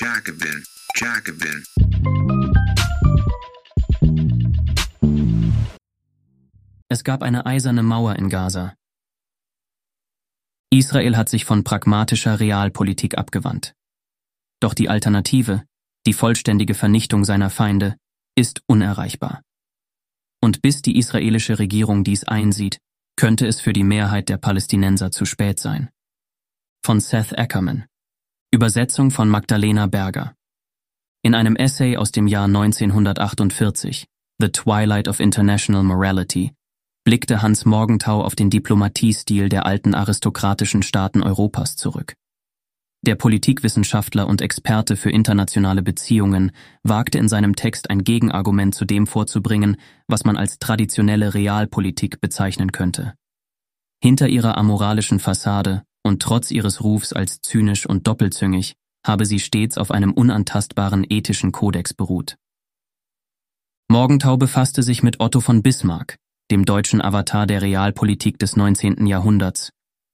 Jacobin, 0.00 0.64
Jacobin. 0.94 1.64
Es 6.88 7.02
gab 7.02 7.24
eine 7.24 7.46
eiserne 7.46 7.82
Mauer 7.82 8.14
in 8.14 8.28
Gaza. 8.28 8.76
Israel 10.70 11.16
hat 11.16 11.28
sich 11.28 11.44
von 11.44 11.64
pragmatischer 11.64 12.38
Realpolitik 12.38 13.18
abgewandt. 13.18 13.74
Doch 14.60 14.72
die 14.72 14.88
Alternative, 14.88 15.64
die 16.06 16.12
vollständige 16.12 16.74
Vernichtung 16.74 17.24
seiner 17.24 17.50
Feinde, 17.50 17.96
ist 18.36 18.62
unerreichbar. 18.66 19.42
Und 20.40 20.62
bis 20.62 20.80
die 20.80 20.96
israelische 20.96 21.58
Regierung 21.58 22.04
dies 22.04 22.22
einsieht, 22.22 22.78
könnte 23.16 23.48
es 23.48 23.60
für 23.60 23.72
die 23.72 23.82
Mehrheit 23.82 24.28
der 24.28 24.36
Palästinenser 24.36 25.10
zu 25.10 25.24
spät 25.24 25.58
sein. 25.58 25.90
Von 26.84 27.00
Seth 27.00 27.36
Ackerman. 27.36 27.88
Übersetzung 28.50 29.10
von 29.10 29.28
Magdalena 29.28 29.88
Berger. 29.88 30.34
In 31.22 31.34
einem 31.34 31.54
Essay 31.54 31.98
aus 31.98 32.12
dem 32.12 32.26
Jahr 32.26 32.46
1948, 32.46 34.06
The 34.38 34.48
Twilight 34.48 35.06
of 35.06 35.20
International 35.20 35.82
Morality, 35.82 36.52
blickte 37.04 37.42
Hans 37.42 37.66
Morgenthau 37.66 38.24
auf 38.24 38.36
den 38.36 38.48
Diplomatiestil 38.48 39.50
der 39.50 39.66
alten 39.66 39.94
aristokratischen 39.94 40.82
Staaten 40.82 41.22
Europas 41.22 41.76
zurück. 41.76 42.14
Der 43.02 43.16
Politikwissenschaftler 43.16 44.26
und 44.26 44.40
Experte 44.40 44.96
für 44.96 45.10
internationale 45.10 45.82
Beziehungen 45.82 46.52
wagte 46.82 47.18
in 47.18 47.28
seinem 47.28 47.54
Text 47.54 47.90
ein 47.90 48.02
Gegenargument 48.02 48.74
zu 48.74 48.86
dem 48.86 49.06
vorzubringen, 49.06 49.76
was 50.06 50.24
man 50.24 50.38
als 50.38 50.58
traditionelle 50.58 51.34
Realpolitik 51.34 52.22
bezeichnen 52.22 52.72
könnte. 52.72 53.12
Hinter 54.02 54.28
ihrer 54.28 54.56
amoralischen 54.56 55.18
Fassade 55.18 55.82
und 56.08 56.20
trotz 56.20 56.50
ihres 56.50 56.82
Rufs 56.82 57.12
als 57.12 57.40
zynisch 57.40 57.86
und 57.86 58.06
doppelzüngig 58.06 58.74
habe 59.06 59.24
sie 59.24 59.38
stets 59.38 59.78
auf 59.78 59.90
einem 59.90 60.12
unantastbaren 60.12 61.06
ethischen 61.08 61.52
Kodex 61.52 61.94
beruht. 61.94 62.36
Morgenthau 63.88 64.36
befasste 64.36 64.82
sich 64.82 65.02
mit 65.02 65.20
Otto 65.20 65.40
von 65.40 65.62
Bismarck, 65.62 66.16
dem 66.50 66.64
deutschen 66.64 67.00
Avatar 67.00 67.46
der 67.46 67.62
Realpolitik 67.62 68.38
des 68.38 68.56
19. 68.56 69.06
Jahrhunderts, 69.06 69.70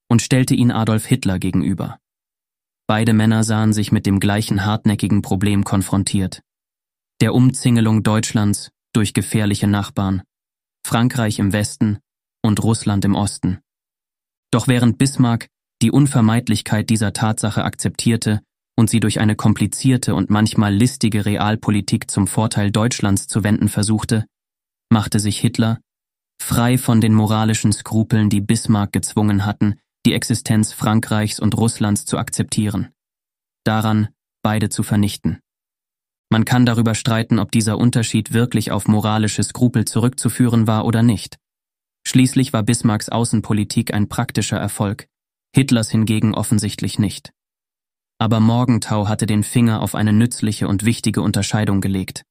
und 0.08 0.20
stellte 0.22 0.54
ihn 0.54 0.70
Adolf 0.70 1.06
Hitler 1.06 1.38
gegenüber. 1.38 1.98
Beide 2.86 3.14
Männer 3.14 3.42
sahen 3.42 3.72
sich 3.72 3.90
mit 3.90 4.04
dem 4.04 4.20
gleichen 4.20 4.64
hartnäckigen 4.64 5.22
Problem 5.22 5.64
konfrontiert. 5.64 6.42
Der 7.20 7.34
Umzingelung 7.34 8.02
Deutschlands 8.02 8.70
durch 8.92 9.14
gefährliche 9.14 9.66
Nachbarn, 9.66 10.22
Frankreich 10.86 11.38
im 11.38 11.52
Westen 11.52 11.98
und 12.42 12.62
Russland 12.62 13.04
im 13.04 13.14
Osten. 13.14 13.60
Doch 14.52 14.68
während 14.68 14.98
Bismarck 14.98 15.48
die 15.82 15.90
Unvermeidlichkeit 15.90 16.90
dieser 16.90 17.12
Tatsache 17.12 17.64
akzeptierte 17.64 18.40
und 18.76 18.90
sie 18.90 19.00
durch 19.00 19.20
eine 19.20 19.36
komplizierte 19.36 20.14
und 20.14 20.30
manchmal 20.30 20.74
listige 20.74 21.24
Realpolitik 21.24 22.10
zum 22.10 22.26
Vorteil 22.26 22.70
Deutschlands 22.70 23.26
zu 23.26 23.44
wenden 23.44 23.68
versuchte, 23.68 24.26
machte 24.90 25.20
sich 25.20 25.38
Hitler 25.38 25.78
frei 26.40 26.76
von 26.78 27.00
den 27.00 27.14
moralischen 27.14 27.72
Skrupeln, 27.72 28.28
die 28.28 28.40
Bismarck 28.40 28.92
gezwungen 28.92 29.46
hatten, 29.46 29.76
die 30.04 30.12
Existenz 30.12 30.72
Frankreichs 30.72 31.40
und 31.40 31.56
Russlands 31.56 32.04
zu 32.04 32.18
akzeptieren. 32.18 32.90
Daran, 33.64 34.08
beide 34.42 34.68
zu 34.68 34.82
vernichten. 34.82 35.40
Man 36.30 36.44
kann 36.44 36.66
darüber 36.66 36.94
streiten, 36.94 37.38
ob 37.38 37.52
dieser 37.52 37.78
Unterschied 37.78 38.32
wirklich 38.32 38.72
auf 38.72 38.88
moralische 38.88 39.42
Skrupel 39.42 39.84
zurückzuführen 39.84 40.66
war 40.66 40.84
oder 40.84 41.02
nicht. 41.02 41.38
Schließlich 42.06 42.52
war 42.52 42.62
Bismarcks 42.62 43.08
Außenpolitik 43.08 43.94
ein 43.94 44.08
praktischer 44.08 44.58
Erfolg, 44.58 45.06
Hitlers 45.54 45.88
hingegen 45.88 46.34
offensichtlich 46.34 46.98
nicht. 46.98 47.32
Aber 48.18 48.40
Morgenthau 48.40 49.06
hatte 49.08 49.26
den 49.26 49.44
Finger 49.44 49.82
auf 49.82 49.94
eine 49.94 50.12
nützliche 50.12 50.66
und 50.66 50.84
wichtige 50.84 51.22
Unterscheidung 51.22 51.80
gelegt. 51.80 52.24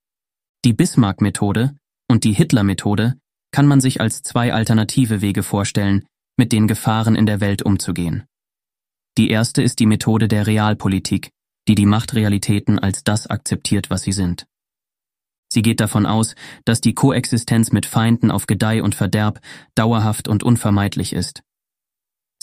Die 0.66 0.74
Bismarck-Methode 0.74 1.76
und 2.10 2.26
die 2.26 2.34
Hitler-Methode 2.34 3.16
kann 3.52 3.66
man 3.66 3.80
sich 3.80 4.02
als 4.02 4.24
zwei 4.24 4.54
alternative 4.54 5.22
Wege 5.22 5.44
vorstellen, 5.44 6.06
mit 6.38 6.52
den 6.52 6.67
Gefahren 6.67 7.16
in 7.16 7.26
der 7.26 7.39
Welt 7.39 7.62
umzugehen. 7.62 8.26
Die 9.17 9.30
erste 9.30 9.62
ist 9.62 9.80
die 9.80 9.86
Methode 9.86 10.28
der 10.28 10.45
Realpolitik, 10.45 11.30
die 11.70 11.76
die 11.76 11.86
Machtrealitäten 11.86 12.78
als 12.78 13.06
das 13.06 13.28
akzeptiert, 13.28 13.89
was 13.89 14.02
sie 14.02 14.12
sind. 14.12 14.48
Sie 15.54 15.62
geht 15.62 15.80
davon 15.80 16.06
aus, 16.06 16.36
dass 16.66 16.82
die 16.82 16.95
Koexistenz 16.95 17.72
mit 17.72 17.86
Feinden 17.86 18.32
auf 18.32 18.48
Gedeih 18.48 18.82
und 18.82 18.95
Verderb 18.95 19.39
dauerhaft 19.76 20.28
und 20.28 20.44
unvermeidlich 20.44 21.14
ist. 21.14 21.44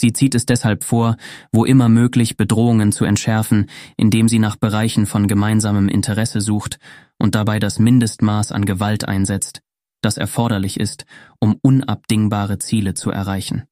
Sie 0.01 0.15
zieht 0.15 0.35
es 0.35 0.47
deshalb 0.47 0.83
vor, 0.83 1.19
wo 1.53 1.67
immer 1.67 1.91
möglich 1.91 2.39
Bedrohungen 2.39 2.91
zu 2.91 3.05
entschärfen, 3.05 3.69
indem 3.99 4.29
sie 4.29 4.39
nach 4.39 4.57
Bereichen 4.57 5.05
von 5.05 5.29
gemeinsamem 5.29 5.91
Interesse 5.91 6.41
sucht 6.41 6.79
und 7.19 7.35
dabei 7.35 7.59
das 7.59 7.79
Mindestmaß 7.79 8.51
an 8.51 8.65
Gewalt 8.65 9.07
einsetzt, 9.07 9.61
das 10.01 10.17
erforderlich 10.17 10.81
ist, 10.81 11.05
um 11.39 11.59
unabdingbare 11.61 12.59
Ziele 12.59 12.95
zu 12.95 13.11
erreichen. 13.11 13.65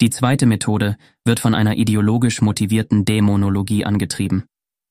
Die 0.00 0.08
zweite 0.08 0.46
Methode 0.46 0.96
wird 1.26 1.40
von 1.40 1.54
einer 1.54 1.76
ideologisch 1.76 2.40
motivierten 2.40 3.04
Dämonologie 3.04 3.84
angetrieben, 3.84 4.46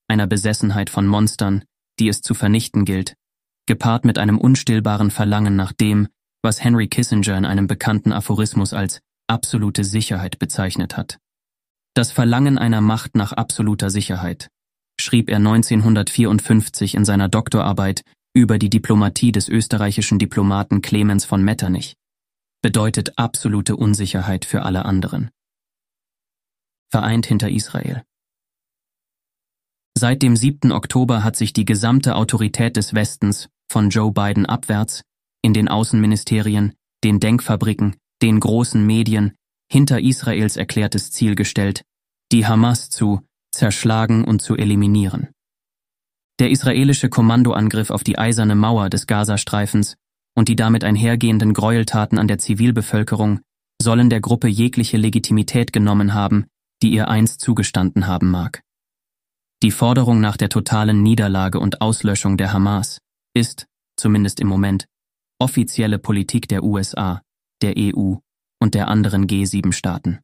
einer 0.06 0.28
Besessenheit 0.28 0.88
von 0.88 1.08
Monstern, 1.08 1.64
die 1.98 2.06
es 2.06 2.22
zu 2.22 2.34
vernichten 2.34 2.84
gilt, 2.84 3.16
gepaart 3.66 4.04
mit 4.04 4.18
einem 4.18 4.38
unstillbaren 4.38 5.10
Verlangen 5.10 5.56
nach 5.56 5.72
dem, 5.72 6.06
was 6.42 6.62
Henry 6.62 6.86
Kissinger 6.86 7.36
in 7.36 7.44
einem 7.44 7.66
bekannten 7.66 8.12
Aphorismus 8.12 8.72
als 8.72 9.00
absolute 9.30 9.84
Sicherheit 9.84 10.38
bezeichnet 10.38 10.96
hat. 10.96 11.18
Das 11.94 12.12
Verlangen 12.12 12.58
einer 12.58 12.80
Macht 12.80 13.16
nach 13.16 13.32
absoluter 13.32 13.88
Sicherheit, 13.88 14.48
schrieb 15.00 15.30
er 15.30 15.36
1954 15.36 16.94
in 16.94 17.04
seiner 17.04 17.28
Doktorarbeit 17.28 18.02
über 18.34 18.58
die 18.58 18.70
Diplomatie 18.70 19.32
des 19.32 19.48
österreichischen 19.48 20.18
Diplomaten 20.18 20.82
Clemens 20.82 21.24
von 21.24 21.42
Metternich, 21.42 21.96
bedeutet 22.62 23.18
absolute 23.18 23.76
Unsicherheit 23.76 24.44
für 24.44 24.62
alle 24.62 24.84
anderen. 24.84 25.30
Vereint 26.90 27.26
hinter 27.26 27.50
Israel. 27.50 28.02
Seit 29.96 30.22
dem 30.22 30.36
7. 30.36 30.72
Oktober 30.72 31.24
hat 31.24 31.36
sich 31.36 31.52
die 31.52 31.64
gesamte 31.64 32.16
Autorität 32.16 32.76
des 32.76 32.94
Westens 32.94 33.48
von 33.70 33.90
Joe 33.90 34.12
Biden 34.12 34.46
abwärts 34.46 35.02
in 35.42 35.52
den 35.54 35.68
Außenministerien, 35.68 36.74
den 37.04 37.20
Denkfabriken, 37.20 37.96
den 38.22 38.40
großen 38.40 38.84
Medien 38.84 39.32
hinter 39.70 40.00
Israels 40.00 40.56
erklärtes 40.56 41.10
Ziel 41.10 41.34
gestellt, 41.34 41.82
die 42.32 42.46
Hamas 42.46 42.90
zu 42.90 43.20
zerschlagen 43.52 44.24
und 44.24 44.42
zu 44.42 44.56
eliminieren. 44.56 45.28
Der 46.38 46.50
israelische 46.50 47.08
Kommandoangriff 47.08 47.90
auf 47.90 48.02
die 48.02 48.18
eiserne 48.18 48.54
Mauer 48.54 48.88
des 48.88 49.06
Gazastreifens 49.06 49.96
und 50.36 50.48
die 50.48 50.56
damit 50.56 50.84
einhergehenden 50.84 51.52
Gräueltaten 51.52 52.18
an 52.18 52.28
der 52.28 52.38
Zivilbevölkerung 52.38 53.40
sollen 53.80 54.10
der 54.10 54.20
Gruppe 54.20 54.48
jegliche 54.48 54.96
Legitimität 54.96 55.72
genommen 55.72 56.14
haben, 56.14 56.46
die 56.82 56.92
ihr 56.92 57.08
einst 57.08 57.40
zugestanden 57.40 58.06
haben 58.06 58.30
mag. 58.30 58.62
Die 59.62 59.70
Forderung 59.70 60.20
nach 60.20 60.36
der 60.36 60.48
totalen 60.48 61.02
Niederlage 61.02 61.60
und 61.60 61.82
Auslöschung 61.82 62.38
der 62.38 62.52
Hamas 62.52 62.98
ist, 63.34 63.66
zumindest 63.96 64.40
im 64.40 64.48
Moment, 64.48 64.86
offizielle 65.38 65.98
Politik 65.98 66.48
der 66.48 66.62
USA, 66.62 67.20
der 67.62 67.74
EU 67.76 68.14
und 68.60 68.74
der 68.74 68.88
anderen 68.88 69.26
G7-Staaten. 69.26 70.20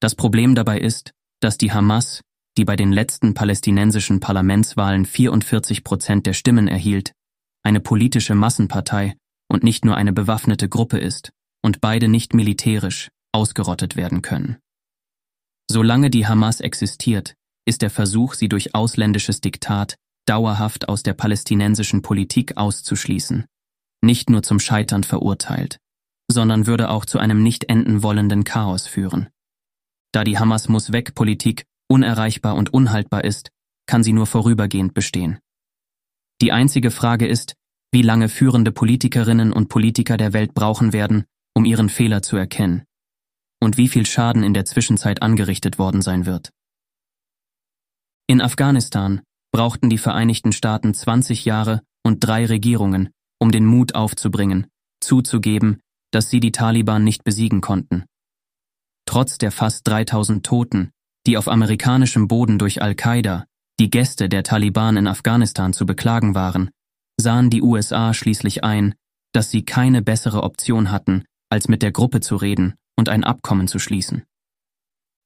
Das 0.00 0.14
Problem 0.14 0.54
dabei 0.54 0.80
ist, 0.80 1.12
dass 1.40 1.58
die 1.58 1.72
Hamas 1.72 2.22
die 2.56 2.64
bei 2.64 2.76
den 2.76 2.92
letzten 2.92 3.34
palästinensischen 3.34 4.20
Parlamentswahlen 4.20 5.06
44 5.06 5.82
Prozent 5.84 6.26
der 6.26 6.34
Stimmen 6.34 6.68
erhielt, 6.68 7.12
eine 7.64 7.80
politische 7.80 8.34
Massenpartei 8.34 9.16
und 9.48 9.64
nicht 9.64 9.84
nur 9.84 9.96
eine 9.96 10.12
bewaffnete 10.12 10.68
Gruppe 10.68 10.98
ist 10.98 11.30
und 11.62 11.80
beide 11.80 12.08
nicht 12.08 12.34
militärisch 12.34 13.08
ausgerottet 13.32 13.96
werden 13.96 14.22
können. 14.22 14.58
Solange 15.68 16.10
die 16.10 16.26
Hamas 16.26 16.60
existiert, 16.60 17.34
ist 17.66 17.82
der 17.82 17.90
Versuch, 17.90 18.34
sie 18.34 18.48
durch 18.48 18.74
ausländisches 18.74 19.40
Diktat 19.40 19.96
dauerhaft 20.26 20.88
aus 20.88 21.02
der 21.02 21.14
palästinensischen 21.14 22.02
Politik 22.02 22.56
auszuschließen, 22.56 23.46
nicht 24.02 24.30
nur 24.30 24.42
zum 24.42 24.60
Scheitern 24.60 25.02
verurteilt, 25.02 25.78
sondern 26.34 26.66
würde 26.66 26.90
auch 26.90 27.06
zu 27.06 27.18
einem 27.18 27.42
nicht 27.42 27.64
enden 27.70 28.02
wollenden 28.02 28.44
Chaos 28.44 28.86
führen. 28.86 29.30
Da 30.12 30.22
die 30.22 30.38
Hamas 30.38 30.68
muss 30.68 30.92
weg 30.92 31.14
Politik 31.14 31.64
unerreichbar 31.88 32.56
und 32.56 32.74
unhaltbar 32.74 33.24
ist, 33.24 33.50
kann 33.86 34.02
sie 34.02 34.12
nur 34.12 34.26
vorübergehend 34.26 34.92
bestehen. 34.94 35.38
Die 36.42 36.52
einzige 36.52 36.90
Frage 36.90 37.26
ist, 37.26 37.54
wie 37.92 38.02
lange 38.02 38.28
führende 38.28 38.72
Politikerinnen 38.72 39.52
und 39.52 39.68
Politiker 39.68 40.16
der 40.16 40.32
Welt 40.32 40.52
brauchen 40.54 40.92
werden, 40.92 41.24
um 41.54 41.64
ihren 41.64 41.88
Fehler 41.88 42.22
zu 42.22 42.36
erkennen, 42.36 42.84
und 43.62 43.76
wie 43.76 43.88
viel 43.88 44.04
Schaden 44.04 44.42
in 44.42 44.54
der 44.54 44.64
Zwischenzeit 44.64 45.22
angerichtet 45.22 45.78
worden 45.78 46.02
sein 46.02 46.26
wird. 46.26 46.50
In 48.26 48.40
Afghanistan 48.40 49.22
brauchten 49.52 49.90
die 49.90 49.98
Vereinigten 49.98 50.52
Staaten 50.52 50.94
20 50.94 51.44
Jahre 51.44 51.82
und 52.02 52.20
drei 52.20 52.46
Regierungen, 52.46 53.10
um 53.38 53.52
den 53.52 53.66
Mut 53.66 53.94
aufzubringen, 53.94 54.66
zuzugeben, 55.00 55.80
dass 56.14 56.30
sie 56.30 56.40
die 56.40 56.52
Taliban 56.52 57.04
nicht 57.04 57.24
besiegen 57.24 57.60
konnten. 57.60 58.04
Trotz 59.06 59.38
der 59.38 59.50
fast 59.50 59.86
3000 59.88 60.44
Toten, 60.44 60.90
die 61.26 61.36
auf 61.36 61.48
amerikanischem 61.48 62.28
Boden 62.28 62.58
durch 62.58 62.82
Al-Qaida, 62.82 63.46
die 63.80 63.90
Gäste 63.90 64.28
der 64.28 64.42
Taliban 64.42 64.96
in 64.96 65.06
Afghanistan 65.06 65.72
zu 65.72 65.86
beklagen 65.86 66.34
waren, 66.34 66.70
sahen 67.20 67.50
die 67.50 67.62
USA 67.62 68.14
schließlich 68.14 68.64
ein, 68.64 68.94
dass 69.32 69.50
sie 69.50 69.64
keine 69.64 70.02
bessere 70.02 70.42
Option 70.42 70.90
hatten, 70.90 71.24
als 71.50 71.68
mit 71.68 71.82
der 71.82 71.92
Gruppe 71.92 72.20
zu 72.20 72.36
reden 72.36 72.74
und 72.96 73.08
ein 73.08 73.24
Abkommen 73.24 73.68
zu 73.68 73.78
schließen. 73.78 74.24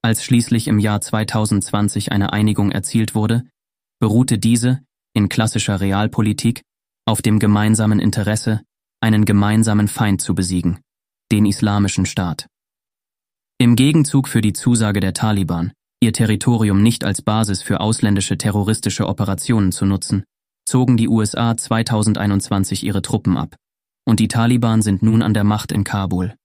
Als 0.01 0.23
schließlich 0.23 0.67
im 0.67 0.79
Jahr 0.79 1.01
2020 1.01 2.11
eine 2.11 2.33
Einigung 2.33 2.71
erzielt 2.71 3.15
wurde, 3.15 3.43
beruhte 3.99 4.39
diese, 4.39 4.81
in 5.13 5.29
klassischer 5.29 5.81
Realpolitik, 5.81 6.61
auf 7.05 7.21
dem 7.21 7.39
gemeinsamen 7.39 7.99
Interesse, 7.99 8.61
einen 9.01 9.25
gemeinsamen 9.25 9.87
Feind 9.87 10.21
zu 10.21 10.35
besiegen, 10.35 10.79
den 11.31 11.45
Islamischen 11.45 12.05
Staat. 12.05 12.47
Im 13.57 13.75
Gegenzug 13.75 14.27
für 14.27 14.41
die 14.41 14.53
Zusage 14.53 14.99
der 14.99 15.13
Taliban, 15.13 15.73
ihr 16.01 16.13
Territorium 16.13 16.81
nicht 16.81 17.03
als 17.03 17.21
Basis 17.21 17.61
für 17.61 17.79
ausländische 17.79 18.37
terroristische 18.37 19.07
Operationen 19.07 19.71
zu 19.71 19.85
nutzen, 19.85 20.23
zogen 20.65 20.97
die 20.97 21.09
USA 21.09 21.57
2021 21.57 22.83
ihre 22.83 23.01
Truppen 23.01 23.37
ab, 23.37 23.55
und 24.05 24.19
die 24.19 24.27
Taliban 24.27 24.81
sind 24.81 25.03
nun 25.03 25.21
an 25.21 25.33
der 25.33 25.43
Macht 25.43 25.71
in 25.71 25.83
Kabul. 25.83 26.35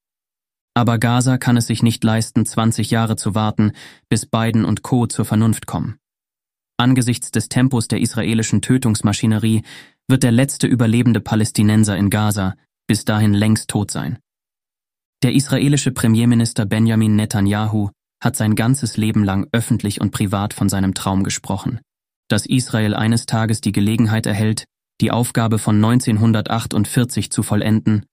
Aber 0.75 0.99
Gaza 0.99 1.39
kann 1.39 1.57
es 1.57 1.69
sich 1.69 1.83
nicht 1.83 2.03
leisten, 2.03 2.45
20 2.45 2.91
Jahre 2.91 3.17
zu 3.17 3.35
warten, 3.35 3.73
bis 4.09 4.27
Biden 4.27 4.65
und 4.65 4.83
Co. 4.83 5.07
zur 5.07 5.25
Vernunft 5.25 5.67
kommen. 5.67 5.99
Angesichts 6.77 7.31
des 7.31 7.49
Tempos 7.49 7.87
der 7.87 8.01
israelischen 8.01 8.61
Tötungsmaschinerie 8.61 9.63
wird 10.09 10.23
der 10.23 10.33
letzte 10.33 10.67
überlebende 10.67 11.21
Palästinenser 11.21 11.97
in 11.97 12.11
Gaza 12.11 12.55
bis 12.87 13.05
dahin 13.05 13.33
längst 13.33 13.69
tot 13.69 13.91
sein. 13.91 14.19
Der 15.23 15.35
israelische 15.35 15.91
Premierminister 15.91 16.67
Benjamin 16.67 17.17
Netanyahu 17.17 17.91
hat 18.23 18.37
sein 18.37 18.55
ganzes 18.55 18.97
Leben 18.97 19.25
lang 19.25 19.47
öffentlich 19.53 20.01
und 20.01 20.11
privat 20.11 20.53
von 20.53 20.69
seinem 20.69 20.95
Traum 20.95 21.25
gesprochen, 21.25 21.81
dass 22.29 22.47
Israel 22.47 22.95
eines 22.95 23.27
Tages 23.27 23.61
die 23.61 23.73
Gelegenheit 23.73 24.27
erhält, 24.27 24.65
die 25.01 25.11
Aufgabe 25.11 25.59
von 25.59 25.77
1948 25.77 27.31
zu 27.31 27.43
vollenden 27.43 28.05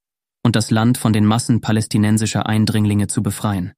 und 0.44 0.56
das 0.56 0.72
Land 0.72 0.98
von 0.98 1.14
den 1.14 1.26
Massen 1.26 1.62
palästinensischer 1.62 2.48
Eindringlinge 2.48 3.08
zu 3.08 3.22
befreien. 3.22 3.74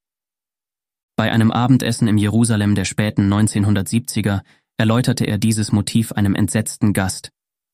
Bei 1.16 1.32
einem 1.32 1.52
Abendessen 1.52 2.08
im 2.08 2.18
Jerusalem 2.18 2.76
der 2.76 2.86
späten 2.86 3.32
1970er 3.32 4.42
erläuterte 4.78 5.26
er 5.26 5.38
dieses 5.38 5.72
Motiv 5.72 6.12
einem 6.14 6.34
entsetzten 6.34 6.94
Gast, 6.94 7.30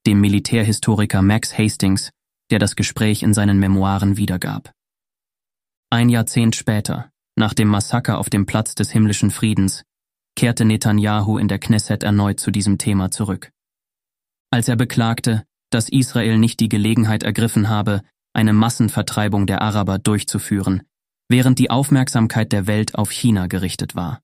dem 0.09 0.21
Militärhistoriker 0.21 1.21
Max 1.21 1.55
Hastings, 1.55 2.09
der 2.49 2.57
das 2.57 2.75
Gespräch 2.75 3.21
in 3.21 3.35
seinen 3.35 3.59
Memoiren 3.59 4.17
wiedergab. 4.17 4.73
Ein 5.91 6.09
Jahrzehnt 6.09 6.55
später, 6.55 7.11
nach 7.35 7.53
dem 7.53 7.67
Massaker 7.67 8.17
auf 8.17 8.27
dem 8.27 8.47
Platz 8.47 8.73
des 8.73 8.89
himmlischen 8.89 9.29
Friedens, 9.29 9.83
kehrte 10.35 10.65
Netanyahu 10.65 11.37
in 11.37 11.47
der 11.47 11.59
Knesset 11.59 12.01
erneut 12.01 12.39
zu 12.39 12.49
diesem 12.49 12.79
Thema 12.79 13.11
zurück. 13.11 13.51
Als 14.49 14.67
er 14.67 14.77
beklagte, 14.77 15.43
dass 15.69 15.89
Israel 15.89 16.39
nicht 16.39 16.59
die 16.59 16.69
Gelegenheit 16.69 17.21
ergriffen 17.21 17.69
habe, 17.69 18.01
eine 18.33 18.53
Massenvertreibung 18.53 19.45
der 19.45 19.61
Araber 19.61 19.99
durchzuführen, 19.99 20.81
während 21.27 21.59
die 21.59 21.69
Aufmerksamkeit 21.69 22.51
der 22.51 22.65
Welt 22.65 22.95
auf 22.95 23.11
China 23.11 23.45
gerichtet 23.45 23.93
war. 23.93 24.21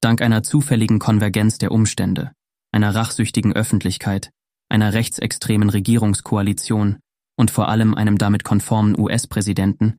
Dank 0.00 0.22
einer 0.22 0.42
zufälligen 0.42 0.98
Konvergenz 0.98 1.58
der 1.58 1.72
Umstände, 1.72 2.32
einer 2.72 2.94
rachsüchtigen 2.94 3.52
Öffentlichkeit, 3.52 4.30
einer 4.74 4.92
rechtsextremen 4.92 5.70
Regierungskoalition 5.70 6.98
und 7.38 7.50
vor 7.52 7.68
allem 7.68 7.94
einem 7.94 8.18
damit 8.18 8.42
konformen 8.42 8.98
US-Präsidenten 8.98 9.96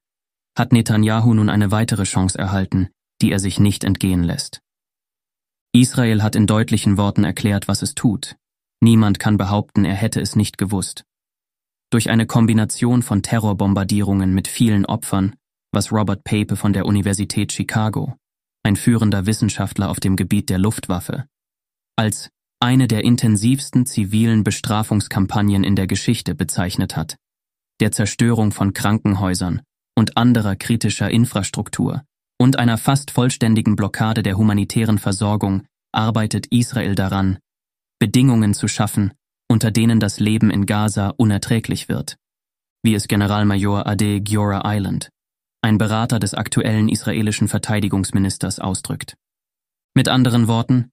hat 0.58 0.74
Netanyahu 0.74 1.34
nun 1.34 1.50
eine 1.50 1.72
weitere 1.72 2.04
Chance 2.04 2.38
erhalten, 2.38 2.90
die 3.22 3.32
er 3.32 3.40
sich 3.40 3.60
nicht 3.60 3.84
entgehen 3.84 4.24
lässt. 4.24 4.60
Israel 5.74 6.22
hat 6.24 6.36
in 6.36 6.46
deutlichen 6.46 6.98
Worten 6.98 7.24
erklärt, 7.24 7.68
was 7.68 7.82
es 7.82 7.96
tut. 7.96 8.36
Niemand 8.82 9.18
kann 9.20 9.38
behaupten, 9.38 9.86
er 9.86 9.96
hätte 9.96 10.22
es 10.22 10.36
nicht 10.36 10.58
gewusst. 10.58 11.04
Durch 11.90 12.10
eine 12.10 12.26
Kombination 12.26 13.02
von 13.02 13.22
Terrorbombardierungen 13.22 14.34
mit 14.34 14.48
vielen 14.48 14.86
Opfern, 14.86 15.36
was 15.72 15.92
Robert 15.92 16.24
Pape 16.24 16.56
von 16.58 16.74
der 16.74 16.86
Universität 16.86 17.52
Chicago, 17.52 18.16
ein 18.64 18.76
führender 18.76 19.26
Wissenschaftler 19.26 19.90
auf 19.90 20.00
dem 20.00 20.16
Gebiet 20.16 20.50
der 20.50 20.58
Luftwaffe, 20.58 21.28
als 21.98 22.30
eine 22.66 22.88
der 22.88 23.04
intensivsten 23.04 23.86
zivilen 23.86 24.44
Bestrafungskampagnen 24.44 25.64
in 25.64 25.76
der 25.76 25.86
Geschichte 25.86 26.34
bezeichnet 26.34 26.96
hat, 26.96 27.16
der 27.80 27.92
Zerstörung 27.92 28.52
von 28.52 28.74
Krankenhäusern 28.74 29.62
und 29.96 30.18
anderer 30.18 30.56
kritischer 30.56 31.12
Infrastruktur 31.12 32.02
und 32.40 32.58
einer 32.58 32.80
fast 32.80 33.12
vollständigen 33.12 33.76
Blockade 33.76 34.24
der 34.24 34.36
humanitären 34.36 34.98
Versorgung 34.98 35.68
arbeitet 35.92 36.48
Israel 36.48 36.96
daran, 36.96 37.38
Bedingungen 38.00 38.56
zu 38.56 38.68
schaffen, 38.68 39.14
unter 39.48 39.70
denen 39.70 40.00
das 40.00 40.20
Leben 40.20 40.50
in 40.50 40.66
Gaza 40.66 41.14
unerträglich 41.18 41.88
wird, 41.88 42.18
wie 42.82 42.96
es 42.96 43.08
Generalmajor 43.08 43.86
Ade 43.86 44.22
Giora 44.22 44.64
Island, 44.66 45.10
ein 45.62 45.78
Berater 45.78 46.18
des 46.18 46.34
aktuellen 46.34 46.90
israelischen 46.90 47.48
Verteidigungsministers, 47.48 48.58
ausdrückt. 48.58 49.14
Mit 49.94 50.10
anderen 50.10 50.48
Worten, 50.48 50.90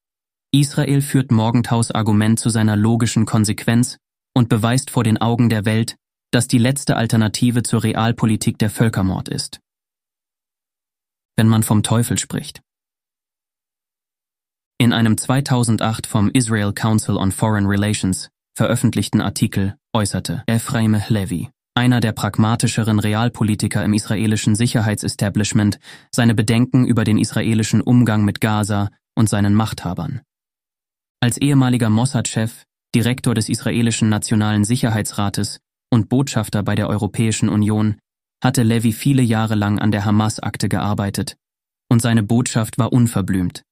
Israel 0.55 1.01
führt 1.01 1.31
Morgenthaus 1.31 1.91
Argument 1.91 2.39
zu 2.39 2.51
seiner 2.51 2.77
logischen 2.77 3.25
Konsequenz 3.25 3.97
und 4.35 4.51
beweist 4.51 4.91
vor 4.91 5.03
den 5.03 5.19
Augen 5.19 5.49
der 5.49 5.65
Welt, 5.65 5.97
dass 6.31 6.47
die 6.47 6.59
letzte 6.59 6.97
Alternative 6.97 7.63
zur 7.63 7.83
Realpolitik 7.83 8.59
der 8.59 8.69
Völkermord 8.69 9.31
ist. 9.31 9.61
Wenn 11.37 11.49
man 11.49 11.63
vom 11.63 11.83
Teufel 11.83 12.19
spricht. 12.19 12.61
In 14.79 14.93
einem 14.93 15.17
2008 15.17 16.07
vom 16.07 16.31
Israel 16.31 16.75
Council 16.75 17.17
on 17.17 17.33
Foreign 17.33 17.67
Relations 17.67 18.29
veröffentlichten 18.55 19.23
Artikel 19.23 19.77
äußerte 19.95 20.43
Ephraim 20.47 21.01
Levy, 21.09 21.49
einer 21.75 22.01
der 22.01 22.13
pragmatischeren 22.13 22.99
Realpolitiker 22.99 23.83
im 23.83 23.95
israelischen 23.95 24.55
Sicherheitsestablishment, 24.55 25.79
seine 26.11 26.35
Bedenken 26.35 26.85
über 26.85 27.05
den 27.05 27.17
israelischen 27.17 27.81
Umgang 27.81 28.27
mit 28.27 28.43
Gaza 28.43 28.91
und 29.15 29.31
seinen 29.31 29.55
Machthabern. 29.55 30.21
Als 31.23 31.39
ehemaliger 31.39 31.89
Mossad-Chef, 31.89 32.65
Direktor 32.97 33.37
des 33.37 33.49
israelischen 33.49 34.09
Nationalen 34.09 34.65
Sicherheitsrates 34.65 35.61
und 35.89 36.09
Botschafter 36.09 36.65
bei 36.65 36.75
der 36.75 36.89
Europäischen 36.89 37.49
Union 37.49 37.97
hatte 38.43 38.65
Levy 38.65 38.93
viele 38.93 39.23
Jahre 39.23 39.55
lang 39.55 39.79
an 39.79 39.93
der 39.93 40.05
Hamas-Akte 40.05 40.69
gearbeitet, 40.69 41.37
und 41.89 42.03
seine 42.03 42.25
Botschaft 42.25 42.77
war 42.77 42.93
unverblümt. 42.93 43.63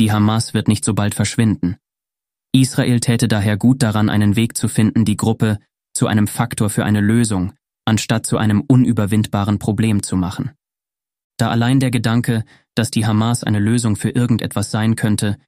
Die 0.00 0.10
Hamas 0.10 0.54
wird 0.54 0.66
nicht 0.66 0.84
so 0.84 0.92
bald 0.92 1.14
verschwinden. 1.14 1.76
Israel 2.50 2.98
täte 2.98 3.28
daher 3.28 3.56
gut 3.56 3.80
daran, 3.84 4.08
einen 4.08 4.34
Weg 4.34 4.56
zu 4.56 4.66
finden, 4.66 5.04
die 5.04 5.16
Gruppe 5.16 5.58
zu 5.94 6.08
einem 6.08 6.26
Faktor 6.26 6.68
für 6.68 6.84
eine 6.84 7.00
Lösung, 7.00 7.52
anstatt 7.84 8.26
zu 8.26 8.38
einem 8.38 8.60
unüberwindbaren 8.60 9.60
Problem 9.60 10.02
zu 10.02 10.16
machen. 10.16 10.50
Da 11.36 11.48
allein 11.48 11.78
der 11.78 11.92
Gedanke, 11.92 12.42
dass 12.74 12.90
die 12.90 13.06
Hamas 13.06 13.44
eine 13.44 13.60
Lösung 13.60 13.94
für 13.94 14.10
irgendetwas 14.10 14.72
sein 14.72 14.96
könnte, 14.96 15.38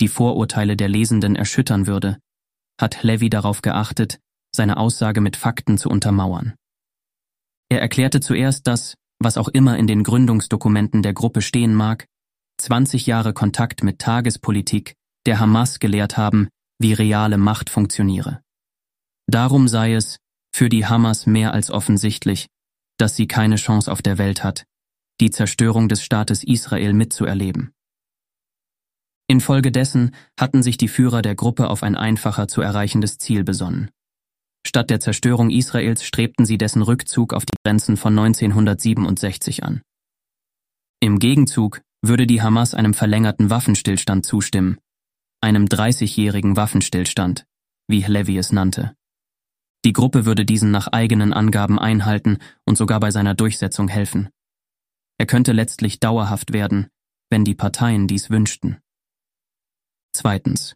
die 0.00 0.08
Vorurteile 0.08 0.76
der 0.76 0.88
Lesenden 0.88 1.36
erschüttern 1.36 1.86
würde, 1.86 2.18
hat 2.80 3.02
Levy 3.02 3.30
darauf 3.30 3.62
geachtet, 3.62 4.18
seine 4.54 4.78
Aussage 4.78 5.20
mit 5.20 5.36
Fakten 5.36 5.78
zu 5.78 5.88
untermauern. 5.88 6.54
Er 7.68 7.80
erklärte 7.80 8.20
zuerst, 8.20 8.66
dass, 8.66 8.94
was 9.20 9.36
auch 9.38 9.48
immer 9.48 9.78
in 9.78 9.86
den 9.86 10.02
Gründungsdokumenten 10.02 11.02
der 11.02 11.12
Gruppe 11.12 11.42
stehen 11.42 11.74
mag, 11.74 12.06
20 12.58 13.06
Jahre 13.06 13.32
Kontakt 13.32 13.84
mit 13.84 14.00
Tagespolitik 14.00 14.94
der 15.26 15.38
Hamas 15.38 15.78
gelehrt 15.78 16.16
haben, 16.16 16.48
wie 16.78 16.94
reale 16.94 17.38
Macht 17.38 17.70
funktioniere. 17.70 18.40
Darum 19.28 19.68
sei 19.68 19.94
es 19.94 20.18
für 20.54 20.68
die 20.68 20.86
Hamas 20.86 21.26
mehr 21.26 21.52
als 21.52 21.70
offensichtlich, 21.70 22.48
dass 22.98 23.16
sie 23.16 23.28
keine 23.28 23.56
Chance 23.56 23.90
auf 23.92 24.02
der 24.02 24.18
Welt 24.18 24.42
hat, 24.42 24.64
die 25.20 25.30
Zerstörung 25.30 25.88
des 25.88 26.02
Staates 26.02 26.42
Israel 26.42 26.92
mitzuerleben. 26.92 27.72
Infolgedessen 29.30 30.10
hatten 30.36 30.60
sich 30.60 30.76
die 30.76 30.88
Führer 30.88 31.22
der 31.22 31.36
Gruppe 31.36 31.70
auf 31.70 31.84
ein 31.84 31.94
einfacher 31.94 32.48
zu 32.48 32.62
erreichendes 32.62 33.18
Ziel 33.18 33.44
besonnen. 33.44 33.92
Statt 34.66 34.90
der 34.90 34.98
Zerstörung 34.98 35.50
Israels 35.50 36.02
strebten 36.02 36.44
sie 36.44 36.58
dessen 36.58 36.82
Rückzug 36.82 37.32
auf 37.32 37.46
die 37.46 37.56
Grenzen 37.64 37.96
von 37.96 38.18
1967 38.18 39.62
an. 39.62 39.82
Im 40.98 41.20
Gegenzug 41.20 41.80
würde 42.02 42.26
die 42.26 42.42
Hamas 42.42 42.74
einem 42.74 42.92
verlängerten 42.92 43.50
Waffenstillstand 43.50 44.26
zustimmen, 44.26 44.78
einem 45.40 45.66
30-jährigen 45.66 46.56
Waffenstillstand, 46.56 47.46
wie 47.86 48.02
Levy 48.02 48.36
es 48.36 48.50
nannte. 48.50 48.96
Die 49.84 49.92
Gruppe 49.92 50.26
würde 50.26 50.44
diesen 50.44 50.72
nach 50.72 50.88
eigenen 50.88 51.32
Angaben 51.32 51.78
einhalten 51.78 52.38
und 52.64 52.76
sogar 52.76 52.98
bei 52.98 53.12
seiner 53.12 53.36
Durchsetzung 53.36 53.86
helfen. 53.86 54.28
Er 55.18 55.26
könnte 55.26 55.52
letztlich 55.52 56.00
dauerhaft 56.00 56.52
werden, 56.52 56.88
wenn 57.30 57.44
die 57.44 57.54
Parteien 57.54 58.08
dies 58.08 58.28
wünschten. 58.28 58.78
Zweitens. 60.12 60.74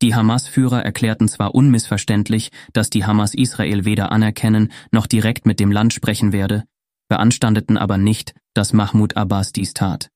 Die 0.00 0.14
Hamas-Führer 0.14 0.84
erklärten 0.84 1.28
zwar 1.28 1.54
unmissverständlich, 1.54 2.50
dass 2.72 2.90
die 2.90 3.04
Hamas 3.04 3.34
Israel 3.34 3.84
weder 3.84 4.12
anerkennen 4.12 4.70
noch 4.92 5.06
direkt 5.06 5.44
mit 5.44 5.58
dem 5.58 5.72
Land 5.72 5.92
sprechen 5.92 6.32
werde, 6.32 6.64
beanstandeten 7.08 7.76
aber 7.76 7.98
nicht, 7.98 8.34
dass 8.54 8.72
Mahmoud 8.72 9.16
Abbas 9.16 9.52
dies 9.52 9.74
tat. 9.74 10.10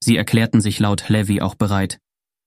Sie 0.00 0.16
erklärten 0.16 0.60
sich 0.60 0.78
laut 0.78 1.08
Levy 1.08 1.40
auch 1.40 1.54
bereit, 1.54 1.98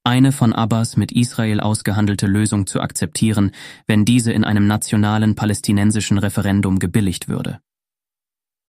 eine 0.07 0.31
von 0.31 0.53
Abbas 0.53 0.95
mit 0.95 1.11
Israel 1.11 1.59
ausgehandelte 1.59 2.27
Lösung 2.27 2.65
zu 2.65 2.79
akzeptieren, 2.79 3.51
wenn 3.87 4.05
diese 4.05 4.31
in 4.31 4.45
einem 4.45 4.65
nationalen 4.65 5.35
palästinensischen 5.35 6.17
Referendum 6.17 6.79
gebilligt 6.79 7.27
würde. 7.27 7.59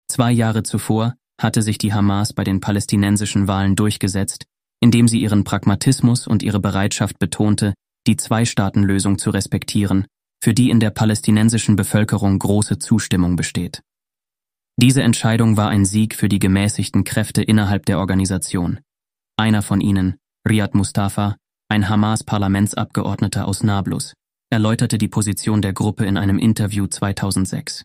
Zwei 0.08 0.32
Jahre 0.32 0.64
zuvor 0.64 1.14
hatte 1.40 1.62
sich 1.62 1.78
die 1.78 1.92
Hamas 1.92 2.32
bei 2.32 2.42
den 2.42 2.58
palästinensischen 2.58 3.46
Wahlen 3.46 3.76
durchgesetzt, 3.76 4.46
indem 4.80 5.08
sie 5.08 5.20
ihren 5.20 5.44
Pragmatismus 5.44 6.26
und 6.26 6.42
ihre 6.42 6.60
Bereitschaft 6.60 7.18
betonte, 7.18 7.74
die 8.06 8.16
Zwei-Staaten-Lösung 8.16 9.18
zu 9.18 9.30
respektieren, 9.30 10.06
für 10.42 10.54
die 10.54 10.70
in 10.70 10.80
der 10.80 10.90
palästinensischen 10.90 11.76
Bevölkerung 11.76 12.38
große 12.38 12.78
Zustimmung 12.78 13.36
besteht. 13.36 13.82
Diese 14.80 15.02
Entscheidung 15.02 15.56
war 15.56 15.68
ein 15.70 15.84
Sieg 15.84 16.14
für 16.14 16.28
die 16.28 16.38
gemäßigten 16.38 17.02
Kräfte 17.02 17.42
innerhalb 17.42 17.86
der 17.86 17.98
Organisation. 17.98 18.78
Einer 19.36 19.62
von 19.62 19.80
ihnen, 19.80 20.16
Riyad 20.48 20.74
Mustafa, 20.74 21.36
ein 21.68 21.88
Hamas-Parlamentsabgeordneter 21.88 23.46
aus 23.46 23.64
Nablus, 23.64 24.14
erläuterte 24.50 24.96
die 24.96 25.08
Position 25.08 25.60
der 25.60 25.72
Gruppe 25.72 26.06
in 26.06 26.16
einem 26.16 26.38
Interview 26.38 26.86
2006. 26.86 27.82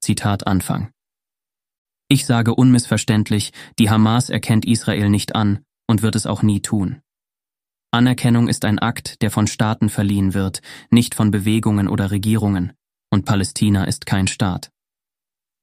Zitat 0.00 0.46
Anfang. 0.46 0.90
Ich 2.08 2.26
sage 2.26 2.54
unmissverständlich, 2.54 3.52
die 3.78 3.90
Hamas 3.90 4.30
erkennt 4.30 4.64
Israel 4.64 5.10
nicht 5.10 5.34
an 5.34 5.64
und 5.86 6.02
wird 6.02 6.16
es 6.16 6.26
auch 6.26 6.42
nie 6.42 6.60
tun. 6.60 7.00
Anerkennung 7.90 8.48
ist 8.48 8.64
ein 8.64 8.78
Akt, 8.78 9.22
der 9.22 9.30
von 9.30 9.46
Staaten 9.46 9.88
verliehen 9.88 10.34
wird, 10.34 10.62
nicht 10.90 11.14
von 11.14 11.30
Bewegungen 11.30 11.88
oder 11.88 12.10
Regierungen, 12.10 12.72
und 13.10 13.24
Palästina 13.24 13.84
ist 13.84 14.06
kein 14.06 14.26
Staat. 14.26 14.70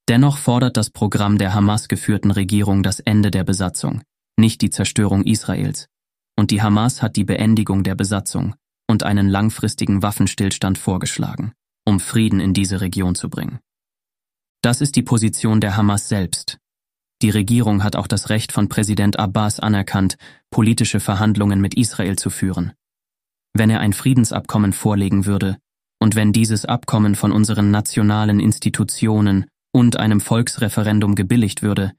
Dennoch 0.08 0.38
fordert 0.38 0.76
das 0.76 0.90
Programm 0.90 1.38
der 1.38 1.54
Hamas 1.54 1.88
geführten 1.88 2.30
Regierung 2.30 2.82
das 2.82 3.00
Ende 3.00 3.30
der 3.30 3.44
Besatzung, 3.44 4.02
nicht 4.38 4.62
die 4.62 4.70
Zerstörung 4.70 5.24
Israels, 5.24 5.88
und 6.38 6.50
die 6.50 6.62
Hamas 6.62 7.02
hat 7.02 7.16
die 7.16 7.24
Beendigung 7.24 7.84
der 7.84 7.94
Besatzung 7.94 8.54
und 8.88 9.02
einen 9.02 9.28
langfristigen 9.28 10.02
Waffenstillstand 10.02 10.78
vorgeschlagen, 10.78 11.52
um 11.84 12.00
Frieden 12.00 12.40
in 12.40 12.54
diese 12.54 12.80
Region 12.80 13.14
zu 13.14 13.28
bringen. 13.28 13.60
Das 14.62 14.80
ist 14.80 14.96
die 14.96 15.02
Position 15.02 15.60
der 15.60 15.76
Hamas 15.76 16.08
selbst. 16.08 16.58
Die 17.22 17.30
Regierung 17.30 17.84
hat 17.84 17.94
auch 17.94 18.08
das 18.08 18.30
Recht 18.30 18.50
von 18.50 18.68
Präsident 18.68 19.18
Abbas 19.18 19.60
anerkannt, 19.60 20.16
politische 20.50 20.98
Verhandlungen 20.98 21.60
mit 21.60 21.74
Israel 21.74 22.16
zu 22.16 22.30
führen. 22.30 22.72
Wenn 23.54 23.70
er 23.70 23.78
ein 23.78 23.92
Friedensabkommen 23.92 24.72
vorlegen 24.72 25.24
würde, 25.24 25.56
und 26.00 26.16
wenn 26.16 26.32
dieses 26.32 26.64
Abkommen 26.64 27.14
von 27.14 27.30
unseren 27.30 27.70
nationalen 27.70 28.40
Institutionen 28.40 29.46
und 29.72 29.98
einem 29.98 30.20
Volksreferendum 30.20 31.14
gebilligt 31.14 31.62
würde, 31.62 31.92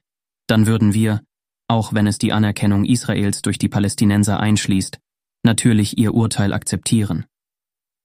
dann 0.46 0.66
würden 0.66 0.92
wir, 0.92 1.22
auch 1.68 1.94
wenn 1.94 2.06
es 2.06 2.18
die 2.18 2.34
Anerkennung 2.34 2.84
Israels 2.84 3.40
durch 3.40 3.56
die 3.56 3.70
Palästinenser 3.70 4.38
einschließt, 4.38 4.98
natürlich 5.42 5.96
ihr 5.96 6.12
Urteil 6.12 6.52
akzeptieren. 6.52 7.24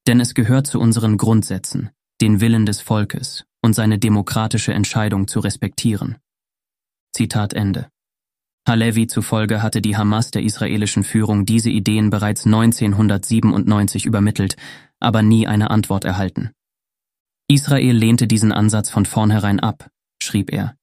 Denn 0.07 0.21
es 0.21 0.33
gehört 0.33 0.67
zu 0.67 0.79
unseren 0.79 1.17
Grundsätzen, 1.17 1.89
den 2.21 2.39
Willen 2.39 2.65
des 2.65 2.79
Volkes 2.79 3.43
und 3.61 3.73
seine 3.73 3.99
demokratische 3.99 4.73
Entscheidung 4.73 5.27
zu 5.27 5.41
respektieren. 5.41 6.15
Zitat 7.13 7.54
Ende. 7.54 7.89
Halevi 8.68 9.08
zufolge 9.08 9.63
hatte 9.63 9.82
die 9.82 9.98
Hamas 9.98 10.32
der 10.32 10.44
israelischen 10.44 11.04
Führung 11.04 11.46
diese 11.46 11.70
Ideen 11.70 12.10
bereits 12.10 12.46
1997 12.46 14.06
übermittelt, 14.06 14.56
aber 15.00 15.24
nie 15.24 15.48
eine 15.48 15.72
Antwort 15.72 16.06
erhalten. 16.06 16.51
Israel 17.48 17.96
lehnte 17.96 18.28
diesen 18.28 18.51
Ansatz 18.51 18.89
von 18.89 19.06
vornherein 19.06 19.60
ab, 19.60 19.89
schrieb 20.22 20.54
er, 20.54 20.75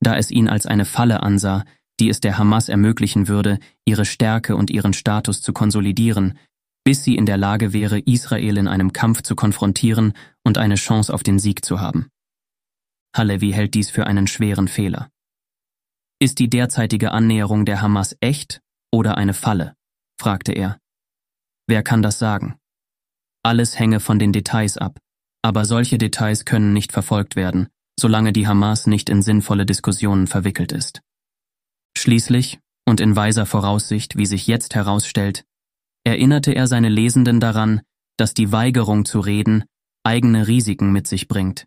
da 0.00 0.16
es 0.16 0.30
ihn 0.30 0.48
als 0.48 0.66
eine 0.66 0.84
Falle 0.84 1.22
ansah, 1.22 1.64
die 2.00 2.08
es 2.08 2.20
der 2.20 2.38
Hamas 2.38 2.68
ermöglichen 2.68 3.28
würde, 3.28 3.58
ihre 3.84 4.04
Stärke 4.04 4.56
und 4.56 4.70
ihren 4.70 4.92
Status 4.92 5.42
zu 5.42 5.52
konsolidieren, 5.52 6.38
bis 6.84 7.04
sie 7.04 7.16
in 7.16 7.26
der 7.26 7.36
Lage 7.36 7.72
wäre, 7.72 7.98
Israel 7.98 8.56
in 8.56 8.68
einem 8.68 8.92
Kampf 8.92 9.22
zu 9.22 9.36
konfrontieren 9.36 10.14
und 10.44 10.56
eine 10.56 10.76
Chance 10.76 11.12
auf 11.12 11.22
den 11.22 11.38
Sieg 11.38 11.64
zu 11.64 11.80
haben. 11.80 12.08
Halevi 13.14 13.50
hält 13.50 13.74
dies 13.74 13.90
für 13.90 14.06
einen 14.06 14.26
schweren 14.26 14.68
Fehler. 14.68 15.10
Ist 16.20 16.40
die 16.40 16.50
derzeitige 16.50 17.12
Annäherung 17.12 17.64
der 17.64 17.80
Hamas 17.80 18.16
echt 18.20 18.60
oder 18.92 19.16
eine 19.16 19.34
Falle? 19.34 19.76
fragte 20.20 20.52
er. 20.52 20.80
Wer 21.68 21.84
kann 21.84 22.02
das 22.02 22.18
sagen? 22.18 22.56
Alles 23.44 23.78
hänge 23.78 24.00
von 24.00 24.18
den 24.18 24.32
Details 24.32 24.78
ab, 24.78 24.98
aber 25.42 25.64
solche 25.64 25.96
Details 25.96 26.44
können 26.44 26.72
nicht 26.72 26.90
verfolgt 26.90 27.36
werden, 27.36 27.68
solange 28.00 28.32
die 28.32 28.48
Hamas 28.48 28.88
nicht 28.88 29.08
in 29.10 29.22
sinnvolle 29.22 29.64
Diskussionen 29.64 30.26
verwickelt 30.26 30.72
ist. 30.72 31.02
Schließlich, 31.96 32.58
und 32.84 33.00
in 33.00 33.14
weiser 33.14 33.46
Voraussicht, 33.46 34.16
wie 34.16 34.26
sich 34.26 34.48
jetzt 34.48 34.74
herausstellt, 34.74 35.44
erinnerte 36.04 36.52
er 36.52 36.66
seine 36.66 36.88
Lesenden 36.88 37.38
daran, 37.38 37.82
dass 38.16 38.34
die 38.34 38.50
Weigerung 38.50 39.04
zu 39.04 39.20
reden 39.20 39.64
eigene 40.04 40.48
Risiken 40.48 40.90
mit 40.90 41.06
sich 41.06 41.28
bringt. 41.28 41.66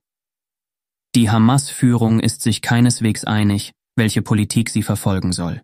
Die 1.15 1.29
Hamas-Führung 1.29 2.19
ist 2.19 2.41
sich 2.41 2.61
keineswegs 2.61 3.23
einig, 3.23 3.73
welche 3.95 4.21
Politik 4.21 4.69
sie 4.69 4.83
verfolgen 4.83 5.33
soll. 5.33 5.61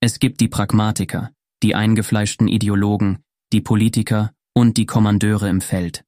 Es 0.00 0.18
gibt 0.18 0.40
die 0.40 0.48
Pragmatiker, 0.48 1.30
die 1.62 1.74
eingefleischten 1.74 2.48
Ideologen, 2.48 3.22
die 3.52 3.60
Politiker 3.60 4.32
und 4.54 4.76
die 4.76 4.86
Kommandeure 4.86 5.48
im 5.48 5.60
Feld. 5.60 6.04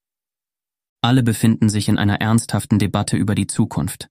Alle 1.03 1.23
befinden 1.23 1.69
sich 1.69 1.89
in 1.89 1.99
einer 1.99 2.21
ernsthaften 2.21 2.79
Debatte 2.79 3.17
über 3.17 3.35
die 3.35 3.47
Zukunft. 3.47 4.09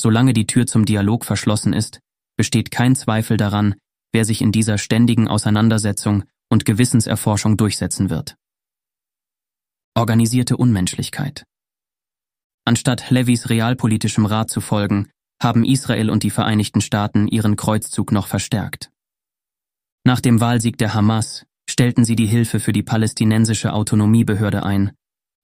Solange 0.00 0.32
die 0.32 0.46
Tür 0.46 0.66
zum 0.66 0.84
Dialog 0.84 1.24
verschlossen 1.24 1.72
ist, 1.72 2.00
besteht 2.36 2.70
kein 2.70 2.96
Zweifel 2.96 3.36
daran, 3.36 3.74
wer 4.12 4.24
sich 4.24 4.40
in 4.40 4.50
dieser 4.50 4.78
ständigen 4.78 5.28
Auseinandersetzung 5.28 6.24
und 6.50 6.64
Gewissenserforschung 6.64 7.56
durchsetzen 7.56 8.10
wird. 8.10 8.36
Organisierte 9.94 10.56
Unmenschlichkeit. 10.56 11.44
Anstatt 12.64 13.10
Levis 13.10 13.50
realpolitischem 13.50 14.24
Rat 14.26 14.50
zu 14.50 14.60
folgen, 14.60 15.11
haben 15.42 15.64
Israel 15.64 16.10
und 16.10 16.22
die 16.22 16.30
Vereinigten 16.30 16.80
Staaten 16.80 17.26
ihren 17.28 17.56
Kreuzzug 17.56 18.12
noch 18.12 18.26
verstärkt. 18.26 18.90
Nach 20.04 20.20
dem 20.20 20.40
Wahlsieg 20.40 20.78
der 20.78 20.94
Hamas 20.94 21.46
stellten 21.68 22.04
sie 22.04 22.16
die 22.16 22.26
Hilfe 22.26 22.60
für 22.60 22.72
die 22.72 22.82
palästinensische 22.82 23.72
Autonomiebehörde 23.72 24.64
ein, 24.64 24.92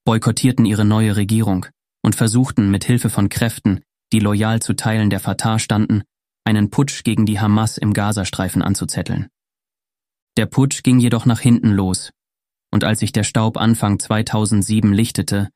boykottierten 0.04 0.64
ihre 0.64 0.84
neue 0.84 1.16
Regierung 1.16 1.66
und 2.02 2.14
versuchten 2.14 2.70
mit 2.70 2.84
Hilfe 2.84 3.10
von 3.10 3.28
Kräften, 3.28 3.80
die 4.12 4.20
loyal 4.20 4.60
zu 4.60 4.74
Teilen 4.74 5.10
der 5.10 5.20
Fatah 5.20 5.58
standen, 5.58 6.02
einen 6.44 6.70
Putsch 6.70 7.04
gegen 7.04 7.26
die 7.26 7.40
Hamas 7.40 7.78
im 7.78 7.92
Gazastreifen 7.92 8.62
anzuzetteln. 8.62 9.28
Der 10.36 10.46
Putsch 10.46 10.82
ging 10.82 10.98
jedoch 10.98 11.26
nach 11.26 11.40
hinten 11.40 11.70
los, 11.70 12.10
und 12.72 12.84
als 12.84 13.00
sich 13.00 13.12
der 13.12 13.24
Staub 13.24 13.56
Anfang 13.56 13.98
2007 13.98 14.92
lichtete, 14.92 15.50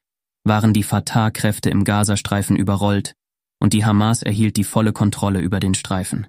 waren 0.45 0.73
die 0.73 0.83
Fatah-Kräfte 0.83 1.71
im 1.71 1.85
Gazastreifen 1.85 2.57
überrollt 2.57 3.15
und 3.63 3.73
die 3.73 3.85
Hamas 3.85 4.23
erhielt 4.23 4.57
die 4.57 4.65
volle 4.65 4.93
Kontrolle 4.93 5.41
über 5.41 5.61
den 5.61 5.75
Streifen. 5.75 6.27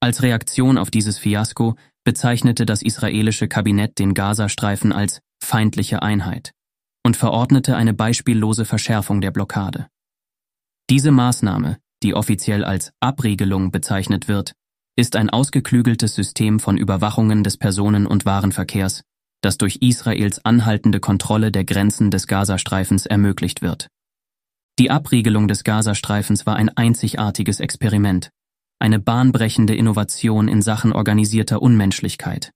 Als 0.00 0.22
Reaktion 0.22 0.78
auf 0.78 0.90
dieses 0.90 1.18
Fiasko 1.18 1.76
bezeichnete 2.04 2.66
das 2.66 2.82
israelische 2.82 3.46
Kabinett 3.46 3.98
den 3.98 4.14
Gazastreifen 4.14 4.92
als 4.92 5.20
feindliche 5.42 6.02
Einheit 6.02 6.52
und 7.04 7.16
verordnete 7.16 7.76
eine 7.76 7.94
beispiellose 7.94 8.64
Verschärfung 8.64 9.20
der 9.20 9.30
Blockade. 9.30 9.88
Diese 10.90 11.12
Maßnahme 11.12 11.78
die 12.02 12.14
offiziell 12.14 12.64
als 12.64 12.92
Abriegelung 13.00 13.70
bezeichnet 13.70 14.28
wird, 14.28 14.52
ist 14.96 15.16
ein 15.16 15.30
ausgeklügeltes 15.30 16.14
System 16.14 16.60
von 16.60 16.76
Überwachungen 16.76 17.44
des 17.44 17.56
Personen- 17.56 18.06
und 18.06 18.26
Warenverkehrs, 18.26 19.02
das 19.40 19.56
durch 19.56 19.76
Israels 19.76 20.44
anhaltende 20.44 21.00
Kontrolle 21.00 21.50
der 21.50 21.64
Grenzen 21.64 22.10
des 22.10 22.26
Gazastreifens 22.26 23.06
ermöglicht 23.06 23.62
wird. 23.62 23.88
Die 24.78 24.90
Abriegelung 24.90 25.48
des 25.48 25.64
Gazastreifens 25.64 26.46
war 26.46 26.56
ein 26.56 26.70
einzigartiges 26.70 27.60
Experiment, 27.60 28.30
eine 28.78 28.98
bahnbrechende 28.98 29.74
Innovation 29.74 30.48
in 30.48 30.62
Sachen 30.62 30.92
organisierter 30.92 31.60
Unmenschlichkeit. 31.60 32.52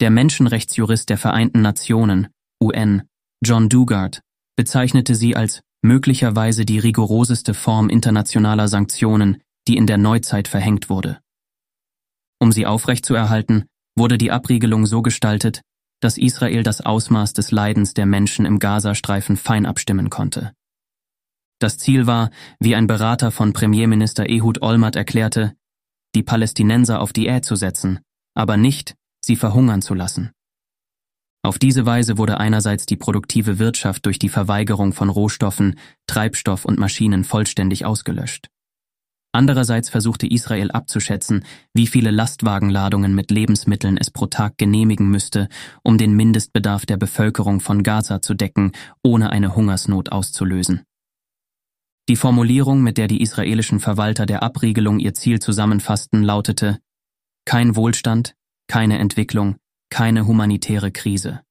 Der 0.00 0.10
Menschenrechtsjurist 0.10 1.10
der 1.10 1.18
Vereinten 1.18 1.60
Nationen, 1.60 2.28
UN, 2.62 3.02
John 3.44 3.68
Dugard, 3.68 4.22
bezeichnete 4.56 5.14
sie 5.14 5.36
als 5.36 5.60
möglicherweise 5.82 6.64
die 6.64 6.78
rigoroseste 6.78 7.54
Form 7.54 7.90
internationaler 7.90 8.68
Sanktionen, 8.68 9.42
die 9.68 9.76
in 9.76 9.86
der 9.86 9.98
Neuzeit 9.98 10.48
verhängt 10.48 10.88
wurde. 10.88 11.20
Um 12.38 12.50
sie 12.50 12.66
aufrechtzuerhalten, 12.66 13.66
wurde 13.96 14.16
die 14.16 14.30
Abriegelung 14.30 14.86
so 14.86 15.02
gestaltet, 15.02 15.60
dass 16.00 16.16
Israel 16.16 16.62
das 16.62 16.80
Ausmaß 16.80 17.34
des 17.34 17.50
Leidens 17.50 17.92
der 17.92 18.06
Menschen 18.06 18.46
im 18.46 18.58
Gazastreifen 18.58 19.36
fein 19.36 19.66
abstimmen 19.66 20.08
konnte. 20.08 20.52
Das 21.60 21.76
Ziel 21.76 22.06
war, 22.06 22.30
wie 22.58 22.74
ein 22.74 22.86
Berater 22.86 23.30
von 23.30 23.52
Premierminister 23.52 24.28
Ehud 24.28 24.62
Olmert 24.62 24.96
erklärte, 24.96 25.52
die 26.14 26.22
Palästinenser 26.22 27.00
auf 27.00 27.12
Diät 27.12 27.44
zu 27.44 27.54
setzen, 27.54 28.00
aber 28.34 28.56
nicht, 28.56 28.96
sie 29.22 29.36
verhungern 29.36 29.82
zu 29.82 29.92
lassen. 29.92 30.32
Auf 31.42 31.58
diese 31.58 31.84
Weise 31.84 32.16
wurde 32.16 32.38
einerseits 32.38 32.86
die 32.86 32.96
produktive 32.96 33.58
Wirtschaft 33.58 34.06
durch 34.06 34.18
die 34.18 34.30
Verweigerung 34.30 34.94
von 34.94 35.10
Rohstoffen, 35.10 35.78
Treibstoff 36.06 36.64
und 36.64 36.78
Maschinen 36.78 37.24
vollständig 37.24 37.84
ausgelöscht. 37.84 38.48
Andererseits 39.32 39.90
versuchte 39.90 40.26
Israel 40.26 40.70
abzuschätzen, 40.70 41.44
wie 41.74 41.86
viele 41.86 42.10
Lastwagenladungen 42.10 43.14
mit 43.14 43.30
Lebensmitteln 43.30 43.96
es 43.98 44.10
pro 44.10 44.26
Tag 44.26 44.56
genehmigen 44.56 45.08
müsste, 45.08 45.48
um 45.82 45.98
den 45.98 46.14
Mindestbedarf 46.14 46.84
der 46.86 46.96
Bevölkerung 46.96 47.60
von 47.60 47.82
Gaza 47.82 48.22
zu 48.22 48.34
decken, 48.34 48.72
ohne 49.02 49.30
eine 49.30 49.54
Hungersnot 49.54 50.10
auszulösen. 50.10 50.84
Die 52.10 52.16
Formulierung, 52.16 52.82
mit 52.82 52.98
der 52.98 53.06
die 53.06 53.22
israelischen 53.22 53.78
Verwalter 53.78 54.26
der 54.26 54.42
Abriegelung 54.42 54.98
ihr 54.98 55.14
Ziel 55.14 55.38
zusammenfassten, 55.38 56.24
lautete 56.24 56.80
Kein 57.44 57.76
Wohlstand, 57.76 58.34
keine 58.66 58.98
Entwicklung, 58.98 59.58
keine 59.90 60.26
humanitäre 60.26 60.90
Krise. 60.90 61.42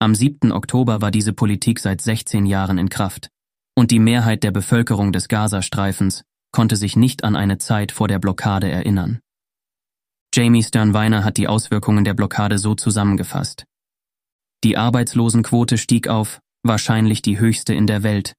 Am 0.00 0.14
7. 0.14 0.52
Oktober 0.52 1.00
war 1.00 1.10
diese 1.10 1.32
Politik 1.32 1.80
seit 1.80 2.02
16 2.02 2.44
Jahren 2.44 2.76
in 2.76 2.90
Kraft, 2.90 3.30
und 3.74 3.90
die 3.90 4.00
Mehrheit 4.00 4.42
der 4.42 4.50
Bevölkerung 4.50 5.12
des 5.12 5.28
Gazastreifens 5.28 6.24
konnte 6.52 6.76
sich 6.76 6.94
nicht 6.94 7.24
an 7.24 7.34
eine 7.34 7.56
Zeit 7.56 7.90
vor 7.90 8.06
der 8.06 8.18
Blockade 8.18 8.70
erinnern. 8.70 9.20
Jamie 10.34 10.62
Sternweiner 10.62 11.24
hat 11.24 11.38
die 11.38 11.48
Auswirkungen 11.48 12.04
der 12.04 12.12
Blockade 12.12 12.58
so 12.58 12.74
zusammengefasst. 12.74 13.64
Die 14.62 14.76
Arbeitslosenquote 14.76 15.78
stieg 15.78 16.06
auf, 16.06 16.42
wahrscheinlich 16.62 17.22
die 17.22 17.38
höchste 17.38 17.72
in 17.72 17.86
der 17.86 18.02
Welt. 18.02 18.34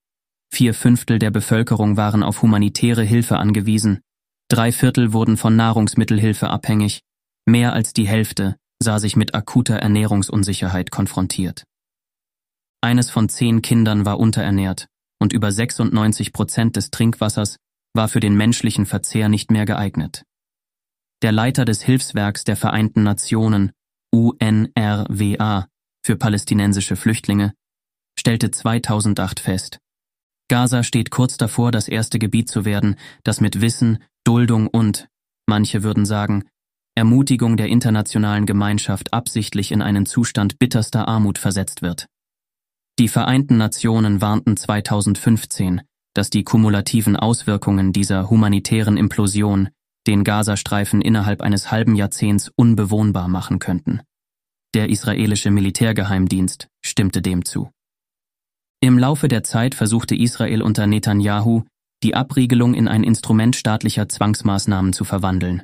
Vier 0.52 0.74
Fünftel 0.74 1.20
der 1.20 1.32
Bevölkerung 1.32 1.98
waren 1.98 2.24
auf 2.24 2.42
humanitäre 2.42 3.04
Hilfe 3.04 3.38
angewiesen, 3.38 4.02
drei 4.50 4.72
Viertel 4.72 5.14
wurden 5.14 5.38
von 5.38 5.56
Nahrungsmittelhilfe 5.56 6.50
abhängig, 6.50 7.02
mehr 7.46 7.74
als 7.74 7.94
die 7.94 8.08
Hälfte 8.08 8.56
sah 8.82 9.00
sich 9.00 9.16
mit 9.16 9.34
akuter 9.34 9.75
Ernährungsunsicherheit 9.75 10.92
konfrontiert. 10.92 11.64
Eines 12.82 13.10
von 13.10 13.30
zehn 13.30 13.62
Kindern 13.62 14.06
war 14.06 14.20
unterernährt 14.20 14.88
und 15.20 15.34
über 15.34 15.52
96 15.52 16.34
Prozent 16.34 16.75
des 16.75 16.92
Trinkwassers 16.92 17.58
war 17.94 18.08
für 18.10 18.20
den 18.20 18.36
menschlichen 18.36 18.86
Verzehr 18.86 19.30
nicht 19.30 19.50
mehr 19.50 19.66
geeignet. 19.66 20.24
Der 21.22 21.32
Leiter 21.32 21.66
des 21.66 21.82
Hilfswerks 21.82 22.44
der 22.44 22.58
Vereinten 22.58 23.04
Nationen, 23.04 23.72
UNRWA, 24.14 25.68
für 26.06 26.16
palästinensische 26.18 26.96
Flüchtlinge, 26.96 27.54
stellte 28.20 28.52
2008 28.52 29.40
fest, 29.40 29.80
Gaza 30.48 30.84
steht 30.84 31.10
kurz 31.10 31.38
davor, 31.38 31.72
das 31.72 31.88
erste 31.88 32.20
Gebiet 32.20 32.50
zu 32.50 32.66
werden, 32.66 32.96
das 33.24 33.42
mit 33.42 33.62
Wissen, 33.62 34.00
Duldung 34.24 34.68
und, 34.68 35.08
manche 35.48 35.84
würden 35.84 36.06
sagen, 36.06 36.46
Ermutigung 36.96 37.58
der 37.58 37.68
internationalen 37.68 38.46
Gemeinschaft 38.46 39.14
absichtlich 39.14 39.72
in 39.72 39.82
einen 39.82 40.06
Zustand 40.06 40.60
bitterster 40.60 41.08
Armut 41.08 41.38
versetzt 41.38 41.82
wird. 41.82 42.08
Die 43.00 43.10
Vereinten 43.10 43.58
Nationen 43.58 44.22
warnten 44.22 44.56
2015, 44.56 45.82
dass 46.14 46.30
die 46.30 46.46
kumulativen 46.46 47.18
Auswirkungen 47.18 47.92
dieser 47.92 48.30
humanitären 48.30 48.96
Implosion 48.96 49.70
den 50.08 50.24
Gazastreifen 50.24 51.02
innerhalb 51.02 51.42
eines 51.42 51.72
halben 51.72 51.96
Jahrzehnts 51.96 52.52
unbewohnbar 52.56 53.28
machen 53.28 53.60
könnten. 53.60 54.02
Der 54.74 54.90
israelische 54.90 55.52
Militärgeheimdienst 55.52 56.70
stimmte 56.82 57.22
dem 57.22 57.44
zu. 57.44 57.70
Im 58.82 58.98
Laufe 59.00 59.27
der 59.27 59.44
Zeit 59.44 59.75
versuchte 59.75 60.15
Israel 60.15 60.62
unter 60.62 60.88
Netanyahu, 60.88 61.63
die 62.03 62.15
Abriegelung 62.15 62.74
in 62.74 62.88
ein 62.88 63.03
Instrument 63.03 63.55
staatlicher 63.55 64.08
Zwangsmaßnahmen 64.08 64.94
zu 64.94 65.05
verwandeln. 65.05 65.63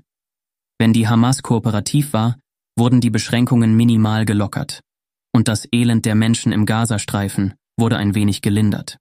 Wenn 0.79 0.93
die 0.93 1.07
Hamas 1.07 1.43
kooperativ 1.43 2.13
war, 2.13 2.37
wurden 2.77 3.01
die 3.01 3.11
Beschränkungen 3.11 3.75
minimal 3.75 4.25
gelockert, 4.25 4.81
und 5.33 5.47
das 5.47 5.67
Elend 5.71 6.05
der 6.05 6.15
Menschen 6.15 6.51
im 6.51 6.65
Gazastreifen 6.65 7.53
wurde 7.77 7.97
ein 7.97 8.15
wenig 8.15 8.41
gelindert. 8.41 8.97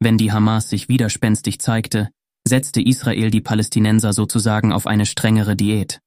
Wenn 0.00 0.18
die 0.18 0.32
Hamas 0.32 0.70
sich 0.70 0.88
widerspenstig 0.88 1.60
zeigte, 1.60 2.10
setzte 2.46 2.80
Israel 2.80 3.30
die 3.30 3.40
Palästinenser 3.40 4.12
sozusagen 4.12 4.72
auf 4.72 4.86
eine 4.86 5.06
strengere 5.06 5.56
Diät. 5.56 6.00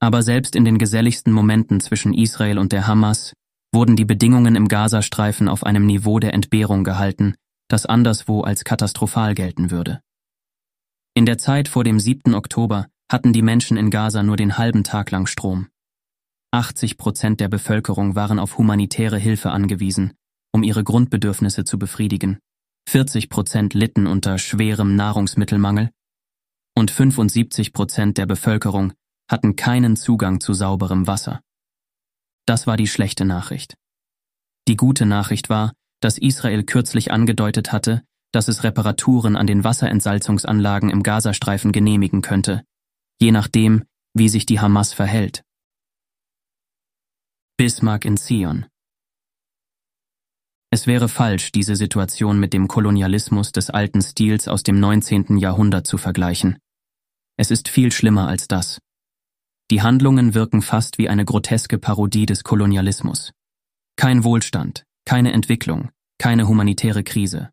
Aber 0.00 0.22
selbst 0.22 0.56
in 0.56 0.64
den 0.64 0.78
geselligsten 0.78 1.32
Momenten 1.32 1.80
zwischen 1.80 2.12
Israel 2.12 2.58
und 2.58 2.72
der 2.72 2.86
Hamas 2.86 3.32
wurden 3.74 3.96
die 3.96 4.04
Bedingungen 4.04 4.56
im 4.56 4.68
Gazastreifen 4.68 5.48
auf 5.48 5.64
einem 5.64 5.84
Niveau 5.84 6.18
der 6.18 6.32
Entbehrung 6.32 6.84
gehalten, 6.84 7.34
das 7.68 7.86
anderswo 7.86 8.42
als 8.42 8.64
katastrophal 8.64 9.34
gelten 9.34 9.70
würde. 9.70 10.00
In 11.14 11.26
der 11.26 11.38
Zeit 11.38 11.68
vor 11.68 11.84
dem 11.84 12.00
7. 12.00 12.34
Oktober 12.34 12.86
hatten 13.10 13.32
die 13.32 13.42
Menschen 13.42 13.76
in 13.76 13.90
Gaza 13.90 14.22
nur 14.22 14.36
den 14.36 14.58
halben 14.58 14.84
Tag 14.84 15.10
lang 15.10 15.26
Strom. 15.26 15.68
80 16.52 16.96
Prozent 16.96 17.40
der 17.40 17.48
Bevölkerung 17.48 18.14
waren 18.14 18.38
auf 18.38 18.58
humanitäre 18.58 19.18
Hilfe 19.18 19.50
angewiesen, 19.50 20.14
um 20.52 20.62
ihre 20.62 20.84
Grundbedürfnisse 20.84 21.64
zu 21.64 21.78
befriedigen. 21.78 22.38
40 22.88 23.28
Prozent 23.28 23.74
litten 23.74 24.06
unter 24.06 24.38
schwerem 24.38 24.94
Nahrungsmittelmangel 24.94 25.90
und 26.76 26.90
75 26.90 27.72
Prozent 27.72 28.18
der 28.18 28.26
Bevölkerung 28.26 28.92
hatten 29.30 29.56
keinen 29.56 29.96
Zugang 29.96 30.40
zu 30.40 30.52
sauberem 30.52 31.06
Wasser. 31.06 31.40
Das 32.46 32.66
war 32.66 32.76
die 32.76 32.86
schlechte 32.86 33.24
Nachricht. 33.24 33.76
Die 34.68 34.76
gute 34.76 35.06
Nachricht 35.06 35.48
war, 35.48 35.72
dass 36.00 36.18
Israel 36.18 36.64
kürzlich 36.64 37.10
angedeutet 37.10 37.72
hatte, 37.72 38.02
dass 38.32 38.48
es 38.48 38.64
Reparaturen 38.64 39.36
an 39.36 39.46
den 39.46 39.64
Wasserentsalzungsanlagen 39.64 40.90
im 40.90 41.02
Gazastreifen 41.02 41.72
genehmigen 41.72 42.22
könnte, 42.22 42.62
je 43.20 43.32
nachdem, 43.32 43.84
wie 44.14 44.28
sich 44.28 44.46
die 44.46 44.60
Hamas 44.60 44.92
verhält. 44.92 45.42
Bismarck 47.56 48.04
in 48.04 48.16
Zion 48.16 48.66
es 50.74 50.88
wäre 50.88 51.08
falsch, 51.08 51.52
diese 51.52 51.76
Situation 51.76 52.40
mit 52.40 52.52
dem 52.52 52.66
Kolonialismus 52.66 53.52
des 53.52 53.70
alten 53.70 54.02
Stils 54.02 54.48
aus 54.48 54.64
dem 54.64 54.80
19. 54.80 55.38
Jahrhundert 55.38 55.86
zu 55.86 55.98
vergleichen. 55.98 56.58
Es 57.36 57.52
ist 57.52 57.68
viel 57.68 57.92
schlimmer 57.92 58.26
als 58.26 58.48
das. 58.48 58.80
Die 59.70 59.80
Handlungen 59.80 60.34
wirken 60.34 60.60
fast 60.60 60.98
wie 60.98 61.08
eine 61.08 61.24
groteske 61.24 61.78
Parodie 61.78 62.26
des 62.26 62.44
Kolonialismus. 62.44 63.32
Kein 63.96 64.22
Wohlstand, 64.22 64.84
keine 65.06 65.32
Entwicklung, 65.32 65.90
keine 66.18 66.46
humanitäre 66.46 67.02
Krise. 67.02 67.50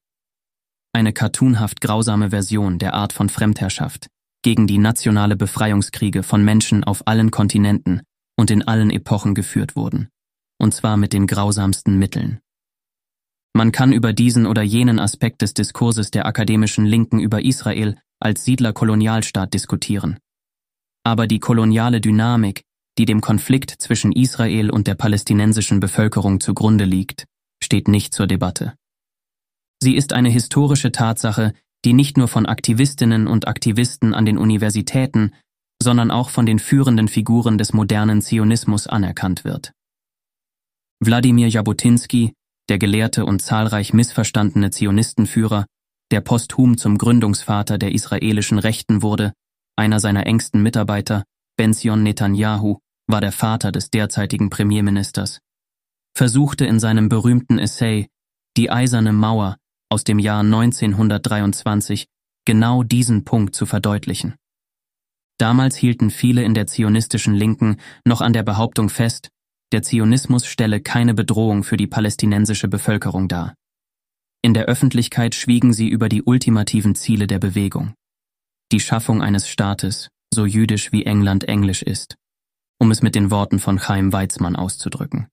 Eine 0.93 1.13
cartoonhaft 1.13 1.79
grausame 1.79 2.31
Version 2.31 2.79
der 2.79 2.93
Art 2.93 3.13
von 3.13 3.29
Fremdherrschaft 3.29 4.07
gegen 4.43 4.67
die 4.67 4.77
nationale 4.77 5.35
Befreiungskriege 5.35 6.23
von 6.23 6.43
Menschen 6.43 6.83
auf 6.83 7.07
allen 7.07 7.31
Kontinenten 7.31 8.01
und 8.35 8.51
in 8.51 8.63
allen 8.63 8.89
Epochen 8.89 9.35
geführt 9.35 9.75
wurden. 9.75 10.09
Und 10.57 10.73
zwar 10.73 10.97
mit 10.97 11.13
den 11.13 11.27
grausamsten 11.27 11.97
Mitteln. 11.97 12.39
Man 13.53 13.71
kann 13.71 13.93
über 13.93 14.13
diesen 14.13 14.47
oder 14.47 14.63
jenen 14.63 14.99
Aspekt 14.99 15.41
des 15.41 15.53
Diskurses 15.53 16.11
der 16.11 16.25
akademischen 16.25 16.85
Linken 16.85 17.19
über 17.19 17.43
Israel 17.43 17.97
als 18.19 18.43
Siedlerkolonialstaat 18.45 19.53
diskutieren. 19.53 20.19
Aber 21.03 21.27
die 21.27 21.39
koloniale 21.39 22.01
Dynamik, 22.01 22.63
die 22.97 23.05
dem 23.05 23.21
Konflikt 23.21 23.71
zwischen 23.79 24.11
Israel 24.11 24.69
und 24.69 24.87
der 24.87 24.95
palästinensischen 24.95 25.79
Bevölkerung 25.79 26.39
zugrunde 26.39 26.85
liegt, 26.85 27.25
steht 27.63 27.87
nicht 27.87 28.13
zur 28.13 28.27
Debatte. 28.27 28.75
Sie 29.81 29.95
ist 29.95 30.13
eine 30.13 30.29
historische 30.29 30.91
Tatsache, 30.91 31.53
die 31.85 31.93
nicht 31.93 32.17
nur 32.17 32.27
von 32.27 32.45
Aktivistinnen 32.45 33.27
und 33.27 33.47
Aktivisten 33.47 34.13
an 34.13 34.25
den 34.25 34.37
Universitäten, 34.37 35.33
sondern 35.81 36.11
auch 36.11 36.29
von 36.29 36.45
den 36.45 36.59
führenden 36.59 37.07
Figuren 37.07 37.57
des 37.57 37.73
modernen 37.73 38.21
Zionismus 38.21 38.85
anerkannt 38.85 39.43
wird. 39.43 39.73
Wladimir 40.99 41.47
Jabotinsky, 41.49 42.33
der 42.69 42.77
gelehrte 42.77 43.25
und 43.25 43.41
zahlreich 43.41 43.91
missverstandene 43.91 44.69
Zionistenführer, 44.69 45.65
der 46.11 46.21
posthum 46.21 46.77
zum 46.77 46.99
Gründungsvater 46.99 47.79
der 47.79 47.93
israelischen 47.93 48.59
Rechten 48.59 49.01
wurde, 49.01 49.33
einer 49.81 49.99
seiner 49.99 50.27
engsten 50.27 50.61
Mitarbeiter, 50.61 51.23
Benzion 51.57 52.03
Netanyahu, 52.03 52.77
war 53.07 53.19
der 53.19 53.31
Vater 53.31 53.71
des 53.71 53.89
derzeitigen 53.89 54.51
Premierministers, 54.51 55.39
versuchte 56.15 56.65
in 56.65 56.79
seinem 56.79 57.09
berühmten 57.09 57.57
Essay 57.57 58.07
Die 58.57 58.69
eiserne 58.69 59.11
Mauer 59.11 59.57
aus 59.89 60.03
dem 60.03 60.19
Jahr 60.19 60.41
1923 60.41 62.05
genau 62.45 62.83
diesen 62.83 63.25
Punkt 63.25 63.55
zu 63.55 63.65
verdeutlichen. 63.65 64.35
Damals 65.39 65.75
hielten 65.75 66.11
viele 66.11 66.43
in 66.43 66.53
der 66.53 66.67
zionistischen 66.67 67.33
Linken 67.33 67.77
noch 68.05 68.21
an 68.21 68.33
der 68.33 68.43
Behauptung 68.43 68.89
fest, 68.89 69.29
der 69.71 69.81
Zionismus 69.81 70.45
stelle 70.45 70.79
keine 70.79 71.15
Bedrohung 71.15 71.63
für 71.63 71.77
die 71.77 71.87
palästinensische 71.87 72.67
Bevölkerung 72.67 73.27
dar. 73.27 73.55
In 74.43 74.53
der 74.53 74.65
Öffentlichkeit 74.65 75.33
schwiegen 75.33 75.73
sie 75.73 75.89
über 75.89 76.07
die 76.07 76.21
ultimativen 76.21 76.93
Ziele 76.93 77.25
der 77.25 77.39
Bewegung. 77.39 77.95
Die 78.71 78.79
Schaffung 78.79 79.21
eines 79.21 79.49
Staates, 79.49 80.07
so 80.33 80.45
jüdisch 80.45 80.91
wie 80.91 81.05
England 81.05 81.43
englisch 81.43 81.81
ist, 81.81 82.15
um 82.79 82.89
es 82.89 83.01
mit 83.01 83.15
den 83.15 83.29
Worten 83.29 83.59
von 83.59 83.79
Chaim 83.79 84.13
Weizmann 84.13 84.55
auszudrücken. 84.55 85.27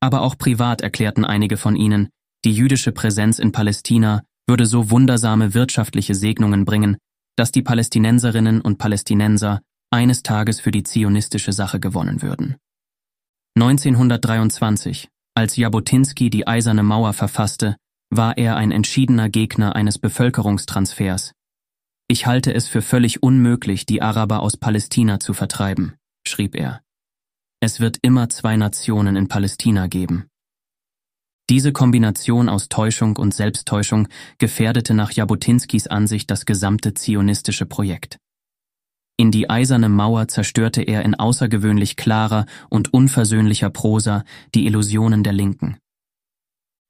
Aber 0.00 0.22
auch 0.22 0.38
privat 0.38 0.80
erklärten 0.80 1.24
einige 1.24 1.58
von 1.58 1.76
ihnen, 1.76 2.08
die 2.44 2.52
jüdische 2.52 2.92
Präsenz 2.92 3.38
in 3.38 3.52
Palästina 3.52 4.22
würde 4.48 4.64
so 4.64 4.90
wundersame 4.90 5.52
wirtschaftliche 5.52 6.14
Segnungen 6.14 6.64
bringen, 6.64 6.96
dass 7.36 7.52
die 7.52 7.62
Palästinenserinnen 7.62 8.60
und 8.62 8.78
Palästinenser 8.78 9.60
eines 9.90 10.22
Tages 10.22 10.60
für 10.60 10.70
die 10.70 10.82
zionistische 10.82 11.52
Sache 11.52 11.78
gewonnen 11.78 12.22
würden. 12.22 12.56
1923, 13.56 15.08
als 15.34 15.56
Jabotinsky 15.56 16.30
die 16.30 16.46
Eiserne 16.46 16.82
Mauer 16.82 17.12
verfasste, 17.12 17.76
war 18.10 18.38
er 18.38 18.56
ein 18.56 18.70
entschiedener 18.70 19.28
Gegner 19.28 19.74
eines 19.74 19.98
Bevölkerungstransfers, 19.98 21.32
Ich 22.08 22.26
halte 22.26 22.54
es 22.54 22.68
für 22.68 22.82
völlig 22.82 23.22
unmöglich, 23.22 23.84
die 23.84 24.00
Araber 24.00 24.40
aus 24.40 24.56
Palästina 24.56 25.18
zu 25.18 25.34
vertreiben, 25.34 25.94
schrieb 26.26 26.54
er. 26.54 26.82
Es 27.60 27.80
wird 27.80 27.98
immer 28.02 28.28
zwei 28.28 28.56
Nationen 28.56 29.16
in 29.16 29.26
Palästina 29.26 29.88
geben. 29.88 30.28
Diese 31.48 31.72
Kombination 31.72 32.48
aus 32.48 32.68
Täuschung 32.68 33.16
und 33.16 33.34
Selbsttäuschung 33.34 34.08
gefährdete 34.38 34.94
nach 34.94 35.12
Jabotinskis 35.12 35.86
Ansicht 35.86 36.30
das 36.30 36.44
gesamte 36.44 36.94
zionistische 36.94 37.66
Projekt. 37.66 38.18
In 39.16 39.30
die 39.30 39.48
eiserne 39.48 39.88
Mauer 39.88 40.28
zerstörte 40.28 40.82
er 40.82 41.02
in 41.02 41.14
außergewöhnlich 41.14 41.96
klarer 41.96 42.46
und 42.68 42.92
unversöhnlicher 42.92 43.70
Prosa 43.70 44.24
die 44.54 44.66
Illusionen 44.66 45.22
der 45.22 45.32
Linken. 45.32 45.78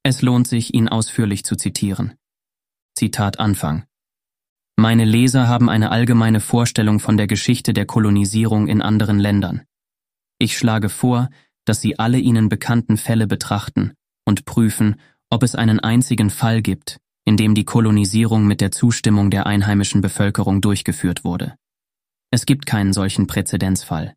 Es 0.03 0.21
lohnt 0.21 0.47
sich, 0.47 0.73
ihn 0.73 0.89
ausführlich 0.89 1.43
zu 1.45 1.55
zitieren. 1.55 2.15
Zitat 2.95 3.39
Anfang. 3.39 3.85
Meine 4.79 5.05
Leser 5.05 5.47
haben 5.47 5.71
eine 5.71 5.89
allgemeine 5.89 6.39
Vorstellung 6.39 6.99
von 6.99 7.17
der 7.17 7.25
Geschichte 7.25 7.73
der 7.73 7.87
Kolonisierung 7.87 8.67
in 8.67 8.83
anderen 8.83 9.17
Ländern. 9.17 9.63
Ich 10.37 10.55
schlage 10.55 10.89
vor, 10.89 11.29
dass 11.65 11.81
Sie 11.81 11.97
alle 11.97 12.19
Ihnen 12.19 12.47
bekannten 12.47 12.95
Fälle 12.97 13.25
betrachten 13.25 13.93
und 14.23 14.45
prüfen, 14.45 14.97
ob 15.31 15.41
es 15.41 15.55
einen 15.55 15.79
einzigen 15.79 16.29
Fall 16.29 16.61
gibt, 16.61 16.99
in 17.25 17.37
dem 17.37 17.55
die 17.55 17.65
Kolonisierung 17.65 18.45
mit 18.45 18.61
der 18.61 18.71
Zustimmung 18.71 19.31
der 19.31 19.47
einheimischen 19.47 20.01
Bevölkerung 20.01 20.61
durchgeführt 20.61 21.23
wurde. 21.23 21.55
Es 22.29 22.45
gibt 22.45 22.67
keinen 22.67 22.93
solchen 22.93 23.25
Präzedenzfall. 23.25 24.13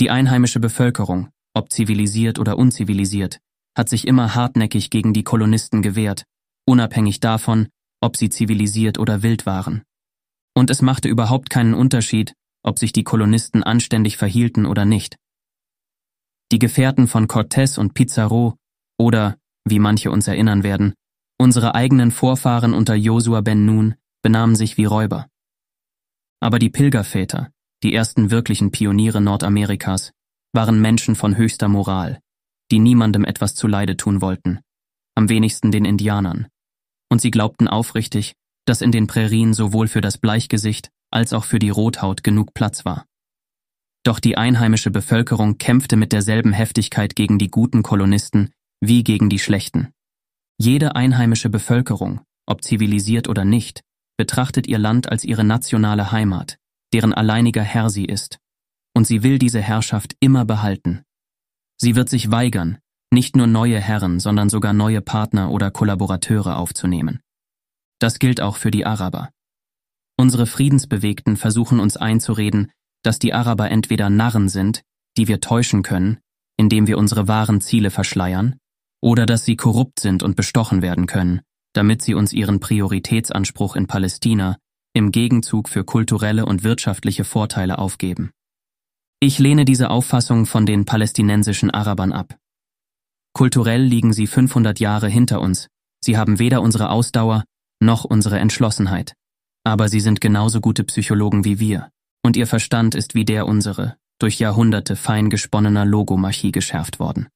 Die 0.00 0.10
einheimische 0.10 0.58
Bevölkerung, 0.58 1.28
ob 1.54 1.70
zivilisiert 1.70 2.40
oder 2.40 2.58
unzivilisiert, 2.58 3.38
hat 3.76 3.88
sich 3.88 4.08
immer 4.08 4.34
hartnäckig 4.34 4.90
gegen 4.90 5.12
die 5.12 5.22
Kolonisten 5.22 5.80
gewehrt, 5.80 6.24
unabhängig 6.66 7.20
davon, 7.20 7.68
ob 8.00 8.16
sie 8.16 8.30
zivilisiert 8.30 8.98
oder 8.98 9.22
wild 9.22 9.46
waren. 9.46 9.82
Und 10.54 10.70
es 10.70 10.82
machte 10.82 11.08
überhaupt 11.08 11.50
keinen 11.50 11.74
Unterschied, 11.74 12.34
ob 12.62 12.78
sich 12.78 12.92
die 12.92 13.04
Kolonisten 13.04 13.62
anständig 13.62 14.16
verhielten 14.16 14.66
oder 14.66 14.84
nicht. 14.84 15.16
Die 16.52 16.58
Gefährten 16.58 17.08
von 17.08 17.28
Cortés 17.28 17.78
und 17.78 17.94
Pizarro 17.94 18.56
oder, 18.98 19.38
wie 19.64 19.78
manche 19.78 20.10
uns 20.10 20.28
erinnern 20.28 20.62
werden, 20.62 20.94
unsere 21.38 21.74
eigenen 21.74 22.10
Vorfahren 22.10 22.74
unter 22.74 22.94
Josua 22.94 23.40
ben 23.40 23.64
Nun 23.64 23.94
benahmen 24.22 24.54
sich 24.54 24.76
wie 24.76 24.84
Räuber. 24.84 25.28
Aber 26.40 26.58
die 26.58 26.70
Pilgerväter, 26.70 27.50
die 27.82 27.94
ersten 27.94 28.30
wirklichen 28.30 28.70
Pioniere 28.70 29.20
Nordamerikas, 29.20 30.12
waren 30.52 30.80
Menschen 30.80 31.14
von 31.14 31.36
höchster 31.36 31.68
Moral, 31.68 32.20
die 32.70 32.78
niemandem 32.78 33.24
etwas 33.24 33.54
zuleide 33.54 33.96
tun 33.96 34.20
wollten, 34.20 34.60
am 35.14 35.28
wenigsten 35.28 35.72
den 35.72 35.84
Indianern. 35.84 36.48
Und 37.10 37.20
sie 37.20 37.30
glaubten 37.30 37.68
aufrichtig, 37.68 38.34
dass 38.64 38.80
in 38.80 38.92
den 38.92 39.06
Prärien 39.06 39.54
sowohl 39.54 39.88
für 39.88 40.00
das 40.00 40.18
Bleichgesicht 40.18 40.90
als 41.10 41.32
auch 41.32 41.44
für 41.44 41.58
die 41.58 41.70
Rothaut 41.70 42.22
genug 42.22 42.54
Platz 42.54 42.84
war. 42.84 43.06
Doch 44.04 44.18
die 44.18 44.36
einheimische 44.36 44.90
Bevölkerung 44.90 45.58
kämpfte 45.58 45.96
mit 45.96 46.12
derselben 46.12 46.52
Heftigkeit 46.52 47.14
gegen 47.14 47.38
die 47.38 47.50
guten 47.50 47.82
Kolonisten 47.82 48.50
wie 48.80 49.04
gegen 49.04 49.28
die 49.28 49.38
schlechten. 49.38 49.92
Jede 50.58 50.96
einheimische 50.96 51.48
Bevölkerung, 51.48 52.20
ob 52.46 52.64
zivilisiert 52.64 53.28
oder 53.28 53.44
nicht, 53.44 53.82
betrachtet 54.16 54.66
ihr 54.66 54.78
Land 54.78 55.08
als 55.08 55.24
ihre 55.24 55.44
nationale 55.44 56.10
Heimat, 56.10 56.58
deren 56.92 57.14
alleiniger 57.14 57.62
Herr 57.62 57.90
sie 57.90 58.04
ist, 58.04 58.38
und 58.94 59.06
sie 59.06 59.22
will 59.22 59.38
diese 59.38 59.60
Herrschaft 59.60 60.16
immer 60.20 60.44
behalten. 60.44 61.02
Sie 61.80 61.94
wird 61.94 62.08
sich 62.08 62.30
weigern, 62.30 62.78
nicht 63.12 63.36
nur 63.36 63.46
neue 63.46 63.78
Herren, 63.78 64.20
sondern 64.20 64.48
sogar 64.48 64.72
neue 64.72 65.00
Partner 65.00 65.50
oder 65.50 65.70
Kollaborateure 65.70 66.56
aufzunehmen. 66.56 67.20
Das 68.02 68.18
gilt 68.18 68.40
auch 68.40 68.56
für 68.56 68.72
die 68.72 68.84
Araber. 68.84 69.30
Unsere 70.18 70.46
Friedensbewegten 70.46 71.36
versuchen 71.36 71.78
uns 71.78 71.96
einzureden, 71.96 72.72
dass 73.04 73.20
die 73.20 73.32
Araber 73.32 73.70
entweder 73.70 74.10
Narren 74.10 74.48
sind, 74.48 74.82
die 75.16 75.28
wir 75.28 75.40
täuschen 75.40 75.84
können, 75.84 76.18
indem 76.56 76.88
wir 76.88 76.98
unsere 76.98 77.28
wahren 77.28 77.60
Ziele 77.60 77.90
verschleiern, 77.90 78.56
oder 79.00 79.24
dass 79.24 79.44
sie 79.44 79.54
korrupt 79.54 80.00
sind 80.00 80.24
und 80.24 80.34
bestochen 80.34 80.82
werden 80.82 81.06
können, 81.06 81.42
damit 81.74 82.02
sie 82.02 82.14
uns 82.14 82.32
ihren 82.32 82.58
Prioritätsanspruch 82.58 83.76
in 83.76 83.86
Palästina 83.86 84.56
im 84.94 85.12
Gegenzug 85.12 85.68
für 85.68 85.84
kulturelle 85.84 86.44
und 86.44 86.64
wirtschaftliche 86.64 87.22
Vorteile 87.22 87.78
aufgeben. 87.78 88.32
Ich 89.20 89.38
lehne 89.38 89.64
diese 89.64 89.90
Auffassung 89.90 90.46
von 90.46 90.66
den 90.66 90.86
palästinensischen 90.86 91.70
Arabern 91.70 92.12
ab. 92.12 92.36
Kulturell 93.32 93.84
liegen 93.84 94.12
sie 94.12 94.26
500 94.26 94.80
Jahre 94.80 95.08
hinter 95.08 95.40
uns, 95.40 95.68
sie 96.00 96.18
haben 96.18 96.40
weder 96.40 96.62
unsere 96.62 96.90
Ausdauer 96.90 97.44
noch 97.82 98.04
unsere 98.04 98.38
Entschlossenheit, 98.38 99.14
aber 99.64 99.88
sie 99.88 100.00
sind 100.00 100.20
genauso 100.20 100.60
gute 100.60 100.84
Psychologen 100.84 101.44
wie 101.44 101.58
wir 101.58 101.90
und 102.24 102.36
ihr 102.36 102.46
Verstand 102.46 102.94
ist 102.94 103.14
wie 103.14 103.24
der 103.24 103.46
unsere, 103.46 103.96
durch 104.18 104.38
Jahrhunderte 104.38 104.96
fein 104.96 105.28
gesponnener 105.28 105.84
Logomachie 105.84 106.52
geschärft 106.52 106.98
worden. 107.00 107.28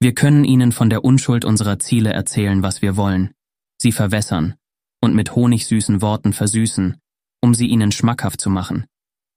Wir 0.00 0.14
können 0.14 0.44
ihnen 0.44 0.70
von 0.70 0.90
der 0.90 1.04
Unschuld 1.04 1.44
unserer 1.44 1.78
Ziele 1.78 2.12
erzählen, 2.12 2.62
was 2.62 2.82
wir 2.82 2.96
wollen, 2.96 3.32
sie 3.80 3.92
verwässern 3.92 4.54
und 5.02 5.14
mit 5.14 5.34
honigsüßen 5.34 6.00
Worten 6.02 6.32
versüßen, 6.32 6.96
um 7.42 7.54
sie 7.54 7.66
ihnen 7.66 7.92
schmackhaft 7.92 8.40
zu 8.40 8.50
machen. 8.50 8.86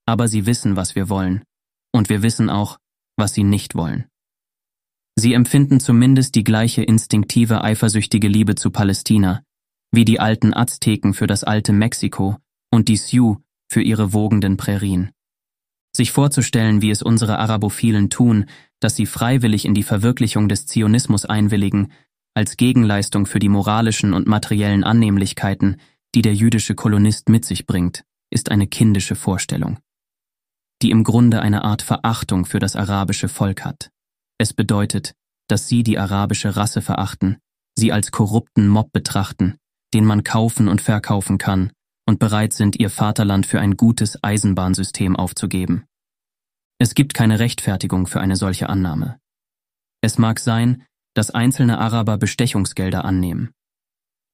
Aber 0.06 0.28
sie 0.28 0.46
wissen, 0.46 0.76
was 0.76 0.94
wir 0.94 1.08
wollen, 1.08 1.44
und 1.92 2.08
wir 2.08 2.22
wissen 2.22 2.50
auch, 2.50 2.78
was 3.16 3.34
sie 3.34 3.44
nicht 3.44 3.74
wollen. 3.74 4.06
Sie 5.16 5.34
empfinden 5.34 5.78
zumindest 5.78 6.34
die 6.34 6.44
gleiche 6.44 6.82
instinktive 6.82 7.62
eifersüchtige 7.62 8.28
Liebe 8.28 8.54
zu 8.54 8.70
Palästina, 8.70 9.42
wie 9.92 10.04
die 10.04 10.20
alten 10.20 10.54
Azteken 10.54 11.14
für 11.14 11.26
das 11.26 11.44
alte 11.44 11.72
Mexiko 11.72 12.38
und 12.70 12.88
die 12.88 12.96
Sioux 12.96 13.38
für 13.70 13.82
ihre 13.82 14.12
wogenden 14.12 14.56
Prärien. 14.56 15.12
Sich 15.94 16.10
vorzustellen, 16.10 16.80
wie 16.80 16.90
es 16.90 17.02
unsere 17.02 17.38
Arabophilen 17.38 18.08
tun, 18.08 18.46
dass 18.80 18.96
sie 18.96 19.06
freiwillig 19.06 19.66
in 19.66 19.74
die 19.74 19.82
Verwirklichung 19.82 20.48
des 20.48 20.66
Zionismus 20.66 21.26
einwilligen, 21.26 21.92
als 22.34 22.56
Gegenleistung 22.56 23.26
für 23.26 23.38
die 23.38 23.50
moralischen 23.50 24.14
und 24.14 24.26
materiellen 24.26 24.84
Annehmlichkeiten, 24.84 25.76
die 26.14 26.22
der 26.22 26.34
jüdische 26.34 26.74
Kolonist 26.74 27.28
mit 27.28 27.44
sich 27.44 27.66
bringt, 27.66 28.04
ist 28.30 28.50
eine 28.50 28.66
kindische 28.66 29.14
Vorstellung, 29.14 29.78
die 30.80 30.90
im 30.90 31.04
Grunde 31.04 31.42
eine 31.42 31.64
Art 31.64 31.82
Verachtung 31.82 32.46
für 32.46 32.58
das 32.58 32.74
arabische 32.74 33.28
Volk 33.28 33.64
hat. 33.64 33.90
Es 34.38 34.54
bedeutet, 34.54 35.14
dass 35.48 35.68
sie 35.68 35.82
die 35.82 35.98
arabische 35.98 36.56
Rasse 36.56 36.80
verachten, 36.80 37.36
sie 37.76 37.92
als 37.92 38.10
korrupten 38.10 38.68
Mob 38.68 38.92
betrachten, 38.92 39.58
den 39.94 40.04
man 40.04 40.24
kaufen 40.24 40.68
und 40.68 40.80
verkaufen 40.80 41.38
kann 41.38 41.72
und 42.06 42.18
bereit 42.18 42.52
sind, 42.52 42.78
ihr 42.78 42.90
Vaterland 42.90 43.46
für 43.46 43.60
ein 43.60 43.76
gutes 43.76 44.22
Eisenbahnsystem 44.22 45.16
aufzugeben. 45.16 45.84
Es 46.78 46.94
gibt 46.94 47.14
keine 47.14 47.38
Rechtfertigung 47.38 48.06
für 48.06 48.20
eine 48.20 48.36
solche 48.36 48.68
Annahme. 48.68 49.18
Es 50.00 50.18
mag 50.18 50.40
sein, 50.40 50.84
dass 51.14 51.30
einzelne 51.30 51.78
Araber 51.78 52.18
Bestechungsgelder 52.18 53.04
annehmen. 53.04 53.50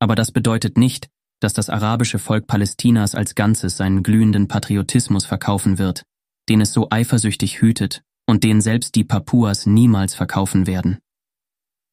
Aber 0.01 0.15
das 0.15 0.33
bedeutet 0.33 0.79
nicht, 0.79 1.09
dass 1.41 1.53
das 1.53 1.71
arabische 1.71 2.19
Volk 2.19 2.47
Palästinas 2.47 3.15
als 3.15 3.35
Ganzes 3.35 3.77
seinen 3.77 4.03
glühenden 4.03 4.49
Patriotismus 4.49 5.27
verkaufen 5.27 5.79
wird, 5.79 6.05
den 6.49 6.61
es 6.61 6.73
so 6.73 6.89
eifersüchtig 6.91 7.61
hütet 7.61 8.03
und 8.27 8.45
den 8.45 8.61
selbst 8.61 8.95
die 8.95 9.05
Papuas 9.05 9.67
niemals 9.67 10.15
verkaufen 10.15 10.67
werden. 10.67 10.99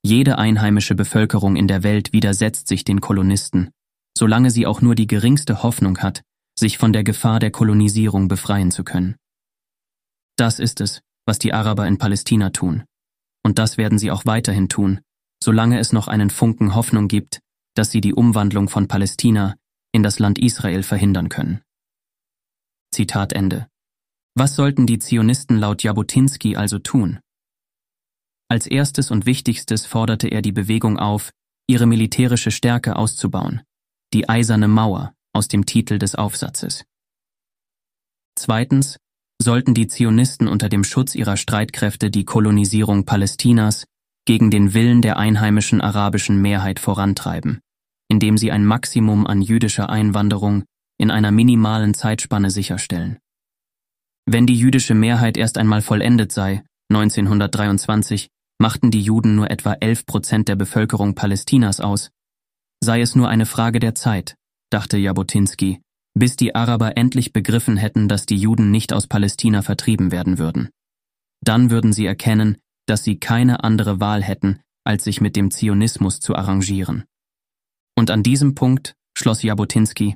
Jede 0.05 0.37
einheimische 0.37 0.93
Bevölkerung 0.93 1.55
in 1.55 1.67
der 1.67 1.81
Welt 1.81 2.13
widersetzt 2.13 2.67
sich 2.67 2.83
den 2.83 3.01
Kolonisten 3.01 3.71
solange 4.17 4.49
sie 4.49 4.65
auch 4.65 4.81
nur 4.81 4.95
die 4.95 5.07
geringste 5.07 5.63
Hoffnung 5.63 5.99
hat, 5.99 6.23
sich 6.57 6.77
von 6.77 6.93
der 6.93 7.03
Gefahr 7.03 7.39
der 7.39 7.51
Kolonisierung 7.51 8.27
befreien 8.27 8.71
zu 8.71 8.83
können. 8.83 9.15
Das 10.37 10.59
ist 10.59 10.81
es, 10.81 11.01
was 11.25 11.39
die 11.39 11.53
Araber 11.53 11.87
in 11.87 11.97
Palästina 11.97 12.49
tun. 12.49 12.83
Und 13.43 13.59
das 13.59 13.77
werden 13.77 13.99
sie 13.99 14.11
auch 14.11 14.25
weiterhin 14.25 14.69
tun, 14.69 15.01
solange 15.43 15.79
es 15.79 15.91
noch 15.91 16.07
einen 16.07 16.29
Funken 16.29 16.75
Hoffnung 16.75 17.07
gibt, 17.07 17.39
dass 17.75 17.91
sie 17.91 18.01
die 18.01 18.13
Umwandlung 18.13 18.69
von 18.69 18.87
Palästina 18.87 19.55
in 19.91 20.01
das 20.01 20.19
Land 20.19 20.39
Israel 20.39 20.83
verhindern 20.83 21.29
können. 21.29 21.61
Zitat 22.91 23.33
Ende. 23.33 23.67
Was 24.33 24.55
sollten 24.55 24.87
die 24.87 24.99
Zionisten 24.99 25.57
laut 25.57 25.83
Jabotinsky 25.83 26.55
also 26.55 26.79
tun? 26.79 27.19
Als 28.47 28.67
erstes 28.67 29.11
und 29.11 29.25
wichtigstes 29.25 29.85
forderte 29.85 30.27
er 30.27 30.41
die 30.41 30.51
Bewegung 30.51 30.99
auf, 30.99 31.31
ihre 31.67 31.87
militärische 31.87 32.51
Stärke 32.51 32.95
auszubauen, 32.95 33.61
die 34.13 34.29
eiserne 34.29 34.67
Mauer 34.67 35.13
aus 35.33 35.47
dem 35.47 35.65
Titel 35.65 35.97
des 35.97 36.15
Aufsatzes. 36.15 36.85
Zweitens 38.37 38.97
sollten 39.41 39.73
die 39.73 39.87
Zionisten 39.87 40.47
unter 40.47 40.69
dem 40.69 40.83
Schutz 40.83 41.15
ihrer 41.15 41.37
Streitkräfte 41.37 42.09
die 42.11 42.25
Kolonisierung 42.25 43.05
Palästinas 43.05 43.85
gegen 44.25 44.51
den 44.51 44.73
Willen 44.73 45.01
der 45.01 45.17
einheimischen 45.17 45.81
arabischen 45.81 46.41
Mehrheit 46.41 46.79
vorantreiben, 46.79 47.61
indem 48.09 48.37
sie 48.37 48.51
ein 48.51 48.65
Maximum 48.65 49.27
an 49.27 49.41
jüdischer 49.41 49.89
Einwanderung 49.89 50.63
in 50.97 51.11
einer 51.11 51.31
minimalen 51.31 51.93
Zeitspanne 51.93 52.49
sicherstellen. 52.49 53.19
Wenn 54.25 54.47
die 54.47 54.57
jüdische 54.57 54.95
Mehrheit 54.95 55.37
erst 55.37 55.57
einmal 55.57 55.81
vollendet 55.81 56.31
sei, 56.31 56.63
1923, 56.89 58.29
machten 58.59 58.91
die 58.91 59.01
Juden 59.01 59.35
nur 59.35 59.49
etwa 59.51 59.73
11 59.73 60.05
Prozent 60.05 60.47
der 60.47 60.55
Bevölkerung 60.55 61.15
Palästinas 61.15 61.79
aus 61.79 62.11
sei 62.85 63.01
es 63.01 63.15
nur 63.15 63.27
eine 63.27 63.45
Frage 63.45 63.79
der 63.79 63.95
Zeit, 63.95 64.35
dachte 64.69 64.97
Jabotinsky, 64.97 65.81
bis 66.13 66.37
die 66.37 66.55
Araber 66.55 66.97
endlich 66.97 67.33
begriffen 67.33 67.77
hätten, 67.77 68.07
dass 68.07 68.25
die 68.25 68.37
Juden 68.37 68.71
nicht 68.71 68.93
aus 68.93 69.07
Palästina 69.07 69.61
vertrieben 69.61 70.11
werden 70.11 70.37
würden. 70.37 70.69
Dann 71.43 71.69
würden 71.69 71.91
sie 71.91 72.05
erkennen, 72.05 72.57
dass 72.87 73.03
sie 73.03 73.19
keine 73.19 73.63
andere 73.63 73.99
Wahl 73.99 74.23
hätten, 74.23 74.61
als 74.85 75.03
sich 75.03 75.19
mit 75.19 75.35
dem 75.35 75.51
Zionismus 75.51 76.19
zu 76.19 76.35
arrangieren. 76.35 77.03
Und 77.97 78.11
an 78.11 78.23
diesem 78.23 78.55
Punkt 78.55 78.95
schloss 79.17 79.41
Jabotinsky, 79.41 80.15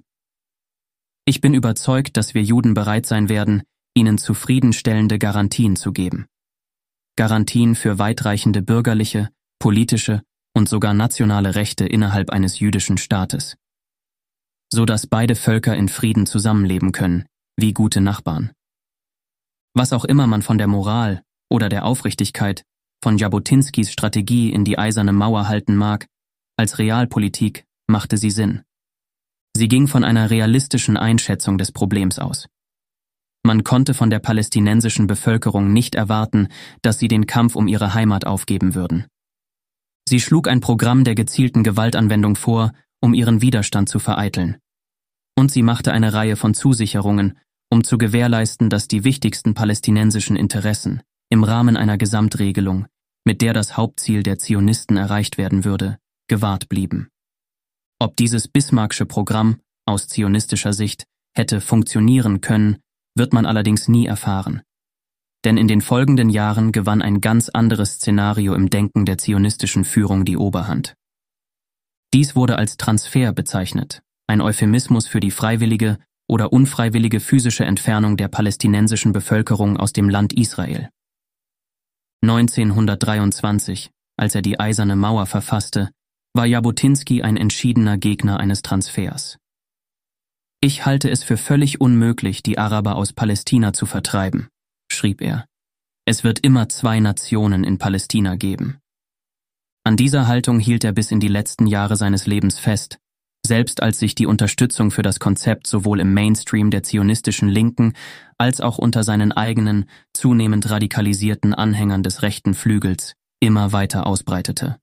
ich 1.26 1.42
bin 1.42 1.54
überzeugt, 1.54 2.18
dass 2.18 2.34
wir 2.34 2.44
Juden 2.44 2.74
bereit 2.74 3.06
sein 3.06 3.30
werden, 3.30 3.64
ihnen 3.96 4.18
zufriedenstellende 4.18 5.20
Garantien 5.20 5.76
zu 5.76 5.92
geben. 5.92 6.28
Garantien 7.20 7.76
für 7.76 8.00
weitreichende 8.00 8.62
bürgerliche, 8.62 9.28
politische 9.60 10.22
und 10.56 10.70
sogar 10.70 10.94
nationale 10.94 11.54
Rechte 11.54 11.86
innerhalb 11.86 12.30
eines 12.30 12.60
jüdischen 12.60 12.98
Staates. 12.98 13.58
So 14.72 14.86
dass 14.86 15.06
beide 15.06 15.36
Völker 15.36 15.76
in 15.76 15.90
Frieden 15.90 16.26
zusammenleben 16.26 16.94
können, 16.94 17.26
wie 17.58 17.74
gute 17.74 18.00
Nachbarn. 18.00 18.54
Was 19.74 19.92
auch 19.92 20.06
immer 20.06 20.28
man 20.28 20.42
von 20.42 20.58
der 20.58 20.68
Moral 20.68 21.22
oder 21.50 21.68
der 21.68 21.84
Aufrichtigkeit 21.84 22.64
von 23.04 23.18
Jabotinskis 23.18 23.92
Strategie 23.92 24.54
in 24.54 24.64
die 24.64 24.78
eiserne 24.78 25.12
Mauer 25.12 25.50
halten 25.50 25.76
mag, 25.76 26.08
als 26.56 26.80
Realpolitik 26.80 27.66
machte 27.88 28.16
sie 28.16 28.32
Sinn. 28.32 28.62
Sie 29.58 29.68
ging 29.68 29.90
von 29.90 30.06
einer 30.06 30.30
realistischen 30.30 30.96
Einschätzung 30.96 31.58
des 31.58 31.74
Problems 31.74 32.18
aus. 32.18 32.48
Man 33.44 33.64
konnte 33.64 33.94
von 33.94 34.10
der 34.10 34.20
palästinensischen 34.20 35.08
Bevölkerung 35.08 35.72
nicht 35.72 35.96
erwarten, 35.96 36.50
dass 36.82 37.00
sie 37.00 37.08
den 37.08 37.26
Kampf 37.26 37.56
um 37.56 37.68
ihre 37.68 37.94
Heimat 37.94 38.26
aufgeben 38.26 38.76
würden. 38.76 39.06
Sie 40.08 40.20
schlug 40.20 40.48
ein 40.48 40.60
Programm 40.60 41.04
der 41.04 41.16
gezielten 41.16 41.64
Gewaltanwendung 41.64 42.36
vor, 42.36 42.74
um 43.02 43.14
ihren 43.14 43.42
Widerstand 43.42 43.90
zu 43.90 44.00
vereiteln. 44.00 44.58
Und 45.38 45.52
sie 45.52 45.62
machte 45.62 45.94
eine 45.94 46.14
Reihe 46.14 46.36
von 46.36 46.54
Zusicherungen, 46.54 47.38
um 47.72 47.84
zu 47.84 47.98
gewährleisten, 47.98 48.70
dass 48.70 48.88
die 48.88 49.04
wichtigsten 49.04 49.54
palästinensischen 49.54 50.36
Interessen 50.36 51.02
im 51.30 51.44
Rahmen 51.44 51.78
einer 51.78 51.98
Gesamtregelung, 51.98 52.88
mit 53.24 53.42
der 53.42 53.54
das 53.54 53.78
Hauptziel 53.78 54.24
der 54.24 54.40
Zionisten 54.40 54.98
erreicht 54.98 55.38
werden 55.38 55.64
würde, 55.64 56.00
gewahrt 56.28 56.68
blieben. 56.68 57.10
Ob 58.00 58.16
dieses 58.16 58.48
Bismarcksche 58.48 59.06
Programm 59.06 59.60
aus 59.86 60.08
zionistischer 60.08 60.74
Sicht 60.74 61.06
hätte 61.36 61.62
funktionieren 61.62 62.42
können, 62.42 62.78
wird 63.16 63.34
man 63.34 63.46
allerdings 63.46 63.88
nie 63.88 64.06
erfahren. 64.06 64.62
Denn 65.46 65.58
in 65.58 65.68
den 65.68 65.82
folgenden 65.82 66.30
Jahren 66.30 66.72
gewann 66.72 67.02
ein 67.02 67.22
ganz 67.22 67.50
anderes 67.50 67.96
Szenario 67.96 68.54
im 68.54 68.70
Denken 68.70 69.06
der 69.06 69.18
zionistischen 69.18 69.86
Führung 69.86 70.26
die 70.26 70.38
Oberhand. 70.38 70.96
Dies 72.14 72.36
wurde 72.36 72.58
als 72.58 72.78
Transfer 72.78 73.32
bezeichnet, 73.32 74.02
ein 74.28 74.42
Euphemismus 74.42 75.08
für 75.08 75.20
die 75.20 75.32
freiwillige 75.32 75.98
oder 76.28 76.52
unfreiwillige 76.54 77.20
physische 77.20 77.66
Entfernung 77.66 78.18
der 78.18 78.28
palästinensischen 78.28 79.14
Bevölkerung 79.14 79.78
aus 79.78 79.94
dem 79.94 80.10
Land 80.10 80.34
Israel. 80.34 80.90
1923, 82.22 83.92
als 84.18 84.36
er 84.36 84.42
die 84.42 84.60
Eiserne 84.60 84.96
Mauer 84.96 85.26
verfasste, 85.26 85.90
war 86.34 86.46
Jabotinsky 86.46 87.24
ein 87.24 87.38
entschiedener 87.38 87.98
Gegner 87.98 88.40
eines 88.40 88.62
Transfers. 88.62 89.38
Ich 90.62 90.86
halte 90.86 91.10
es 91.10 91.24
für 91.24 91.38
völlig 91.38 91.80
unmöglich, 91.80 92.44
die 92.44 92.58
Araber 92.58 92.96
aus 92.96 93.14
Palästina 93.14 93.72
zu 93.72 93.86
vertreiben, 93.86 94.50
schrieb 94.92 95.22
er. 95.22 95.46
Es 96.06 96.26
wird 96.26 96.40
immer 96.40 96.68
zwei 96.68 97.00
Nationen 97.00 97.64
in 97.64 97.78
Palästina 97.78 98.36
geben. 98.36 98.80
An 99.86 99.96
dieser 99.96 100.28
Haltung 100.28 100.60
hielt 100.60 100.84
er 100.84 100.92
bis 100.92 101.12
in 101.12 101.22
die 101.22 101.30
letzten 101.30 101.66
Jahre 101.66 101.96
seines 101.96 102.28
Lebens 102.28 102.60
fest, 102.60 103.00
selbst 103.46 103.82
als 103.82 104.00
sich 104.00 104.16
die 104.16 104.26
Unterstützung 104.26 104.92
für 104.92 105.02
das 105.02 105.20
Konzept 105.20 105.66
sowohl 105.66 106.02
im 106.02 106.14
Mainstream 106.14 106.72
der 106.72 106.84
zionistischen 106.84 107.48
Linken 107.48 107.94
als 108.38 108.60
auch 108.60 108.78
unter 108.78 109.04
seinen 109.04 109.32
eigenen, 109.32 109.90
zunehmend 110.14 110.70
radikalisierten 110.70 111.54
Anhängern 111.54 112.04
des 112.04 112.22
rechten 112.22 112.54
Flügels 112.54 113.14
immer 113.40 113.72
weiter 113.72 114.06
ausbreitete. 114.06 114.78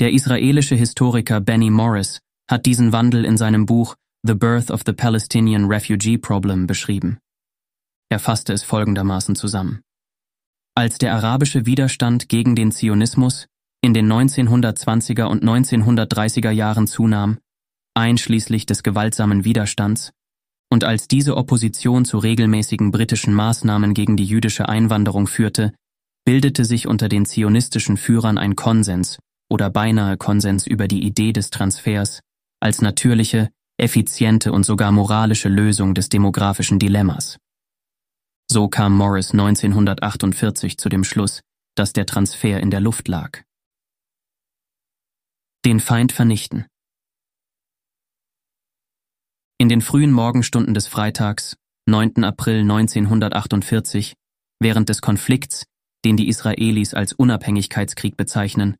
Der 0.00 0.12
israelische 0.12 0.74
Historiker 0.74 1.40
Benny 1.40 1.70
Morris 1.70 2.18
hat 2.50 2.66
diesen 2.66 2.92
Wandel 2.92 3.24
in 3.24 3.36
seinem 3.36 3.66
Buch 3.66 3.94
The 4.24 4.36
Birth 4.36 4.70
of 4.70 4.82
the 4.86 4.92
Palestinian 4.92 5.64
Refugee 5.64 6.16
Problem 6.16 6.68
beschrieben. 6.68 7.18
Er 8.08 8.20
fasste 8.20 8.52
es 8.52 8.62
folgendermaßen 8.62 9.34
zusammen. 9.34 9.80
Als 10.76 10.98
der 10.98 11.12
arabische 11.14 11.66
Widerstand 11.66 12.28
gegen 12.28 12.54
den 12.54 12.70
Zionismus 12.70 13.48
in 13.82 13.94
den 13.94 14.06
1920er 14.06 15.24
und 15.24 15.42
1930er 15.42 16.50
Jahren 16.50 16.86
zunahm, 16.86 17.38
einschließlich 17.94 18.64
des 18.64 18.84
gewaltsamen 18.84 19.44
Widerstands, 19.44 20.12
und 20.70 20.84
als 20.84 21.08
diese 21.08 21.36
Opposition 21.36 22.04
zu 22.04 22.18
regelmäßigen 22.18 22.92
britischen 22.92 23.34
Maßnahmen 23.34 23.92
gegen 23.92 24.16
die 24.16 24.24
jüdische 24.24 24.68
Einwanderung 24.68 25.26
führte, 25.26 25.74
bildete 26.24 26.64
sich 26.64 26.86
unter 26.86 27.08
den 27.08 27.26
zionistischen 27.26 27.96
Führern 27.96 28.38
ein 28.38 28.54
Konsens 28.54 29.18
oder 29.50 29.68
beinahe 29.68 30.16
Konsens 30.16 30.64
über 30.64 30.86
die 30.86 31.04
Idee 31.04 31.32
des 31.32 31.50
Transfers 31.50 32.20
als 32.60 32.80
natürliche, 32.80 33.50
effiziente 33.82 34.52
und 34.52 34.64
sogar 34.64 34.92
moralische 34.92 35.48
Lösung 35.48 35.94
des 35.94 36.08
demografischen 36.08 36.78
Dilemmas. 36.78 37.38
So 38.50 38.68
kam 38.68 38.96
Morris 38.96 39.32
1948 39.32 40.78
zu 40.78 40.88
dem 40.88 41.04
Schluss, 41.04 41.40
dass 41.74 41.92
der 41.92 42.06
Transfer 42.06 42.60
in 42.60 42.70
der 42.70 42.80
Luft 42.80 43.08
lag. 43.08 43.42
Den 45.64 45.80
Feind 45.80 46.12
vernichten. 46.12 46.66
In 49.58 49.68
den 49.68 49.80
frühen 49.80 50.12
Morgenstunden 50.12 50.74
des 50.74 50.86
Freitags, 50.86 51.56
9. 51.86 52.24
April 52.24 52.60
1948, 52.60 54.14
während 54.60 54.88
des 54.88 55.00
Konflikts, 55.00 55.64
den 56.04 56.16
die 56.16 56.28
Israelis 56.28 56.94
als 56.94 57.12
Unabhängigkeitskrieg 57.12 58.16
bezeichnen, 58.16 58.76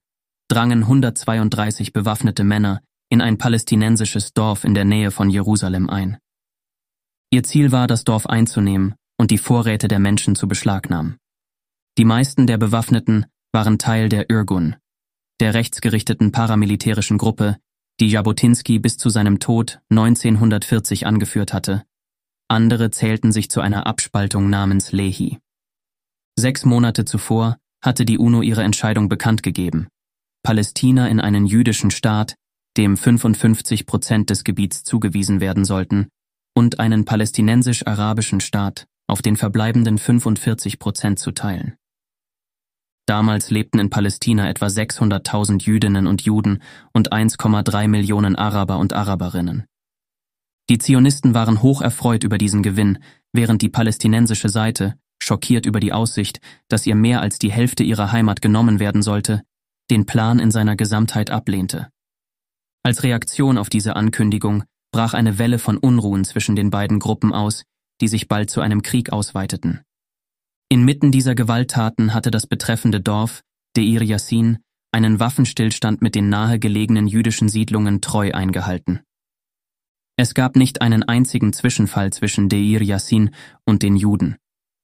drangen 0.49 0.83
132 0.83 1.93
bewaffnete 1.93 2.45
Männer 2.45 2.83
in 3.13 3.21
ein 3.21 3.37
palästinensisches 3.37 4.33
Dorf 4.33 4.65
in 4.65 4.73
der 4.73 4.87
Nähe 4.87 5.11
von 5.11 5.29
Jerusalem 5.29 5.91
ein. 5.91 6.17
Ihr 7.31 7.43
Ziel 7.43 7.71
war, 7.71 7.87
das 7.87 8.05
Dorf 8.05 8.25
einzunehmen 8.25 8.95
und 9.19 9.31
die 9.31 9.37
Vorräte 9.37 9.87
der 9.87 9.99
Menschen 9.99 10.35
zu 10.35 10.49
beschlagnahmen. 10.49 11.19
Die 11.99 12.07
meisten 12.07 12.47
der 12.47 12.57
Bewaffneten 12.57 13.27
waren 13.53 13.79
Teil 13.79 14.09
der 14.09 14.31
Irgun, 14.31 14.77
der 15.41 15.53
rechtsgerichteten 15.53 16.33
paramilitärischen 16.33 17.19
Gruppe, 17.19 17.59
die 18.01 18.09
Jabotinsky 18.09 18.79
bis 18.79 18.97
zu 18.97 19.11
seinem 19.11 19.41
Tod 19.41 19.81
1940 19.91 21.05
angeführt 21.05 21.53
hatte. 21.53 21.85
Andere 22.49 22.91
zählten 22.93 23.31
sich 23.31 23.51
zu 23.51 23.61
einer 23.61 23.87
Abspaltung 23.87 24.49
namens 24.49 24.91
Lehi. 24.91 25.39
Sechs 26.39 26.65
Monate 26.65 27.05
zuvor 27.05 27.59
hatte 27.83 28.07
die 28.07 28.17
UNO 28.17 28.41
ihre 28.41 28.63
Entscheidung 28.63 29.11
bekannt 29.11 29.43
gegeben, 29.43 29.89
Palästina 30.43 31.09
in 31.09 31.21
einen 31.21 31.45
jüdischen 31.45 31.91
Staat 31.91 32.37
dem 32.77 32.97
55 32.97 33.87
Prozent 33.87 34.31
des 34.31 34.45
Gebiets 34.45 34.85
zugewiesen 34.85 35.41
werden 35.41 35.65
sollten, 35.65 36.09
und 36.55 36.81
einen 36.81 37.05
palästinensisch-arabischen 37.05 38.41
Staat 38.41 38.87
auf 39.07 39.23
den 39.23 39.37
verbleibenden 39.37 39.99
45 39.99 40.79
Prozent 40.79 41.19
zu 41.19 41.33
teilen. 41.33 41.77
Damals 43.07 43.51
lebten 43.51 43.79
in 43.79 43.91
Palästina 43.91 44.49
etwa 44.49 44.67
600.000 44.67 45.65
Jüdinnen 45.65 46.07
und 46.07 46.23
Juden 46.23 46.63
und 46.93 47.13
1,3 47.13 47.89
Millionen 47.89 48.37
Araber 48.37 48.79
und 48.79 48.93
Araberinnen. 48.93 49.65
Die 50.71 50.79
Zionisten 50.79 51.35
waren 51.35 51.63
hoch 51.63 51.83
erfreut 51.83 52.23
über 52.23 52.39
diesen 52.39 52.63
Gewinn, 52.63 52.99
während 53.33 53.61
die 53.63 53.69
palästinensische 53.69 54.49
Seite, 54.49 54.95
schockiert 55.23 55.67
über 55.67 55.81
die 55.81 55.93
Aussicht, 55.93 56.41
dass 56.69 56.87
ihr 56.87 56.95
mehr 56.95 57.21
als 57.21 57.39
die 57.39 57.51
Hälfte 57.51 57.83
ihrer 57.83 58.13
Heimat 58.13 58.41
genommen 58.41 58.79
werden 58.79 59.03
sollte, 59.03 59.43
den 59.91 60.07
Plan 60.07 60.39
in 60.39 60.51
seiner 60.51 60.77
Gesamtheit 60.77 61.31
ablehnte. 61.31 61.89
Als 62.85 63.05
Reaktion 63.05 63.59
auf 63.59 63.71
diese 63.71 63.95
Ankündigung 63.95 64.65
brach 64.93 65.15
eine 65.15 65.39
Welle 65.39 65.59
von 65.59 65.79
Unruhen 65.79 66.25
zwischen 66.25 66.57
den 66.57 66.71
beiden 66.71 66.99
Gruppen 66.99 67.33
aus, 67.33 67.63
die 68.01 68.09
sich 68.09 68.27
bald 68.27 68.51
zu 68.51 68.61
einem 68.61 68.83
Krieg 68.83 69.13
ausweiteten. 69.13 69.83
Inmitten 70.69 71.13
dieser 71.13 71.35
Gewalttaten 71.35 72.13
hatte 72.13 72.31
das 72.31 72.47
betreffende 72.47 73.01
Dorf, 73.01 73.43
Deir 73.77 74.03
Yassin, 74.03 74.59
einen 74.91 75.21
Waffenstillstand 75.21 76.03
mit 76.03 76.15
den 76.15 76.29
nahegelegenen 76.29 77.07
jüdischen 77.07 77.49
Siedlungen 77.49 78.01
treu 78.01 78.33
eingehalten. 78.33 79.01
Es 80.17 80.35
gab 80.35 80.57
nicht 80.57 80.83
einen 80.83 81.03
einzigen 81.03 81.53
Zwischenfall 81.53 82.13
zwischen 82.13 82.49
Deir 82.49 82.83
Yassin 82.83 83.31
und 83.65 83.83
den 83.83 83.97
Juden, 83.97 84.37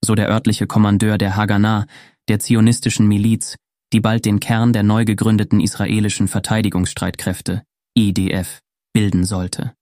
so 0.03 0.15
der 0.15 0.29
örtliche 0.29 0.67
Kommandeur 0.67 1.19
der 1.19 1.37
Haganah, 1.37 1.87
der 2.29 2.39
zionistischen 2.39 3.09
Miliz, 3.09 3.57
die 3.93 4.01
bald 4.01 4.25
den 4.25 4.41
Kern 4.41 4.73
der 4.73 4.85
neu 4.85 5.05
gegründeten 5.05 5.61
israelischen 5.61 6.29
Verteidigungsstreitkräfte, 6.29 7.63
IDF, 7.99 8.61
bilden 8.93 9.25
sollte. 9.25 9.75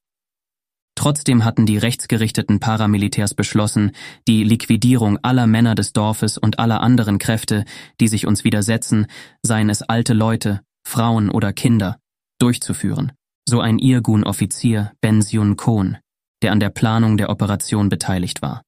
Trotzdem 0.95 1.45
hatten 1.45 1.67
die 1.67 1.77
rechtsgerichteten 1.77 2.61
Paramilitärs 2.61 3.35
beschlossen, 3.35 3.93
die 4.27 4.43
Liquidierung 4.43 5.19
aller 5.23 5.47
Männer 5.47 5.75
des 5.75 5.93
Dorfes 5.93 6.39
und 6.39 6.59
aller 6.59 6.81
anderen 6.81 7.19
Kräfte, 7.19 7.67
die 8.01 8.09
sich 8.09 8.27
uns 8.27 8.43
widersetzen, 8.43 9.07
seien 9.43 9.69
es 9.69 9.83
alte 9.83 10.15
Leute, 10.15 10.63
Frauen 10.89 11.31
oder 11.31 11.53
Kinder, 11.53 11.99
durchzuführen, 12.39 13.13
so 13.47 13.61
ein 13.61 13.79
Irgun-Offizier 13.79 14.93
Benzion 15.03 15.57
Kohn, 15.57 15.99
der 16.43 16.53
an 16.53 16.61
der 16.61 16.71
Planung 16.71 17.19
der 17.19 17.29
Operation 17.29 17.91
beteiligt 17.91 18.41
war. 18.41 18.63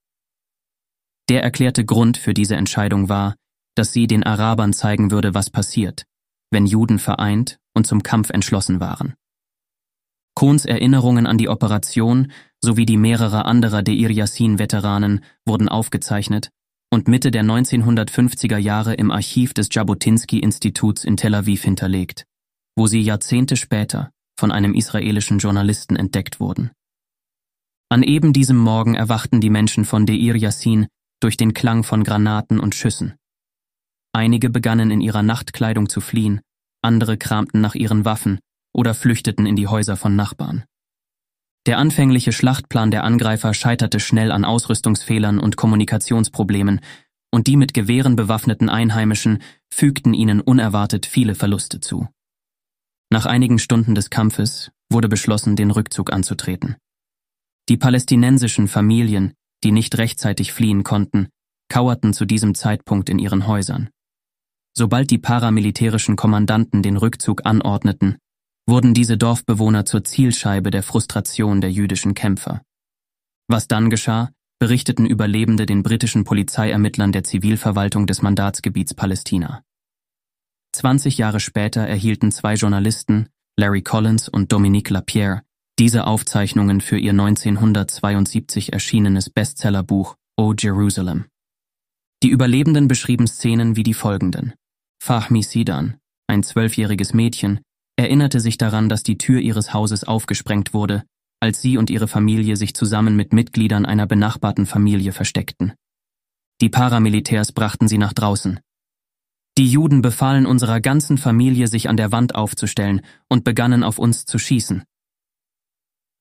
Der 1.31 1.43
erklärte 1.43 1.87
Grund 1.87 2.19
für 2.19 2.35
diese 2.35 2.57
Entscheidung 2.57 3.09
war, 3.09 3.35
dass 3.75 3.95
sie 3.95 4.07
den 4.07 4.25
Arabern 4.25 4.75
zeigen 4.75 5.11
würde, 5.11 5.33
was 5.33 5.49
passiert, 5.49 6.05
wenn 6.51 6.67
Juden 6.67 6.99
vereint 6.99 7.59
und 7.75 7.87
zum 7.87 8.03
Kampf 8.03 8.29
entschlossen 8.29 8.81
waren. 8.81 9.15
Kohns 10.39 10.67
Erinnerungen 10.67 11.27
an 11.27 11.37
die 11.37 11.49
Operation 11.49 12.31
sowie 12.63 12.87
die 12.87 12.97
mehrerer 12.97 13.45
anderer 13.45 13.83
Deir 13.83 14.13
Yassin-Veteranen 14.13 15.25
wurden 15.45 15.69
aufgezeichnet 15.69 16.51
und 16.93 17.09
Mitte 17.09 17.33
der 17.33 17.43
1950er 17.43 18.57
Jahre 18.57 18.95
im 18.95 19.11
Archiv 19.11 19.53
des 19.53 19.67
Jabotinsky-Instituts 19.73 21.03
in 21.03 21.17
Tel 21.17 21.35
Aviv 21.35 21.65
hinterlegt, 21.65 22.25
wo 22.77 22.87
sie 22.87 23.01
Jahrzehnte 23.01 23.57
später 23.57 24.13
von 24.39 24.53
einem 24.53 24.75
israelischen 24.75 25.39
Journalisten 25.39 25.97
entdeckt 25.97 26.39
wurden. 26.39 26.71
An 27.89 28.05
eben 28.05 28.33
diesem 28.33 28.59
Morgen 28.59 28.95
erwachten 28.95 29.41
die 29.41 29.51
Menschen 29.51 29.85
von 29.85 30.07
Deir 30.07 30.37
Yassin 30.37 30.87
durch 31.19 31.37
den 31.37 31.53
Klang 31.53 31.83
von 31.83 32.05
Granaten 32.05 32.61
und 32.61 32.77
Schüssen. 32.77 33.17
Einige 34.13 34.51
begannen 34.51 34.93
in 34.93 35.01
ihrer 35.01 35.25
Nachtkleidung 35.25 35.89
zu 35.89 36.01
fliehen, 36.01 36.43
andere 36.81 37.17
kramten 37.17 37.61
nach 37.61 37.75
ihren 37.75 38.05
Waffen 38.05 38.39
oder 38.79 38.95
flüchteten 38.95 39.45
in 39.45 39.57
die 39.57 39.67
Häuser 39.67 39.97
von 39.97 40.15
Nachbarn. 40.15 40.63
Der 41.67 41.79
anfängliche 41.79 42.31
Schlachtplan 42.31 42.93
der 42.93 43.03
Angreifer 43.03 43.53
scheiterte 43.53 43.99
schnell 43.99 44.31
an 44.31 44.45
Ausrüstungsfehlern 44.45 45.41
und 45.41 45.57
Kommunikationsproblemen, 45.57 46.81
und 47.33 47.49
die 47.49 47.57
mit 47.57 47.75
Gewehren 47.75 48.15
bewaffneten 48.15 48.69
Einheimischen 48.69 49.43
fügten 49.69 50.15
ihnen 50.15 50.41
unerwartet 50.41 51.07
viele 51.07 51.35
Verluste 51.35 51.81
zu. 51.81 52.07
Nach 53.11 53.27
einigen 53.27 53.59
Stunden 53.59 53.97
des 53.97 54.11
Kampfes 54.11 54.71
wurde 54.91 55.09
beschlossen, 55.09 55.57
den 55.57 55.73
Rückzug 55.73 56.13
anzutreten. 56.13 56.77
Die 57.69 57.77
palästinensischen 57.77 58.69
Familien, 58.69 59.35
die 59.65 59.73
nicht 59.73 59.99
rechtzeitig 59.99 60.53
fliehen 60.53 60.85
konnten, 60.85 61.29
kauerten 61.69 62.15
zu 62.15 62.27
diesem 62.27 62.55
Zeitpunkt 62.55 63.11
in 63.11 63.19
ihren 63.19 63.49
Häusern. 63.49 63.91
Sobald 64.73 65.11
die 65.11 65.19
paramilitärischen 65.19 66.15
Kommandanten 66.15 66.85
den 66.85 66.97
Rückzug 66.97 67.45
anordneten, 67.45 68.19
wurden 68.69 68.93
diese 68.93 69.17
Dorfbewohner 69.17 69.87
zur 69.87 70.05
Zielscheibe 70.05 70.71
der 70.71 70.83
Frustration 70.83 71.61
der 71.61 71.73
jüdischen 71.73 72.15
Kämpfer. 72.15 72.63
Was 73.49 73.67
dann 73.67 73.89
geschah, 73.89 74.31
berichteten 74.59 75.07
Überlebende 75.07 75.65
den 75.65 75.83
britischen 75.83 76.25
Polizeiermittlern 76.25 77.13
der 77.13 77.25
Zivilverwaltung 77.25 78.07
des 78.07 78.21
Mandatsgebiets 78.21 78.93
Palästina. 78.93 79.63
20 80.75 81.17
Jahre 81.17 81.41
später 81.41 81.81
erhielten 81.81 82.31
zwei 82.31 82.55
Journalisten, 82.55 83.29
Larry 83.57 83.83
Collins 83.83 84.29
und 84.29 84.53
Dominique 84.53 84.91
Lapierre, 84.91 85.43
diese 85.79 86.07
Aufzeichnungen 86.07 86.81
für 86.81 86.99
ihr 86.99 87.13
1972 87.13 88.73
erschienenes 88.73 89.31
Bestsellerbuch 89.31 90.17
O 90.37 90.53
Jerusalem. 90.53 91.27
Die 92.23 92.29
Überlebenden 92.29 92.89
beschrieben 92.89 93.27
Szenen 93.27 93.77
wie 93.77 93.83
die 93.85 93.95
folgenden. 93.95 94.53
Fahmi 95.01 95.43
Sidan, 95.43 95.99
ein 96.27 96.43
zwölfjähriges 96.43 97.15
Mädchen, 97.15 97.61
erinnerte 97.99 98.39
sich 98.39 98.59
daran, 98.59 98.89
dass 98.89 99.03
die 99.03 99.19
Tür 99.19 99.41
ihres 99.41 99.75
Hauses 99.75 100.05
aufgesprengt 100.05 100.73
wurde, 100.73 101.03
als 101.41 101.61
sie 101.61 101.77
und 101.77 101.91
ihre 101.91 102.07
Familie 102.07 102.57
sich 102.57 102.75
zusammen 102.75 103.17
mit 103.17 103.33
Mitgliedern 103.33 103.85
einer 103.85 104.07
benachbarten 104.07 104.67
Familie 104.67 105.13
versteckten. 105.13 105.75
Die 106.61 106.69
Paramilitärs 106.69 107.53
brachten 107.53 107.89
sie 107.89 107.99
nach 107.99 108.13
draußen. 108.13 108.61
Die 109.59 109.69
Juden 109.69 110.01
befahlen 110.01 110.47
unserer 110.47 110.81
ganzen 110.81 111.19
Familie, 111.19 111.67
sich 111.67 111.89
an 111.89 111.97
der 111.97 112.13
Wand 112.13 112.37
aufzustellen 112.37 113.01
und 113.29 113.43
begannen 113.43 113.83
auf 113.83 113.99
uns 113.99 114.25
zu 114.25 114.39
schießen. 114.39 114.85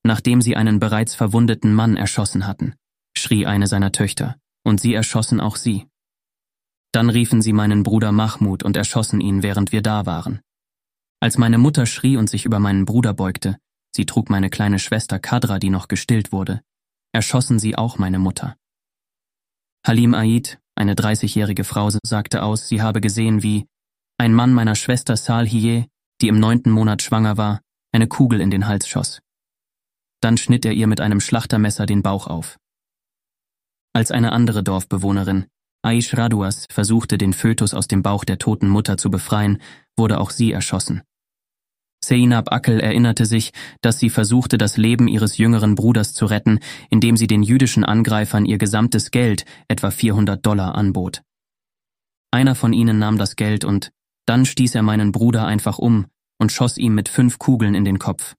Nachdem 0.04 0.42
sie 0.42 0.56
einen 0.56 0.80
bereits 0.80 1.14
verwundeten 1.14 1.76
Mann 1.76 1.96
erschossen 1.96 2.48
hatten, 2.48 2.74
schrie 3.16 3.46
eine 3.46 3.68
seiner 3.68 3.92
Töchter, 3.92 4.38
und 4.64 4.80
sie 4.82 4.96
erschossen 4.96 5.40
auch 5.40 5.56
sie. 5.56 5.86
Dann 6.92 7.12
riefen 7.12 7.44
sie 7.44 7.54
meinen 7.54 7.84
Bruder 7.84 8.12
Mahmud 8.12 8.64
und 8.64 8.78
erschossen 8.78 9.22
ihn, 9.22 9.44
während 9.44 9.72
wir 9.72 9.84
da 9.84 10.08
waren. 10.08 10.42
Als 11.20 11.38
meine 11.38 11.58
Mutter 11.58 11.86
schrie 11.86 12.18
und 12.18 12.30
sich 12.30 12.46
über 12.46 12.60
meinen 12.60 12.86
Bruder 12.86 13.14
beugte, 13.14 13.58
sie 13.96 14.06
trug 14.06 14.30
meine 14.30 14.50
kleine 14.50 14.80
Schwester 14.80 15.20
Kadra, 15.20 15.58
die 15.58 15.70
noch 15.70 15.88
gestillt 15.88 16.32
wurde, 16.32 16.62
erschossen 17.12 17.58
sie 17.60 17.76
auch 17.76 17.98
meine 17.98 18.20
Mutter. 18.20 18.56
Halim 19.86 20.14
Aid, 20.14 20.60
eine 20.76 20.94
30-jährige 20.94 21.64
Frau, 21.64 21.90
sagte 22.06 22.44
aus, 22.44 22.68
sie 22.68 22.82
habe 22.82 23.02
gesehen, 23.02 23.42
wie 23.42 23.66
ein 24.20 24.34
Mann 24.34 24.54
meiner 24.54 24.76
Schwester 24.76 25.18
Salhiye, 25.18 25.88
die 26.22 26.28
im 26.28 26.40
neunten 26.40 26.72
Monat 26.72 27.02
schwanger 27.02 27.38
war, 27.38 27.62
eine 27.92 28.08
Kugel 28.08 28.42
in 28.42 28.52
den 28.52 28.68
Hals 28.68 28.88
schoss. 28.88 29.22
Dann 30.22 30.38
schnitt 30.38 30.66
er 30.66 30.74
ihr 30.74 30.88
mit 30.88 31.02
einem 31.02 31.20
Schlachtermesser 31.20 31.86
den 31.86 32.04
Bauch 32.04 32.28
auf. 32.28 32.58
Als 33.94 34.12
eine 34.12 34.32
andere 34.32 34.64
Dorfbewohnerin, 34.64 35.48
Aish 35.88 36.18
Raduas, 36.18 36.66
versuchte, 36.70 37.18
den 37.18 37.32
Fötus 37.32 37.74
aus 37.74 37.88
dem 37.88 38.04
Bauch 38.04 38.26
der 38.26 38.40
toten 38.40 38.68
Mutter 38.68 38.98
zu 38.98 39.10
befreien, 39.10 39.62
wurde 39.96 40.20
auch 40.20 40.32
sie 40.32 40.52
erschossen. 40.52 41.02
Seinab 42.04 42.52
Akel 42.52 42.82
erinnerte 42.82 43.26
sich, 43.26 43.54
dass 43.82 43.98
sie 43.98 44.10
versuchte, 44.10 44.58
das 44.58 44.76
Leben 44.76 45.08
ihres 45.08 45.38
jüngeren 45.38 45.76
Bruders 45.76 46.14
zu 46.14 46.26
retten, 46.26 46.60
indem 46.90 47.16
sie 47.16 47.28
den 47.28 47.42
jüdischen 47.42 47.86
Angreifern 47.86 48.46
ihr 48.46 48.58
gesamtes 48.58 49.12
Geld, 49.12 49.46
etwa 49.70 49.90
400 49.90 50.46
Dollar, 50.46 50.76
anbot. 50.76 51.22
Einer 52.32 52.56
von 52.56 52.74
ihnen 52.74 53.00
nahm 53.00 53.18
das 53.18 53.38
Geld 53.38 53.64
und 53.64 53.92
dann 54.26 54.46
stieß 54.46 54.76
er 54.76 54.84
meinen 54.84 55.14
Bruder 55.14 55.46
einfach 55.48 55.80
um 55.80 56.08
und 56.38 56.52
schoss 56.52 56.78
ihm 56.78 56.96
mit 56.96 57.08
fünf 57.08 57.40
Kugeln 57.40 57.76
in 57.76 57.86
den 57.86 57.98
Kopf. 57.98 58.36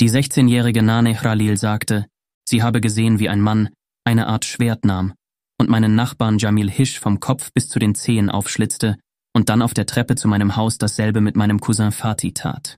Die 0.00 0.10
16-jährige 0.10 0.82
Nane 0.82 1.14
Khalil 1.14 1.56
sagte, 1.56 2.06
sie 2.44 2.64
habe 2.64 2.80
gesehen, 2.80 3.20
wie 3.20 3.28
ein 3.28 3.40
Mann 3.40 3.70
eine 4.04 4.26
Art 4.26 4.44
Schwert 4.44 4.84
nahm 4.84 5.14
und 5.58 5.68
meinen 5.68 5.94
Nachbarn 5.94 6.38
Jamil 6.38 6.70
Hisch 6.70 7.00
vom 7.00 7.20
Kopf 7.20 7.52
bis 7.52 7.68
zu 7.68 7.78
den 7.78 7.94
Zehen 7.94 8.30
aufschlitzte 8.30 8.96
und 9.34 9.48
dann 9.48 9.62
auf 9.62 9.74
der 9.74 9.86
Treppe 9.86 10.14
zu 10.14 10.28
meinem 10.28 10.56
Haus 10.56 10.78
dasselbe 10.78 11.20
mit 11.20 11.36
meinem 11.36 11.60
Cousin 11.60 11.92
Fatih 11.92 12.32
tat. 12.32 12.76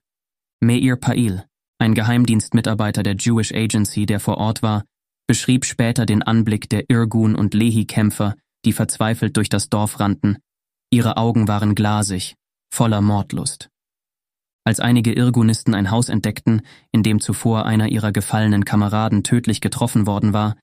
Meir 0.61 0.95
Pail, 0.97 1.45
ein 1.79 1.93
Geheimdienstmitarbeiter 1.93 3.03
der 3.03 3.15
Jewish 3.15 3.53
Agency, 3.53 4.05
der 4.05 4.19
vor 4.19 4.37
Ort 4.37 4.61
war, 4.61 4.83
beschrieb 5.27 5.63
später 5.63 6.05
den 6.05 6.21
Anblick 6.21 6.69
der 6.69 6.89
Irgun- 6.89 7.35
und 7.35 7.53
Lehi-Kämpfer, 7.53 8.35
die 8.65 8.73
verzweifelt 8.73 9.37
durch 9.37 9.47
das 9.47 9.69
Dorf 9.69 9.99
rannten. 9.99 10.37
Ihre 10.91 11.17
Augen 11.17 11.47
waren 11.47 11.75
glasig, 11.75 12.35
voller 12.73 12.99
Mordlust. 12.99 13.69
Als 14.65 14.79
einige 14.79 15.13
Irgunisten 15.13 15.73
ein 15.73 15.91
Haus 15.91 16.09
entdeckten, 16.09 16.61
in 16.91 17.03
dem 17.03 17.21
zuvor 17.21 17.65
einer 17.65 17.87
ihrer 17.87 18.11
gefallenen 18.11 18.65
Kameraden 18.65 19.23
tödlich 19.23 19.61
getroffen 19.61 20.05
worden 20.05 20.33
war, 20.33 20.57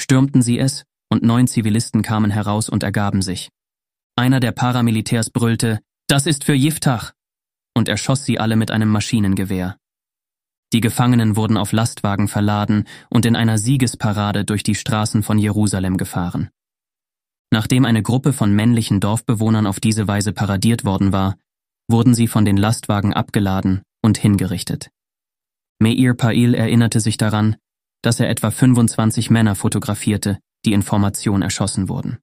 stürmten 0.00 0.40
sie 0.40 0.58
es 0.58 0.84
und 1.12 1.22
neun 1.22 1.46
Zivilisten 1.46 2.00
kamen 2.00 2.30
heraus 2.30 2.70
und 2.70 2.82
ergaben 2.82 3.20
sich. 3.20 3.50
Einer 4.16 4.40
der 4.40 4.52
Paramilitärs 4.52 5.28
brüllte, 5.28 5.78
das 6.08 6.26
ist 6.26 6.44
für 6.44 6.54
Jiftach, 6.54 7.12
und 7.76 7.88
erschoss 7.88 8.24
sie 8.24 8.40
alle 8.40 8.56
mit 8.56 8.70
einem 8.70 8.88
Maschinengewehr. 8.88 9.76
Die 10.72 10.80
Gefangenen 10.80 11.36
wurden 11.36 11.58
auf 11.58 11.72
Lastwagen 11.72 12.28
verladen 12.28 12.88
und 13.10 13.26
in 13.26 13.36
einer 13.36 13.58
Siegesparade 13.58 14.46
durch 14.46 14.62
die 14.62 14.74
Straßen 14.74 15.22
von 15.22 15.38
Jerusalem 15.38 15.98
gefahren. 15.98 16.48
Nachdem 17.50 17.84
eine 17.84 18.02
Gruppe 18.02 18.32
von 18.32 18.54
männlichen 18.54 18.98
Dorfbewohnern 18.98 19.66
auf 19.66 19.80
diese 19.80 20.08
Weise 20.08 20.32
paradiert 20.32 20.86
worden 20.86 21.12
war, 21.12 21.36
wurden 21.90 22.14
sie 22.14 22.26
von 22.26 22.46
den 22.46 22.56
Lastwagen 22.56 23.12
abgeladen 23.12 23.82
und 24.00 24.16
hingerichtet. 24.16 24.90
Meir 25.78 26.14
Pail 26.14 26.54
erinnerte 26.54 27.00
sich 27.00 27.18
daran, 27.18 27.56
dass 28.00 28.18
er 28.18 28.30
etwa 28.30 28.50
25 28.50 29.28
Männer 29.28 29.54
fotografierte, 29.54 30.38
die 30.64 30.72
in 30.72 30.82
Formation 30.82 31.42
erschossen 31.42 31.88
wurden. 31.88 32.18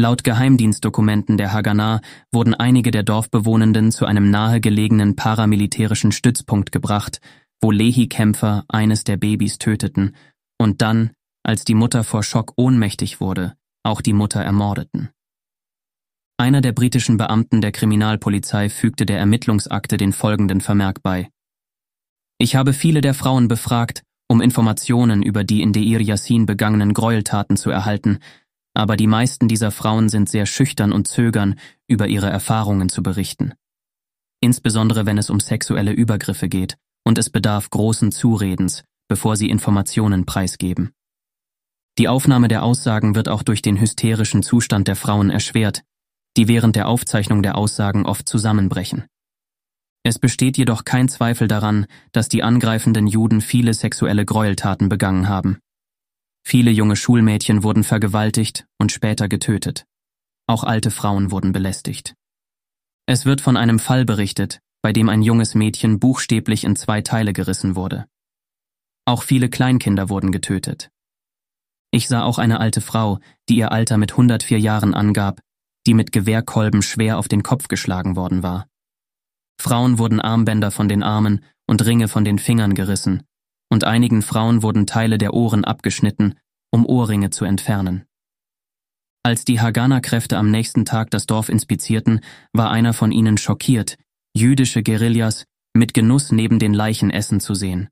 Laut 0.00 0.22
Geheimdienstdokumenten 0.22 1.36
der 1.36 1.52
Haganah 1.52 2.00
wurden 2.32 2.54
einige 2.54 2.92
der 2.92 3.02
Dorfbewohnenden 3.02 3.90
zu 3.90 4.06
einem 4.06 4.30
nahegelegenen 4.30 5.16
paramilitärischen 5.16 6.12
Stützpunkt 6.12 6.70
gebracht, 6.70 7.20
wo 7.60 7.72
Lehi-Kämpfer 7.72 8.64
eines 8.68 9.02
der 9.02 9.16
Babys 9.16 9.58
töteten 9.58 10.14
und 10.56 10.82
dann, 10.82 11.10
als 11.42 11.64
die 11.64 11.74
Mutter 11.74 12.04
vor 12.04 12.22
Schock 12.22 12.52
ohnmächtig 12.56 13.20
wurde, 13.20 13.54
auch 13.82 14.00
die 14.00 14.12
Mutter 14.12 14.40
ermordeten. 14.40 15.10
Einer 16.36 16.60
der 16.60 16.72
britischen 16.72 17.16
Beamten 17.16 17.60
der 17.60 17.72
Kriminalpolizei 17.72 18.68
fügte 18.68 19.04
der 19.04 19.18
Ermittlungsakte 19.18 19.96
den 19.96 20.12
folgenden 20.12 20.60
Vermerk 20.60 21.02
bei. 21.02 21.28
Ich 22.38 22.54
habe 22.54 22.72
viele 22.72 23.00
der 23.00 23.14
Frauen 23.14 23.48
befragt, 23.48 24.04
um 24.28 24.40
Informationen 24.40 25.22
über 25.22 25.42
die 25.42 25.62
in 25.62 25.72
Deir 25.72 26.00
Yassin 26.00 26.46
begangenen 26.46 26.94
Gräueltaten 26.94 27.56
zu 27.56 27.70
erhalten, 27.70 28.18
aber 28.74 28.96
die 28.96 29.06
meisten 29.06 29.48
dieser 29.48 29.70
Frauen 29.70 30.08
sind 30.08 30.28
sehr 30.28 30.46
schüchtern 30.46 30.92
und 30.92 31.08
zögern, 31.08 31.58
über 31.88 32.06
ihre 32.06 32.30
Erfahrungen 32.30 32.88
zu 32.88 33.02
berichten. 33.02 33.54
Insbesondere 34.40 35.06
wenn 35.06 35.18
es 35.18 35.30
um 35.30 35.40
sexuelle 35.40 35.92
Übergriffe 35.92 36.48
geht, 36.48 36.76
und 37.04 37.18
es 37.18 37.30
bedarf 37.30 37.70
großen 37.70 38.12
Zuredens, 38.12 38.84
bevor 39.08 39.34
sie 39.36 39.48
Informationen 39.48 40.26
preisgeben. 40.26 40.92
Die 41.98 42.06
Aufnahme 42.06 42.48
der 42.48 42.62
Aussagen 42.62 43.14
wird 43.14 43.28
auch 43.28 43.42
durch 43.42 43.62
den 43.62 43.80
hysterischen 43.80 44.42
Zustand 44.42 44.86
der 44.86 44.94
Frauen 44.94 45.30
erschwert, 45.30 45.82
die 46.36 46.46
während 46.46 46.76
der 46.76 46.86
Aufzeichnung 46.86 47.42
der 47.42 47.56
Aussagen 47.56 48.06
oft 48.06 48.28
zusammenbrechen. 48.28 49.06
Es 50.02 50.18
besteht 50.18 50.56
jedoch 50.56 50.84
kein 50.84 51.08
Zweifel 51.08 51.48
daran, 51.48 51.86
dass 52.12 52.28
die 52.28 52.42
angreifenden 52.42 53.06
Juden 53.06 53.40
viele 53.40 53.74
sexuelle 53.74 54.24
Gräueltaten 54.24 54.88
begangen 54.88 55.28
haben. 55.28 55.58
Viele 56.44 56.70
junge 56.70 56.96
Schulmädchen 56.96 57.62
wurden 57.62 57.84
vergewaltigt 57.84 58.66
und 58.78 58.92
später 58.92 59.28
getötet. 59.28 59.84
Auch 60.46 60.64
alte 60.64 60.90
Frauen 60.90 61.30
wurden 61.30 61.52
belästigt. 61.52 62.14
Es 63.06 63.26
wird 63.26 63.40
von 63.40 63.56
einem 63.56 63.78
Fall 63.78 64.04
berichtet, 64.04 64.60
bei 64.82 64.92
dem 64.92 65.08
ein 65.08 65.22
junges 65.22 65.54
Mädchen 65.54 65.98
buchstäblich 65.98 66.64
in 66.64 66.76
zwei 66.76 67.02
Teile 67.02 67.32
gerissen 67.32 67.76
wurde. 67.76 68.06
Auch 69.04 69.22
viele 69.22 69.48
Kleinkinder 69.48 70.08
wurden 70.08 70.32
getötet. 70.32 70.90
Ich 71.90 72.08
sah 72.08 72.22
auch 72.22 72.38
eine 72.38 72.60
alte 72.60 72.80
Frau, 72.80 73.18
die 73.48 73.56
ihr 73.56 73.72
Alter 73.72 73.96
mit 73.96 74.12
104 74.12 74.58
Jahren 74.60 74.94
angab, 74.94 75.40
die 75.86 75.94
mit 75.94 76.12
Gewehrkolben 76.12 76.82
schwer 76.82 77.18
auf 77.18 77.28
den 77.28 77.42
Kopf 77.42 77.68
geschlagen 77.68 78.16
worden 78.16 78.42
war. 78.42 78.66
Frauen 79.60 79.98
wurden 79.98 80.20
Armbänder 80.20 80.70
von 80.70 80.88
den 80.88 81.02
Armen 81.02 81.44
und 81.66 81.84
Ringe 81.84 82.08
von 82.08 82.24
den 82.24 82.38
Fingern 82.38 82.74
gerissen, 82.74 83.22
und 83.70 83.84
einigen 83.84 84.22
Frauen 84.22 84.62
wurden 84.62 84.86
Teile 84.86 85.18
der 85.18 85.34
Ohren 85.34 85.64
abgeschnitten, 85.64 86.34
um 86.70 86.86
Ohrringe 86.86 87.30
zu 87.30 87.44
entfernen. 87.44 88.04
Als 89.24 89.44
die 89.44 89.60
Haganah-Kräfte 89.60 90.38
am 90.38 90.50
nächsten 90.50 90.84
Tag 90.84 91.10
das 91.10 91.26
Dorf 91.26 91.48
inspizierten, 91.48 92.20
war 92.52 92.70
einer 92.70 92.94
von 92.94 93.12
ihnen 93.12 93.36
schockiert, 93.36 93.98
jüdische 94.34 94.82
Guerillas 94.82 95.44
mit 95.74 95.92
Genuss 95.92 96.32
neben 96.32 96.58
den 96.58 96.72
Leichen 96.72 97.10
essen 97.10 97.40
zu 97.40 97.54
sehen. 97.54 97.88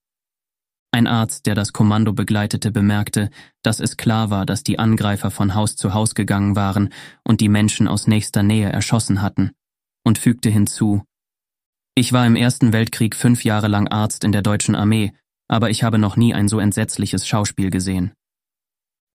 Ein 0.92 1.06
Arzt, 1.06 1.46
der 1.46 1.54
das 1.54 1.74
Kommando 1.74 2.14
begleitete, 2.14 2.70
bemerkte, 2.70 3.28
dass 3.62 3.80
es 3.80 3.98
klar 3.98 4.30
war, 4.30 4.46
dass 4.46 4.62
die 4.62 4.78
Angreifer 4.78 5.30
von 5.30 5.54
Haus 5.54 5.76
zu 5.76 5.92
Haus 5.92 6.14
gegangen 6.14 6.56
waren 6.56 6.90
und 7.22 7.42
die 7.42 7.50
Menschen 7.50 7.86
aus 7.86 8.06
nächster 8.06 8.42
Nähe 8.42 8.70
erschossen 8.70 9.20
hatten, 9.20 9.50
und 10.04 10.16
fügte 10.16 10.48
hinzu, 10.48 11.02
ich 11.98 12.12
war 12.12 12.26
im 12.26 12.36
Ersten 12.36 12.74
Weltkrieg 12.74 13.16
fünf 13.16 13.42
Jahre 13.42 13.68
lang 13.68 13.88
Arzt 13.88 14.22
in 14.22 14.30
der 14.30 14.42
deutschen 14.42 14.74
Armee, 14.74 15.14
aber 15.48 15.70
ich 15.70 15.82
habe 15.82 15.98
noch 15.98 16.16
nie 16.16 16.34
ein 16.34 16.46
so 16.46 16.60
entsetzliches 16.60 17.26
Schauspiel 17.26 17.70
gesehen. 17.70 18.12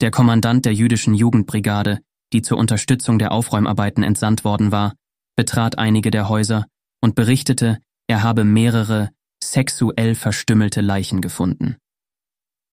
Der 0.01 0.09
Kommandant 0.09 0.65
der 0.65 0.73
jüdischen 0.73 1.13
Jugendbrigade, 1.13 1.99
die 2.33 2.41
zur 2.41 2.57
Unterstützung 2.57 3.19
der 3.19 3.33
Aufräumarbeiten 3.33 4.03
entsandt 4.03 4.43
worden 4.43 4.71
war, 4.71 4.95
betrat 5.35 5.77
einige 5.77 6.09
der 6.09 6.27
Häuser 6.27 6.65
und 7.01 7.13
berichtete, 7.13 7.77
er 8.07 8.23
habe 8.23 8.45
mehrere 8.45 9.11
sexuell 9.43 10.15
verstümmelte 10.15 10.81
Leichen 10.81 11.21
gefunden. 11.21 11.77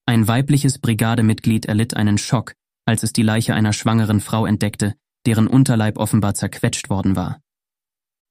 Ein 0.04 0.28
weibliches 0.28 0.80
Brigademitglied 0.80 1.64
erlitt 1.64 1.96
einen 1.96 2.18
Schock, 2.18 2.52
als 2.84 3.04
es 3.04 3.14
die 3.14 3.22
Leiche 3.22 3.54
einer 3.54 3.72
schwangeren 3.72 4.20
Frau 4.20 4.44
entdeckte, 4.44 4.94
deren 5.24 5.46
Unterleib 5.46 5.96
offenbar 5.96 6.34
zerquetscht 6.34 6.90
worden 6.90 7.16
war. 7.16 7.40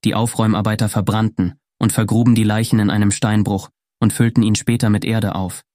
Die 0.03 0.13
Aufräumarbeiter 0.13 0.87
verbrannten 0.87 1.55
und 1.83 1.91
vergruben 1.91 2.33
die 2.33 2.45
Leichen 2.45 2.79
in 2.79 2.89
einem 2.89 3.11
Steinbruch 3.11 3.69
und 3.99 4.13
füllten 4.13 4.41
ihn 4.41 4.55
später 4.55 4.89
mit 4.89 5.03
Erde 5.03 5.35
auf. 5.35 5.65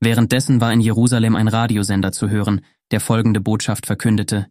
Währenddessen 0.00 0.60
war 0.60 0.72
in 0.72 0.80
Jerusalem 0.80 1.36
ein 1.36 1.46
Radiosender 1.46 2.10
zu 2.10 2.28
hören, 2.28 2.62
der 2.90 2.98
folgende 2.98 3.40
Botschaft 3.40 3.86
verkündete 3.86 4.48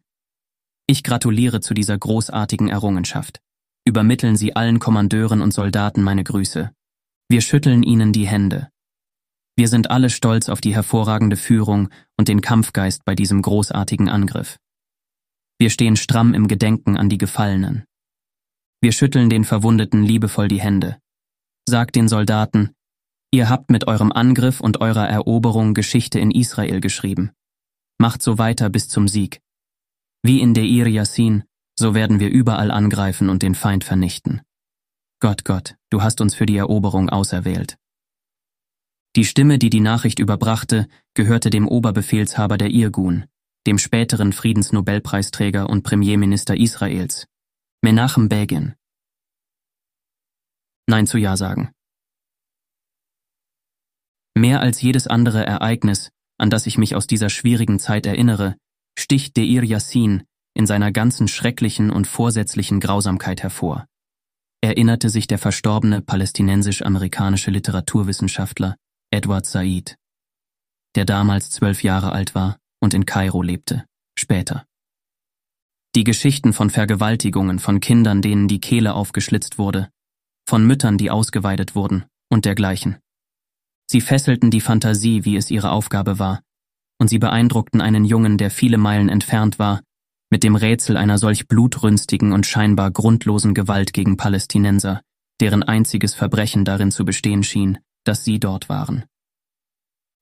Ich 0.88 1.04
gratuliere 1.04 1.60
zu 1.60 1.74
dieser 1.74 1.98
großartigen 1.98 2.70
Errungenschaft. 2.70 3.42
Übermitteln 3.86 4.38
Sie 4.38 4.56
allen 4.56 4.80
Kommandeuren 4.80 5.42
und 5.42 5.54
Soldaten 5.54 6.02
meine 6.02 6.24
Grüße. 6.24 6.72
Wir 7.28 7.42
schütteln 7.42 7.84
ihnen 7.84 8.14
die 8.14 8.26
Hände. 8.26 8.70
Wir 9.58 9.68
sind 9.68 9.92
alle 9.92 10.10
stolz 10.10 10.48
auf 10.48 10.62
die 10.62 10.74
hervorragende 10.74 11.36
Führung 11.36 11.90
und 12.16 12.30
den 12.30 12.40
Kampfgeist 12.40 13.04
bei 13.04 13.14
diesem 13.14 13.42
großartigen 13.42 14.08
Angriff. 14.08 14.56
Wir 15.60 15.70
stehen 15.70 15.98
stramm 15.98 16.34
im 16.34 16.48
Gedenken 16.48 16.96
an 16.96 17.10
die 17.10 17.18
Gefallenen. 17.18 17.84
Wir 18.86 18.92
schütteln 18.92 19.32
den 19.32 19.46
Verwundeten 19.46 20.04
liebevoll 20.04 20.48
die 20.48 20.62
Hände. 20.62 21.00
Sagt 21.68 21.96
den 21.96 22.08
Soldaten, 22.08 22.76
ihr 23.32 23.50
habt 23.50 23.72
mit 23.72 23.88
eurem 23.88 24.12
Angriff 24.12 24.62
und 24.62 24.80
eurer 24.80 25.10
Eroberung 25.10 25.74
Geschichte 25.74 26.20
in 26.20 26.30
Israel 26.30 26.82
geschrieben. 26.82 27.32
Macht 27.98 28.22
so 28.22 28.38
weiter 28.38 28.70
bis 28.70 28.88
zum 28.88 29.08
Sieg. 29.08 29.42
Wie 30.22 30.40
in 30.40 30.54
Deir 30.54 30.88
Yassin, 30.88 31.46
so 31.76 31.96
werden 31.96 32.20
wir 32.20 32.30
überall 32.30 32.70
angreifen 32.70 33.30
und 33.30 33.42
den 33.42 33.56
Feind 33.56 33.84
vernichten. 33.84 34.44
Gott, 35.20 35.46
Gott, 35.46 35.78
du 35.90 36.04
hast 36.04 36.22
uns 36.22 36.36
für 36.36 36.46
die 36.46 36.58
Eroberung 36.58 37.10
auserwählt. 37.10 37.80
Die 39.16 39.26
Stimme, 39.26 39.58
die 39.58 39.72
die 39.72 39.80
Nachricht 39.80 40.20
überbrachte, 40.20 40.88
gehörte 41.16 41.50
dem 41.50 41.68
Oberbefehlshaber 41.68 42.60
der 42.60 42.70
Irgun, 42.70 43.26
dem 43.66 43.80
späteren 43.80 44.32
Friedensnobelpreisträger 44.32 45.72
und 45.72 45.82
Premierminister 45.82 46.56
Israels, 46.56 47.26
Menachem 47.86 48.30
Begin. 48.30 48.74
Nein 50.88 51.06
zu 51.06 51.20
Ja 51.20 51.38
sagen. 51.38 51.72
Mehr 54.34 54.60
als 54.62 54.82
jedes 54.82 55.06
andere 55.06 55.46
Ereignis, 55.46 56.10
an 56.40 56.50
das 56.50 56.66
ich 56.66 56.80
mich 56.80 56.96
aus 56.96 57.06
dieser 57.06 57.30
schwierigen 57.30 57.78
Zeit 57.78 58.08
erinnere, 58.08 58.56
sticht 58.98 59.38
Deir 59.38 59.64
Yassin 59.64 60.24
in 60.56 60.66
seiner 60.66 60.92
ganzen 60.92 61.28
schrecklichen 61.28 61.92
und 61.92 62.08
vorsätzlichen 62.08 62.80
Grausamkeit 62.80 63.44
hervor. 63.44 63.86
Erinnerte 64.62 65.12
sich 65.12 65.28
der 65.28 65.38
verstorbene 65.38 66.02
palästinensisch-amerikanische 66.02 67.52
Literaturwissenschaftler 67.52 68.78
Edward 69.12 69.46
Said, 69.46 69.96
der 70.96 71.06
damals 71.06 71.52
zwölf 71.52 71.84
Jahre 71.84 72.14
alt 72.14 72.34
war 72.34 72.58
und 72.82 72.96
in 72.96 73.06
Kairo 73.06 73.44
lebte, 73.44 73.86
später. 74.18 74.66
Die 75.96 76.04
Geschichten 76.04 76.52
von 76.52 76.70
Vergewaltigungen 76.70 77.58
von 77.58 77.80
Kindern, 77.80 78.22
denen 78.22 78.50
die 78.50 78.60
Kehle 78.60 78.96
aufgeschlitzt 78.96 79.58
wurde, 79.58 79.90
von 80.46 80.68
Müttern, 80.68 80.98
die 80.98 81.10
ausgeweidet 81.10 81.74
wurden 81.74 82.04
und 82.30 82.44
dergleichen. 82.44 82.98
Sie 83.90 84.02
fesselten 84.02 84.52
die 84.52 84.60
Fantasie, 84.60 85.24
wie 85.24 85.38
es 85.38 85.50
ihre 85.50 85.72
Aufgabe 85.72 86.20
war, 86.20 86.42
und 87.00 87.08
sie 87.08 87.18
beeindruckten 87.18 87.80
einen 87.80 88.04
Jungen, 88.04 88.38
der 88.38 88.52
viele 88.52 88.78
Meilen 88.78 89.08
entfernt 89.08 89.58
war, 89.58 89.82
mit 90.30 90.44
dem 90.44 90.58
Rätsel 90.58 90.98
einer 90.98 91.18
solch 91.18 91.48
blutrünstigen 91.48 92.34
und 92.34 92.46
scheinbar 92.46 92.92
grundlosen 92.92 93.54
Gewalt 93.54 93.94
gegen 93.94 94.18
Palästinenser, 94.18 95.02
deren 95.40 95.64
einziges 95.64 96.14
Verbrechen 96.14 96.66
darin 96.66 96.92
zu 96.92 97.06
bestehen 97.06 97.44
schien, 97.44 97.78
dass 98.04 98.26
sie 98.26 98.40
dort 98.40 98.68
waren. 98.68 99.06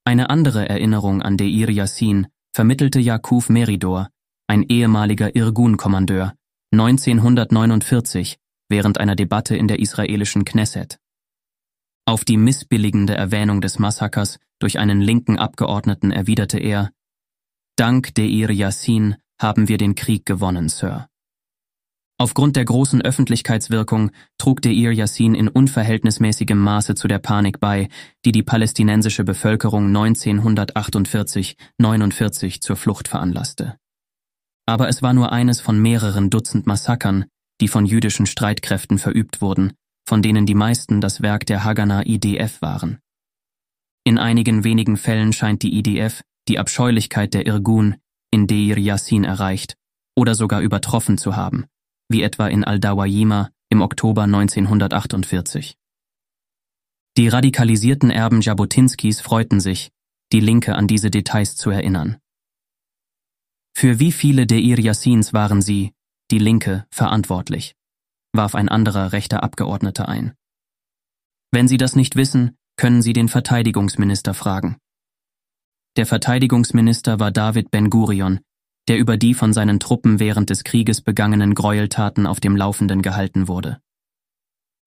Eine 0.04 0.30
andere 0.30 0.68
Erinnerung 0.68 1.20
an 1.20 1.36
Deir 1.36 1.70
Yassin 1.70 2.28
vermittelte 2.52 3.00
Jakub 3.00 3.48
Meridor, 3.48 4.10
ein 4.46 4.62
ehemaliger 4.62 5.34
Irgun-Kommandeur, 5.34 6.34
1949 6.72 8.38
während 8.68 8.98
einer 8.98 9.16
Debatte 9.16 9.56
in 9.56 9.68
der 9.68 9.78
israelischen 9.78 10.44
Knesset. 10.44 10.98
Auf 12.06 12.24
die 12.24 12.36
missbilligende 12.36 13.14
Erwähnung 13.14 13.60
des 13.60 13.78
Massakers 13.78 14.38
durch 14.58 14.78
einen 14.78 15.00
linken 15.00 15.38
Abgeordneten 15.38 16.10
erwiderte 16.10 16.58
er, 16.58 16.90
Dank 17.76 18.14
Deir 18.14 18.50
Yassin 18.50 19.16
haben 19.38 19.68
wir 19.68 19.78
den 19.78 19.94
Krieg 19.94 20.26
gewonnen, 20.26 20.68
Sir. 20.68 21.08
Aufgrund 22.16 22.54
der 22.54 22.64
großen 22.64 23.02
Öffentlichkeitswirkung 23.02 24.12
trug 24.38 24.62
Deir 24.62 24.92
Yassin 24.92 25.34
in 25.34 25.48
unverhältnismäßigem 25.48 26.58
Maße 26.58 26.94
zu 26.94 27.08
der 27.08 27.18
Panik 27.18 27.58
bei, 27.58 27.88
die 28.24 28.30
die 28.30 28.44
palästinensische 28.44 29.24
Bevölkerung 29.24 29.90
1948-49 29.90 32.60
zur 32.60 32.76
Flucht 32.76 33.08
veranlasste. 33.08 33.76
Aber 34.66 34.88
es 34.88 35.02
war 35.02 35.12
nur 35.12 35.32
eines 35.32 35.60
von 35.60 35.80
mehreren 35.80 36.30
Dutzend 36.30 36.66
Massakern, 36.66 37.26
die 37.60 37.68
von 37.68 37.86
jüdischen 37.86 38.26
Streitkräften 38.26 38.98
verübt 38.98 39.40
wurden, 39.40 39.74
von 40.06 40.22
denen 40.22 40.46
die 40.46 40.54
meisten 40.54 41.00
das 41.00 41.22
Werk 41.22 41.46
der 41.46 41.64
Haganah 41.64 42.04
IDF 42.04 42.62
waren. 42.62 42.98
In 44.04 44.18
einigen 44.18 44.64
wenigen 44.64 44.96
Fällen 44.96 45.32
scheint 45.32 45.62
die 45.62 45.78
IDF 45.78 46.22
die 46.48 46.58
Abscheulichkeit 46.58 47.32
der 47.32 47.46
Irgun 47.46 47.96
in 48.30 48.46
Deir 48.46 48.78
Yassin 48.78 49.24
erreicht 49.24 49.76
oder 50.16 50.34
sogar 50.34 50.60
übertroffen 50.60 51.16
zu 51.16 51.36
haben, 51.36 51.66
wie 52.08 52.22
etwa 52.22 52.48
in 52.48 52.64
Al-Dawayima 52.64 53.50
im 53.70 53.80
Oktober 53.80 54.24
1948. 54.24 55.76
Die 57.16 57.28
radikalisierten 57.28 58.10
Erben 58.10 58.40
Jabotinskis 58.40 59.20
freuten 59.20 59.60
sich, 59.60 59.90
die 60.32 60.40
Linke 60.40 60.74
an 60.74 60.86
diese 60.86 61.10
Details 61.10 61.56
zu 61.56 61.70
erinnern. 61.70 62.18
Für 63.76 63.98
wie 63.98 64.12
viele 64.12 64.46
Deir 64.46 64.78
Yassins 64.78 65.32
waren 65.32 65.60
sie, 65.60 65.92
die 66.30 66.38
Linke, 66.38 66.86
verantwortlich? 66.90 67.74
warf 68.32 68.54
ein 68.54 68.68
anderer 68.68 69.12
rechter 69.12 69.42
Abgeordneter 69.42 70.08
ein. 70.08 70.34
Wenn 71.52 71.68
Sie 71.68 71.76
das 71.76 71.94
nicht 71.94 72.16
wissen, 72.16 72.56
können 72.76 73.00
Sie 73.00 73.12
den 73.12 73.28
Verteidigungsminister 73.28 74.34
fragen. 74.34 74.76
Der 75.96 76.06
Verteidigungsminister 76.06 77.20
war 77.20 77.30
David 77.30 77.70
Ben-Gurion, 77.70 78.40
der 78.88 78.98
über 78.98 79.16
die 79.16 79.34
von 79.34 79.52
seinen 79.52 79.78
Truppen 79.78 80.18
während 80.18 80.50
des 80.50 80.64
Krieges 80.64 81.00
begangenen 81.00 81.54
Gräueltaten 81.54 82.26
auf 82.26 82.40
dem 82.40 82.56
Laufenden 82.56 83.02
gehalten 83.02 83.46
wurde. 83.46 83.80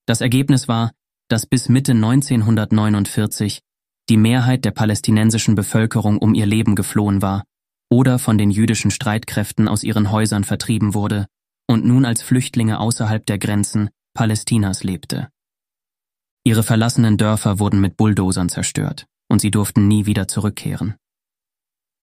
Das 0.06 0.20
Ergebnis 0.20 0.68
war, 0.68 0.92
dass 1.30 1.46
bis 1.46 1.70
Mitte 1.70 1.94
1949 1.94 3.62
die 4.10 4.18
Mehrheit 4.18 4.66
der 4.66 4.72
palästinensischen 4.72 5.56
Bevölkerung 5.56 6.18
um 6.18 6.34
ihr 6.34 6.46
Leben 6.46 6.76
geflohen 6.76 7.22
war 7.22 7.44
oder 7.90 8.20
von 8.20 8.38
den 8.38 8.52
jüdischen 8.52 8.92
Streitkräften 8.92 9.68
aus 9.68 9.84
ihren 9.84 10.12
Häusern 10.12 10.44
vertrieben 10.44 10.94
wurde 10.94 11.28
und 11.68 11.86
nun 11.86 12.06
als 12.06 12.22
Flüchtlinge 12.22 12.80
außerhalb 12.80 13.26
der 13.26 13.38
Grenzen 13.38 13.90
Palästinas 14.14 14.84
lebte. 14.84 15.30
Ihre 16.44 16.64
verlassenen 16.64 17.18
Dörfer 17.18 17.60
wurden 17.60 17.82
mit 17.82 17.98
Bulldozern 17.98 18.50
zerstört 18.50 19.06
und 19.30 19.42
sie 19.42 19.52
durften 19.52 19.88
nie 19.88 20.06
wieder 20.06 20.28
zurückkehren. 20.28 20.96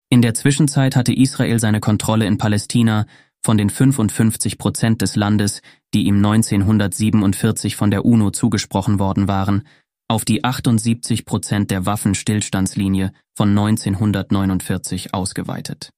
In 0.10 0.22
der 0.22 0.34
Zwischenzeit 0.34 0.96
hatte 0.96 1.14
Israel 1.14 1.60
seine 1.60 1.80
Kontrolle 1.80 2.26
in 2.26 2.38
Palästina 2.38 3.06
von 3.42 3.58
den 3.58 3.70
55 3.70 4.58
Prozent 4.58 5.02
des 5.02 5.16
Landes, 5.16 5.62
die 5.94 6.04
ihm 6.04 6.18
1947 6.18 7.76
von 7.76 7.92
der 7.92 8.06
UNO 8.06 8.32
zugesprochen 8.32 9.00
worden 9.00 9.28
waren, 9.28 9.64
auf 10.08 10.26
die 10.26 10.44
78 10.44 11.26
Prozent 11.26 11.72
der 11.72 11.86
Waffenstillstandslinie 11.86 13.12
von 13.36 13.50
1949 13.50 15.14
ausgeweitet. 15.14 15.90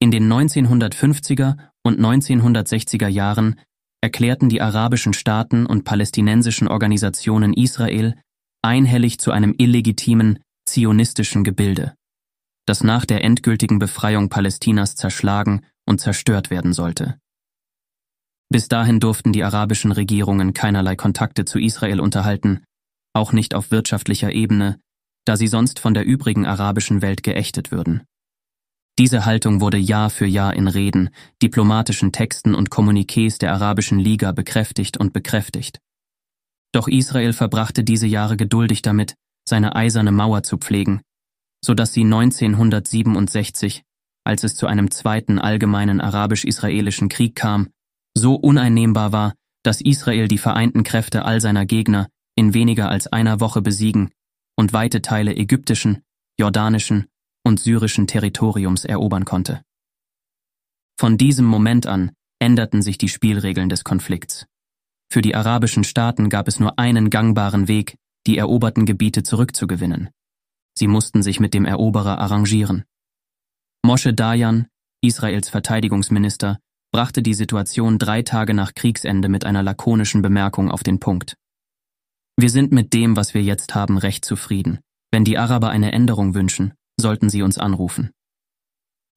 In 0.00 0.10
den 0.10 0.32
1950er 0.32 1.56
und 1.82 1.98
1960er 1.98 3.08
Jahren 3.08 3.60
erklärten 4.00 4.48
die 4.48 4.62
arabischen 4.62 5.12
Staaten 5.12 5.66
und 5.66 5.84
palästinensischen 5.84 6.68
Organisationen 6.68 7.52
Israel 7.52 8.14
einhellig 8.62 9.18
zu 9.18 9.32
einem 9.32 9.54
illegitimen, 9.58 10.38
zionistischen 10.66 11.42
Gebilde, 11.42 11.94
das 12.66 12.84
nach 12.84 13.06
der 13.06 13.24
endgültigen 13.24 13.78
Befreiung 13.78 14.28
Palästinas 14.28 14.94
zerschlagen 14.94 15.64
und 15.86 16.00
zerstört 16.00 16.50
werden 16.50 16.72
sollte. 16.72 17.18
Bis 18.50 18.68
dahin 18.68 19.00
durften 19.00 19.32
die 19.32 19.44
arabischen 19.44 19.92
Regierungen 19.92 20.54
keinerlei 20.54 20.96
Kontakte 20.96 21.44
zu 21.44 21.58
Israel 21.58 22.00
unterhalten, 22.00 22.62
auch 23.18 23.32
nicht 23.32 23.54
auf 23.54 23.70
wirtschaftlicher 23.70 24.32
Ebene, 24.32 24.80
da 25.26 25.36
sie 25.36 25.48
sonst 25.48 25.78
von 25.78 25.92
der 25.92 26.06
übrigen 26.06 26.46
arabischen 26.46 27.02
Welt 27.02 27.22
geächtet 27.22 27.70
würden. 27.70 28.02
Diese 28.98 29.24
Haltung 29.26 29.60
wurde 29.60 29.76
Jahr 29.76 30.10
für 30.10 30.26
Jahr 30.26 30.54
in 30.54 30.66
Reden, 30.66 31.10
diplomatischen 31.42 32.10
Texten 32.10 32.54
und 32.54 32.70
Kommuniqués 32.70 33.38
der 33.38 33.52
Arabischen 33.52 33.98
Liga 33.98 34.32
bekräftigt 34.32 34.96
und 34.96 35.12
bekräftigt. 35.12 35.78
Doch 36.72 36.88
Israel 36.88 37.32
verbrachte 37.32 37.84
diese 37.84 38.06
Jahre 38.06 38.36
geduldig 38.36 38.82
damit, 38.82 39.14
seine 39.48 39.76
eiserne 39.76 40.12
Mauer 40.12 40.42
zu 40.42 40.56
pflegen, 40.58 41.00
so 41.64 41.74
dass 41.74 41.92
sie 41.92 42.04
1967, 42.04 43.84
als 44.24 44.44
es 44.44 44.56
zu 44.56 44.66
einem 44.66 44.90
zweiten 44.90 45.38
allgemeinen 45.38 46.00
arabisch-israelischen 46.00 47.08
Krieg 47.08 47.36
kam, 47.36 47.68
so 48.16 48.34
uneinnehmbar 48.34 49.12
war, 49.12 49.34
dass 49.62 49.80
Israel 49.80 50.28
die 50.28 50.38
vereinten 50.38 50.82
Kräfte 50.82 51.24
all 51.24 51.40
seiner 51.40 51.66
Gegner 51.66 52.08
in 52.38 52.54
weniger 52.54 52.88
als 52.88 53.08
einer 53.08 53.40
Woche 53.40 53.62
besiegen 53.62 54.10
und 54.56 54.72
weite 54.72 55.02
Teile 55.02 55.34
ägyptischen, 55.34 56.04
jordanischen 56.38 57.08
und 57.44 57.58
syrischen 57.58 58.06
Territoriums 58.06 58.84
erobern 58.84 59.24
konnte. 59.24 59.62
Von 61.00 61.18
diesem 61.18 61.46
Moment 61.46 61.88
an 61.88 62.12
änderten 62.38 62.80
sich 62.80 62.96
die 62.96 63.08
Spielregeln 63.08 63.68
des 63.68 63.82
Konflikts. 63.82 64.46
Für 65.10 65.20
die 65.20 65.34
arabischen 65.34 65.82
Staaten 65.82 66.28
gab 66.28 66.46
es 66.46 66.60
nur 66.60 66.78
einen 66.78 67.10
gangbaren 67.10 67.66
Weg, 67.66 67.96
die 68.28 68.38
eroberten 68.38 68.86
Gebiete 68.86 69.24
zurückzugewinnen. 69.24 70.10
Sie 70.76 70.86
mussten 70.86 71.24
sich 71.24 71.40
mit 71.40 71.54
dem 71.54 71.64
Eroberer 71.64 72.18
arrangieren. 72.18 72.84
Moshe 73.84 74.14
Dayan, 74.14 74.68
Israels 75.00 75.48
Verteidigungsminister, 75.48 76.60
brachte 76.92 77.20
die 77.20 77.34
Situation 77.34 77.98
drei 77.98 78.22
Tage 78.22 78.54
nach 78.54 78.74
Kriegsende 78.74 79.28
mit 79.28 79.44
einer 79.44 79.64
lakonischen 79.64 80.22
Bemerkung 80.22 80.70
auf 80.70 80.84
den 80.84 81.00
Punkt. 81.00 81.34
Wir 82.40 82.50
sind 82.50 82.70
mit 82.70 82.92
dem, 82.92 83.16
was 83.16 83.34
wir 83.34 83.42
jetzt 83.42 83.74
haben, 83.74 83.98
recht 83.98 84.24
zufrieden. 84.24 84.78
Wenn 85.10 85.24
die 85.24 85.38
Araber 85.38 85.70
eine 85.70 85.90
Änderung 85.90 86.34
wünschen, 86.34 86.72
sollten 86.96 87.28
sie 87.28 87.42
uns 87.42 87.58
anrufen. 87.58 88.12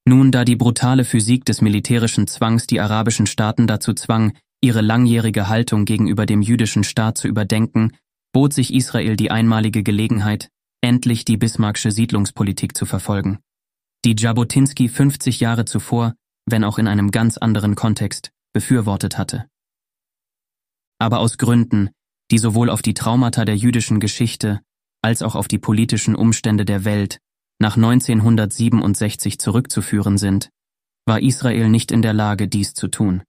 Nun, 0.04 0.32
da 0.32 0.44
die 0.44 0.56
brutale 0.56 1.04
Physik 1.04 1.44
des 1.44 1.60
militärischen 1.60 2.26
Zwangs 2.26 2.66
die 2.66 2.80
arabischen 2.80 3.26
Staaten 3.26 3.68
dazu 3.68 3.92
zwang, 3.94 4.32
ihre 4.60 4.80
langjährige 4.80 5.46
Haltung 5.46 5.84
gegenüber 5.84 6.26
dem 6.26 6.42
jüdischen 6.42 6.82
Staat 6.82 7.16
zu 7.16 7.28
überdenken, 7.28 7.92
bot 8.32 8.52
sich 8.54 8.74
Israel 8.74 9.14
die 9.14 9.30
einmalige 9.30 9.84
Gelegenheit, 9.84 10.48
endlich 10.80 11.24
die 11.24 11.36
Bismarcksche 11.36 11.92
Siedlungspolitik 11.92 12.76
zu 12.76 12.86
verfolgen, 12.86 13.38
die 14.04 14.16
Jabotinsky 14.18 14.88
50 14.88 15.38
Jahre 15.38 15.64
zuvor, 15.64 16.14
wenn 16.46 16.64
auch 16.64 16.78
in 16.78 16.88
einem 16.88 17.12
ganz 17.12 17.38
anderen 17.38 17.76
Kontext, 17.76 18.32
befürwortet 18.52 19.16
hatte. 19.16 19.46
Aber 20.98 21.20
aus 21.20 21.38
Gründen, 21.38 21.90
die 22.32 22.38
sowohl 22.38 22.70
auf 22.70 22.82
die 22.82 22.94
Traumata 22.94 23.44
der 23.44 23.56
jüdischen 23.56 24.00
Geschichte 24.00 24.60
als 25.02 25.22
auch 25.22 25.34
auf 25.34 25.48
die 25.48 25.58
politischen 25.58 26.14
Umstände 26.14 26.64
der 26.64 26.84
Welt 26.84 27.18
nach 27.60 27.76
1967 27.76 29.38
zurückzuführen 29.38 30.16
sind, 30.16 30.48
war 31.06 31.20
Israel 31.20 31.68
nicht 31.68 31.92
in 31.92 32.00
der 32.00 32.14
Lage, 32.14 32.48
dies 32.48 32.72
zu 32.72 32.88
tun. 32.88 33.22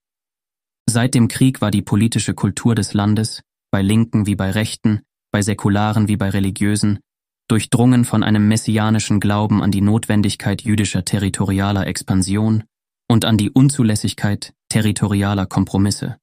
Seit 0.90 1.16
dem 1.16 1.28
Krieg 1.28 1.60
war 1.60 1.70
die 1.70 1.82
politische 1.82 2.34
Kultur 2.34 2.76
des 2.76 2.94
Landes, 2.94 3.42
bei 3.72 3.82
Linken 3.82 4.26
wie 4.26 4.36
bei 4.36 4.52
Rechten, 4.52 5.02
bei 5.32 5.42
Säkularen 5.42 6.08
wie 6.08 6.18
bei 6.18 6.30
Religiösen, 6.30 7.00
durchdrungen 7.50 8.06
von 8.06 8.24
einem 8.24 8.48
messianischen 8.48 9.20
Glauben 9.20 9.62
an 9.62 9.72
die 9.72 9.82
Notwendigkeit 9.82 10.62
jüdischer 10.62 11.04
territorialer 11.04 11.88
Expansion 11.88 12.64
und 13.10 13.26
an 13.26 13.38
die 13.38 13.50
Unzulässigkeit 13.50 14.54
territorialer 14.70 15.46
Kompromisse. 15.46 16.18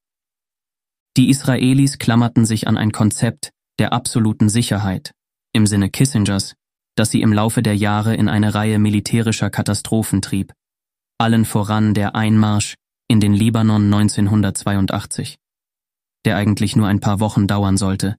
Die 1.17 1.29
Israelis 1.29 1.97
klammerten 1.97 2.45
sich 2.45 2.67
an 2.67 2.77
ein 2.77 2.91
Konzept 2.91 3.51
der 3.79 3.91
absoluten 3.91 4.47
Sicherheit, 4.47 5.11
im 5.53 5.67
Sinne 5.67 5.89
Kissingers, 5.89 6.55
das 6.95 7.11
sie 7.11 7.21
im 7.21 7.33
Laufe 7.33 7.61
der 7.61 7.75
Jahre 7.75 8.15
in 8.15 8.29
eine 8.29 8.53
Reihe 8.53 8.79
militärischer 8.79 9.49
Katastrophen 9.49 10.21
trieb, 10.21 10.53
allen 11.17 11.45
voran 11.45 11.93
der 11.93 12.15
Einmarsch 12.15 12.75
in 13.09 13.19
den 13.19 13.33
Libanon 13.33 13.93
1982, 13.93 15.37
der 16.25 16.37
eigentlich 16.37 16.75
nur 16.77 16.87
ein 16.87 17.01
paar 17.01 17.19
Wochen 17.19 17.45
dauern 17.45 17.75
sollte, 17.75 18.15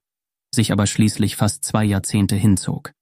sich 0.54 0.70
aber 0.70 0.86
schließlich 0.86 1.36
fast 1.36 1.64
zwei 1.64 1.84
Jahrzehnte 1.84 2.36
hinzog. 2.36 2.92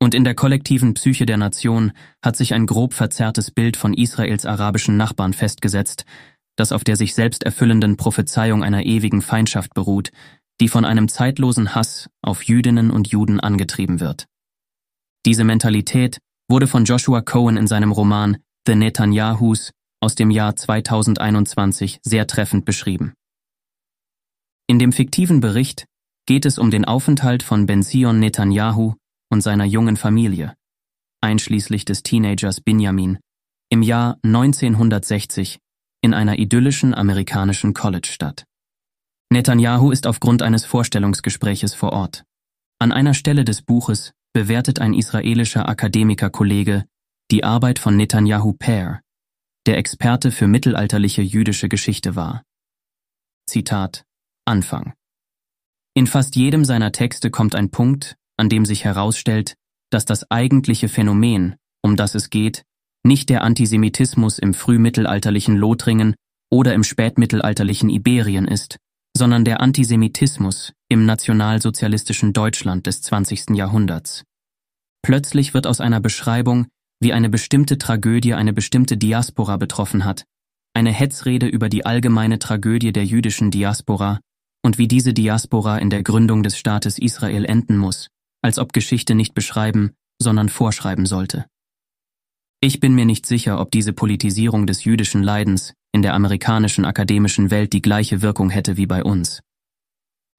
Und 0.00 0.14
in 0.14 0.24
der 0.24 0.34
kollektiven 0.34 0.94
Psyche 0.94 1.26
der 1.26 1.36
Nation 1.36 1.92
hat 2.24 2.36
sich 2.36 2.54
ein 2.54 2.66
grob 2.66 2.94
verzerrtes 2.94 3.50
Bild 3.50 3.76
von 3.76 3.94
Israels 3.94 4.46
arabischen 4.46 4.96
Nachbarn 4.96 5.32
festgesetzt, 5.32 6.04
das 6.58 6.72
auf 6.72 6.82
der 6.82 6.96
sich 6.96 7.14
selbst 7.14 7.44
erfüllenden 7.44 7.96
Prophezeiung 7.96 8.64
einer 8.64 8.84
ewigen 8.84 9.22
Feindschaft 9.22 9.74
beruht, 9.74 10.10
die 10.60 10.68
von 10.68 10.84
einem 10.84 11.08
zeitlosen 11.08 11.74
Hass 11.74 12.10
auf 12.20 12.42
Jüdinnen 12.42 12.90
und 12.90 13.08
Juden 13.08 13.38
angetrieben 13.38 14.00
wird. 14.00 14.26
Diese 15.24 15.44
Mentalität 15.44 16.18
wurde 16.48 16.66
von 16.66 16.84
Joshua 16.84 17.20
Cohen 17.20 17.56
in 17.56 17.68
seinem 17.68 17.92
Roman 17.92 18.38
The 18.66 18.74
Netanyahus 18.74 19.70
aus 20.00 20.16
dem 20.16 20.30
Jahr 20.30 20.56
2021 20.56 22.00
sehr 22.02 22.26
treffend 22.26 22.64
beschrieben. 22.64 23.14
In 24.66 24.78
dem 24.78 24.92
fiktiven 24.92 25.40
Bericht 25.40 25.86
geht 26.26 26.44
es 26.44 26.58
um 26.58 26.70
den 26.70 26.84
Aufenthalt 26.84 27.42
von 27.42 27.66
Benzion 27.66 28.18
Netanyahu 28.18 28.94
und 29.30 29.42
seiner 29.42 29.64
jungen 29.64 29.96
Familie, 29.96 30.54
einschließlich 31.20 31.84
des 31.84 32.02
Teenagers 32.02 32.60
Benjamin, 32.60 33.18
im 33.70 33.82
Jahr 33.82 34.18
1960 34.22 35.58
in 36.00 36.14
einer 36.14 36.38
idyllischen 36.38 36.94
amerikanischen 36.94 37.74
College-Stadt. 37.74 38.44
Netanyahu 39.30 39.90
ist 39.90 40.06
aufgrund 40.06 40.42
eines 40.42 40.64
Vorstellungsgespräches 40.64 41.74
vor 41.74 41.92
Ort. 41.92 42.24
An 42.78 42.92
einer 42.92 43.14
Stelle 43.14 43.44
des 43.44 43.62
Buches 43.62 44.12
bewertet 44.32 44.80
ein 44.80 44.94
israelischer 44.94 45.68
Akademikerkollege 45.68 46.84
die 47.30 47.44
Arbeit 47.44 47.78
von 47.78 47.96
Netanyahu 47.96 48.54
Per, 48.54 49.00
der 49.66 49.76
Experte 49.76 50.30
für 50.30 50.46
mittelalterliche 50.46 51.20
jüdische 51.20 51.68
Geschichte 51.68 52.16
war. 52.16 52.42
Zitat 53.46 54.04
Anfang. 54.46 54.94
In 55.94 56.06
fast 56.06 56.36
jedem 56.36 56.64
seiner 56.64 56.92
Texte 56.92 57.30
kommt 57.30 57.54
ein 57.54 57.70
Punkt, 57.70 58.16
an 58.38 58.48
dem 58.48 58.64
sich 58.64 58.84
herausstellt, 58.84 59.56
dass 59.90 60.06
das 60.06 60.30
eigentliche 60.30 60.88
Phänomen, 60.88 61.56
um 61.82 61.96
das 61.96 62.14
es 62.14 62.30
geht, 62.30 62.64
nicht 63.08 63.28
der 63.28 63.42
Antisemitismus 63.42 64.38
im 64.38 64.54
frühmittelalterlichen 64.54 65.56
Lothringen 65.56 66.14
oder 66.50 66.74
im 66.74 66.84
spätmittelalterlichen 66.84 67.90
Iberien 67.90 68.46
ist, 68.46 68.76
sondern 69.16 69.44
der 69.44 69.60
Antisemitismus 69.60 70.72
im 70.88 71.04
nationalsozialistischen 71.04 72.32
Deutschland 72.32 72.86
des 72.86 73.02
20. 73.02 73.50
Jahrhunderts. 73.56 74.22
Plötzlich 75.02 75.54
wird 75.54 75.66
aus 75.66 75.80
einer 75.80 76.00
Beschreibung, 76.00 76.66
wie 77.00 77.12
eine 77.12 77.28
bestimmte 77.28 77.78
Tragödie 77.78 78.34
eine 78.34 78.52
bestimmte 78.52 78.96
Diaspora 78.96 79.56
betroffen 79.56 80.04
hat, 80.04 80.24
eine 80.74 80.92
Hetzrede 80.92 81.46
über 81.46 81.68
die 81.68 81.86
allgemeine 81.86 82.38
Tragödie 82.38 82.92
der 82.92 83.04
jüdischen 83.04 83.50
Diaspora 83.50 84.20
und 84.64 84.78
wie 84.78 84.88
diese 84.88 85.14
Diaspora 85.14 85.78
in 85.78 85.90
der 85.90 86.02
Gründung 86.02 86.42
des 86.42 86.58
Staates 86.58 86.98
Israel 86.98 87.44
enden 87.44 87.76
muss, 87.76 88.08
als 88.42 88.58
ob 88.58 88.72
Geschichte 88.72 89.14
nicht 89.14 89.34
beschreiben, 89.34 89.92
sondern 90.20 90.48
vorschreiben 90.48 91.06
sollte. 91.06 91.46
Ich 92.60 92.80
bin 92.80 92.94
mir 92.94 93.04
nicht 93.04 93.26
sicher, 93.26 93.60
ob 93.60 93.70
diese 93.70 93.92
Politisierung 93.92 94.66
des 94.66 94.84
jüdischen 94.84 95.22
Leidens 95.22 95.74
in 95.92 96.02
der 96.02 96.14
amerikanischen 96.14 96.84
akademischen 96.84 97.50
Welt 97.50 97.72
die 97.72 97.82
gleiche 97.82 98.20
Wirkung 98.20 98.50
hätte 98.50 98.76
wie 98.76 98.86
bei 98.86 99.04
uns 99.04 99.40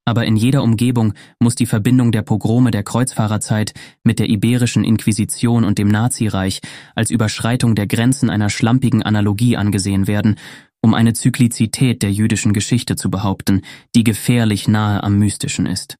aber 0.09 0.25
in 0.25 0.35
jeder 0.35 0.63
Umgebung 0.63 1.13
muss 1.39 1.53
die 1.53 1.67
Verbindung 1.67 2.11
der 2.11 2.23
Pogrome 2.23 2.71
der 2.71 2.81
Kreuzfahrerzeit 2.81 3.73
mit 4.03 4.17
der 4.17 4.27
iberischen 4.27 4.83
Inquisition 4.83 5.63
und 5.63 5.77
dem 5.77 5.87
Nazireich 5.87 6.61
als 6.95 7.11
Überschreitung 7.11 7.75
der 7.75 7.85
Grenzen 7.85 8.31
einer 8.31 8.49
schlampigen 8.49 9.03
Analogie 9.03 9.55
angesehen 9.55 10.07
werden, 10.07 10.39
um 10.81 10.95
eine 10.95 11.13
Zyklizität 11.13 12.01
der 12.01 12.11
jüdischen 12.11 12.53
Geschichte 12.53 12.95
zu 12.95 13.11
behaupten, 13.11 13.61
die 13.93 14.03
gefährlich 14.03 14.67
nahe 14.67 15.03
am 15.03 15.19
Mystischen 15.19 15.67
ist. 15.67 15.95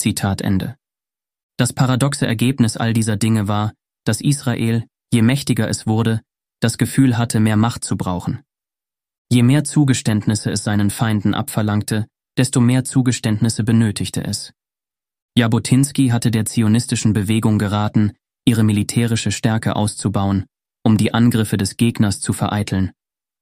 Zitat 0.00 0.40
Ende. 0.40 0.74
Das 1.56 1.72
paradoxe 1.72 2.26
Ergebnis 2.26 2.76
all 2.76 2.92
dieser 2.92 3.16
Dinge 3.16 3.46
war, 3.46 3.74
dass 4.06 4.20
Israel, 4.20 4.86
je 5.12 5.22
mächtiger 5.22 5.68
es 5.68 5.86
wurde, 5.86 6.20
das 6.60 6.78
Gefühl 6.78 7.18
hatte, 7.18 7.40
mehr 7.40 7.56
Macht 7.56 7.84
zu 7.84 7.96
brauchen. 7.96 8.40
Je 9.30 9.42
mehr 9.42 9.64
Zugeständnisse 9.64 10.50
es 10.50 10.64
seinen 10.64 10.90
Feinden 10.90 11.34
abverlangte, 11.34 12.06
desto 12.36 12.60
mehr 12.60 12.84
Zugeständnisse 12.84 13.64
benötigte 13.64 14.24
es. 14.24 14.52
Jabotinsky 15.36 16.08
hatte 16.08 16.30
der 16.30 16.46
zionistischen 16.46 17.12
Bewegung 17.12 17.58
geraten, 17.58 18.12
ihre 18.46 18.62
militärische 18.62 19.32
Stärke 19.32 19.76
auszubauen, 19.76 20.46
um 20.84 20.96
die 20.96 21.12
Angriffe 21.12 21.56
des 21.56 21.76
Gegners 21.76 22.20
zu 22.20 22.32
vereiteln, 22.32 22.92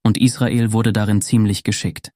und 0.03 0.17
Israel 0.17 0.71
wurde 0.71 0.91
darin 0.91 1.21
ziemlich 1.21 1.63
geschickt. 1.63 2.11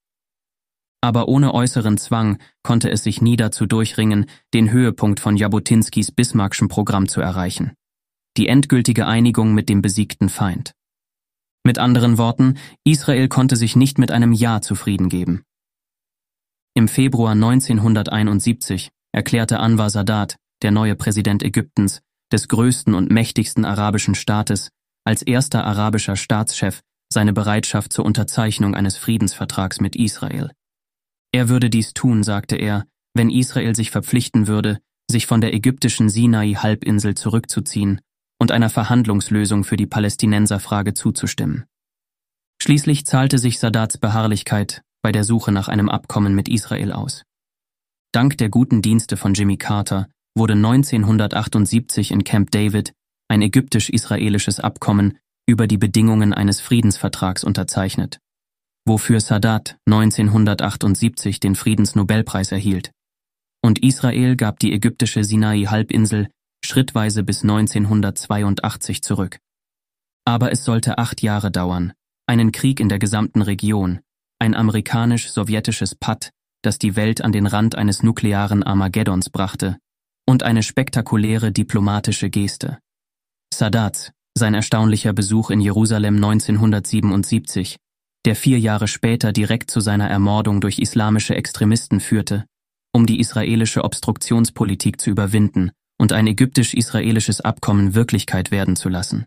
Aber 1.01 1.27
ohne 1.27 1.53
äußeren 1.53 1.97
Zwang 1.97 2.39
konnte 2.61 2.89
es 2.89 3.03
sich 3.03 3.21
nie 3.21 3.37
dazu 3.37 3.65
durchringen, 3.65 4.25
den 4.53 4.71
Höhepunkt 4.71 5.19
von 5.19 5.37
Jabotinskys 5.37 6.11
Bismarckschen 6.11 6.67
Programm 6.67 7.07
zu 7.07 7.21
erreichen. 7.21 7.71
Die 8.39 8.47
endgültige 8.47 9.05
Einigung 9.05 9.53
mit 9.53 9.67
dem 9.67 9.81
besiegten 9.81 10.29
Feind. 10.29 10.71
Mit 11.65 11.77
anderen 11.77 12.17
Worten, 12.17 12.57
Israel 12.85 13.27
konnte 13.27 13.57
sich 13.57 13.75
nicht 13.75 13.97
mit 13.97 14.11
einem 14.13 14.31
Ja 14.31 14.61
zufrieden 14.61 15.09
geben. 15.09 15.43
Im 16.73 16.87
Februar 16.87 17.33
1971 17.33 18.91
erklärte 19.11 19.59
Anwar 19.59 19.89
Sadat, 19.89 20.37
der 20.61 20.71
neue 20.71 20.95
Präsident 20.95 21.43
Ägyptens, 21.43 21.99
des 22.31 22.47
größten 22.47 22.93
und 22.93 23.11
mächtigsten 23.11 23.65
arabischen 23.65 24.15
Staates, 24.15 24.69
als 25.03 25.21
erster 25.21 25.65
arabischer 25.65 26.15
Staatschef 26.15 26.79
seine 27.11 27.33
Bereitschaft 27.33 27.91
zur 27.91 28.05
Unterzeichnung 28.05 28.73
eines 28.73 28.95
Friedensvertrags 28.95 29.81
mit 29.81 29.97
Israel. 29.97 30.53
Er 31.33 31.49
würde 31.49 31.69
dies 31.69 31.93
tun, 31.93 32.23
sagte 32.23 32.55
er, 32.55 32.85
wenn 33.13 33.29
Israel 33.29 33.75
sich 33.75 33.91
verpflichten 33.91 34.47
würde, 34.47 34.79
sich 35.11 35.25
von 35.25 35.41
der 35.41 35.53
ägyptischen 35.53 36.07
Sinai-Halbinsel 36.07 37.15
zurückzuziehen 37.15 37.99
und 38.39 38.51
einer 38.51 38.69
Verhandlungslösung 38.69 39.63
für 39.63 39.77
die 39.77 39.85
Palästinenserfrage 39.85 40.93
zuzustimmen. 40.93 41.65
Schließlich 42.61 43.05
zahlte 43.05 43.37
sich 43.37 43.59
Sadats 43.59 43.97
Beharrlichkeit 43.97 44.81
bei 45.01 45.11
der 45.11 45.23
Suche 45.23 45.51
nach 45.51 45.67
einem 45.67 45.89
Abkommen 45.89 46.35
mit 46.35 46.49
Israel 46.49 46.91
aus. 46.91 47.23
Dank 48.11 48.37
der 48.37 48.49
guten 48.49 48.81
Dienste 48.81 49.17
von 49.17 49.33
Jimmy 49.33 49.57
Carter 49.57 50.07
wurde 50.35 50.53
1978 50.53 52.11
in 52.11 52.23
Camp 52.23 52.51
David 52.51 52.93
ein 53.29 53.41
ägyptisch-israelisches 53.41 54.59
Abkommen 54.59 55.17
über 55.47 55.67
die 55.67 55.77
Bedingungen 55.77 56.33
eines 56.33 56.61
Friedensvertrags 56.61 57.43
unterzeichnet, 57.43 58.19
wofür 58.85 59.19
Sadat 59.19 59.77
1978 59.85 61.39
den 61.39 61.55
Friedensnobelpreis 61.55 62.51
erhielt. 62.51 62.91
Und 63.61 63.79
Israel 63.83 64.35
gab 64.35 64.59
die 64.59 64.73
ägyptische 64.73 65.23
Sinai-Halbinsel 65.23 66.29
schrittweise 66.63 67.23
bis 67.23 67.41
1982 67.43 69.01
zurück. 69.01 69.39
Aber 70.25 70.51
es 70.51 70.63
sollte 70.65 70.97
acht 70.97 71.21
Jahre 71.21 71.51
dauern, 71.51 71.93
einen 72.27 72.51
Krieg 72.51 72.79
in 72.79 72.89
der 72.89 72.99
gesamten 72.99 73.41
Region, 73.41 74.01
ein 74.39 74.53
amerikanisch-sowjetisches 74.53 75.95
Patt, 75.95 76.31
das 76.61 76.77
die 76.77 76.95
Welt 76.95 77.21
an 77.21 77.31
den 77.31 77.47
Rand 77.47 77.75
eines 77.75 78.03
nuklearen 78.03 78.63
Armageddons 78.63 79.29
brachte, 79.29 79.77
und 80.27 80.43
eine 80.43 80.61
spektakuläre 80.61 81.51
diplomatische 81.51 82.29
Geste. 82.29 82.79
Sadats, 83.53 84.11
sein 84.37 84.53
erstaunlicher 84.53 85.13
Besuch 85.13 85.49
in 85.49 85.59
Jerusalem 85.61 86.15
1977, 86.15 87.77
der 88.25 88.35
vier 88.35 88.59
Jahre 88.59 88.87
später 88.87 89.31
direkt 89.31 89.71
zu 89.71 89.79
seiner 89.79 90.09
Ermordung 90.09 90.61
durch 90.61 90.79
islamische 90.79 91.35
Extremisten 91.35 91.99
führte, 91.99 92.45
um 92.93 93.05
die 93.05 93.19
israelische 93.19 93.83
Obstruktionspolitik 93.83 95.01
zu 95.01 95.09
überwinden 95.09 95.71
und 95.99 96.13
ein 96.13 96.25
ägyptisch-israelisches 96.25 97.41
Abkommen 97.41 97.93
Wirklichkeit 97.93 98.49
werden 98.49 98.75
zu 98.75 98.89
lassen. 98.89 99.25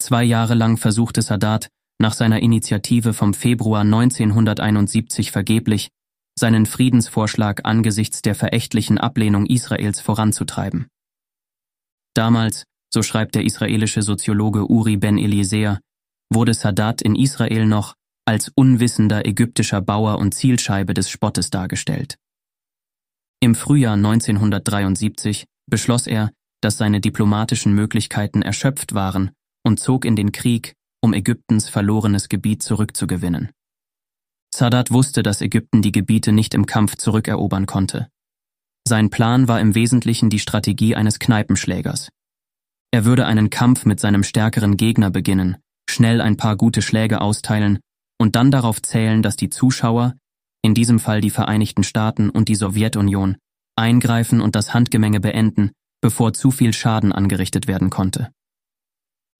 Zwei 0.00 0.22
Jahre 0.22 0.54
lang 0.54 0.76
versuchte 0.76 1.20
Sadat, 1.22 1.68
nach 2.00 2.12
seiner 2.12 2.40
Initiative 2.40 3.12
vom 3.12 3.34
Februar 3.34 3.80
1971 3.80 5.32
vergeblich, 5.32 5.88
seinen 6.38 6.66
Friedensvorschlag 6.66 7.62
angesichts 7.64 8.22
der 8.22 8.36
verächtlichen 8.36 8.98
Ablehnung 8.98 9.46
Israels 9.46 10.00
voranzutreiben. 10.00 10.86
Damals, 12.14 12.64
so 12.94 13.02
schreibt 13.02 13.34
der 13.34 13.44
israelische 13.44 14.02
Soziologe 14.02 14.70
Uri 14.70 14.96
Ben 14.96 15.18
Eliezer, 15.18 15.80
wurde 16.32 16.54
Sadat 16.54 17.02
in 17.02 17.16
Israel 17.16 17.66
noch 17.66 17.94
als 18.24 18.52
unwissender 18.54 19.26
ägyptischer 19.26 19.80
Bauer 19.80 20.18
und 20.18 20.34
Zielscheibe 20.34 20.94
des 20.94 21.10
Spottes 21.10 21.50
dargestellt. 21.50 22.16
Im 23.40 23.54
Frühjahr 23.54 23.94
1973 23.94 25.44
beschloss 25.70 26.06
er, 26.06 26.32
dass 26.60 26.76
seine 26.76 27.00
diplomatischen 27.00 27.72
Möglichkeiten 27.72 28.42
erschöpft 28.42 28.94
waren 28.94 29.30
und 29.64 29.78
zog 29.78 30.04
in 30.04 30.16
den 30.16 30.32
Krieg, 30.32 30.74
um 31.00 31.14
Ägyptens 31.14 31.68
verlorenes 31.68 32.28
Gebiet 32.28 32.62
zurückzugewinnen. 32.64 33.50
Sadat 34.52 34.90
wusste, 34.90 35.22
dass 35.22 35.40
Ägypten 35.40 35.82
die 35.82 35.92
Gebiete 35.92 36.32
nicht 36.32 36.54
im 36.54 36.66
Kampf 36.66 36.96
zurückerobern 36.96 37.66
konnte. 37.66 38.08
Sein 38.86 39.10
Plan 39.10 39.46
war 39.46 39.60
im 39.60 39.74
Wesentlichen 39.74 40.30
die 40.30 40.40
Strategie 40.40 40.96
eines 40.96 41.20
Kneipenschlägers. 41.20 42.08
Er 42.90 43.04
würde 43.04 43.26
einen 43.26 43.50
Kampf 43.50 43.84
mit 43.84 44.00
seinem 44.00 44.24
stärkeren 44.24 44.76
Gegner 44.76 45.10
beginnen, 45.10 45.58
schnell 45.88 46.20
ein 46.20 46.36
paar 46.36 46.56
gute 46.56 46.82
Schläge 46.82 47.20
austeilen 47.20 47.78
und 48.18 48.34
dann 48.34 48.50
darauf 48.50 48.82
zählen, 48.82 49.22
dass 49.22 49.36
die 49.36 49.50
Zuschauer, 49.50 50.14
in 50.68 50.74
diesem 50.74 50.98
Fall 50.98 51.22
die 51.22 51.30
Vereinigten 51.30 51.82
Staaten 51.82 52.28
und 52.28 52.50
die 52.50 52.54
Sowjetunion, 52.54 53.38
eingreifen 53.74 54.42
und 54.42 54.54
das 54.54 54.74
Handgemenge 54.74 55.18
beenden, 55.18 55.70
bevor 56.02 56.34
zu 56.34 56.50
viel 56.50 56.74
Schaden 56.74 57.10
angerichtet 57.10 57.66
werden 57.66 57.88
konnte. 57.88 58.30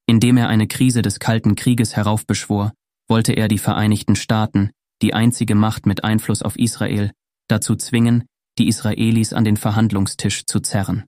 Indem 0.07 0.39
er 0.39 0.49
eine 0.49 0.67
Krise 0.67 1.03
des 1.03 1.21
Kalten 1.21 1.55
Krieges 1.55 1.95
heraufbeschwor, 1.95 2.73
wollte 3.09 3.35
er 3.35 3.49
die 3.49 3.59
Vereinigten 3.59 4.17
Staaten, 4.17 4.71
die 5.03 5.13
einzige 5.13 5.55
Macht 5.55 5.85
mit 5.85 6.03
Einfluss 6.03 6.41
auf 6.41 6.59
Israel, 6.59 7.13
dazu 7.47 7.77
zwingen, 7.77 8.25
die 8.59 8.67
Israelis 8.67 9.35
an 9.35 9.45
den 9.45 9.59
Verhandlungstisch 9.59 10.47
zu 10.47 10.61
zerren. 10.61 11.05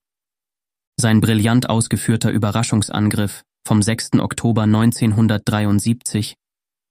Sein 1.00 1.22
brillant 1.22 1.70
ausgeführter 1.70 2.30
Überraschungsangriff 2.30 3.42
vom 3.66 3.80
6. 3.80 4.18
Oktober 4.18 4.64
1973, 4.64 6.34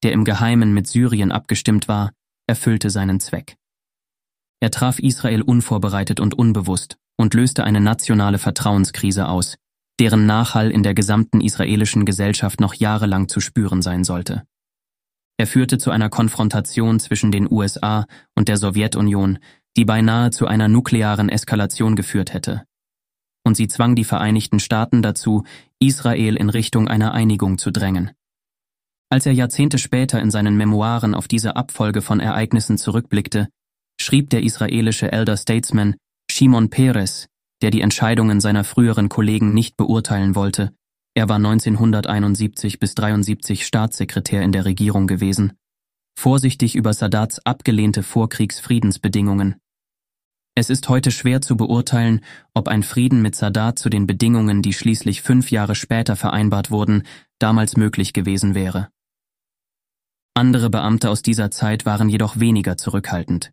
der 0.01 0.13
im 0.13 0.25
Geheimen 0.25 0.73
mit 0.73 0.87
Syrien 0.87 1.31
abgestimmt 1.31 1.87
war, 1.87 2.09
erfüllte 2.49 2.89
seinen 2.89 3.19
Zweck. 3.19 3.57
Er 4.59 4.71
traf 4.71 4.99
Israel 4.99 5.43
unvorbereitet 5.43 6.19
und 6.19 6.33
unbewusst 6.33 6.97
und 7.15 7.33
löste 7.33 7.63
eine 7.63 7.79
nationale 7.79 8.39
Vertrauenskrise 8.39 9.29
aus, 9.29 9.55
deren 9.99 10.25
Nachhall 10.25 10.71
in 10.71 10.83
der 10.83 10.95
gesamten 10.95 11.41
israelischen 11.41 12.05
Gesellschaft 12.05 12.59
noch 12.59 12.73
jahrelang 12.73 13.29
zu 13.29 13.39
spüren 13.39 13.81
sein 13.81 14.03
sollte. 14.03 14.43
Er 15.37 15.47
führte 15.47 15.77
zu 15.77 15.91
einer 15.91 16.09
Konfrontation 16.09 16.99
zwischen 16.99 17.31
den 17.31 17.49
USA 17.49 18.05
und 18.35 18.49
der 18.49 18.57
Sowjetunion, 18.57 19.39
die 19.77 19.85
beinahe 19.85 20.31
zu 20.31 20.47
einer 20.47 20.67
nuklearen 20.67 21.29
Eskalation 21.29 21.95
geführt 21.95 22.33
hätte. 22.33 22.63
Und 23.45 23.55
sie 23.55 23.67
zwang 23.67 23.95
die 23.95 24.03
Vereinigten 24.03 24.59
Staaten 24.59 25.01
dazu, 25.01 25.43
Israel 25.79 26.35
in 26.35 26.49
Richtung 26.49 26.87
einer 26.87 27.13
Einigung 27.13 27.57
zu 27.57 27.71
drängen. 27.71 28.11
Als 29.11 29.25
er 29.25 29.33
Jahrzehnte 29.33 29.77
später 29.77 30.21
in 30.21 30.31
seinen 30.31 30.55
Memoiren 30.55 31.15
auf 31.15 31.27
diese 31.27 31.55
Abfolge 31.55 32.01
von 32.01 32.19
Ereignissen 32.19 32.77
zurückblickte, 32.77 33.49
schrieb 33.99 34.29
der 34.29 34.43
israelische 34.43 35.11
Elder 35.11 35.35
Statesman 35.35 35.95
Shimon 36.31 36.69
Peres, 36.69 37.27
der 37.61 37.71
die 37.71 37.81
Entscheidungen 37.81 38.39
seiner 38.39 38.63
früheren 38.63 39.09
Kollegen 39.09 39.53
nicht 39.53 39.77
beurteilen 39.77 40.35
wollte, 40.35 40.71
er 41.15 41.27
war 41.27 41.35
1971 41.35 42.79
bis 42.79 42.95
73 42.95 43.65
Staatssekretär 43.65 44.41
in 44.41 44.51
der 44.51 44.65
Regierung 44.65 45.07
gewesen. 45.07 45.53
Vorsichtig 46.17 46.75
über 46.75 46.93
Sadats 46.93 47.39
abgelehnte 47.45 48.03
Vorkriegsfriedensbedingungen. 48.03 49.55
Es 50.55 50.69
ist 50.69 50.87
heute 50.87 51.11
schwer 51.11 51.41
zu 51.41 51.57
beurteilen, 51.57 52.21
ob 52.53 52.67
ein 52.67 52.83
Frieden 52.83 53.21
mit 53.21 53.35
Sadat 53.35 53.79
zu 53.79 53.89
den 53.89 54.07
Bedingungen, 54.07 54.61
die 54.61 54.73
schließlich 54.73 55.21
fünf 55.21 55.51
Jahre 55.51 55.75
später 55.75 56.15
vereinbart 56.15 56.71
wurden, 56.71 57.03
damals 57.39 57.77
möglich 57.77 58.13
gewesen 58.13 58.55
wäre. 58.55 58.89
Andere 60.39 60.69
Beamte 60.69 61.09
aus 61.09 61.21
dieser 61.21 61.51
Zeit 61.51 61.85
waren 61.85 62.07
jedoch 62.07 62.39
weniger 62.39 62.77
zurückhaltend. 62.77 63.51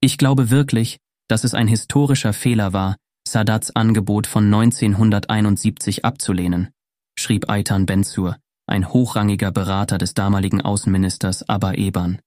Ich 0.00 0.18
glaube 0.18 0.50
wirklich, 0.50 0.98
dass 1.28 1.44
es 1.44 1.54
ein 1.54 1.68
historischer 1.68 2.32
Fehler 2.32 2.72
war, 2.72 2.96
Sadats 3.26 3.76
Angebot 3.76 4.26
von 4.26 4.44
1971 4.44 6.04
abzulehnen 6.04 6.70
schrieb 7.16 7.48
Eitan 7.48 7.86
Benzur, 7.86 8.38
ein 8.66 8.88
hochrangiger 8.88 9.52
Berater 9.52 9.98
des 9.98 10.14
damaligen 10.14 10.60
Außenministers 10.60 11.48
Abba 11.48 11.74
Eban. 11.74 12.18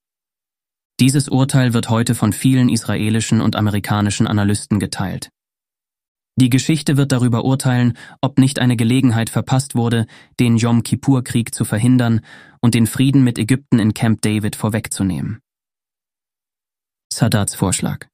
Dieses 1.00 1.28
Urteil 1.28 1.74
wird 1.74 1.90
heute 1.90 2.14
von 2.14 2.32
vielen 2.32 2.70
israelischen 2.70 3.42
und 3.42 3.54
amerikanischen 3.54 4.26
Analysten 4.26 4.78
geteilt. 4.78 5.28
Die 6.36 6.50
Geschichte 6.50 6.96
wird 6.96 7.12
darüber 7.12 7.44
urteilen, 7.44 7.96
ob 8.20 8.38
nicht 8.38 8.58
eine 8.58 8.76
Gelegenheit 8.76 9.30
verpasst 9.30 9.76
wurde, 9.76 10.06
den 10.40 10.56
Yom 10.56 10.82
Kippur-Krieg 10.82 11.54
zu 11.54 11.64
verhindern 11.64 12.22
und 12.60 12.74
den 12.74 12.88
Frieden 12.88 13.22
mit 13.22 13.38
Ägypten 13.38 13.78
in 13.78 13.94
Camp 13.94 14.20
David 14.22 14.56
vorwegzunehmen. 14.56 15.38
Sadats 17.12 17.54
Vorschlag 17.54 18.08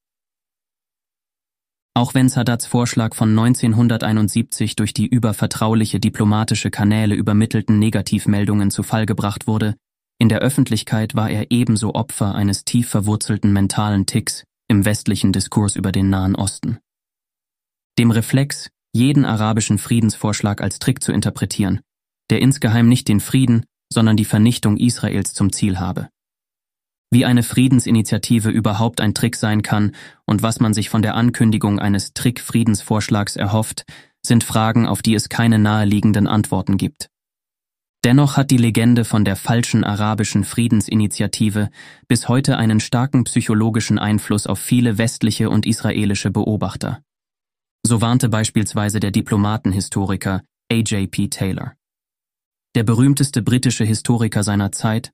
Auch 1.95 2.12
wenn 2.12 2.29
Sadats 2.29 2.66
Vorschlag 2.66 3.14
von 3.14 3.31
1971 3.31 4.77
durch 4.77 4.93
die 4.93 5.07
über 5.07 5.33
vertrauliche 5.33 5.99
diplomatische 5.99 6.71
Kanäle 6.71 7.14
übermittelten 7.14 7.79
Negativmeldungen 7.79 8.71
zu 8.71 8.83
Fall 8.83 9.07
gebracht 9.07 9.47
wurde, 9.47 9.77
in 10.18 10.29
der 10.29 10.41
Öffentlichkeit 10.41 11.14
war 11.14 11.31
er 11.31 11.51
ebenso 11.51 11.95
Opfer 11.95 12.35
eines 12.35 12.66
tief 12.66 12.91
verwurzelten 12.91 13.55
mentalen 13.55 14.05
Ticks 14.05 14.45
im 14.68 14.85
westlichen 14.85 15.33
Diskurs 15.33 15.75
über 15.75 15.91
den 15.91 16.11
Nahen 16.11 16.37
Osten. 16.37 16.81
Dem 17.99 18.11
Reflex, 18.11 18.70
jeden 18.93 19.24
arabischen 19.24 19.78
Friedensvorschlag 19.78 20.61
als 20.61 20.78
Trick 20.78 21.03
zu 21.03 21.12
interpretieren, 21.12 21.80
der 22.30 22.41
insgeheim 22.41 22.88
nicht 22.88 23.09
den 23.09 23.20
Frieden, 23.20 23.64
sondern 23.93 24.16
die 24.16 24.24
Vernichtung 24.24 24.76
Israels 24.76 25.34
zum 25.34 25.53
Ziel 25.53 25.78
habe. 25.78 26.09
Wie 27.12 27.24
eine 27.24 27.43
Friedensinitiative 27.43 28.51
überhaupt 28.51 29.01
ein 29.01 29.14
Trick 29.14 29.34
sein 29.34 29.62
kann 29.62 29.97
und 30.26 30.43
was 30.43 30.61
man 30.61 30.72
sich 30.72 30.91
von 30.91 31.03
der 31.03 31.16
Ankündigung 31.16 31.80
eines 31.80 32.12
Trick-Friedensvorschlags 32.14 33.34
erhofft, 33.34 33.84
sind 34.24 34.45
Fragen, 34.45 34.86
auf 34.86 35.03
die 35.03 35.14
es 35.14 35.28
keine 35.28 35.59
naheliegenden 35.59 36.28
Antworten 36.28 36.76
gibt. 36.76 37.11
Dennoch 38.05 38.36
hat 38.36 38.51
die 38.51 38.57
Legende 38.57 39.05
von 39.05 39.24
der 39.24 39.36
falschen 39.36 39.84
arabischen 39.84 40.45
Friedensinitiative 40.45 41.68
bis 42.09 42.28
heute 42.28 42.57
einen 42.57 42.80
starken 42.80 43.24
psychologischen 43.24 43.99
Einfluss 43.99 44.47
auf 44.47 44.59
viele 44.59 44.97
westliche 44.97 45.51
und 45.51 45.66
israelische 45.66 46.30
Beobachter. 46.30 47.03
So 47.85 48.01
warnte 48.01 48.28
beispielsweise 48.28 49.01
der 49.01 49.11
Diplomatenhistoriker 49.11 50.43
A.J.P. 50.70 51.28
Taylor. 51.28 51.74
Der 52.74 52.85
berühmteste 52.85 53.43
britische 53.43 53.85
Historiker 53.85 54.45
seiner 54.45 54.70
Zeit, 54.70 55.12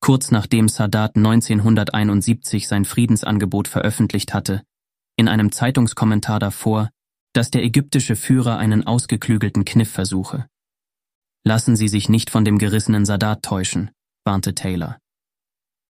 kurz 0.00 0.30
nachdem 0.30 0.68
Sadat 0.68 1.16
1971 1.16 2.66
sein 2.66 2.84
Friedensangebot 2.84 3.68
veröffentlicht 3.68 4.34
hatte, 4.34 4.62
in 5.16 5.28
einem 5.28 5.52
Zeitungskommentar 5.52 6.40
davor, 6.40 6.90
dass 7.32 7.50
der 7.50 7.62
ägyptische 7.62 8.16
Führer 8.16 8.58
einen 8.58 8.86
ausgeklügelten 8.86 9.64
Kniff 9.64 9.90
versuche. 9.90 10.46
Lassen 11.44 11.76
Sie 11.76 11.88
sich 11.88 12.08
nicht 12.08 12.30
von 12.30 12.44
dem 12.44 12.58
gerissenen 12.58 13.04
Sadat 13.04 13.42
täuschen, 13.42 13.90
warnte 14.24 14.54
Taylor. 14.54 14.98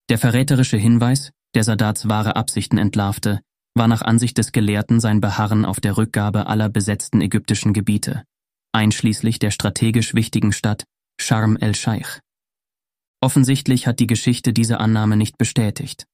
Der 0.09 0.19
verräterische 0.19 0.77
Hinweis, 0.77 1.31
der 1.55 1.65
Sadats 1.65 2.09
wahre 2.09 2.37
Absichten 2.37 2.79
entlarvte, 2.79 3.41
war 3.75 3.89
nach 3.89 4.03
Ansicht 4.03 4.39
des 4.39 4.53
Gelehrten 4.53 5.01
sein 5.01 5.21
Beharren 5.21 5.65
auf 5.65 5.81
der 5.81 5.97
Rückgabe 5.97 6.47
aller 6.47 6.69
besetzten 6.69 7.21
ägyptischen 7.21 7.73
Gebiete, 7.73 8.25
einschließlich 8.73 9.39
der 9.39 9.51
strategisch 9.51 10.15
wichtigen 10.15 10.53
Stadt 10.53 10.85
Sharm 11.21 11.57
el-Scheich. 11.57 12.21
Offensichtlich 13.21 13.87
hat 13.87 14.01
die 14.01 14.07
Geschichte 14.07 14.53
diese 14.53 14.81
Annahme 14.81 15.17
nicht 15.17 15.39
bestätigt. 15.39 16.07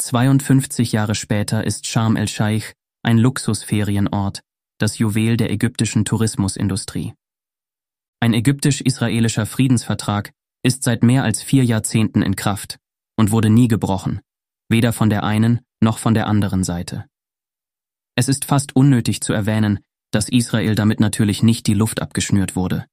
52 0.00 0.92
Jahre 0.92 1.14
später 1.14 1.64
ist 1.64 1.86
Sharm 1.86 2.16
el-Scheich 2.16 2.72
ein 3.02 3.18
Luxusferienort, 3.18 4.40
das 4.78 4.98
Juwel 4.98 5.36
der 5.36 5.50
ägyptischen 5.50 6.04
Tourismusindustrie. 6.04 7.14
Ein 8.20 8.34
ägyptisch-israelischer 8.34 9.46
Friedensvertrag 9.46 10.32
ist 10.64 10.82
seit 10.82 11.02
mehr 11.02 11.22
als 11.22 11.42
vier 11.42 11.64
Jahrzehnten 11.64 12.22
in 12.22 12.36
Kraft 12.36 12.78
und 13.16 13.30
wurde 13.30 13.50
nie 13.50 13.68
gebrochen, 13.68 14.20
weder 14.68 14.92
von 14.92 15.10
der 15.10 15.22
einen 15.24 15.60
noch 15.80 15.98
von 15.98 16.14
der 16.14 16.26
anderen 16.26 16.64
Seite. 16.64 17.06
Es 18.16 18.28
ist 18.28 18.44
fast 18.44 18.74
unnötig 18.74 19.20
zu 19.20 19.32
erwähnen, 19.32 19.80
dass 20.10 20.28
Israel 20.28 20.74
damit 20.74 21.00
natürlich 21.00 21.42
nicht 21.42 21.66
die 21.66 21.74
Luft 21.74 22.02
abgeschnürt 22.02 22.56
wurde. 22.56 22.86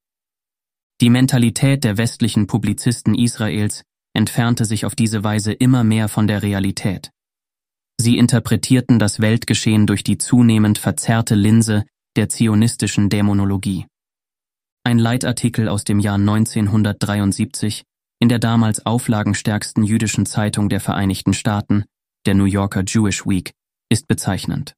Die 1.02 1.10
Mentalität 1.10 1.84
der 1.84 1.98
westlichen 1.98 2.48
Publizisten 2.48 3.16
Israels 3.16 3.84
entfernte 4.14 4.66
sich 4.66 4.86
auf 4.86 4.96
diese 4.96 5.24
Weise 5.24 5.52
immer 5.52 5.84
mehr 5.84 6.08
von 6.08 6.28
der 6.28 6.42
Realität. 6.42 7.12
Sie 8.00 8.18
interpretierten 8.18 9.00
das 9.00 9.20
Weltgeschehen 9.20 9.88
durch 9.88 10.04
die 10.04 10.18
zunehmend 10.18 10.78
verzerrte 10.78 11.36
Linse 11.36 11.86
der 12.16 12.30
zionistischen 12.30 13.10
Dämonologie. 13.10 13.88
Ein 14.84 15.00
Leitartikel 15.00 15.68
aus 15.68 15.84
dem 15.84 16.00
Jahr 16.00 16.16
1973 16.16 17.84
in 18.20 18.30
der 18.30 18.40
damals 18.40 18.86
auflagenstärksten 18.86 19.84
jüdischen 19.84 20.26
Zeitung 20.26 20.70
der 20.70 20.80
Vereinigten 20.80 21.34
Staaten, 21.34 21.86
der 22.26 22.36
New 22.36 22.46
Yorker 22.46 22.84
Jewish 22.86 23.26
Week, 23.26 23.52
ist 23.90 24.08
bezeichnend. 24.08 24.74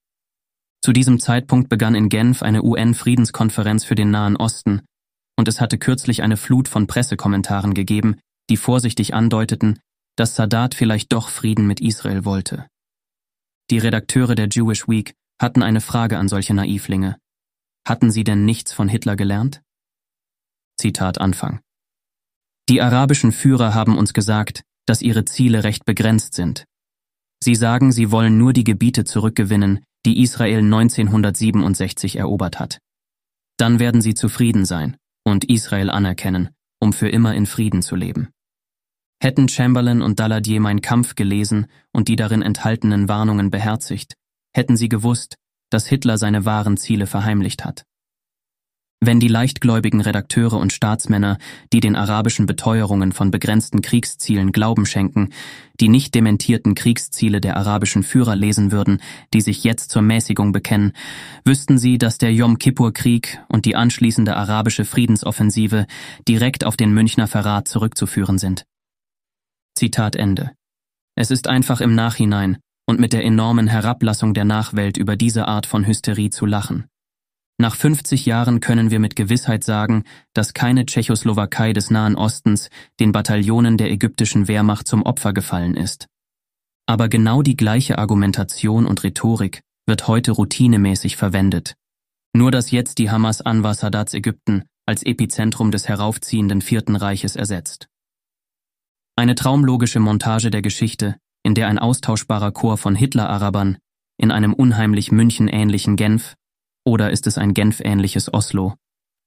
Zu 0.84 0.94
diesem 0.94 1.20
Zeitpunkt 1.20 1.70
begann 1.70 1.96
in 1.96 2.10
Genf 2.10 2.44
eine 2.44 2.64
UN-Friedenskonferenz 2.64 3.84
für 3.84 3.96
den 3.96 4.12
Nahen 4.12 4.38
Osten, 4.38 4.82
und 5.38 5.48
es 5.48 5.62
hatte 5.62 5.78
kürzlich 5.78 6.24
eine 6.24 6.38
Flut 6.38 6.68
von 6.68 6.88
Pressekommentaren 6.88 7.74
gegeben, 7.74 8.20
die 8.50 8.58
vorsichtig 8.58 9.14
andeuteten, 9.14 9.80
dass 10.16 10.36
Sadat 10.36 10.74
vielleicht 10.74 11.14
doch 11.14 11.30
Frieden 11.30 11.68
mit 11.68 11.80
Israel 11.80 12.26
wollte. 12.26 12.68
Die 13.70 13.78
Redakteure 13.78 14.36
der 14.36 14.48
Jewish 14.50 14.88
Week 14.88 15.14
hatten 15.40 15.62
eine 15.62 15.82
Frage 15.82 16.18
an 16.18 16.28
solche 16.28 16.54
Naivlinge. 16.54 17.18
Hatten 17.88 18.12
sie 18.12 18.24
denn 18.24 18.46
nichts 18.46 18.74
von 18.74 18.90
Hitler 18.90 19.16
gelernt? 19.16 19.62
Zitat 20.80 21.20
Anfang. 21.20 21.60
Die 22.70 22.82
arabischen 22.82 23.32
Führer 23.32 23.74
haben 23.74 23.98
uns 23.98 24.14
gesagt, 24.14 24.64
dass 24.86 25.02
ihre 25.02 25.26
Ziele 25.26 25.64
recht 25.64 25.86
begrenzt 25.86 26.34
sind. 26.34 26.66
Sie 27.48 27.56
sagen, 27.56 27.94
sie 27.94 28.12
wollen 28.12 28.38
nur 28.38 28.52
die 28.52 28.66
Gebiete 28.66 29.06
zurückgewinnen, 29.06 29.80
die 30.06 30.22
Israel 30.22 30.58
1967 30.58 32.18
erobert 32.18 32.60
hat. 32.60 32.80
Dann 33.56 33.80
werden 33.80 34.02
sie 34.02 34.16
zufrieden 34.16 34.66
sein 34.66 34.98
und 35.24 35.46
Israel 35.46 35.90
anerkennen, 35.90 36.50
um 36.82 36.92
für 36.92 37.08
immer 37.08 37.36
in 37.36 37.46
Frieden 37.46 37.82
zu 37.82 37.96
leben. 37.96 38.28
Hätten 39.24 39.48
Chamberlain 39.48 40.02
und 40.02 40.20
Daladier 40.20 40.60
mein 40.60 40.82
Kampf 40.82 41.16
gelesen 41.16 41.68
und 41.94 42.10
die 42.10 42.18
darin 42.18 42.42
enthaltenen 42.42 43.08
Warnungen 43.08 43.50
beherzigt, 43.50 44.16
hätten 44.54 44.76
sie 44.76 44.90
gewusst, 44.90 45.38
dass 45.70 45.88
Hitler 45.88 46.18
seine 46.18 46.44
wahren 46.44 46.76
Ziele 46.76 47.08
verheimlicht 47.08 47.64
hat. 47.64 47.86
Wenn 49.00 49.20
die 49.20 49.28
leichtgläubigen 49.28 50.02
Redakteure 50.02 50.58
und 50.58 50.74
Staatsmänner, 50.74 51.38
die 51.72 51.82
den 51.82 51.96
arabischen 51.96 52.48
Beteuerungen 52.48 53.12
von 53.12 53.30
begrenzten 53.30 53.84
Kriegszielen 53.84 54.52
Glauben 54.52 54.88
schenken, 54.88 55.30
die 55.80 55.88
nicht 55.88 56.16
dementierten 56.16 56.74
Kriegsziele 56.74 57.40
der 57.40 57.58
arabischen 57.58 58.02
Führer 58.02 58.36
lesen 58.36 58.72
würden, 58.72 59.00
die 59.36 59.42
sich 59.42 59.64
jetzt 59.64 59.92
zur 59.92 60.02
Mäßigung 60.02 60.52
bekennen, 60.52 60.94
wüssten 61.46 61.78
sie, 61.78 62.00
dass 62.00 62.18
der 62.18 62.34
Yom 62.34 62.58
Kippur-Krieg 62.58 63.40
und 63.50 63.66
die 63.66 63.76
anschließende 63.76 64.36
arabische 64.36 64.84
Friedensoffensive 64.84 65.86
direkt 66.28 66.66
auf 66.66 66.76
den 66.76 66.92
Münchner 66.92 67.28
Verrat 67.28 67.68
zurückzuführen 67.68 68.40
sind. 68.40 68.66
Zitat 69.76 70.16
Ende. 70.16 70.54
Es 71.16 71.30
ist 71.30 71.48
einfach 71.48 71.82
im 71.82 71.94
Nachhinein 71.94 72.58
und 72.88 73.00
mit 73.00 73.14
der 73.14 73.24
enormen 73.24 73.68
Herablassung 73.68 74.34
der 74.34 74.46
Nachwelt 74.46 74.98
über 74.98 75.16
diese 75.16 75.48
Art 75.48 75.68
von 75.68 75.86
Hysterie 75.86 76.32
zu 76.32 76.48
lachen. 76.48 76.88
Nach 77.60 77.76
50 77.76 78.28
Jahren 78.28 78.60
können 78.60 78.92
wir 78.92 79.00
mit 79.00 79.16
Gewissheit 79.16 79.64
sagen, 79.64 80.04
dass 80.34 80.54
keine 80.54 80.86
Tschechoslowakei 80.86 81.74
des 81.74 81.90
Nahen 81.90 82.16
Ostens 82.16 82.70
den 83.00 83.12
Bataillonen 83.12 83.78
der 83.78 83.92
ägyptischen 83.92 84.48
Wehrmacht 84.48 84.88
zum 84.88 85.02
Opfer 85.02 85.34
gefallen 85.34 85.76
ist. 85.76 86.06
Aber 86.86 87.10
genau 87.10 87.42
die 87.42 87.58
gleiche 87.58 87.98
Argumentation 87.98 88.86
und 88.86 89.04
Rhetorik 89.04 89.62
wird 89.88 90.08
heute 90.08 90.34
routinemäßig 90.34 91.18
verwendet. 91.18 91.74
Nur 92.34 92.52
dass 92.52 92.70
jetzt 92.70 93.00
die 93.00 93.10
Hamas 93.10 93.42
Anwar 93.42 93.74
Sadats 93.74 94.14
Ägypten 94.14 94.64
als 94.86 95.02
Epizentrum 95.04 95.72
des 95.72 95.88
heraufziehenden 95.88 96.62
Vierten 96.62 96.96
Reiches 96.96 97.36
ersetzt. 97.36 97.88
Eine 99.16 99.34
traumlogische 99.34 100.00
Montage 100.00 100.52
der 100.52 100.62
Geschichte, 100.62 101.18
in 101.42 101.56
der 101.56 101.68
ein 101.68 101.80
austauschbarer 101.80 102.52
Chor 102.52 102.78
von 102.78 102.94
Hitler-Arabern 102.94 103.80
in 104.20 104.32
einem 104.32 104.54
unheimlich 104.54 105.12
München 105.12 105.48
ähnlichen 105.48 105.96
Genf 105.96 106.36
oder 106.88 107.12
ist 107.12 107.28
es 107.28 107.38
ein 107.38 107.54
Genf-ähnliches 107.54 108.34
Oslo? 108.34 108.76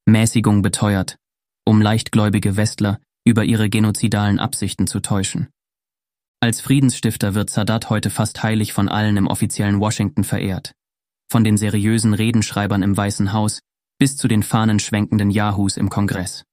Mäßigung 0.06 0.62
beteuert, 0.62 1.18
um 1.66 1.82
leichtgläubige 1.82 2.56
Westler 2.56 2.98
über 3.22 3.44
ihre 3.44 3.68
genozidalen 3.68 4.40
Absichten 4.40 4.86
zu 4.86 5.00
täuschen. 5.00 5.50
Als 6.40 6.62
Friedensstifter 6.62 7.34
wird 7.34 7.50
Sadat 7.50 7.90
heute 7.90 8.08
fast 8.08 8.42
heilig 8.42 8.72
von 8.72 8.88
allen 8.88 9.18
im 9.18 9.26
offiziellen 9.26 9.78
Washington 9.78 10.24
verehrt. 10.24 10.72
Von 11.30 11.44
den 11.44 11.58
seriösen 11.58 12.14
Redenschreibern 12.14 12.82
im 12.82 12.96
Weißen 12.96 13.34
Haus 13.34 13.60
bis 13.98 14.16
zu 14.16 14.26
den 14.26 14.42
fahnenschwenkenden 14.42 15.30
Yahoos 15.30 15.76
im 15.76 15.90
Kongress. 15.90 16.44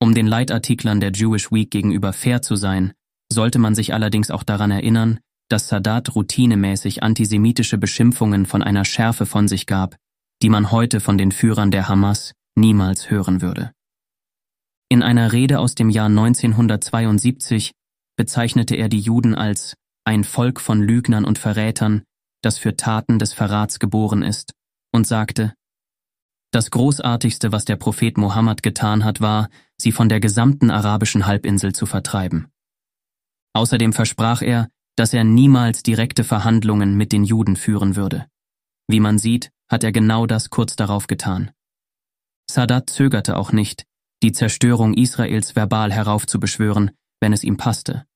Um 0.00 0.14
den 0.14 0.26
Leitartiklern 0.26 1.00
der 1.00 1.12
Jewish 1.12 1.52
Week 1.52 1.70
gegenüber 1.70 2.14
fair 2.14 2.40
zu 2.40 2.56
sein, 2.56 2.94
sollte 3.30 3.58
man 3.58 3.74
sich 3.74 3.92
allerdings 3.92 4.30
auch 4.30 4.42
daran 4.42 4.70
erinnern, 4.70 5.20
dass 5.50 5.68
Sadat 5.68 6.14
routinemäßig 6.14 7.02
antisemitische 7.02 7.76
Beschimpfungen 7.76 8.46
von 8.46 8.62
einer 8.62 8.86
Schärfe 8.86 9.26
von 9.26 9.48
sich 9.48 9.66
gab, 9.66 9.98
die 10.42 10.48
man 10.48 10.70
heute 10.70 11.00
von 11.00 11.18
den 11.18 11.32
Führern 11.32 11.70
der 11.70 11.88
Hamas 11.88 12.32
niemals 12.56 13.10
hören 13.10 13.42
würde. 13.42 13.72
In 14.88 15.02
einer 15.02 15.32
Rede 15.32 15.58
aus 15.58 15.74
dem 15.74 15.90
Jahr 15.90 16.06
1972 16.06 17.72
bezeichnete 18.16 18.76
er 18.76 18.88
die 18.88 19.00
Juden 19.00 19.34
als 19.34 19.74
ein 20.04 20.24
Volk 20.24 20.60
von 20.60 20.82
Lügnern 20.82 21.24
und 21.24 21.38
Verrätern, 21.38 22.02
das 22.42 22.58
für 22.58 22.76
Taten 22.76 23.18
des 23.18 23.32
Verrats 23.32 23.78
geboren 23.78 24.22
ist, 24.22 24.52
und 24.92 25.06
sagte, 25.06 25.54
das 26.54 26.70
Großartigste, 26.70 27.50
was 27.50 27.64
der 27.64 27.74
Prophet 27.74 28.16
Mohammed 28.16 28.62
getan 28.62 29.02
hat, 29.02 29.20
war, 29.20 29.48
sie 29.76 29.90
von 29.90 30.08
der 30.08 30.20
gesamten 30.20 30.70
arabischen 30.70 31.26
Halbinsel 31.26 31.74
zu 31.74 31.84
vertreiben. 31.84 32.46
Außerdem 33.54 33.92
versprach 33.92 34.40
er, 34.40 34.68
dass 34.94 35.12
er 35.12 35.24
niemals 35.24 35.82
direkte 35.82 36.22
Verhandlungen 36.22 36.96
mit 36.96 37.10
den 37.10 37.24
Juden 37.24 37.56
führen 37.56 37.96
würde. 37.96 38.26
Wie 38.88 39.00
man 39.00 39.18
sieht, 39.18 39.50
hat 39.70 39.84
er 39.84 39.92
genau 39.92 40.26
das 40.26 40.50
kurz 40.50 40.76
darauf 40.76 41.06
getan. 41.06 41.50
Sadat 42.50 42.90
zögerte 42.90 43.36
auch 43.36 43.52
nicht, 43.52 43.84
die 44.22 44.32
Zerstörung 44.32 44.94
Israels 44.94 45.56
verbal 45.56 45.92
heraufzubeschwören, 45.92 46.90
wenn 47.20 47.32
es 47.32 47.44
ihm 47.44 47.56
passte. 47.56 48.06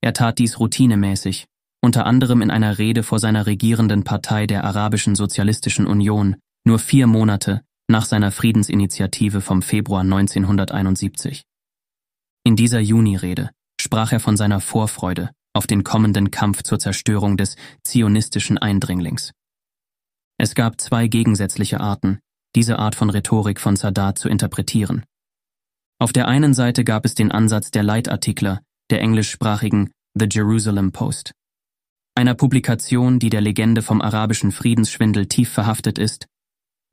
Er 0.00 0.12
tat 0.12 0.38
dies 0.38 0.58
routinemäßig, 0.58 1.46
unter 1.80 2.06
anderem 2.06 2.42
in 2.42 2.50
einer 2.50 2.78
Rede 2.78 3.02
vor 3.02 3.18
seiner 3.18 3.46
regierenden 3.46 4.04
Partei 4.04 4.46
der 4.46 4.64
Arabischen 4.64 5.14
Sozialistischen 5.14 5.86
Union, 5.86 6.36
nur 6.64 6.78
vier 6.78 7.06
Monate 7.06 7.62
nach 7.88 8.04
seiner 8.04 8.30
Friedensinitiative 8.30 9.40
vom 9.40 9.62
Februar 9.62 10.02
1971. 10.02 11.44
In 12.44 12.56
dieser 12.56 12.80
Junirede 12.80 13.50
sprach 13.80 14.12
er 14.12 14.20
von 14.20 14.36
seiner 14.36 14.60
Vorfreude 14.60 15.30
auf 15.54 15.66
den 15.66 15.84
kommenden 15.84 16.30
Kampf 16.30 16.62
zur 16.62 16.78
Zerstörung 16.78 17.36
des 17.36 17.56
zionistischen 17.84 18.58
Eindringlings. 18.58 19.32
Es 20.42 20.56
gab 20.56 20.80
zwei 20.80 21.06
gegensätzliche 21.06 21.78
Arten, 21.78 22.18
diese 22.56 22.80
Art 22.80 22.96
von 22.96 23.10
Rhetorik 23.10 23.60
von 23.60 23.76
Sadat 23.76 24.18
zu 24.18 24.28
interpretieren. 24.28 25.04
Auf 26.00 26.12
der 26.12 26.26
einen 26.26 26.52
Seite 26.52 26.82
gab 26.82 27.04
es 27.04 27.14
den 27.14 27.30
Ansatz 27.30 27.70
der 27.70 27.84
Leitartikler 27.84 28.60
der 28.90 29.02
englischsprachigen 29.02 29.92
The 30.18 30.26
Jerusalem 30.28 30.90
Post, 30.90 31.30
einer 32.16 32.34
Publikation, 32.34 33.20
die 33.20 33.30
der 33.30 33.40
Legende 33.40 33.82
vom 33.82 34.00
arabischen 34.00 34.50
Friedensschwindel 34.50 35.26
tief 35.26 35.48
verhaftet 35.48 35.96
ist, 35.96 36.26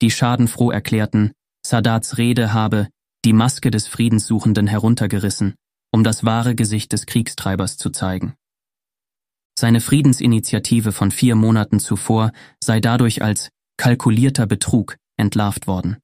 die 0.03 0.11
schadenfroh 0.11 0.69
erklärten, 0.69 1.31
Sadats 1.65 2.19
Rede 2.19 2.53
habe 2.53 2.87
die 3.25 3.33
Maske 3.33 3.71
des 3.71 3.87
Friedenssuchenden 3.87 4.67
heruntergerissen, 4.67 5.55
um 5.91 6.03
das 6.03 6.23
wahre 6.23 6.53
Gesicht 6.53 6.93
des 6.93 7.07
Kriegstreibers 7.07 7.77
zu 7.77 7.89
zeigen. 7.89 8.35
Seine 9.59 9.81
Friedensinitiative 9.81 10.93
von 10.93 11.11
vier 11.11 11.35
Monaten 11.35 11.81
zuvor 11.81 12.31
sei 12.63 12.79
dadurch 12.79 13.21
als 13.21 13.49
kalkulierter 13.75 14.47
Betrug 14.47 14.95
entlarvt 15.17 15.67
worden. 15.67 15.97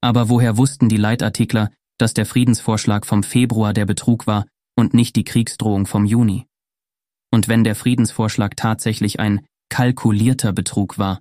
Aber 0.00 0.28
woher 0.28 0.56
wussten 0.56 0.88
die 0.88 0.96
Leitartikler, 0.96 1.70
dass 1.98 2.14
der 2.14 2.24
Friedensvorschlag 2.24 3.04
vom 3.04 3.24
Februar 3.24 3.72
der 3.72 3.84
Betrug 3.84 4.28
war 4.28 4.46
und 4.76 4.94
nicht 4.94 5.16
die 5.16 5.24
Kriegsdrohung 5.24 5.86
vom 5.86 6.04
Juni? 6.04 6.46
Und 7.32 7.48
wenn 7.48 7.64
der 7.64 7.74
Friedensvorschlag 7.74 8.54
tatsächlich 8.54 9.18
ein 9.18 9.44
kalkulierter 9.68 10.52
Betrug 10.52 10.98
war, 10.98 11.18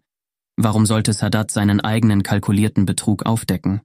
warum 0.58 0.86
sollte 0.86 1.12
Sadat 1.12 1.50
seinen 1.50 1.80
eigenen 1.80 2.22
kalkulierten 2.22 2.86
Betrug 2.86 3.26
aufdecken? 3.26 3.82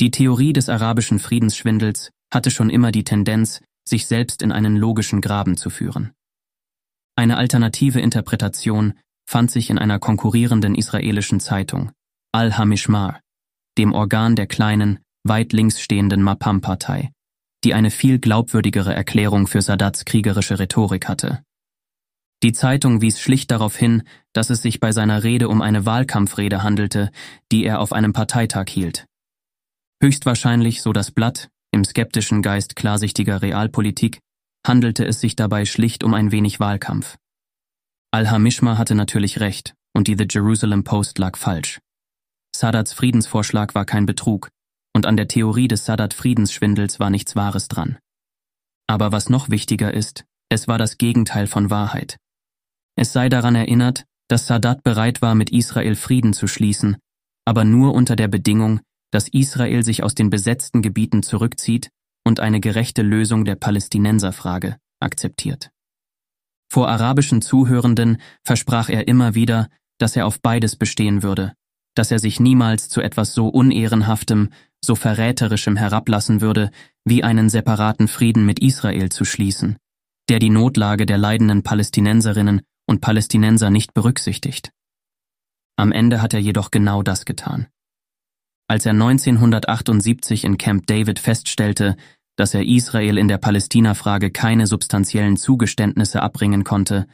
Die 0.00 0.12
Theorie 0.12 0.52
des 0.52 0.68
arabischen 0.68 1.18
Friedensschwindels 1.18 2.12
hatte 2.32 2.52
schon 2.52 2.70
immer 2.70 2.92
die 2.92 3.02
Tendenz, 3.02 3.62
sich 3.84 4.06
selbst 4.06 4.42
in 4.42 4.52
einen 4.52 4.76
logischen 4.76 5.20
Graben 5.20 5.56
zu 5.56 5.68
führen. 5.68 6.12
Eine 7.16 7.36
alternative 7.36 8.00
Interpretation 8.00 8.94
fand 9.26 9.50
sich 9.50 9.70
in 9.70 9.78
einer 9.78 9.98
konkurrierenden 9.98 10.74
israelischen 10.74 11.40
Zeitung, 11.40 11.92
Al-Hamishmar, 12.32 13.20
dem 13.78 13.92
Organ 13.92 14.36
der 14.36 14.46
kleinen, 14.46 14.98
weit 15.24 15.52
links 15.52 15.80
stehenden 15.80 16.22
Mapam-Partei, 16.22 17.10
die 17.64 17.74
eine 17.74 17.90
viel 17.90 18.18
glaubwürdigere 18.18 18.94
Erklärung 18.94 19.46
für 19.46 19.62
Sadats 19.62 20.04
kriegerische 20.04 20.58
Rhetorik 20.58 21.08
hatte. 21.08 21.42
Die 22.42 22.52
Zeitung 22.52 23.02
wies 23.02 23.20
schlicht 23.20 23.50
darauf 23.52 23.76
hin, 23.76 24.02
dass 24.32 24.50
es 24.50 24.62
sich 24.62 24.80
bei 24.80 24.90
seiner 24.90 25.22
Rede 25.22 25.48
um 25.48 25.62
eine 25.62 25.86
Wahlkampfrede 25.86 26.62
handelte, 26.62 27.10
die 27.52 27.64
er 27.64 27.80
auf 27.80 27.92
einem 27.92 28.12
Parteitag 28.12 28.68
hielt. 28.68 29.06
Höchstwahrscheinlich, 30.02 30.82
so 30.82 30.92
das 30.92 31.12
Blatt, 31.12 31.50
im 31.70 31.84
skeptischen 31.84 32.42
Geist 32.42 32.74
klarsichtiger 32.74 33.42
Realpolitik, 33.42 34.18
handelte 34.66 35.04
es 35.04 35.20
sich 35.20 35.36
dabei 35.36 35.64
schlicht 35.64 36.04
um 36.04 36.14
ein 36.14 36.32
wenig 36.32 36.60
Wahlkampf. 36.60 37.16
Al-Hamishma 38.12 38.78
hatte 38.78 38.94
natürlich 38.94 39.40
recht 39.40 39.74
und 39.94 40.08
die 40.08 40.16
The 40.16 40.26
Jerusalem 40.28 40.84
Post 40.84 41.18
lag 41.18 41.36
falsch. 41.36 41.80
Sadats 42.54 42.92
Friedensvorschlag 42.92 43.74
war 43.74 43.84
kein 43.84 44.06
Betrug, 44.06 44.50
und 44.94 45.06
an 45.06 45.16
der 45.16 45.28
Theorie 45.28 45.68
des 45.68 45.84
Sadat-Friedensschwindels 45.86 47.00
war 47.00 47.10
nichts 47.10 47.34
Wahres 47.36 47.68
dran. 47.68 47.98
Aber 48.86 49.12
was 49.12 49.30
noch 49.30 49.48
wichtiger 49.48 49.92
ist, 49.92 50.24
es 50.50 50.68
war 50.68 50.78
das 50.78 50.98
Gegenteil 50.98 51.46
von 51.46 51.70
Wahrheit. 51.70 52.18
Es 52.96 53.12
sei 53.12 53.28
daran 53.28 53.54
erinnert, 53.54 54.04
dass 54.28 54.46
Sadat 54.46 54.82
bereit 54.82 55.22
war, 55.22 55.34
mit 55.34 55.50
Israel 55.50 55.96
Frieden 55.96 56.34
zu 56.34 56.46
schließen, 56.46 56.96
aber 57.46 57.64
nur 57.64 57.94
unter 57.94 58.16
der 58.16 58.28
Bedingung, 58.28 58.80
dass 59.10 59.28
Israel 59.28 59.82
sich 59.82 60.02
aus 60.02 60.14
den 60.14 60.30
besetzten 60.30 60.82
Gebieten 60.82 61.22
zurückzieht 61.22 61.90
und 62.24 62.40
eine 62.40 62.60
gerechte 62.60 63.02
Lösung 63.02 63.44
der 63.44 63.56
Palästinenserfrage 63.56 64.76
akzeptiert. 65.00 65.70
Vor 66.70 66.88
arabischen 66.88 67.42
Zuhörenden 67.42 68.18
versprach 68.44 68.88
er 68.88 69.08
immer 69.08 69.34
wieder, 69.34 69.68
dass 69.98 70.16
er 70.16 70.26
auf 70.26 70.40
beides 70.40 70.76
bestehen 70.76 71.22
würde, 71.22 71.52
dass 71.94 72.10
er 72.10 72.18
sich 72.18 72.40
niemals 72.40 72.88
zu 72.88 73.00
etwas 73.00 73.34
so 73.34 73.48
unehrenhaftem, 73.48 74.50
so 74.84 74.94
verräterischem 74.94 75.76
herablassen 75.76 76.40
würde, 76.40 76.70
wie 77.04 77.22
einen 77.22 77.50
separaten 77.50 78.08
Frieden 78.08 78.46
mit 78.46 78.58
Israel 78.60 79.10
zu 79.10 79.24
schließen, 79.24 79.76
der 80.28 80.38
die 80.38 80.50
Notlage 80.50 81.06
der 81.06 81.18
leidenden 81.18 81.62
Palästinenserinnen 81.62 82.62
und 82.86 83.00
Palästinenser 83.00 83.70
nicht 83.70 83.94
berücksichtigt. 83.94 84.72
Am 85.76 85.92
Ende 85.92 86.22
hat 86.22 86.34
er 86.34 86.40
jedoch 86.40 86.70
genau 86.70 87.02
das 87.02 87.24
getan. 87.24 87.66
Als 88.68 88.86
er 88.86 88.92
1978 88.92 90.44
in 90.44 90.58
Camp 90.58 90.86
David 90.86 91.18
feststellte, 91.18 91.96
dass 92.36 92.54
er 92.54 92.64
Israel 92.64 93.18
in 93.18 93.28
der 93.28 93.38
Palästina-Frage 93.38 94.30
keine 94.30 94.66
substanziellen 94.66 95.36
Zugeständnisse 95.36 96.22
abbringen 96.22 96.64
konnte, 96.64 97.06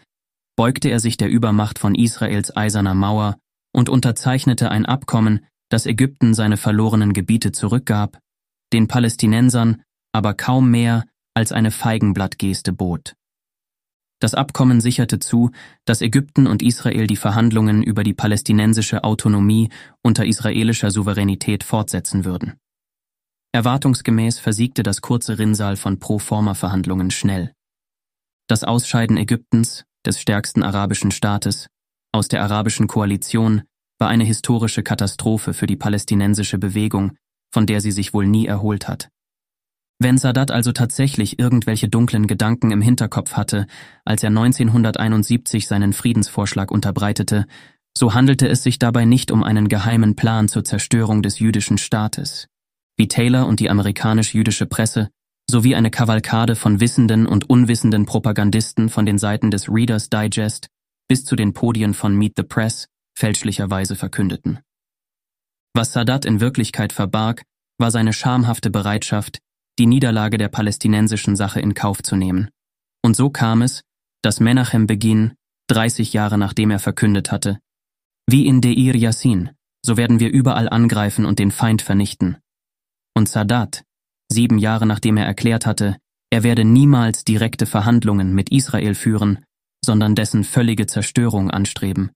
beugte 0.56 0.88
er 0.88 1.00
sich 1.00 1.16
der 1.16 1.28
Übermacht 1.28 1.78
von 1.78 1.94
Israels 1.94 2.56
eiserner 2.56 2.94
Mauer 2.94 3.36
und 3.72 3.88
unterzeichnete 3.88 4.70
ein 4.70 4.86
Abkommen, 4.86 5.46
das 5.68 5.86
Ägypten 5.86 6.34
seine 6.34 6.56
verlorenen 6.56 7.12
Gebiete 7.12 7.52
zurückgab, 7.52 8.18
den 8.72 8.88
Palästinensern 8.88 9.82
aber 10.12 10.34
kaum 10.34 10.70
mehr 10.70 11.04
als 11.34 11.52
eine 11.52 11.70
Feigenblattgeste 11.70 12.72
bot. 12.72 13.14
Das 14.20 14.34
Abkommen 14.34 14.80
sicherte 14.80 15.20
zu, 15.20 15.50
dass 15.84 16.00
Ägypten 16.00 16.46
und 16.46 16.62
Israel 16.62 17.06
die 17.06 17.16
Verhandlungen 17.16 17.82
über 17.82 18.02
die 18.02 18.14
palästinensische 18.14 19.04
Autonomie 19.04 19.68
unter 20.02 20.26
israelischer 20.26 20.90
Souveränität 20.90 21.62
fortsetzen 21.62 22.24
würden. 22.24 22.54
Erwartungsgemäß 23.52 24.38
versiegte 24.38 24.82
das 24.82 25.00
kurze 25.00 25.38
Rinnsal 25.38 25.76
von 25.76 25.98
Pro-Forma-Verhandlungen 25.98 27.10
schnell. 27.10 27.52
Das 28.48 28.64
Ausscheiden 28.64 29.16
Ägyptens, 29.16 29.84
des 30.04 30.20
stärksten 30.20 30.62
arabischen 30.62 31.10
Staates, 31.10 31.68
aus 32.12 32.28
der 32.28 32.42
arabischen 32.42 32.88
Koalition 32.88 33.62
war 33.98 34.08
eine 34.08 34.24
historische 34.24 34.82
Katastrophe 34.82 35.54
für 35.54 35.66
die 35.66 35.76
palästinensische 35.76 36.58
Bewegung, 36.58 37.16
von 37.52 37.66
der 37.66 37.80
sie 37.80 37.92
sich 37.92 38.14
wohl 38.14 38.26
nie 38.26 38.46
erholt 38.46 38.88
hat. 38.88 39.10
Wenn 39.98 40.16
Sadat 40.16 40.50
also 40.50 40.72
tatsächlich 40.72 41.38
irgendwelche 41.38 41.88
dunklen 41.88 42.26
Gedanken 42.26 42.70
im 42.70 42.80
Hinterkopf 42.80 43.32
hatte, 43.32 43.66
als 44.04 44.22
er 44.22 44.28
1971 44.28 45.66
seinen 45.66 45.92
Friedensvorschlag 45.92 46.70
unterbreitete, 46.70 47.46
so 47.96 48.14
handelte 48.14 48.48
es 48.48 48.62
sich 48.62 48.78
dabei 48.78 49.04
nicht 49.04 49.32
um 49.32 49.42
einen 49.42 49.68
geheimen 49.68 50.14
Plan 50.14 50.48
zur 50.48 50.62
Zerstörung 50.64 51.22
des 51.22 51.40
jüdischen 51.40 51.78
Staates 51.78 52.46
wie 52.98 53.08
Taylor 53.08 53.46
und 53.46 53.60
die 53.60 53.70
amerikanisch-jüdische 53.70 54.66
Presse 54.66 55.08
sowie 55.50 55.74
eine 55.74 55.90
Kavalkade 55.90 56.56
von 56.56 56.80
wissenden 56.80 57.26
und 57.26 57.48
unwissenden 57.48 58.04
Propagandisten 58.04 58.90
von 58.90 59.06
den 59.06 59.16
Seiten 59.16 59.50
des 59.50 59.70
Reader's 59.70 60.10
Digest 60.10 60.68
bis 61.08 61.24
zu 61.24 61.36
den 61.36 61.54
Podien 61.54 61.94
von 61.94 62.14
Meet 62.14 62.34
the 62.36 62.42
Press 62.42 62.88
fälschlicherweise 63.16 63.96
verkündeten. 63.96 64.58
Was 65.74 65.92
Sadat 65.92 66.26
in 66.26 66.40
Wirklichkeit 66.40 66.92
verbarg, 66.92 67.44
war 67.78 67.90
seine 67.90 68.12
schamhafte 68.12 68.68
Bereitschaft, 68.68 69.38
die 69.78 69.86
Niederlage 69.86 70.38
der 70.38 70.48
palästinensischen 70.48 71.36
Sache 71.36 71.60
in 71.60 71.74
Kauf 71.74 72.02
zu 72.02 72.16
nehmen. 72.16 72.50
Und 73.02 73.16
so 73.16 73.30
kam 73.30 73.62
es, 73.62 73.82
dass 74.22 74.40
Menachem 74.40 74.86
Beginn, 74.86 75.34
30 75.68 76.12
Jahre 76.12 76.38
nachdem 76.38 76.70
er 76.70 76.78
verkündet 76.78 77.30
hatte, 77.30 77.60
wie 78.26 78.46
in 78.46 78.60
Deir 78.60 78.96
Yassin, 78.96 79.50
so 79.84 79.96
werden 79.96 80.20
wir 80.20 80.30
überall 80.30 80.68
angreifen 80.68 81.24
und 81.24 81.38
den 81.38 81.50
Feind 81.50 81.82
vernichten, 81.82 82.38
und 83.14 83.28
Sadat, 83.28 83.84
sieben 84.30 84.58
Jahre 84.58 84.86
nachdem 84.86 85.16
er 85.16 85.26
erklärt 85.26 85.66
hatte, 85.66 85.96
er 86.30 86.42
werde 86.42 86.64
niemals 86.64 87.24
direkte 87.24 87.66
Verhandlungen 87.66 88.34
mit 88.34 88.50
Israel 88.50 88.94
führen, 88.94 89.44
sondern 89.84 90.14
dessen 90.14 90.44
völlige 90.44 90.86
Zerstörung 90.86 91.50
anstreben, 91.50 92.10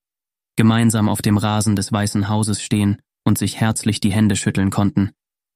gemeinsam 0.55 1.09
auf 1.09 1.21
dem 1.21 1.37
Rasen 1.37 1.75
des 1.75 1.91
Weißen 1.91 2.29
Hauses 2.29 2.61
stehen 2.61 3.01
und 3.25 3.37
sich 3.37 3.59
herzlich 3.59 3.99
die 3.99 4.11
Hände 4.11 4.35
schütteln 4.35 4.69
konnten, 4.69 5.11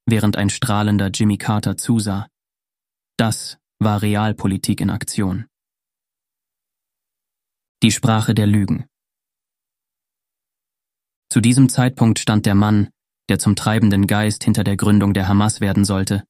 während 0.07 0.37
ein 0.37 0.49
strahlender 0.49 1.09
Jimmy 1.09 1.37
Carter 1.37 1.77
zusah. 1.77 2.27
Das 3.17 3.59
war 3.79 4.01
Realpolitik 4.01 4.81
in 4.81 4.89
Aktion. 4.89 5.45
Die 7.83 7.91
Sprache 7.91 8.33
der 8.33 8.47
Lügen. 8.47 8.87
Zu 11.29 11.41
diesem 11.41 11.69
Zeitpunkt 11.69 12.19
stand 12.19 12.45
der 12.45 12.55
Mann, 12.55 12.89
der 13.29 13.37
zum 13.37 13.55
treibenden 13.55 14.07
Geist 14.07 14.43
hinter 14.43 14.63
der 14.63 14.77
Gründung 14.77 15.13
der 15.13 15.27
Hamas 15.27 15.59
werden 15.61 15.83
sollte, 15.83 16.23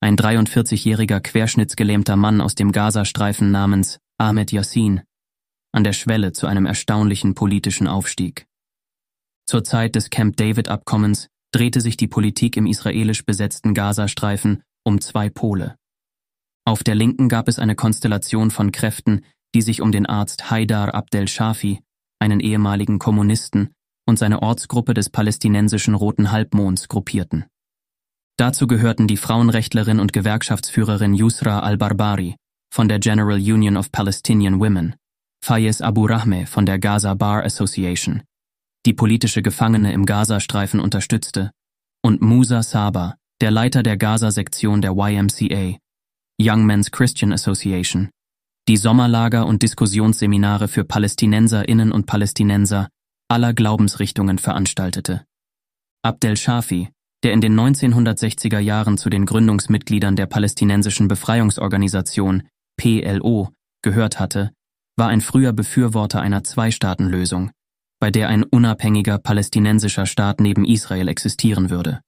ein 0.00 0.16
43-jähriger 0.16 1.20
querschnittsgelähmter 1.20 2.16
Mann 2.16 2.40
aus 2.40 2.54
dem 2.54 2.70
Gazastreifen 2.70 3.50
namens 3.50 3.98
Ahmed 4.18 4.52
Yassin, 4.52 5.02
an 5.72 5.84
der 5.84 5.92
Schwelle 5.94 6.32
zu 6.32 6.46
einem 6.46 6.66
erstaunlichen 6.66 7.34
politischen 7.34 7.88
Aufstieg. 7.88 8.46
Zur 9.46 9.64
Zeit 9.64 9.94
des 9.96 10.10
Camp 10.10 10.36
David-Abkommens 10.36 11.28
drehte 11.52 11.80
sich 11.80 11.96
die 11.96 12.08
Politik 12.08 12.56
im 12.56 12.66
israelisch 12.66 13.24
besetzten 13.24 13.74
Gazastreifen 13.74 14.62
um 14.84 15.00
zwei 15.00 15.30
Pole. 15.30 15.76
Auf 16.64 16.82
der 16.82 16.94
Linken 16.94 17.28
gab 17.28 17.48
es 17.48 17.58
eine 17.58 17.74
Konstellation 17.74 18.50
von 18.50 18.72
Kräften, 18.72 19.24
die 19.54 19.62
sich 19.62 19.80
um 19.80 19.92
den 19.92 20.06
Arzt 20.06 20.50
Haidar 20.50 20.94
Abdel 20.94 21.28
Shafi, 21.28 21.80
einen 22.18 22.40
ehemaligen 22.40 22.98
Kommunisten, 22.98 23.70
und 24.06 24.18
seine 24.18 24.42
Ortsgruppe 24.42 24.94
des 24.94 25.10
palästinensischen 25.10 25.94
Roten 25.94 26.32
Halbmonds 26.32 26.88
gruppierten. 26.88 27.44
Dazu 28.36 28.66
gehörten 28.66 29.06
die 29.06 29.16
Frauenrechtlerin 29.16 30.00
und 30.00 30.12
Gewerkschaftsführerin 30.12 31.14
Yusra 31.14 31.60
al-Barbari 31.60 32.36
von 32.72 32.88
der 32.88 32.98
General 32.98 33.36
Union 33.36 33.76
of 33.76 33.92
Palestinian 33.92 34.58
Women, 34.58 34.96
Fayez 35.44 35.80
Abu 35.80 36.06
Rahme 36.06 36.46
von 36.46 36.66
der 36.66 36.78
Gaza 36.78 37.14
Bar 37.14 37.44
Association, 37.44 38.22
die 38.86 38.92
politische 38.92 39.42
Gefangene 39.42 39.92
im 39.92 40.06
Gazastreifen 40.06 40.80
unterstützte, 40.80 41.52
und 42.04 42.20
Musa 42.20 42.62
Saba, 42.62 43.16
der 43.40 43.50
Leiter 43.50 43.82
der 43.82 43.96
Gaza-Sektion 43.96 44.82
der 44.82 44.92
YMCA, 44.92 45.78
Young 46.40 46.66
Men's 46.66 46.90
Christian 46.90 47.32
Association, 47.32 48.10
die 48.68 48.76
Sommerlager 48.76 49.46
und 49.46 49.62
Diskussionsseminare 49.62 50.68
für 50.68 50.84
Palästinenserinnen 50.84 51.92
und 51.92 52.06
Palästinenser 52.06 52.88
aller 53.28 53.54
Glaubensrichtungen 53.54 54.38
veranstaltete. 54.38 55.24
Abdel 56.02 56.36
Shafi, 56.36 56.90
der 57.22 57.32
in 57.32 57.40
den 57.40 57.58
1960er 57.58 58.58
Jahren 58.58 58.98
zu 58.98 59.10
den 59.10 59.26
Gründungsmitgliedern 59.26 60.16
der 60.16 60.26
palästinensischen 60.26 61.08
Befreiungsorganisation 61.08 62.42
PLO 62.76 63.50
gehört 63.82 64.18
hatte, 64.18 64.52
war 64.96 65.08
ein 65.08 65.20
früher 65.20 65.52
Befürworter 65.52 66.20
einer 66.20 66.44
Zwei-Staaten-Lösung, 66.44 67.52
bei 68.02 68.10
der 68.10 68.28
ein 68.28 68.42
unabhängiger 68.42 69.18
palästinensischer 69.18 70.06
Staat 70.06 70.40
neben 70.40 70.64
Israel 70.64 71.06
existieren 71.06 71.70
würde. 71.70 72.00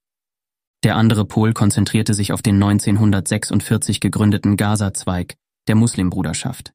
Der 0.83 0.97
andere 0.97 1.25
Pol 1.25 1.53
konzentrierte 1.53 2.15
sich 2.15 2.33
auf 2.33 2.43
den 2.43 2.57
1946 2.57 4.01
gegründeten 4.01 4.57
Gaza-Zweig 4.57 5.37
der 5.69 5.77
Muslimbruderschaft. 5.77 6.73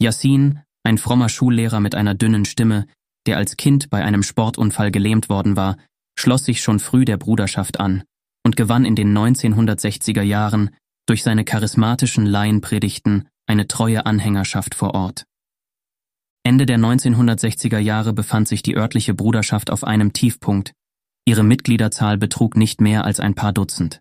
Yassin, 0.00 0.60
ein 0.82 0.96
frommer 0.96 1.28
Schullehrer 1.28 1.80
mit 1.80 1.94
einer 1.94 2.14
dünnen 2.14 2.46
Stimme, 2.46 2.86
der 3.26 3.36
als 3.36 3.58
Kind 3.58 3.90
bei 3.90 4.02
einem 4.02 4.22
Sportunfall 4.22 4.90
gelähmt 4.90 5.28
worden 5.28 5.54
war, 5.54 5.76
schloss 6.18 6.46
sich 6.46 6.62
schon 6.62 6.80
früh 6.80 7.04
der 7.04 7.18
Bruderschaft 7.18 7.80
an 7.80 8.02
und 8.46 8.56
gewann 8.56 8.86
in 8.86 8.96
den 8.96 9.14
1960er 9.14 10.22
Jahren 10.22 10.70
durch 11.04 11.22
seine 11.22 11.44
charismatischen 11.44 12.24
Laienpredigten 12.24 13.28
eine 13.46 13.68
treue 13.68 14.06
Anhängerschaft 14.06 14.74
vor 14.74 14.94
Ort. 14.94 15.26
Ende 16.44 16.66
der 16.66 16.78
1960er 16.78 17.78
Jahre 17.78 18.12
befand 18.12 18.48
sich 18.48 18.62
die 18.62 18.76
örtliche 18.76 19.14
Bruderschaft 19.14 19.70
auf 19.70 19.84
einem 19.84 20.12
Tiefpunkt, 20.12 20.72
ihre 21.24 21.44
Mitgliederzahl 21.44 22.18
betrug 22.18 22.56
nicht 22.56 22.80
mehr 22.80 23.04
als 23.04 23.20
ein 23.20 23.34
paar 23.34 23.52
Dutzend. 23.52 24.00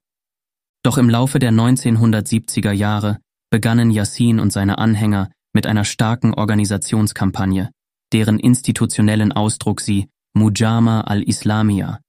Doch 0.84 0.98
im 0.98 1.10
Laufe 1.10 1.38
der 1.38 1.52
1970er 1.52 2.72
Jahre 2.72 3.20
begannen 3.52 3.92
Yassin 3.92 4.40
und 4.40 4.52
seine 4.52 4.80
Anhänger 4.80 5.30
mit 5.54 5.68
einer 5.68 5.84
starken 5.84 6.34
Organisationskampagne, 6.34 7.70
deren 8.14 8.40
institutionellen 8.40 9.32
Ausdruck 9.32 9.82
sie 9.82 10.08
Mujama 10.34 11.02
al-Islamia, 11.02 12.00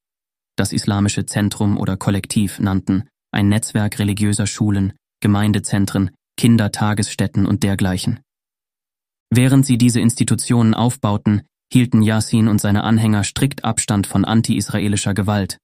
das 0.56 0.72
islamische 0.72 1.26
Zentrum 1.26 1.76
oder 1.76 1.96
Kollektiv 1.96 2.60
nannten, 2.60 3.04
ein 3.32 3.48
Netzwerk 3.48 3.98
religiöser 3.98 4.46
Schulen, 4.46 4.92
Gemeindezentren, 5.20 6.10
Kindertagesstätten 6.36 7.46
und 7.46 7.62
dergleichen. 7.62 8.20
Während 9.34 9.64
sie 9.64 9.78
diese 9.78 9.98
Institutionen 9.98 10.74
aufbauten, 10.74 11.40
hielten 11.72 12.02
Yassin 12.02 12.48
und 12.48 12.60
seine 12.60 12.84
Anhänger 12.84 13.24
strikt 13.24 13.64
Abstand 13.64 14.06
von 14.06 14.26
anti-israelischer 14.26 15.14
Gewalt 15.14 15.56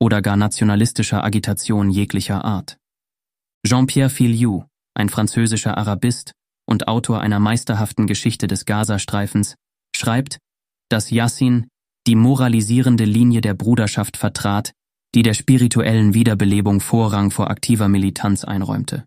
oder 0.00 0.20
gar 0.20 0.36
nationalistischer 0.36 1.22
Agitation 1.22 1.88
jeglicher 1.88 2.44
Art. 2.44 2.78
Jean-Pierre 3.64 4.10
Filiou, 4.10 4.64
ein 4.94 5.08
französischer 5.08 5.78
Arabist 5.78 6.32
und 6.66 6.88
Autor 6.88 7.20
einer 7.20 7.38
meisterhaften 7.38 8.08
Geschichte 8.08 8.48
des 8.48 8.64
Gazastreifens, 8.64 9.54
schreibt, 9.94 10.38
dass 10.88 11.10
Yassin 11.10 11.68
die 12.08 12.16
moralisierende 12.16 13.04
Linie 13.04 13.40
der 13.40 13.54
Bruderschaft 13.54 14.16
vertrat, 14.16 14.72
die 15.14 15.22
der 15.22 15.34
spirituellen 15.34 16.12
Wiederbelebung 16.12 16.80
Vorrang 16.80 17.30
vor 17.30 17.50
aktiver 17.50 17.86
Militanz 17.86 18.42
einräumte. 18.42 19.04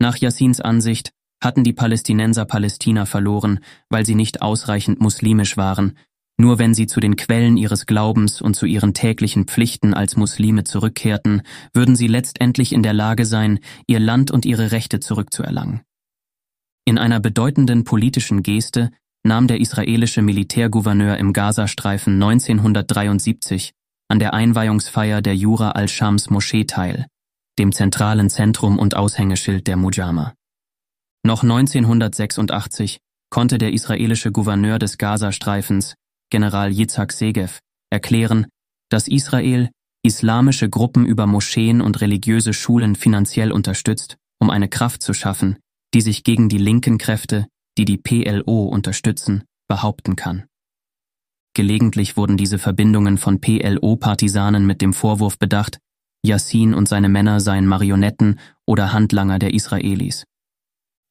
Nach 0.00 0.16
Yassins 0.16 0.60
Ansicht 0.60 1.12
hatten 1.46 1.64
die 1.64 1.72
Palästinenser 1.72 2.44
Palästina 2.44 3.06
verloren, 3.06 3.60
weil 3.88 4.04
sie 4.04 4.14
nicht 4.14 4.42
ausreichend 4.42 5.00
muslimisch 5.00 5.56
waren, 5.56 5.96
nur 6.38 6.58
wenn 6.58 6.74
sie 6.74 6.86
zu 6.86 7.00
den 7.00 7.16
Quellen 7.16 7.56
ihres 7.56 7.86
Glaubens 7.86 8.42
und 8.42 8.54
zu 8.54 8.66
ihren 8.66 8.92
täglichen 8.92 9.46
Pflichten 9.46 9.94
als 9.94 10.16
Muslime 10.16 10.64
zurückkehrten, 10.64 11.42
würden 11.72 11.96
sie 11.96 12.08
letztendlich 12.08 12.72
in 12.72 12.82
der 12.82 12.92
Lage 12.92 13.24
sein, 13.24 13.60
ihr 13.86 14.00
Land 14.00 14.30
und 14.30 14.44
ihre 14.44 14.72
Rechte 14.72 15.00
zurückzuerlangen. 15.00 15.80
In 16.84 16.98
einer 16.98 17.20
bedeutenden 17.20 17.84
politischen 17.84 18.42
Geste 18.42 18.90
nahm 19.24 19.48
der 19.48 19.60
israelische 19.60 20.22
Militärgouverneur 20.22 21.16
im 21.16 21.32
Gazastreifen 21.32 22.14
1973 22.22 23.72
an 24.08 24.18
der 24.18 24.34
Einweihungsfeier 24.34 25.22
der 25.22 25.34
Jura 25.34 25.70
al-Shams 25.70 26.30
Moschee 26.30 26.64
teil, 26.64 27.06
dem 27.58 27.72
zentralen 27.72 28.30
Zentrum 28.30 28.78
und 28.78 28.94
Aushängeschild 28.94 29.66
der 29.66 29.76
Mujama. 29.76 30.35
Noch 31.26 31.42
1986 31.42 32.98
konnte 33.30 33.58
der 33.58 33.72
israelische 33.72 34.30
Gouverneur 34.30 34.78
des 34.78 34.96
Gazastreifens, 34.96 35.96
General 36.30 36.70
Yitzhak 36.70 37.12
Segev, 37.12 37.58
erklären, 37.90 38.46
dass 38.90 39.08
Israel 39.08 39.68
islamische 40.04 40.70
Gruppen 40.70 41.04
über 41.04 41.26
Moscheen 41.26 41.80
und 41.80 42.00
religiöse 42.00 42.52
Schulen 42.52 42.94
finanziell 42.94 43.50
unterstützt, 43.50 44.14
um 44.38 44.50
eine 44.50 44.68
Kraft 44.68 45.02
zu 45.02 45.14
schaffen, 45.14 45.58
die 45.94 46.00
sich 46.00 46.22
gegen 46.22 46.48
die 46.48 46.58
linken 46.58 46.96
Kräfte, 46.96 47.48
die 47.76 47.86
die 47.86 47.98
PLO 47.98 48.66
unterstützen, 48.66 49.42
behaupten 49.66 50.14
kann. 50.14 50.44
Gelegentlich 51.54 52.16
wurden 52.16 52.36
diese 52.36 52.60
Verbindungen 52.60 53.18
von 53.18 53.40
PLO-Partisanen 53.40 54.64
mit 54.64 54.80
dem 54.80 54.92
Vorwurf 54.92 55.40
bedacht, 55.40 55.78
Yassin 56.24 56.72
und 56.72 56.86
seine 56.86 57.08
Männer 57.08 57.40
seien 57.40 57.66
Marionetten 57.66 58.38
oder 58.64 58.92
Handlanger 58.92 59.40
der 59.40 59.54
Israelis. 59.54 60.24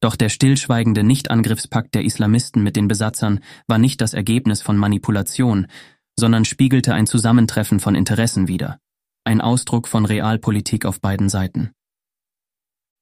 Doch 0.06 0.16
der 0.16 0.30
stillschweigende 0.30 1.04
Nichtangriffspakt 1.04 1.96
der 1.96 2.06
Islamisten 2.06 2.62
mit 2.62 2.76
den 2.76 2.88
Besatzern 2.88 3.40
war 3.66 3.80
nicht 3.80 4.02
das 4.02 4.14
Ergebnis 4.14 4.62
von 4.62 4.78
Manipulation, 4.78 5.66
sondern 6.16 6.46
spiegelte 6.46 6.94
ein 6.94 7.08
Zusammentreffen 7.08 7.80
von 7.80 7.96
Interessen 7.96 8.48
wider, 8.48 8.78
ein 9.24 9.42
Ausdruck 9.42 9.88
von 9.88 10.06
Realpolitik 10.06 10.86
auf 10.86 11.02
beiden 11.02 11.28
Seiten. 11.28 11.72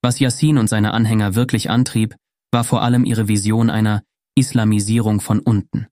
Was 0.02 0.20
Yassin 0.20 0.58
und 0.58 0.70
seine 0.70 0.94
Anhänger 0.94 1.36
wirklich 1.36 1.70
antrieb, 1.70 2.16
war 2.54 2.64
vor 2.64 2.82
allem 2.82 3.04
ihre 3.04 3.28
Vision 3.28 3.70
einer 3.70 4.04
Islamisierung 4.36 5.20
von 5.20 5.42
unten. 5.42 5.88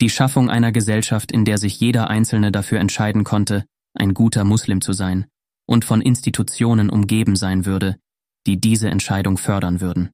Die 0.00 0.08
Schaffung 0.08 0.48
einer 0.48 0.72
Gesellschaft, 0.72 1.32
in 1.32 1.44
der 1.44 1.58
sich 1.58 1.78
jeder 1.80 2.08
Einzelne 2.08 2.50
dafür 2.50 2.80
entscheiden 2.80 3.24
konnte, 3.24 3.66
ein 3.92 4.14
guter 4.14 4.44
Muslim 4.44 4.80
zu 4.80 4.94
sein 4.94 5.26
und 5.66 5.84
von 5.84 6.00
Institutionen 6.00 6.88
umgeben 6.88 7.36
sein 7.36 7.66
würde, 7.66 7.96
die 8.46 8.58
diese 8.58 8.88
Entscheidung 8.88 9.36
fördern 9.36 9.82
würden. 9.82 10.13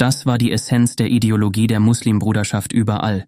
Das 0.00 0.24
war 0.24 0.38
die 0.38 0.50
Essenz 0.50 0.96
der 0.96 1.10
Ideologie 1.10 1.66
der 1.66 1.78
Muslimbruderschaft 1.78 2.72
überall, 2.72 3.26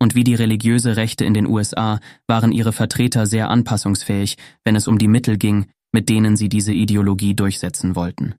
und 0.00 0.14
wie 0.14 0.24
die 0.24 0.34
religiöse 0.34 0.96
Rechte 0.96 1.26
in 1.26 1.34
den 1.34 1.46
USA 1.46 2.00
waren 2.26 2.50
ihre 2.50 2.72
Vertreter 2.72 3.26
sehr 3.26 3.50
anpassungsfähig, 3.50 4.38
wenn 4.64 4.74
es 4.74 4.88
um 4.88 4.96
die 4.96 5.06
Mittel 5.06 5.36
ging, 5.36 5.66
mit 5.92 6.08
denen 6.08 6.38
sie 6.38 6.48
diese 6.48 6.72
Ideologie 6.72 7.34
durchsetzen 7.34 7.94
wollten. 7.94 8.36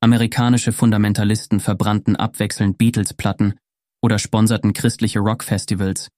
Amerikanische 0.00 0.70
Fundamentalisten 0.70 1.58
verbrannten 1.58 2.14
abwechselnd 2.14 2.78
Beatles-Platten 2.78 3.54
oder 4.00 4.20
sponserten 4.20 4.72
christliche 4.72 5.18
Rockfestivals, 5.18 6.10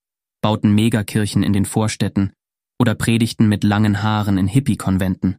bauten 0.43 0.75
Megakirchen 0.75 1.43
in 1.43 1.55
den 1.55 1.65
Vorstädten 1.65 2.35
oder 2.79 2.95
predigten 2.95 3.49
mit 3.49 3.65
langen 3.65 4.03
Haaren 4.03 4.37
in 4.37 4.47
Hippie-Konventen. 4.47 5.39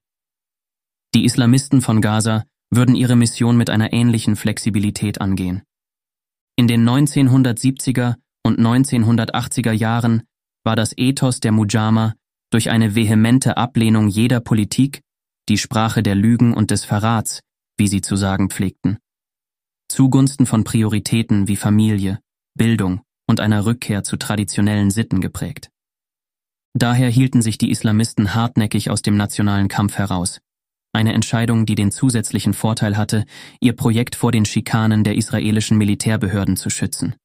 Die 1.13 1.25
Islamisten 1.25 1.81
von 1.81 2.01
Gaza 2.01 2.45
würden 2.71 2.95
ihre 2.95 3.15
Mission 3.15 3.57
mit 3.57 3.69
einer 3.69 3.93
ähnlichen 3.93 4.35
Flexibilität 4.35 5.21
angehen. 5.21 5.61
In 6.55 6.67
den 6.67 6.87
1970er 6.87 8.15
und 8.43 8.59
1980er 8.59 9.71
Jahren 9.71 10.23
war 10.63 10.75
das 10.75 10.93
Ethos 10.97 11.39
der 11.39 11.51
Mujama 11.51 12.13
durch 12.51 12.69
eine 12.69 12.95
vehemente 12.95 13.57
Ablehnung 13.57 14.07
jeder 14.07 14.39
Politik, 14.39 15.01
die 15.49 15.57
Sprache 15.57 16.03
der 16.03 16.15
Lügen 16.15 16.53
und 16.53 16.71
des 16.71 16.85
Verrats, 16.85 17.41
wie 17.77 17.87
sie 17.87 18.01
zu 18.01 18.15
sagen 18.15 18.49
pflegten. 18.49 18.97
Zugunsten 19.89 20.45
von 20.45 20.63
Prioritäten 20.63 21.47
wie 21.47 21.55
Familie, 21.55 22.19
Bildung 22.55 23.01
und 23.27 23.39
einer 23.39 23.65
Rückkehr 23.65 24.03
zu 24.03 24.17
traditionellen 24.17 24.91
Sitten 24.91 25.19
geprägt. 25.19 25.69
Daher 26.73 27.09
hielten 27.09 27.41
sich 27.41 27.57
die 27.57 27.71
Islamisten 27.71 28.33
hartnäckig 28.33 28.89
aus 28.89 29.01
dem 29.01 29.17
nationalen 29.17 29.67
Kampf 29.67 29.97
heraus, 29.97 30.39
eine 30.93 31.13
Entscheidung, 31.13 31.65
die 31.65 31.75
den 31.75 31.91
zusätzlichen 31.91 32.53
Vorteil 32.53 32.97
hatte, 32.97 33.25
ihr 33.59 33.73
Projekt 33.73 34.15
vor 34.15 34.31
den 34.31 34.45
Schikanen 34.45 35.03
der 35.03 35.15
israelischen 35.15 35.77
Militärbehörden 35.77 36.57
zu 36.57 36.69
schützen. 36.69 37.15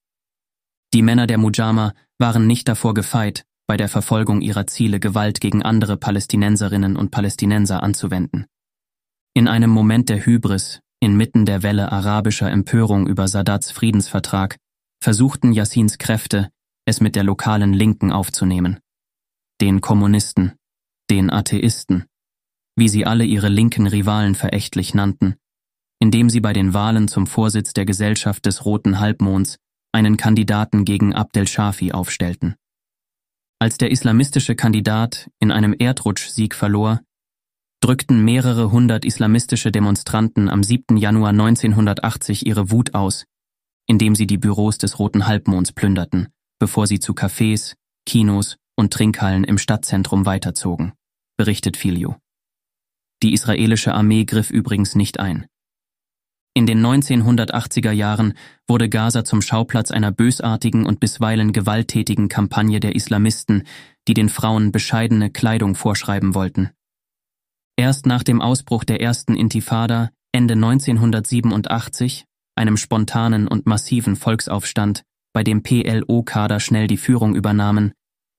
Die 0.94 1.02
Männer 1.02 1.26
der 1.26 1.38
Mujama 1.38 1.92
waren 2.18 2.46
nicht 2.46 2.68
davor 2.68 2.94
gefeit, 2.94 3.44
bei 3.66 3.76
der 3.76 3.88
Verfolgung 3.88 4.40
ihrer 4.40 4.66
Ziele 4.66 5.00
Gewalt 5.00 5.40
gegen 5.40 5.62
andere 5.62 5.96
Palästinenserinnen 5.96 6.96
und 6.96 7.10
Palästinenser 7.10 7.82
anzuwenden. 7.82 8.46
In 9.34 9.48
einem 9.48 9.70
Moment 9.70 10.08
der 10.08 10.24
Hybris, 10.24 10.80
inmitten 11.00 11.44
der 11.44 11.62
Welle 11.62 11.92
arabischer 11.92 12.50
Empörung 12.50 13.06
über 13.06 13.28
Sadats 13.28 13.70
Friedensvertrag, 13.70 14.56
versuchten 15.02 15.52
Yassins 15.52 15.98
Kräfte, 15.98 16.48
es 16.86 17.00
mit 17.00 17.16
der 17.16 17.24
lokalen 17.24 17.72
Linken 17.72 18.12
aufzunehmen. 18.12 18.78
Den 19.60 19.80
Kommunisten, 19.80 20.52
den 21.10 21.30
Atheisten, 21.30 22.06
wie 22.77 22.89
sie 22.89 23.07
alle 23.07 23.24
ihre 23.24 23.49
linken 23.49 23.87
Rivalen 23.87 24.35
verächtlich 24.35 24.95
nannten, 24.95 25.37
indem 25.99 26.31
sie 26.31 26.41
bei 26.41 26.53
den 26.53 26.74
Wahlen 26.74 27.09
zum 27.09 27.27
Vorsitz 27.27 27.72
der 27.72 27.87
Gesellschaft 27.87 28.47
des 28.47 28.64
Roten 28.64 29.01
Halbmonds 29.01 29.57
einen 29.93 30.16
Kandidaten 30.16 30.85
gegen 30.85 31.14
Abdel 31.14 31.49
Shafi 31.49 31.93
aufstellten. 31.93 32.57
Als 33.59 33.79
der 33.79 33.91
islamistische 33.91 34.55
Kandidat 34.55 35.31
in 35.41 35.51
einem 35.51 35.74
Erdrutschsieg 35.79 36.55
verlor, 36.55 37.01
drückten 37.81 38.22
mehrere 38.22 38.70
hundert 38.70 39.07
islamistische 39.07 39.72
Demonstranten 39.72 40.51
am 40.51 40.62
7. 40.62 40.99
Januar 40.99 41.31
1980 41.31 42.47
ihre 42.47 42.70
Wut 42.70 42.95
aus, 42.95 43.24
indem 43.87 44.14
sie 44.14 44.27
die 44.27 44.39
Büros 44.39 44.77
des 44.77 44.99
Roten 44.99 45.27
Halbmonds 45.27 45.72
plünderten, 45.72 46.29
bevor 46.59 46.87
sie 46.87 47.01
zu 47.01 47.12
Cafés, 47.12 47.74
Kinos 48.05 48.57
und 48.77 48.93
Trinkhallen 48.93 49.45
im 49.45 49.57
Stadtzentrum 49.57 50.27
weiterzogen, 50.27 50.93
berichtet 51.39 51.77
Filio. 51.79 52.16
Die 53.22 53.32
israelische 53.32 53.94
Armee 53.94 54.24
griff 54.24 54.50
übrigens 54.50 54.94
nicht 54.94 55.18
ein. 55.20 55.46
In 56.54 56.66
den 56.66 56.80
1980er 56.80 57.90
Jahren 57.90 58.32
wurde 58.66 58.88
Gaza 58.88 59.24
zum 59.24 59.42
Schauplatz 59.42 59.90
einer 59.90 60.10
bösartigen 60.10 60.86
und 60.86 61.00
bisweilen 61.00 61.52
gewalttätigen 61.52 62.28
Kampagne 62.28 62.80
der 62.80 62.94
Islamisten, 62.94 63.64
die 64.08 64.14
den 64.14 64.30
Frauen 64.30 64.72
bescheidene 64.72 65.30
Kleidung 65.30 65.74
vorschreiben 65.74 66.34
wollten. 66.34 66.70
Erst 67.76 68.06
nach 68.06 68.22
dem 68.22 68.40
Ausbruch 68.40 68.84
der 68.84 69.02
ersten 69.02 69.36
Intifada 69.36 70.10
Ende 70.32 70.54
1987, 70.54 72.24
einem 72.56 72.76
spontanen 72.78 73.48
und 73.48 73.66
massiven 73.66 74.16
Volksaufstand, 74.16 75.02
bei 75.34 75.44
dem 75.44 75.62
PLO-Kader 75.62 76.60
schnell 76.60 76.86
die 76.86 76.96
Führung 76.96 77.34
übernahmen, 77.34 77.92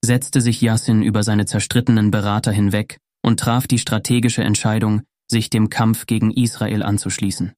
setzte 0.04 0.42
sich 0.42 0.62
Yassin 0.62 1.04
über 1.04 1.22
seine 1.22 1.46
zerstrittenen 1.46 2.10
Berater 2.10 2.52
hinweg 2.52 2.98
und 3.28 3.42
traf 3.42 3.68
die 3.68 3.78
strategische 3.78 4.42
Entscheidung, 4.42 5.02
sich 5.30 5.50
dem 5.50 5.70
Kampf 5.70 6.06
gegen 6.06 6.32
Israel 6.32 6.82
anzuschließen. 6.82 7.52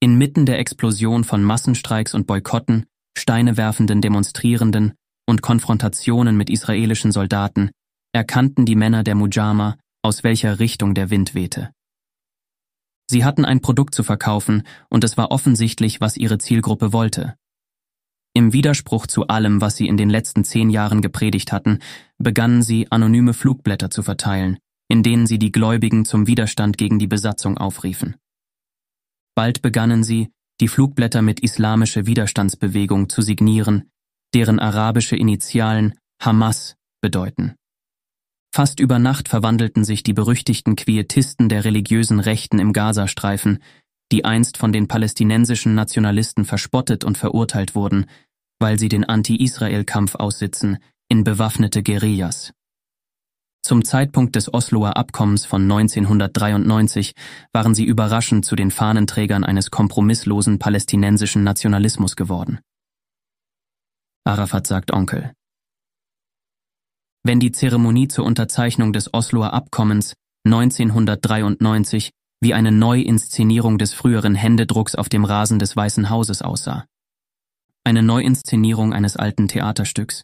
Inmitten 0.00 0.44
der 0.44 0.58
Explosion 0.58 1.22
von 1.22 1.44
Massenstreiks 1.44 2.14
und 2.14 2.26
Boykotten, 2.26 2.86
steinewerfenden 3.16 4.00
Demonstrierenden 4.00 4.94
und 5.24 5.40
Konfrontationen 5.40 6.36
mit 6.36 6.50
israelischen 6.50 7.12
Soldaten 7.12 7.70
erkannten 8.12 8.66
die 8.66 8.74
Männer 8.74 9.04
der 9.04 9.14
Mujama, 9.14 9.76
aus 10.02 10.24
welcher 10.24 10.58
Richtung 10.58 10.96
der 10.96 11.10
Wind 11.10 11.36
wehte. 11.36 11.70
Sie 13.08 13.24
hatten 13.24 13.44
ein 13.44 13.60
Produkt 13.60 13.94
zu 13.94 14.02
verkaufen 14.02 14.64
und 14.90 15.04
es 15.04 15.16
war 15.16 15.30
offensichtlich, 15.30 16.00
was 16.00 16.16
ihre 16.16 16.38
Zielgruppe 16.38 16.92
wollte. 16.92 17.36
Im 18.34 18.52
Widerspruch 18.52 19.06
zu 19.06 19.28
allem, 19.28 19.60
was 19.60 19.76
sie 19.76 19.86
in 19.86 19.96
den 19.96 20.10
letzten 20.10 20.42
zehn 20.42 20.70
Jahren 20.70 21.02
gepredigt 21.02 21.52
hatten, 21.52 21.78
begannen 22.18 22.62
sie, 22.62 22.90
anonyme 22.90 23.32
Flugblätter 23.32 23.88
zu 23.88 24.02
verteilen, 24.02 24.58
in 24.92 25.02
denen 25.02 25.26
sie 25.26 25.38
die 25.38 25.52
Gläubigen 25.52 26.04
zum 26.04 26.26
Widerstand 26.26 26.76
gegen 26.76 26.98
die 26.98 27.06
Besatzung 27.06 27.56
aufriefen. 27.56 28.16
Bald 29.34 29.62
begannen 29.62 30.04
sie, 30.04 30.28
die 30.60 30.68
Flugblätter 30.68 31.22
mit 31.22 31.40
Islamische 31.40 32.04
Widerstandsbewegung 32.04 33.08
zu 33.08 33.22
signieren, 33.22 33.90
deren 34.34 34.58
arabische 34.58 35.16
Initialen 35.16 35.94
Hamas 36.20 36.76
bedeuten. 37.00 37.54
Fast 38.54 38.80
über 38.80 38.98
Nacht 38.98 39.30
verwandelten 39.30 39.82
sich 39.82 40.02
die 40.02 40.12
berüchtigten 40.12 40.76
Quietisten 40.76 41.48
der 41.48 41.64
religiösen 41.64 42.20
Rechten 42.20 42.58
im 42.58 42.74
Gazastreifen, 42.74 43.62
die 44.12 44.26
einst 44.26 44.58
von 44.58 44.74
den 44.74 44.88
palästinensischen 44.88 45.74
Nationalisten 45.74 46.44
verspottet 46.44 47.02
und 47.02 47.16
verurteilt 47.16 47.74
wurden, 47.74 48.04
weil 48.60 48.78
sie 48.78 48.90
den 48.90 49.04
Anti-Israel-Kampf 49.04 50.16
aussitzen, 50.16 50.76
in 51.08 51.24
bewaffnete 51.24 51.82
Guerillas. 51.82 52.52
Zum 53.64 53.84
Zeitpunkt 53.84 54.34
des 54.34 54.52
Osloer 54.52 54.96
Abkommens 54.96 55.46
von 55.46 55.62
1993 55.62 57.12
waren 57.52 57.76
sie 57.76 57.84
überraschend 57.84 58.44
zu 58.44 58.56
den 58.56 58.72
Fahnenträgern 58.72 59.44
eines 59.44 59.70
kompromisslosen 59.70 60.58
palästinensischen 60.58 61.44
Nationalismus 61.44 62.16
geworden. 62.16 62.58
Arafat 64.24 64.66
sagt 64.66 64.92
Onkel. 64.92 65.32
Wenn 67.22 67.38
die 67.38 67.52
Zeremonie 67.52 68.08
zur 68.08 68.24
Unterzeichnung 68.24 68.92
des 68.92 69.14
Osloer 69.14 69.52
Abkommens 69.52 70.14
1993 70.44 72.10
wie 72.40 72.54
eine 72.54 72.72
Neuinszenierung 72.72 73.78
des 73.78 73.94
früheren 73.94 74.34
Händedrucks 74.34 74.96
auf 74.96 75.08
dem 75.08 75.24
Rasen 75.24 75.60
des 75.60 75.76
Weißen 75.76 76.10
Hauses 76.10 76.42
aussah. 76.42 76.86
Eine 77.84 78.02
Neuinszenierung 78.02 78.92
eines 78.92 79.16
alten 79.16 79.46
Theaterstücks 79.46 80.22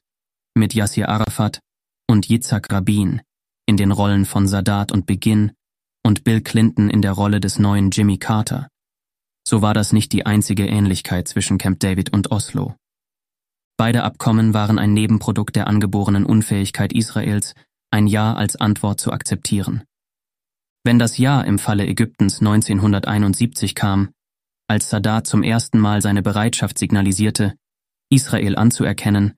mit 0.56 0.74
Yassir 0.74 1.08
Arafat 1.08 1.60
und 2.08 2.28
Yitzhak 2.28 2.72
Rabin 2.72 3.20
in 3.68 3.76
den 3.76 3.92
Rollen 3.92 4.24
von 4.24 4.48
Sadat 4.48 4.92
und 4.92 5.04
Beginn 5.04 5.52
und 6.02 6.24
Bill 6.24 6.40
Clinton 6.40 6.88
in 6.88 7.02
der 7.02 7.12
Rolle 7.12 7.38
des 7.38 7.58
neuen 7.58 7.90
Jimmy 7.90 8.16
Carter. 8.16 8.68
So 9.46 9.60
war 9.60 9.74
das 9.74 9.92
nicht 9.92 10.12
die 10.12 10.24
einzige 10.24 10.66
Ähnlichkeit 10.66 11.28
zwischen 11.28 11.58
Camp 11.58 11.78
David 11.78 12.10
und 12.14 12.30
Oslo. 12.30 12.76
Beide 13.76 14.04
Abkommen 14.04 14.54
waren 14.54 14.78
ein 14.78 14.94
Nebenprodukt 14.94 15.54
der 15.54 15.66
angeborenen 15.66 16.24
Unfähigkeit 16.24 16.94
Israels, 16.94 17.54
ein 17.90 18.06
Ja 18.06 18.32
als 18.32 18.56
Antwort 18.56 19.00
zu 19.00 19.12
akzeptieren. 19.12 19.84
Wenn 20.82 20.98
das 20.98 21.18
Ja 21.18 21.42
im 21.42 21.58
Falle 21.58 21.86
Ägyptens 21.86 22.40
1971 22.40 23.74
kam, 23.74 24.08
als 24.66 24.88
Sadat 24.88 25.26
zum 25.26 25.42
ersten 25.42 25.78
Mal 25.78 26.00
seine 26.00 26.22
Bereitschaft 26.22 26.78
signalisierte, 26.78 27.54
Israel 28.08 28.56
anzuerkennen, 28.56 29.34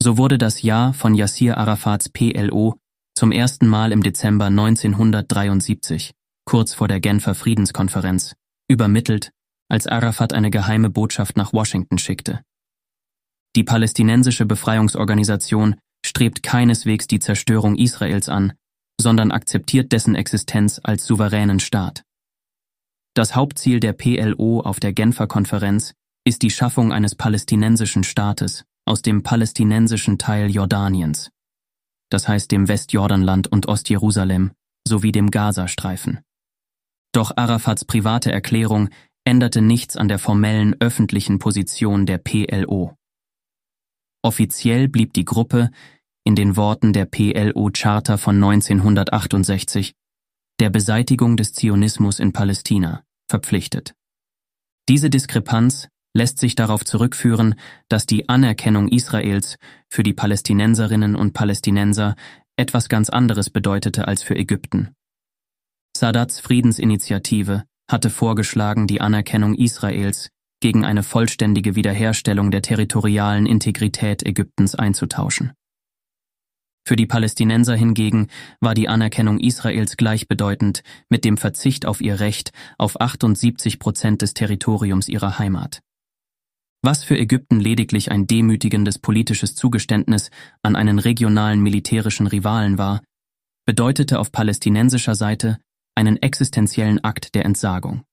so 0.00 0.18
wurde 0.18 0.38
das 0.38 0.62
Ja 0.62 0.92
von 0.92 1.16
Yassir 1.16 1.58
Arafats 1.58 2.08
PLO 2.08 2.76
zum 3.16 3.32
ersten 3.32 3.66
Mal 3.66 3.92
im 3.92 4.02
Dezember 4.02 4.46
1973, 4.46 6.12
kurz 6.44 6.74
vor 6.74 6.86
der 6.86 7.00
Genfer 7.00 7.34
Friedenskonferenz, 7.34 8.36
übermittelt, 8.68 9.30
als 9.70 9.86
Arafat 9.86 10.34
eine 10.34 10.50
geheime 10.50 10.90
Botschaft 10.90 11.36
nach 11.38 11.54
Washington 11.54 11.96
schickte. 11.96 12.42
Die 13.56 13.64
palästinensische 13.64 14.44
Befreiungsorganisation 14.44 15.76
strebt 16.04 16.42
keineswegs 16.42 17.06
die 17.06 17.18
Zerstörung 17.18 17.76
Israels 17.76 18.28
an, 18.28 18.52
sondern 19.00 19.32
akzeptiert 19.32 19.92
dessen 19.92 20.14
Existenz 20.14 20.78
als 20.82 21.06
souveränen 21.06 21.58
Staat. 21.58 22.02
Das 23.14 23.34
Hauptziel 23.34 23.80
der 23.80 23.94
PLO 23.94 24.60
auf 24.60 24.78
der 24.78 24.92
Genfer 24.92 25.26
Konferenz 25.26 25.94
ist 26.26 26.42
die 26.42 26.50
Schaffung 26.50 26.92
eines 26.92 27.14
palästinensischen 27.14 28.04
Staates 28.04 28.64
aus 28.84 29.00
dem 29.00 29.22
palästinensischen 29.22 30.18
Teil 30.18 30.50
Jordaniens 30.50 31.30
das 32.10 32.28
heißt 32.28 32.50
dem 32.50 32.68
Westjordanland 32.68 33.48
und 33.48 33.66
Ostjerusalem, 33.66 34.52
sowie 34.86 35.12
dem 35.12 35.30
Gazastreifen. 35.30 36.20
Doch 37.12 37.32
Arafats 37.36 37.84
private 37.84 38.30
Erklärung 38.30 38.90
änderte 39.24 39.60
nichts 39.60 39.96
an 39.96 40.08
der 40.08 40.18
formellen 40.18 40.76
öffentlichen 40.80 41.38
Position 41.38 42.06
der 42.06 42.18
PLO. 42.18 42.94
Offiziell 44.22 44.88
blieb 44.88 45.14
die 45.14 45.24
Gruppe, 45.24 45.70
in 46.24 46.34
den 46.34 46.56
Worten 46.56 46.92
der 46.92 47.06
PLO-Charta 47.06 48.16
von 48.16 48.36
1968, 48.36 49.94
der 50.58 50.70
Beseitigung 50.70 51.36
des 51.36 51.52
Zionismus 51.52 52.18
in 52.18 52.32
Palästina 52.32 53.04
verpflichtet. 53.28 53.94
Diese 54.88 55.10
Diskrepanz 55.10 55.88
lässt 56.16 56.38
sich 56.38 56.56
darauf 56.56 56.84
zurückführen, 56.84 57.54
dass 57.88 58.06
die 58.06 58.28
Anerkennung 58.28 58.88
Israels 58.88 59.56
für 59.88 60.02
die 60.02 60.14
Palästinenserinnen 60.14 61.14
und 61.14 61.34
Palästinenser 61.34 62.16
etwas 62.56 62.88
ganz 62.88 63.10
anderes 63.10 63.50
bedeutete 63.50 64.08
als 64.08 64.22
für 64.22 64.34
Ägypten. 64.34 64.94
Sadats 65.96 66.40
Friedensinitiative 66.40 67.64
hatte 67.88 68.10
vorgeschlagen, 68.10 68.86
die 68.86 69.00
Anerkennung 69.00 69.54
Israels 69.54 70.30
gegen 70.60 70.84
eine 70.84 71.02
vollständige 71.02 71.76
Wiederherstellung 71.76 72.50
der 72.50 72.62
territorialen 72.62 73.46
Integrität 73.46 74.24
Ägyptens 74.24 74.74
einzutauschen. 74.74 75.52
Für 76.86 76.96
die 76.96 77.06
Palästinenser 77.06 77.74
hingegen 77.74 78.28
war 78.60 78.74
die 78.74 78.88
Anerkennung 78.88 79.38
Israels 79.38 79.96
gleichbedeutend 79.96 80.82
mit 81.10 81.24
dem 81.24 81.36
Verzicht 81.36 81.84
auf 81.84 82.00
ihr 82.00 82.20
Recht 82.20 82.52
auf 82.78 83.00
78 83.00 83.78
Prozent 83.78 84.22
des 84.22 84.34
Territoriums 84.34 85.08
ihrer 85.08 85.38
Heimat. 85.38 85.82
Was 86.82 87.04
für 87.04 87.18
Ägypten 87.18 87.58
lediglich 87.58 88.10
ein 88.10 88.26
demütigendes 88.26 88.98
politisches 88.98 89.54
Zugeständnis 89.54 90.30
an 90.62 90.76
einen 90.76 90.98
regionalen 90.98 91.60
militärischen 91.60 92.26
Rivalen 92.26 92.78
war, 92.78 93.02
bedeutete 93.66 94.18
auf 94.20 94.30
palästinensischer 94.32 95.14
Seite 95.14 95.58
einen 95.96 96.16
existenziellen 96.18 97.02
Akt 97.02 97.34
der 97.34 97.44
Entsagung. 97.44 98.04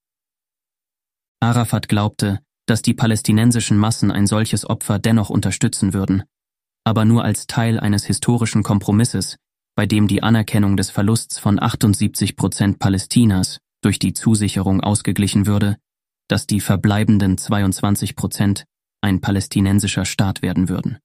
Arafat 1.39 1.89
glaubte, 1.89 2.39
dass 2.65 2.81
die 2.81 2.93
palästinensischen 2.93 3.77
Massen 3.77 4.11
ein 4.11 4.27
solches 4.27 4.67
Opfer 4.67 4.97
dennoch 4.99 5.29
unterstützen 5.29 5.93
würden, 5.93 6.23
aber 6.85 7.05
nur 7.05 7.23
als 7.23 7.47
Teil 7.47 7.79
eines 7.79 8.05
historischen 8.05 8.63
Kompromisses, 8.63 9.37
bei 9.75 9.85
dem 9.85 10.07
die 10.07 10.23
Anerkennung 10.23 10.77
des 10.77 10.89
Verlusts 10.89 11.39
von 11.39 11.61
78 11.61 12.35
Prozent 12.35 12.79
Palästinas 12.79 13.59
durch 13.81 13.99
die 13.99 14.13
Zusicherung 14.13 14.81
ausgeglichen 14.81 15.45
würde, 15.45 15.77
dass 16.27 16.47
die 16.47 16.59
verbleibenden 16.59 17.37
22 17.37 18.15
Prozent 18.15 18.65
ein 19.01 19.21
palästinensischer 19.21 20.05
Staat 20.05 20.41
werden 20.41 20.69
würden. 20.69 20.97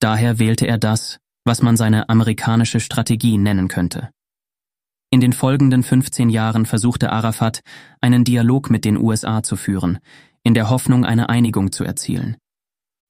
Daher 0.00 0.38
wählte 0.38 0.66
er 0.66 0.78
das, 0.78 1.18
was 1.44 1.62
man 1.62 1.76
seine 1.76 2.08
amerikanische 2.08 2.80
Strategie 2.80 3.38
nennen 3.38 3.68
könnte. 3.68 4.10
In 5.10 5.20
den 5.20 5.32
folgenden 5.32 5.82
15 5.82 6.28
Jahren 6.28 6.66
versuchte 6.66 7.10
Arafat, 7.10 7.60
einen 8.00 8.24
Dialog 8.24 8.70
mit 8.70 8.84
den 8.84 8.98
USA 8.98 9.42
zu 9.42 9.56
führen, 9.56 9.98
in 10.42 10.54
der 10.54 10.68
Hoffnung, 10.70 11.04
eine 11.04 11.28
Einigung 11.30 11.72
zu 11.72 11.84
erzielen. 11.84 12.36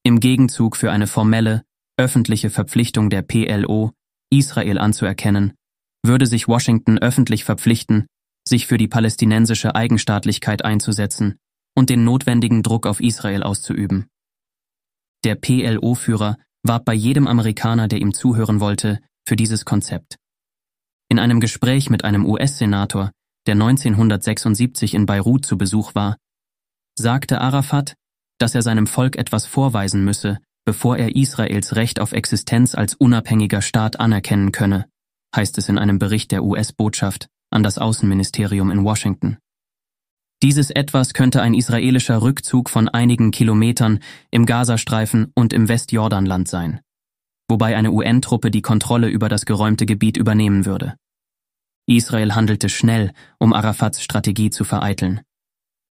Im 0.04 0.20
Gegenzug 0.20 0.76
für 0.76 0.92
eine 0.92 1.08
formelle, 1.08 1.64
öffentliche 1.96 2.50
Verpflichtung 2.50 3.10
der 3.10 3.22
PLO, 3.22 3.92
Israel 4.30 4.78
anzuerkennen, 4.78 5.54
würde 6.04 6.26
sich 6.26 6.46
Washington 6.46 6.98
öffentlich 6.98 7.44
verpflichten, 7.44 8.06
sich 8.48 8.66
für 8.66 8.78
die 8.78 8.88
palästinensische 8.88 9.74
Eigenstaatlichkeit 9.74 10.64
einzusetzen 10.64 11.38
und 11.76 11.90
den 11.90 12.04
notwendigen 12.04 12.62
Druck 12.62 12.86
auf 12.86 13.00
Israel 13.00 13.42
auszuüben. 13.42 14.06
Der 15.24 15.34
PLO-Führer 15.34 16.38
warb 16.62 16.84
bei 16.84 16.94
jedem 16.94 17.26
Amerikaner, 17.26 17.88
der 17.88 18.00
ihm 18.00 18.14
zuhören 18.14 18.60
wollte, 18.60 19.00
für 19.26 19.36
dieses 19.36 19.64
Konzept. 19.64 20.16
In 21.08 21.18
einem 21.18 21.40
Gespräch 21.40 21.90
mit 21.90 22.04
einem 22.04 22.26
US-Senator, 22.26 23.12
der 23.46 23.54
1976 23.54 24.94
in 24.94 25.06
Beirut 25.06 25.46
zu 25.46 25.56
Besuch 25.56 25.94
war, 25.94 26.16
sagte 26.98 27.40
Arafat, 27.40 27.94
dass 28.38 28.54
er 28.54 28.62
seinem 28.62 28.86
Volk 28.86 29.16
etwas 29.16 29.46
vorweisen 29.46 30.04
müsse, 30.04 30.38
bevor 30.64 30.96
er 30.96 31.16
Israels 31.16 31.76
Recht 31.76 32.00
auf 32.00 32.12
Existenz 32.12 32.74
als 32.74 32.94
unabhängiger 32.94 33.62
Staat 33.62 34.00
anerkennen 34.00 34.52
könne, 34.52 34.86
heißt 35.34 35.58
es 35.58 35.68
in 35.68 35.78
einem 35.78 35.98
Bericht 35.98 36.30
der 36.30 36.44
US-Botschaft 36.44 37.28
an 37.50 37.62
das 37.62 37.78
Außenministerium 37.78 38.70
in 38.70 38.84
Washington. 38.84 39.38
Dieses 40.42 40.70
etwas 40.70 41.14
könnte 41.14 41.42
ein 41.42 41.54
israelischer 41.54 42.22
Rückzug 42.22 42.70
von 42.70 42.88
einigen 42.88 43.32
Kilometern 43.32 43.98
im 44.30 44.46
Gazastreifen 44.46 45.32
und 45.34 45.52
im 45.52 45.68
Westjordanland 45.68 46.46
sein, 46.46 46.80
wobei 47.48 47.76
eine 47.76 47.90
UN-Truppe 47.90 48.50
die 48.50 48.62
Kontrolle 48.62 49.08
über 49.08 49.28
das 49.28 49.46
geräumte 49.46 49.84
Gebiet 49.84 50.16
übernehmen 50.16 50.64
würde. 50.64 50.94
Israel 51.86 52.34
handelte 52.34 52.68
schnell, 52.68 53.12
um 53.38 53.52
Arafats 53.52 54.02
Strategie 54.02 54.50
zu 54.50 54.62
vereiteln. 54.64 55.22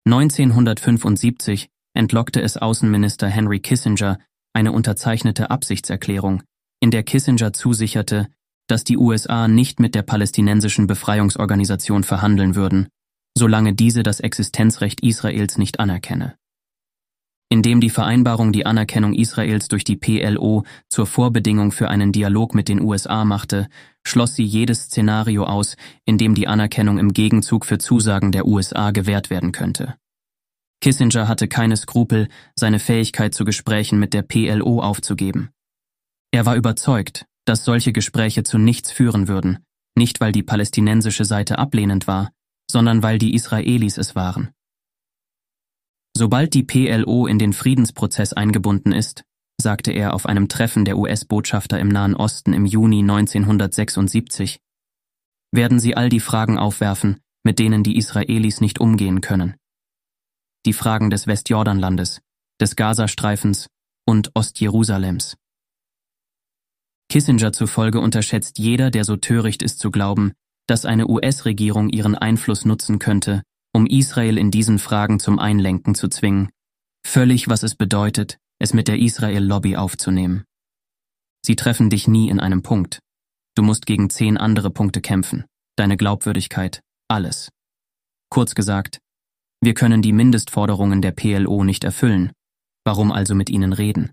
1975 0.06 1.70
entlockte 1.96 2.42
es 2.42 2.58
Außenminister 2.58 3.28
Henry 3.28 3.60
Kissinger 3.60 4.20
eine 4.54 4.72
unterzeichnete 4.72 5.50
Absichtserklärung, 5.50 6.44
in 6.80 6.92
der 6.92 7.04
Kissinger 7.04 7.54
zusicherte, 7.54 8.28
dass 8.68 8.84
die 8.84 8.98
USA 8.98 9.48
nicht 9.48 9.80
mit 9.80 9.96
der 9.96 10.02
palästinensischen 10.02 10.88
Befreiungsorganisation 10.88 12.04
verhandeln 12.04 12.56
würden, 12.56 12.88
solange 13.38 13.74
diese 13.74 14.04
das 14.04 14.20
Existenzrecht 14.20 15.02
Israels 15.02 15.58
nicht 15.58 15.80
anerkenne. 15.80 16.36
Indem 17.50 17.80
die 17.80 17.92
Vereinbarung 17.92 18.52
die 18.52 18.66
Anerkennung 18.66 19.14
Israels 19.14 19.68
durch 19.68 19.84
die 19.84 19.96
PLO 19.96 20.64
zur 20.90 21.06
Vorbedingung 21.06 21.72
für 21.72 21.90
einen 21.90 22.12
Dialog 22.12 22.56
mit 22.56 22.68
den 22.68 22.82
USA 22.82 23.24
machte, 23.24 23.68
schloss 24.04 24.36
sie 24.36 24.44
jedes 24.44 24.86
Szenario 24.86 25.44
aus, 25.44 25.76
in 26.06 26.18
dem 26.18 26.34
die 26.34 26.48
Anerkennung 26.48 26.98
im 26.98 27.14
Gegenzug 27.14 27.66
für 27.66 27.78
Zusagen 27.78 28.32
der 28.32 28.48
USA 28.48 28.92
gewährt 28.92 29.30
werden 29.30 29.52
könnte. 29.52 29.96
Kissinger 30.82 31.28
hatte 31.28 31.48
keine 31.48 31.78
Skrupel, 31.78 32.30
seine 32.56 32.80
Fähigkeit 32.80 33.34
zu 33.34 33.46
Gesprächen 33.46 34.00
mit 34.00 34.14
der 34.14 34.24
PLO 34.24 34.82
aufzugeben. 34.82 35.50
Er 36.32 36.46
war 36.46 36.56
überzeugt, 36.56 37.26
dass 37.46 37.64
solche 37.64 37.94
Gespräche 37.94 38.44
zu 38.44 38.58
nichts 38.58 38.92
führen 38.92 39.28
würden, 39.28 39.60
nicht 39.96 40.20
weil 40.20 40.32
die 40.32 40.44
palästinensische 40.44 41.26
Seite 41.26 41.58
ablehnend 41.58 42.08
war, 42.08 42.32
sondern 42.70 43.04
weil 43.04 43.18
die 43.18 43.34
Israelis 43.34 43.98
es 43.98 44.16
waren. 44.16 44.52
Sobald 46.18 46.54
die 46.54 46.64
PLO 46.64 47.28
in 47.28 47.40
den 47.40 47.54
Friedensprozess 47.54 48.34
eingebunden 48.34 48.92
ist, 48.92 49.24
sagte 49.62 49.92
er 49.92 50.14
auf 50.14 50.26
einem 50.26 50.48
Treffen 50.48 50.86
der 50.86 50.98
US-Botschafter 50.98 51.80
im 51.80 51.90
Nahen 51.90 52.16
Osten 52.16 52.54
im 52.54 52.66
Juni 52.66 53.00
1976, 53.00 54.60
werden 55.52 55.80
sie 55.80 55.96
all 55.96 56.10
die 56.10 56.20
Fragen 56.20 56.58
aufwerfen, 56.58 57.20
mit 57.44 57.60
denen 57.60 57.84
die 57.84 57.98
Israelis 57.98 58.60
nicht 58.62 58.80
umgehen 58.80 59.22
können. 59.22 59.56
Die 60.66 60.74
Fragen 60.74 61.10
des 61.10 61.28
Westjordanlandes, 61.28 62.22
des 62.60 62.76
Gazastreifens 62.76 63.68
und 64.06 64.32
Ostjerusalems. 64.34 65.38
Kissinger 67.10 67.52
zufolge 67.52 68.00
unterschätzt 68.00 68.58
jeder, 68.58 68.92
der 68.92 69.04
so 69.04 69.16
töricht 69.16 69.62
ist 69.62 69.80
zu 69.80 69.92
glauben, 69.92 70.34
dass 70.68 70.86
eine 70.86 71.08
US-Regierung 71.08 71.90
ihren 71.90 72.16
Einfluss 72.16 72.66
nutzen 72.66 73.00
könnte, 73.00 73.44
um 73.74 73.86
Israel 73.86 74.38
in 74.38 74.52
diesen 74.52 74.80
Fragen 74.80 75.20
zum 75.20 75.38
Einlenken 75.38 75.96
zu 75.96 76.08
zwingen, 76.08 76.50
völlig 77.06 77.48
was 77.48 77.64
es 77.64 77.76
bedeutet, 77.76 78.38
es 78.60 78.74
mit 78.74 78.88
der 78.88 79.00
Israel-Lobby 79.00 79.76
aufzunehmen. 79.76 80.44
Sie 81.46 81.56
treffen 81.56 81.90
dich 81.90 82.08
nie 82.08 82.30
in 82.30 82.40
einem 82.40 82.64
Punkt. 82.64 83.00
Du 83.56 83.64
musst 83.64 83.86
gegen 83.86 84.10
zehn 84.10 84.38
andere 84.38 84.72
Punkte 84.72 85.02
kämpfen, 85.02 85.46
deine 85.76 85.98
Glaubwürdigkeit, 85.98 86.82
alles. 87.08 87.50
Kurz 88.30 88.56
gesagt, 88.56 89.00
wir 89.62 89.74
können 89.74 90.02
die 90.02 90.14
Mindestforderungen 90.14 91.02
der 91.02 91.12
PLO 91.12 91.64
nicht 91.64 91.84
erfüllen, 91.84 92.32
warum 92.84 93.12
also 93.12 93.36
mit 93.36 93.50
ihnen 93.50 93.74
reden? 93.74 94.12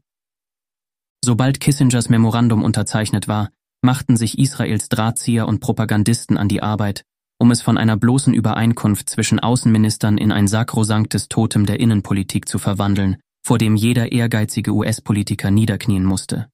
Sobald 1.25 1.61
Kissingers 1.61 2.09
Memorandum 2.09 2.65
unterzeichnet 2.65 3.29
war, 3.29 3.51
machten 3.81 4.17
sich 4.17 4.39
Israels 4.39 4.89
Drahtzieher 4.89 5.47
und 5.47 5.61
Propagandisten 5.61 6.37
an 6.37 6.49
die 6.49 6.63
Arbeit, 6.63 7.05
um 7.39 7.51
es 7.51 7.63
von 7.63 7.79
einer 7.79 7.97
bloßen 7.97 8.35
Übereinkunft 8.35 9.09
zwischen 9.09 9.41
Außenministern 9.41 10.19
in 10.19 10.33
ein 10.33 10.49
sakrosanktes 10.49 11.29
Totem 11.29 11.67
der 11.67 11.81
Innenpolitik 11.81 12.49
zu 12.49 12.59
verwandeln, 12.59 13.19
vor 13.45 13.59
dem 13.59 13.77
jeder 13.77 14.13
ehrgeizige 14.13 14.73
US-Politiker 14.73 15.51
niederknien 15.51 16.05
musste. 16.05 16.49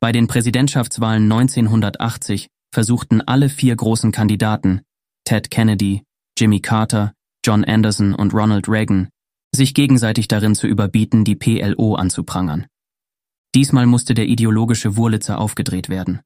Bei 0.00 0.12
den 0.12 0.26
Präsidentschaftswahlen 0.26 1.24
1980 1.24 2.48
versuchten 2.72 3.20
alle 3.22 3.48
vier 3.48 3.74
großen 3.74 4.12
Kandidaten, 4.12 4.82
Ted 5.24 5.50
Kennedy, 5.50 6.02
Jimmy 6.38 6.60
Carter, 6.60 7.12
John 7.44 7.64
Anderson 7.64 8.14
und 8.14 8.34
Ronald 8.34 8.68
Reagan, 8.68 9.08
sich 9.54 9.74
gegenseitig 9.74 10.28
darin 10.28 10.54
zu 10.54 10.66
überbieten, 10.66 11.24
die 11.24 11.36
PLO 11.36 11.94
anzuprangern. 11.94 12.66
Diesmal 13.54 13.86
musste 13.86 14.14
der 14.14 14.26
ideologische 14.26 14.96
Wurlitzer 14.96 15.38
aufgedreht 15.38 15.88
werden. 15.88 16.20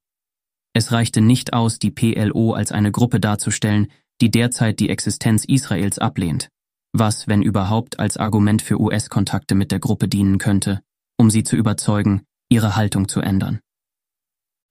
Es 0.73 0.93
reichte 0.93 1.21
nicht 1.21 1.53
aus, 1.53 1.79
die 1.79 1.91
PLO 1.91 2.53
als 2.53 2.73
eine 2.73 2.93
Gruppe 2.93 3.21
darzustellen, 3.21 3.89
die 4.21 4.31
derzeit 4.31 4.81
die 4.81 4.89
Existenz 4.91 5.45
Israels 5.45 5.99
ablehnt, 5.99 6.49
was, 6.93 7.29
wenn 7.29 7.43
überhaupt, 7.43 7.99
als 7.99 8.17
Argument 8.17 8.63
für 8.63 8.81
US-Kontakte 8.81 9.55
mit 9.55 9.73
der 9.73 9.79
Gruppe 9.79 10.09
dienen 10.09 10.39
könnte, 10.39 10.81
um 11.19 11.31
sie 11.31 11.43
zu 11.43 11.57
überzeugen, 11.57 12.23
ihre 12.49 12.77
Haltung 12.77 13.09
zu 13.09 13.21
ändern. 13.21 13.61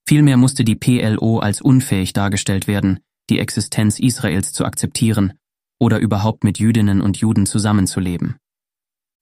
Vielmehr 0.07 0.37
musste 0.37 0.63
die 0.63 0.75
PLO 0.75 1.39
als 1.39 1.61
unfähig 1.61 2.13
dargestellt 2.13 2.67
werden, 2.67 2.99
die 3.29 3.39
Existenz 3.39 3.99
Israels 3.99 4.53
zu 4.53 4.65
akzeptieren 4.65 5.33
oder 5.79 5.99
überhaupt 5.99 6.43
mit 6.43 6.59
Jüdinnen 6.59 7.01
und 7.01 7.17
Juden 7.17 7.45
zusammenzuleben. 7.45 8.37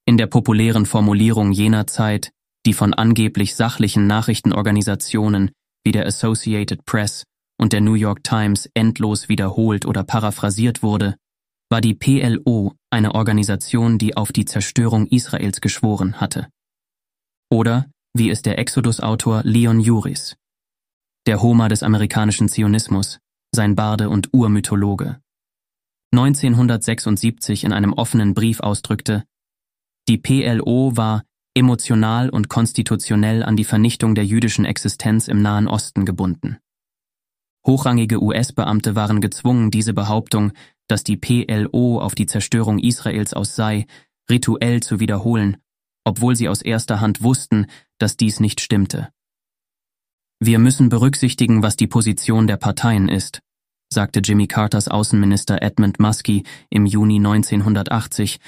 In 0.06 0.18
der 0.18 0.28
populären 0.28 0.86
Formulierung 0.86 1.52
jener 1.52 1.88
Zeit, 1.88 2.32
die 2.68 2.73
von 2.73 2.94
angeblich 2.94 3.56
sachlichen 3.56 4.07
Nachrichtenorganisationen 4.07 5.52
wie 5.85 5.94
der 5.94 6.06
Associated 6.06 6.84
Press 6.84 7.23
und 7.57 7.72
der 7.72 7.80
New 7.80 7.94
York 7.94 8.26
Times 8.26 8.69
endlos 8.73 9.30
wiederholt 9.30 9.85
oder 9.85 10.03
paraphrasiert 10.03 10.84
wurde, 10.84 11.15
war 11.72 11.80
die 11.80 11.94
PLO 11.94 12.73
eine 12.89 13.15
Organisation, 13.15 13.98
die 13.98 14.18
auf 14.18 14.34
die 14.34 14.44
Zerstörung 14.44 15.07
Israels 15.07 15.61
geschworen 15.61 16.19
hatte. 16.19 16.49
Oder, 17.49 17.89
wie 18.14 18.30
es 18.30 18.41
der 18.41 18.60
Exodus-Autor 18.60 19.44
Leon 19.45 19.80
Juris, 19.80 20.35
der 21.26 21.41
Homer 21.41 21.69
des 21.69 21.84
amerikanischen 21.84 22.49
Zionismus, 22.49 23.19
sein 23.56 23.76
Barde 23.76 24.10
und 24.10 24.34
Urmythologe, 24.34 25.22
1976 26.14 27.64
in 27.64 27.72
einem 27.72 27.94
offenen 27.94 28.34
Brief 28.34 28.60
ausdrückte, 28.60 29.23
die 30.10 30.18
PLO 30.18 30.98
war 30.98 31.23
emotional 31.57 32.29
und 32.29 32.49
konstitutionell 32.49 33.43
an 33.43 33.55
die 33.57 33.63
Vernichtung 33.63 34.13
der 34.15 34.25
jüdischen 34.25 34.63
Existenz 34.63 35.27
im 35.27 35.41
Nahen 35.41 35.67
Osten 35.67 36.05
gebunden. 36.05 36.57
Hochrangige 37.65 38.21
US-Beamte 38.21 38.95
waren 38.95 39.19
gezwungen, 39.19 39.71
diese 39.71 39.93
Behauptung, 39.93 40.53
dass 40.88 41.03
die 41.03 41.17
PLO 41.17 41.99
auf 41.99 42.15
die 42.15 42.27
Zerstörung 42.27 42.79
Israels 42.79 43.34
aus 43.34 43.55
sei, 43.55 43.88
rituell 44.29 44.81
zu 44.81 44.99
wiederholen, 44.99 45.57
obwohl 46.05 46.35
sie 46.35 46.47
aus 46.47 46.61
erster 46.61 47.01
Hand 47.01 47.23
wussten, 47.23 47.65
dass 47.97 48.15
dies 48.15 48.39
nicht 48.39 48.61
stimmte. 48.61 49.09
Wir 50.39 50.59
müssen 50.59 50.89
berücksichtigen, 50.89 51.63
was 51.63 51.75
die 51.75 51.88
Position 51.88 52.45
der 52.45 52.57
Parteien 52.57 53.09
ist, 53.09 53.41
sagte 53.91 54.19
Jimmy 54.19 54.47
Carters 54.47 54.88
Außenminister 54.88 55.61
Edmund 55.61 55.99
Muskie 55.99 56.43
im 56.69 56.85
Juni 56.85 57.15
1980, 57.15 58.39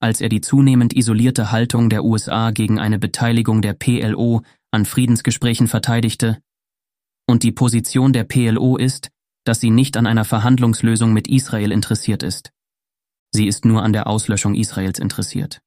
als 0.00 0.20
er 0.20 0.28
die 0.28 0.40
zunehmend 0.40 0.94
isolierte 0.94 1.50
Haltung 1.50 1.90
der 1.90 2.04
USA 2.04 2.50
gegen 2.50 2.78
eine 2.78 2.98
Beteiligung 2.98 3.62
der 3.62 3.74
PLO 3.74 4.42
an 4.70 4.84
Friedensgesprächen 4.84 5.66
verteidigte. 5.66 6.38
Und 7.26 7.42
die 7.42 7.52
Position 7.52 8.12
der 8.12 8.24
PLO 8.24 8.76
ist, 8.76 9.10
dass 9.44 9.60
sie 9.60 9.70
nicht 9.70 9.96
an 9.96 10.06
einer 10.06 10.24
Verhandlungslösung 10.24 11.12
mit 11.12 11.26
Israel 11.26 11.72
interessiert 11.72 12.22
ist. 12.22 12.52
Sie 13.32 13.46
ist 13.46 13.64
nur 13.64 13.82
an 13.82 13.92
der 13.92 14.06
Auslöschung 14.06 14.54
Israels 14.54 14.98
interessiert. 14.98 15.60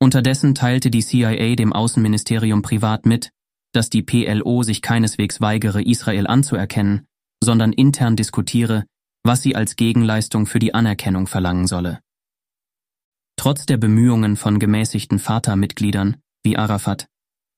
Unterdessen 0.00 0.54
teilte 0.54 0.90
die 0.90 1.02
CIA 1.02 1.56
dem 1.56 1.72
Außenministerium 1.72 2.62
privat 2.62 3.06
mit, 3.06 3.30
dass 3.72 3.90
die 3.90 4.02
PLO 4.02 4.62
sich 4.62 4.82
keineswegs 4.82 5.40
weigere, 5.40 5.82
Israel 5.82 6.26
anzuerkennen, 6.26 7.06
sondern 7.42 7.72
intern 7.72 8.16
diskutiere, 8.16 8.84
was 9.24 9.42
sie 9.42 9.56
als 9.56 9.76
Gegenleistung 9.76 10.46
für 10.46 10.58
die 10.58 10.74
Anerkennung 10.74 11.26
verlangen 11.26 11.66
solle. 11.66 12.00
Trotz 13.38 13.66
der 13.66 13.76
Bemühungen 13.76 14.36
von 14.36 14.58
gemäßigten 14.58 15.20
Fatah-Mitgliedern, 15.20 16.16
wie 16.42 16.56
Arafat, 16.56 17.06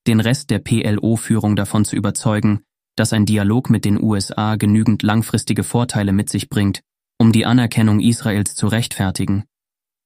den 0.05 0.19
Rest 0.19 0.51
der 0.51 0.59
PLO-Führung 0.59 1.55
davon 1.55 1.85
zu 1.85 1.95
überzeugen, 1.95 2.61
dass 2.95 3.13
ein 3.13 3.25
Dialog 3.25 3.71
mit 3.71 3.83
den 3.83 4.01
USA 4.01 4.57
genügend 4.57 5.01
langfristige 5.01 5.63
Vorteile 5.63 6.13
mit 6.13 6.29
sich 6.29 6.49
bringt, 6.49 6.81
um 7.19 7.31
die 7.31 7.47
Anerkennung 7.47 7.99
Israels 7.99 8.53
zu 8.53 8.67
rechtfertigen, 8.67 9.45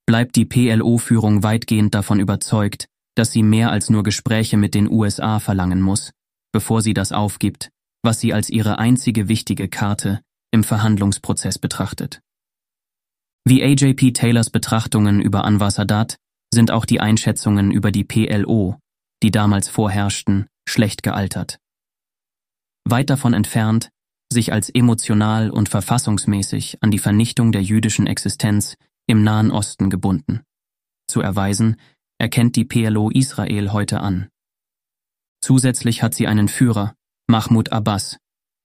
bleibt 0.05 0.37
die 0.37 0.45
PLO-Führung 0.45 1.43
weitgehend 1.43 1.93
davon 1.93 2.21
überzeugt, 2.21 2.87
dass 3.15 3.33
sie 3.33 3.43
mehr 3.43 3.69
als 3.69 3.89
nur 3.89 4.03
Gespräche 4.03 4.55
mit 4.55 4.75
den 4.75 4.89
USA 4.89 5.39
verlangen 5.39 5.81
muss, 5.81 6.11
bevor 6.53 6.81
sie 6.81 6.93
das 6.93 7.11
aufgibt, 7.11 7.69
was 8.01 8.21
sie 8.21 8.33
als 8.33 8.49
ihre 8.49 8.79
einzige 8.79 9.27
wichtige 9.27 9.67
Karte 9.67 10.21
im 10.51 10.63
Verhandlungsprozess 10.63 11.59
betrachtet. 11.59 12.21
Wie 13.47 13.63
AJP 13.63 14.11
Taylors 14.13 14.49
Betrachtungen 14.49 15.21
über 15.21 15.43
Anwar 15.43 15.69
Sadat 15.69 16.17
sind 16.51 16.71
auch 16.71 16.85
die 16.85 16.99
Einschätzungen 16.99 17.71
über 17.71 17.91
die 17.91 18.03
PLO, 18.03 18.79
die 19.21 19.29
damals 19.29 19.69
vorherrschten, 19.69 20.47
schlecht 20.67 21.03
gealtert. 21.03 21.59
Weit 22.85 23.11
davon 23.11 23.35
entfernt, 23.35 23.91
sich 24.33 24.51
als 24.51 24.69
emotional 24.69 25.51
und 25.51 25.69
verfassungsmäßig 25.69 26.81
an 26.81 26.89
die 26.89 26.97
Vernichtung 26.97 27.51
der 27.51 27.61
jüdischen 27.61 28.07
Existenz 28.07 28.77
im 29.05 29.23
Nahen 29.23 29.51
Osten 29.51 29.91
gebunden. 29.91 30.41
Zu 31.07 31.21
erweisen, 31.21 31.75
erkennt 32.17 32.55
die 32.55 32.65
PLO 32.65 33.11
Israel 33.11 33.71
heute 33.71 34.01
an. 34.01 34.29
Zusätzlich 35.41 36.01
hat 36.01 36.15
sie 36.15 36.25
einen 36.25 36.47
Führer, 36.47 36.95
Mahmoud 37.27 37.71
Abbas, 37.71 38.17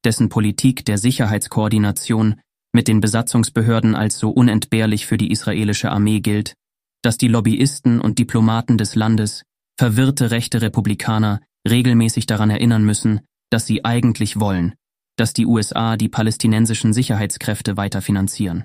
dessen 0.07 0.31
Politik 0.31 0.87
der 0.87 0.97
Sicherheitskoordination 0.97 2.41
mit 2.73 2.89
den 2.89 3.01
Besatzungsbehörden 3.01 3.95
als 3.95 4.19
so 4.19 4.31
unentbehrlich 4.31 5.07
für 5.07 5.17
die 5.17 5.31
israelische 5.31 5.91
Armee 5.91 6.21
gilt, 6.21 6.55
dass 7.03 7.19
die 7.19 7.29
Lobbyisten 7.29 8.01
und 8.01 8.19
Diplomaten 8.19 8.79
des 8.79 8.95
Landes, 8.95 9.43
verwirrte 9.79 10.31
rechte 10.31 10.63
Republikaner, 10.63 11.41
regelmäßig 11.69 12.27
daran 12.27 12.51
erinnern 12.51 12.85
müssen, 12.85 13.21
dass 13.51 13.67
sie 13.67 13.85
eigentlich 13.85 14.39
wollen, 14.39 14.75
dass 15.17 15.33
die 15.33 15.47
USA 15.47 15.97
die 15.97 16.09
palästinensischen 16.09 16.93
Sicherheitskräfte 16.93 17.77
weiter 17.77 18.03
finanzieren. 18.03 18.65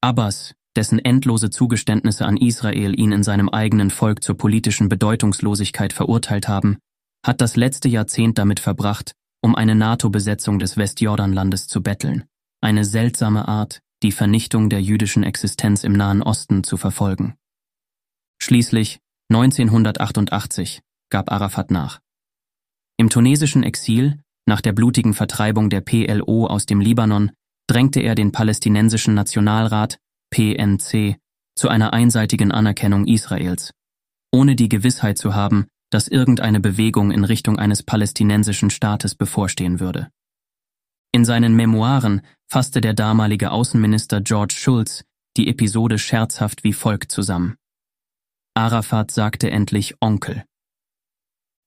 Abbas, 0.00 0.54
dessen 0.76 0.98
endlose 0.98 1.50
Zugeständnisse 1.50 2.24
an 2.24 2.36
Israel 2.36 2.98
ihn 2.98 3.12
in 3.12 3.22
seinem 3.22 3.48
eigenen 3.48 3.90
Volk 3.90 4.22
zur 4.22 4.36
politischen 4.36 4.88
Bedeutungslosigkeit 4.88 5.92
verurteilt 5.92 6.48
haben, 6.48 6.78
hat 7.24 7.40
das 7.40 7.56
letzte 7.56 7.88
Jahrzehnt 7.88 8.38
damit 8.38 8.60
verbracht, 8.60 9.12
um 9.42 9.54
eine 9.54 9.74
NATO-Besetzung 9.74 10.58
des 10.58 10.76
Westjordanlandes 10.76 11.68
zu 11.68 11.82
betteln, 11.82 12.24
eine 12.60 12.84
seltsame 12.84 13.46
Art, 13.48 13.80
die 14.02 14.12
Vernichtung 14.12 14.70
der 14.70 14.82
jüdischen 14.82 15.22
Existenz 15.22 15.84
im 15.84 15.92
Nahen 15.92 16.22
Osten 16.22 16.64
zu 16.64 16.76
verfolgen. 16.76 17.34
Schließlich, 18.40 19.00
1988, 19.30 20.82
gab 21.10 21.30
Arafat 21.30 21.70
nach. 21.70 22.00
Im 22.96 23.10
tunesischen 23.10 23.62
Exil, 23.62 24.20
nach 24.46 24.60
der 24.60 24.72
blutigen 24.72 25.14
Vertreibung 25.14 25.70
der 25.70 25.80
PLO 25.80 26.46
aus 26.46 26.66
dem 26.66 26.80
Libanon, 26.80 27.32
drängte 27.68 28.00
er 28.00 28.14
den 28.14 28.32
palästinensischen 28.32 29.14
Nationalrat, 29.14 29.98
PNC, 30.30 31.16
zu 31.54 31.68
einer 31.68 31.92
einseitigen 31.92 32.52
Anerkennung 32.52 33.06
Israels, 33.06 33.72
ohne 34.32 34.56
die 34.56 34.68
Gewissheit 34.68 35.18
zu 35.18 35.34
haben, 35.34 35.66
dass 35.90 36.08
irgendeine 36.08 36.60
Bewegung 36.60 37.10
in 37.10 37.24
Richtung 37.24 37.58
eines 37.58 37.82
palästinensischen 37.82 38.70
Staates 38.70 39.14
bevorstehen 39.14 39.80
würde. 39.80 40.10
In 41.12 41.24
seinen 41.24 41.54
Memoiren 41.56 42.22
fasste 42.46 42.80
der 42.80 42.94
damalige 42.94 43.50
Außenminister 43.50 44.20
George 44.20 44.54
Schulz 44.56 45.04
die 45.38 45.48
Episode 45.48 45.98
scherzhaft 45.98 46.64
wie 46.64 46.72
folgt 46.72 47.12
zusammen. 47.12 47.54
Arafat 48.54 49.12
sagte 49.12 49.50
endlich 49.50 49.94
Onkel. 50.00 50.44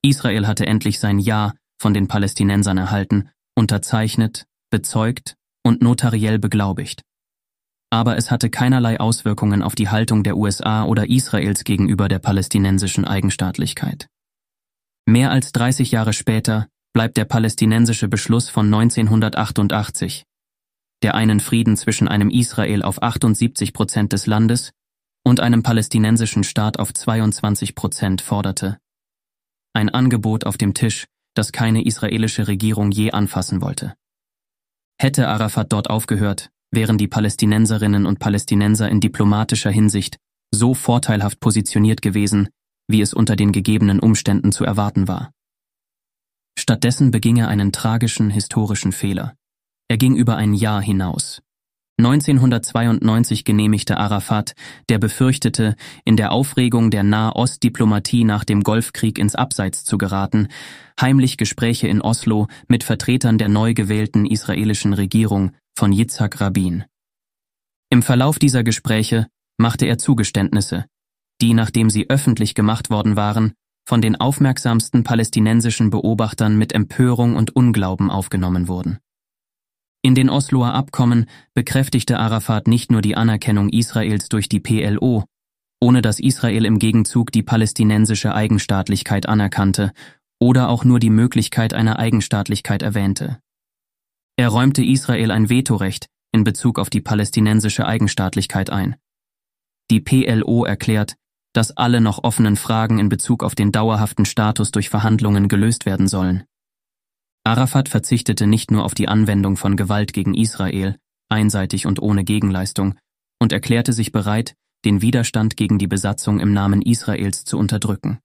Israel 0.02 0.46
hatte 0.46 0.66
endlich 0.66 1.00
sein 1.00 1.18
Ja 1.18 1.54
von 1.80 1.94
den 1.94 2.06
Palästinensern 2.06 2.76
erhalten, 2.76 3.30
unterzeichnet, 3.56 4.44
bezeugt 4.70 5.36
und 5.64 5.80
notariell 5.80 6.38
beglaubigt. 6.38 7.02
Aber 7.90 8.18
es 8.18 8.30
hatte 8.30 8.50
keinerlei 8.50 9.00
Auswirkungen 9.00 9.62
auf 9.62 9.74
die 9.74 9.88
Haltung 9.88 10.22
der 10.22 10.36
USA 10.36 10.84
oder 10.84 11.08
Israels 11.08 11.64
gegenüber 11.64 12.08
der 12.08 12.18
palästinensischen 12.18 13.06
Eigenstaatlichkeit. 13.06 14.06
Mehr 15.06 15.30
als 15.30 15.52
30 15.52 15.92
Jahre 15.92 16.12
später 16.12 16.68
bleibt 16.92 17.16
der 17.16 17.24
palästinensische 17.24 18.08
Beschluss 18.08 18.48
von 18.48 18.66
1988, 18.66 20.24
der 21.02 21.14
einen 21.14 21.40
Frieden 21.40 21.76
zwischen 21.76 22.08
einem 22.08 22.30
Israel 22.30 22.82
auf 22.82 23.02
78 23.02 23.72
Prozent 23.72 24.12
des 24.12 24.26
Landes 24.26 24.72
und 25.24 25.40
einem 25.40 25.62
palästinensischen 25.62 26.44
Staat 26.44 26.78
auf 26.78 26.92
22 26.92 27.74
Prozent 27.74 28.20
forderte. 28.20 28.78
Ein 29.72 29.88
Angebot 29.88 30.44
auf 30.44 30.58
dem 30.58 30.74
Tisch, 30.74 31.06
das 31.34 31.52
keine 31.52 31.84
israelische 31.84 32.46
Regierung 32.46 32.90
je 32.90 33.12
anfassen 33.12 33.62
wollte. 33.62 33.94
Hätte 34.98 35.28
Arafat 35.28 35.72
dort 35.72 35.88
aufgehört, 35.88 36.50
wären 36.70 36.98
die 36.98 37.08
Palästinenserinnen 37.08 38.06
und 38.06 38.18
Palästinenser 38.18 38.88
in 38.88 39.00
diplomatischer 39.00 39.70
Hinsicht 39.70 40.18
so 40.54 40.74
vorteilhaft 40.74 41.40
positioniert 41.40 42.02
gewesen, 42.02 42.48
wie 42.88 43.00
es 43.00 43.14
unter 43.14 43.36
den 43.36 43.52
gegebenen 43.52 44.00
Umständen 44.00 44.52
zu 44.52 44.64
erwarten 44.64 45.08
war. 45.08 45.32
Stattdessen 46.58 47.10
beging 47.10 47.36
er 47.36 47.48
einen 47.48 47.72
tragischen 47.72 48.30
historischen 48.30 48.92
Fehler. 48.92 49.34
Er 49.88 49.96
ging 49.96 50.16
über 50.16 50.36
ein 50.36 50.54
Jahr 50.54 50.80
hinaus. 50.80 51.42
1992 51.98 53.44
genehmigte 53.44 53.96
Arafat, 53.96 54.54
der 54.88 54.98
befürchtete, 54.98 55.76
in 56.04 56.16
der 56.16 56.32
Aufregung 56.32 56.90
der 56.90 57.02
Nahostdiplomatie 57.02 58.24
nach 58.24 58.44
dem 58.44 58.62
Golfkrieg 58.62 59.18
ins 59.18 59.34
Abseits 59.34 59.84
zu 59.84 59.98
geraten, 59.98 60.48
heimlich 61.00 61.36
Gespräche 61.36 61.88
in 61.88 62.00
Oslo 62.00 62.48
mit 62.66 62.82
Vertretern 62.82 63.38
der 63.38 63.48
neu 63.48 63.74
gewählten 63.74 64.26
israelischen 64.26 64.94
Regierung 64.94 65.52
von 65.76 65.92
Yitzhak 65.92 66.40
Rabin. 66.40 66.84
Im 67.90 68.02
Verlauf 68.02 68.38
dieser 68.38 68.64
Gespräche 68.64 69.26
machte 69.58 69.86
er 69.86 69.98
Zugeständnisse, 69.98 70.86
die, 71.40 71.54
nachdem 71.54 71.90
sie 71.90 72.08
öffentlich 72.08 72.54
gemacht 72.54 72.88
worden 72.88 73.16
waren, 73.16 73.52
von 73.84 74.00
den 74.00 74.16
aufmerksamsten 74.16 75.04
palästinensischen 75.04 75.90
Beobachtern 75.90 76.56
mit 76.56 76.72
Empörung 76.72 77.36
und 77.36 77.54
Unglauben 77.56 78.10
aufgenommen 78.10 78.68
wurden. 78.68 78.98
In 80.02 80.14
den 80.14 80.30
Osloer 80.30 80.74
Abkommen 80.74 81.26
bekräftigte 81.54 82.18
Arafat 82.18 82.66
nicht 82.66 82.90
nur 82.90 83.02
die 83.02 83.16
Anerkennung 83.16 83.68
Israels 83.68 84.28
durch 84.28 84.48
die 84.48 84.60
PLO, 84.60 85.24
ohne 85.80 86.02
dass 86.02 86.20
Israel 86.20 86.64
im 86.64 86.78
Gegenzug 86.78 87.30
die 87.32 87.42
palästinensische 87.42 88.34
Eigenstaatlichkeit 88.34 89.26
anerkannte 89.26 89.92
oder 90.40 90.68
auch 90.68 90.84
nur 90.84 90.98
die 90.98 91.10
Möglichkeit 91.10 91.72
einer 91.72 91.98
Eigenstaatlichkeit 91.98 92.82
erwähnte. 92.82 93.38
Er 94.36 94.48
räumte 94.48 94.82
Israel 94.84 95.30
ein 95.30 95.50
Vetorecht 95.50 96.06
in 96.32 96.42
Bezug 96.42 96.78
auf 96.78 96.90
die 96.90 97.00
palästinensische 97.00 97.86
Eigenstaatlichkeit 97.86 98.70
ein. 98.70 98.96
Die 99.90 100.00
PLO 100.00 100.64
erklärt, 100.64 101.16
dass 101.52 101.76
alle 101.76 102.00
noch 102.00 102.24
offenen 102.24 102.56
Fragen 102.56 102.98
in 102.98 103.08
Bezug 103.08 103.42
auf 103.42 103.54
den 103.54 103.72
dauerhaften 103.72 104.24
Status 104.24 104.70
durch 104.70 104.88
Verhandlungen 104.88 105.48
gelöst 105.48 105.86
werden 105.86 106.08
sollen. 106.08 106.44
Arafat 107.44 107.88
verzichtete 107.88 108.46
nicht 108.46 108.70
nur 108.70 108.84
auf 108.84 108.94
die 108.94 109.08
Anwendung 109.08 109.56
von 109.56 109.76
Gewalt 109.76 110.12
gegen 110.12 110.34
Israel, 110.34 110.96
einseitig 111.28 111.86
und 111.86 112.00
ohne 112.00 112.24
Gegenleistung, 112.24 112.94
und 113.40 113.52
erklärte 113.52 113.92
sich 113.92 114.12
bereit, 114.12 114.54
den 114.84 115.02
Widerstand 115.02 115.56
gegen 115.56 115.78
die 115.78 115.86
Besatzung 115.86 116.40
im 116.40 116.52
Namen 116.52 116.82
Israels 116.82 117.44
zu 117.44 117.58
unterdrücken. 117.58 118.18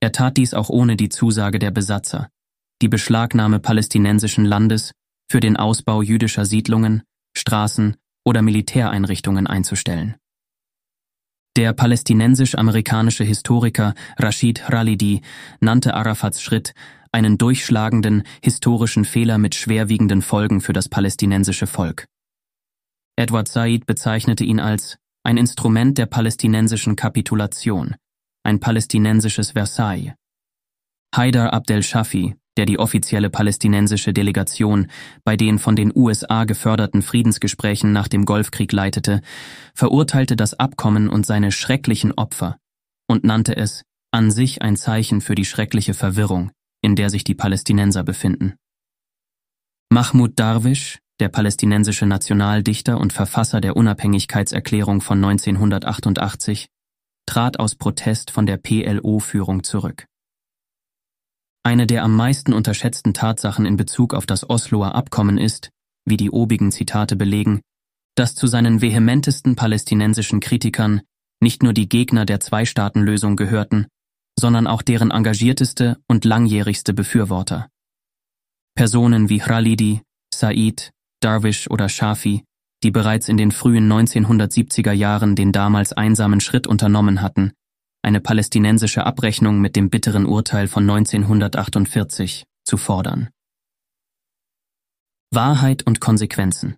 Er 0.00 0.12
tat 0.12 0.36
dies 0.36 0.54
auch 0.54 0.68
ohne 0.68 0.96
die 0.96 1.08
Zusage 1.08 1.58
der 1.58 1.70
Besatzer, 1.70 2.28
die 2.82 2.88
Beschlagnahme 2.88 3.58
palästinensischen 3.58 4.44
Landes 4.44 4.92
für 5.30 5.40
den 5.40 5.56
Ausbau 5.56 6.02
jüdischer 6.02 6.44
Siedlungen, 6.44 7.02
Straßen 7.36 7.96
oder 8.24 8.42
Militäreinrichtungen 8.42 9.46
einzustellen. 9.46 10.16
Der 11.56 11.72
palästinensisch-amerikanische 11.72 13.24
Historiker 13.24 13.94
Rashid 14.18 14.70
Ralidi 14.70 15.20
nannte 15.60 15.94
Arafats 15.94 16.40
Schritt 16.40 16.74
einen 17.12 17.38
durchschlagenden, 17.38 18.22
historischen 18.42 19.04
Fehler 19.04 19.38
mit 19.38 19.56
schwerwiegenden 19.56 20.22
Folgen 20.22 20.60
für 20.60 20.72
das 20.72 20.88
palästinensische 20.88 21.66
Volk. 21.66 22.06
Edward 23.16 23.48
Said 23.48 23.84
bezeichnete 23.86 24.44
ihn 24.44 24.60
als 24.60 24.96
ein 25.24 25.36
Instrument 25.36 25.98
der 25.98 26.06
palästinensischen 26.06 26.96
Kapitulation, 26.96 27.96
ein 28.44 28.60
palästinensisches 28.60 29.50
Versailles. 29.50 30.14
Haider 31.14 31.52
Abdel 31.52 31.82
Shafi, 31.82 32.36
der 32.56 32.66
die 32.66 32.78
offizielle 32.78 33.30
palästinensische 33.30 34.12
Delegation 34.12 34.88
bei 35.24 35.36
den 35.36 35.58
von 35.58 35.76
den 35.76 35.92
USA 35.94 36.44
geförderten 36.44 37.02
Friedensgesprächen 37.02 37.92
nach 37.92 38.08
dem 38.08 38.24
Golfkrieg 38.24 38.72
leitete, 38.72 39.20
verurteilte 39.74 40.36
das 40.36 40.54
Abkommen 40.54 41.08
und 41.08 41.26
seine 41.26 41.52
schrecklichen 41.52 42.12
Opfer 42.12 42.58
und 43.08 43.24
nannte 43.24 43.56
es 43.56 43.82
an 44.12 44.30
sich 44.30 44.62
ein 44.62 44.76
Zeichen 44.76 45.20
für 45.20 45.34
die 45.34 45.44
schreckliche 45.44 45.94
Verwirrung, 45.94 46.50
in 46.82 46.96
der 46.96 47.10
sich 47.10 47.24
die 47.24 47.34
Palästinenser 47.34 48.02
befinden. 48.02 48.54
Mahmoud 49.92 50.32
Darwish, 50.36 50.98
der 51.20 51.28
palästinensische 51.28 52.06
Nationaldichter 52.06 52.98
und 52.98 53.12
Verfasser 53.12 53.60
der 53.60 53.76
Unabhängigkeitserklärung 53.76 55.00
von 55.00 55.22
1988, 55.22 56.68
trat 57.26 57.60
aus 57.60 57.74
Protest 57.76 58.30
von 58.30 58.46
der 58.46 58.56
PLO-Führung 58.56 59.62
zurück. 59.62 60.06
Eine 61.62 61.86
der 61.86 62.04
am 62.04 62.16
meisten 62.16 62.52
unterschätzten 62.52 63.12
Tatsachen 63.12 63.66
in 63.66 63.76
Bezug 63.76 64.14
auf 64.14 64.24
das 64.24 64.48
Osloer 64.48 64.94
Abkommen 64.94 65.36
ist, 65.36 65.70
wie 66.06 66.16
die 66.16 66.30
obigen 66.30 66.72
Zitate 66.72 67.16
belegen, 67.16 67.60
dass 68.14 68.34
zu 68.34 68.46
seinen 68.46 68.80
vehementesten 68.80 69.56
palästinensischen 69.56 70.40
Kritikern 70.40 71.02
nicht 71.40 71.62
nur 71.62 71.72
die 71.72 71.88
Gegner 71.88 72.24
der 72.24 72.40
Zwei-Staaten-Lösung 72.40 73.36
gehörten, 73.36 73.86
sondern 74.38 74.66
auch 74.66 74.82
deren 74.82 75.10
engagierteste 75.10 75.98
und 76.06 76.24
langjährigste 76.24 76.94
Befürworter. 76.94 77.68
Personen 78.74 79.28
wie 79.28 79.38
Khalidi, 79.38 80.02
Said, 80.34 80.90
Darwish 81.20 81.68
oder 81.68 81.88
Shafi, 81.88 82.44
die 82.82 82.90
bereits 82.90 83.28
in 83.28 83.36
den 83.36 83.52
frühen 83.52 83.90
1970er 83.92 84.92
Jahren 84.92 85.36
den 85.36 85.52
damals 85.52 85.92
einsamen 85.92 86.40
Schritt 86.40 86.66
unternommen 86.66 87.20
hatten, 87.20 87.52
eine 88.02 88.20
palästinensische 88.20 89.04
Abrechnung 89.04 89.60
mit 89.60 89.76
dem 89.76 89.90
bitteren 89.90 90.26
Urteil 90.26 90.68
von 90.68 90.88
1948 90.88 92.44
zu 92.64 92.76
fordern. 92.76 93.28
Wahrheit 95.32 95.86
und 95.86 96.00
Konsequenzen 96.00 96.76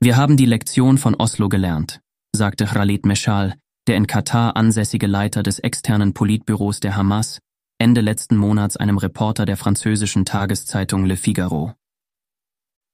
Wir 0.00 0.16
haben 0.16 0.36
die 0.36 0.46
Lektion 0.46 0.98
von 0.98 1.14
Oslo 1.14 1.48
gelernt, 1.48 2.00
sagte 2.34 2.66
Khalid 2.66 3.06
Meshal, 3.06 3.54
der 3.86 3.96
in 3.96 4.06
Katar 4.06 4.56
ansässige 4.56 5.06
Leiter 5.06 5.42
des 5.42 5.58
externen 5.58 6.14
Politbüros 6.14 6.80
der 6.80 6.96
Hamas, 6.96 7.38
Ende 7.78 8.00
letzten 8.00 8.36
Monats 8.36 8.76
einem 8.76 8.98
Reporter 8.98 9.44
der 9.44 9.56
französischen 9.56 10.24
Tageszeitung 10.24 11.04
Le 11.04 11.16
Figaro. 11.16 11.72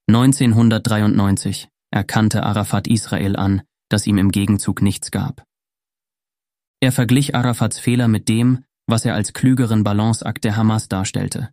1993 0.08 1.68
erkannte 1.90 2.42
Arafat 2.42 2.86
Israel 2.86 3.36
an, 3.36 3.62
das 3.90 4.06
ihm 4.06 4.18
im 4.18 4.30
Gegenzug 4.30 4.80
nichts 4.82 5.10
gab. 5.10 5.47
Er 6.80 6.92
verglich 6.92 7.34
Arafats 7.34 7.78
Fehler 7.78 8.06
mit 8.06 8.28
dem, 8.28 8.64
was 8.86 9.04
er 9.04 9.14
als 9.14 9.32
klügeren 9.32 9.82
Balanceakt 9.82 10.44
der 10.44 10.56
Hamas 10.56 10.88
darstellte. 10.88 11.50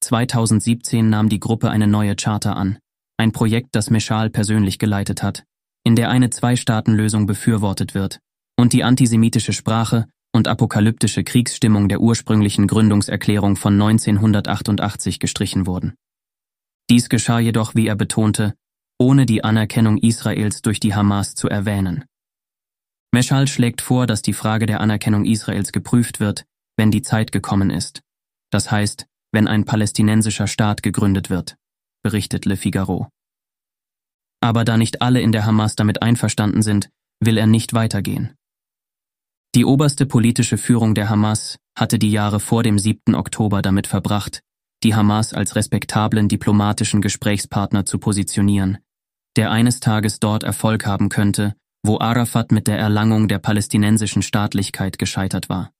2017 0.00 1.08
nahm 1.08 1.28
die 1.28 1.38
Gruppe 1.38 1.70
eine 1.70 1.86
neue 1.86 2.16
Charta 2.16 2.54
an, 2.54 2.78
ein 3.18 3.30
Projekt, 3.30 3.68
das 3.72 3.88
Meshal 3.88 4.30
persönlich 4.30 4.80
geleitet 4.80 5.22
hat, 5.22 5.44
in 5.84 5.94
der 5.94 6.10
eine 6.10 6.30
Zwei-Staaten-Lösung 6.30 7.26
befürwortet 7.26 7.94
wird 7.94 8.18
und 8.58 8.72
die 8.72 8.82
antisemitische 8.82 9.52
Sprache 9.52 10.06
und 10.34 10.48
apokalyptische 10.48 11.22
Kriegsstimmung 11.22 11.88
der 11.88 12.00
ursprünglichen 12.00 12.66
Gründungserklärung 12.66 13.54
von 13.56 13.74
1988 13.74 15.20
gestrichen 15.20 15.66
wurden. 15.66 15.94
Dies 16.90 17.08
geschah 17.08 17.38
jedoch, 17.38 17.74
wie 17.76 17.86
er 17.86 17.96
betonte, 17.96 18.54
ohne 18.98 19.24
die 19.24 19.44
Anerkennung 19.44 19.98
Israels 19.98 20.62
durch 20.62 20.80
die 20.80 20.94
Hamas 20.94 21.34
zu 21.34 21.48
erwähnen. 21.48 22.04
Meschal 23.14 23.46
schlägt 23.46 23.82
vor, 23.82 24.06
dass 24.06 24.22
die 24.22 24.32
Frage 24.32 24.64
der 24.66 24.80
Anerkennung 24.80 25.26
Israels 25.26 25.72
geprüft 25.72 26.18
wird, 26.18 26.46
wenn 26.76 26.90
die 26.90 27.02
Zeit 27.02 27.30
gekommen 27.30 27.70
ist. 27.70 28.00
Das 28.50 28.70
heißt, 28.70 29.06
wenn 29.32 29.46
ein 29.46 29.64
palästinensischer 29.64 30.46
Staat 30.46 30.82
gegründet 30.82 31.28
wird, 31.28 31.56
berichtet 32.02 32.46
Le 32.46 32.56
Figaro. 32.56 33.08
Aber 34.40 34.64
da 34.64 34.76
nicht 34.76 35.02
alle 35.02 35.20
in 35.20 35.30
der 35.30 35.44
Hamas 35.44 35.76
damit 35.76 36.02
einverstanden 36.02 36.62
sind, 36.62 36.90
will 37.20 37.36
er 37.36 37.46
nicht 37.46 37.74
weitergehen. 37.74 38.34
Die 39.54 39.66
oberste 39.66 40.06
politische 40.06 40.56
Führung 40.56 40.94
der 40.94 41.10
Hamas 41.10 41.58
hatte 41.78 41.98
die 41.98 42.10
Jahre 42.10 42.40
vor 42.40 42.62
dem 42.62 42.78
7. 42.78 43.14
Oktober 43.14 43.60
damit 43.60 43.86
verbracht, 43.86 44.40
die 44.82 44.94
Hamas 44.94 45.34
als 45.34 45.54
respektablen 45.54 46.28
diplomatischen 46.28 47.02
Gesprächspartner 47.02 47.84
zu 47.84 47.98
positionieren, 47.98 48.78
der 49.36 49.50
eines 49.50 49.80
Tages 49.80 50.18
dort 50.18 50.42
Erfolg 50.42 50.86
haben 50.86 51.10
könnte 51.10 51.54
wo 51.82 51.98
Arafat 51.98 52.52
mit 52.52 52.66
der 52.68 52.78
Erlangung 52.78 53.28
der 53.28 53.38
palästinensischen 53.38 54.22
Staatlichkeit 54.22 54.98
gescheitert 54.98 55.48
war. 55.48 55.72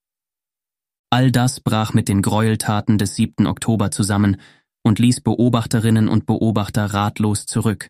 All 1.11 1.31
das 1.31 1.61
brach 1.61 1.93
mit 1.93 2.09
den 2.09 2.23
Gräueltaten 2.23 2.99
des 2.99 3.16
7. 3.16 3.47
Oktober 3.47 3.91
zusammen 3.91 4.39
und 4.83 4.99
ließ 4.99 5.20
Beobachterinnen 5.20 6.09
und 6.09 6.27
Beobachter 6.27 6.87
ratlos 6.87 7.47
zurück, 7.47 7.89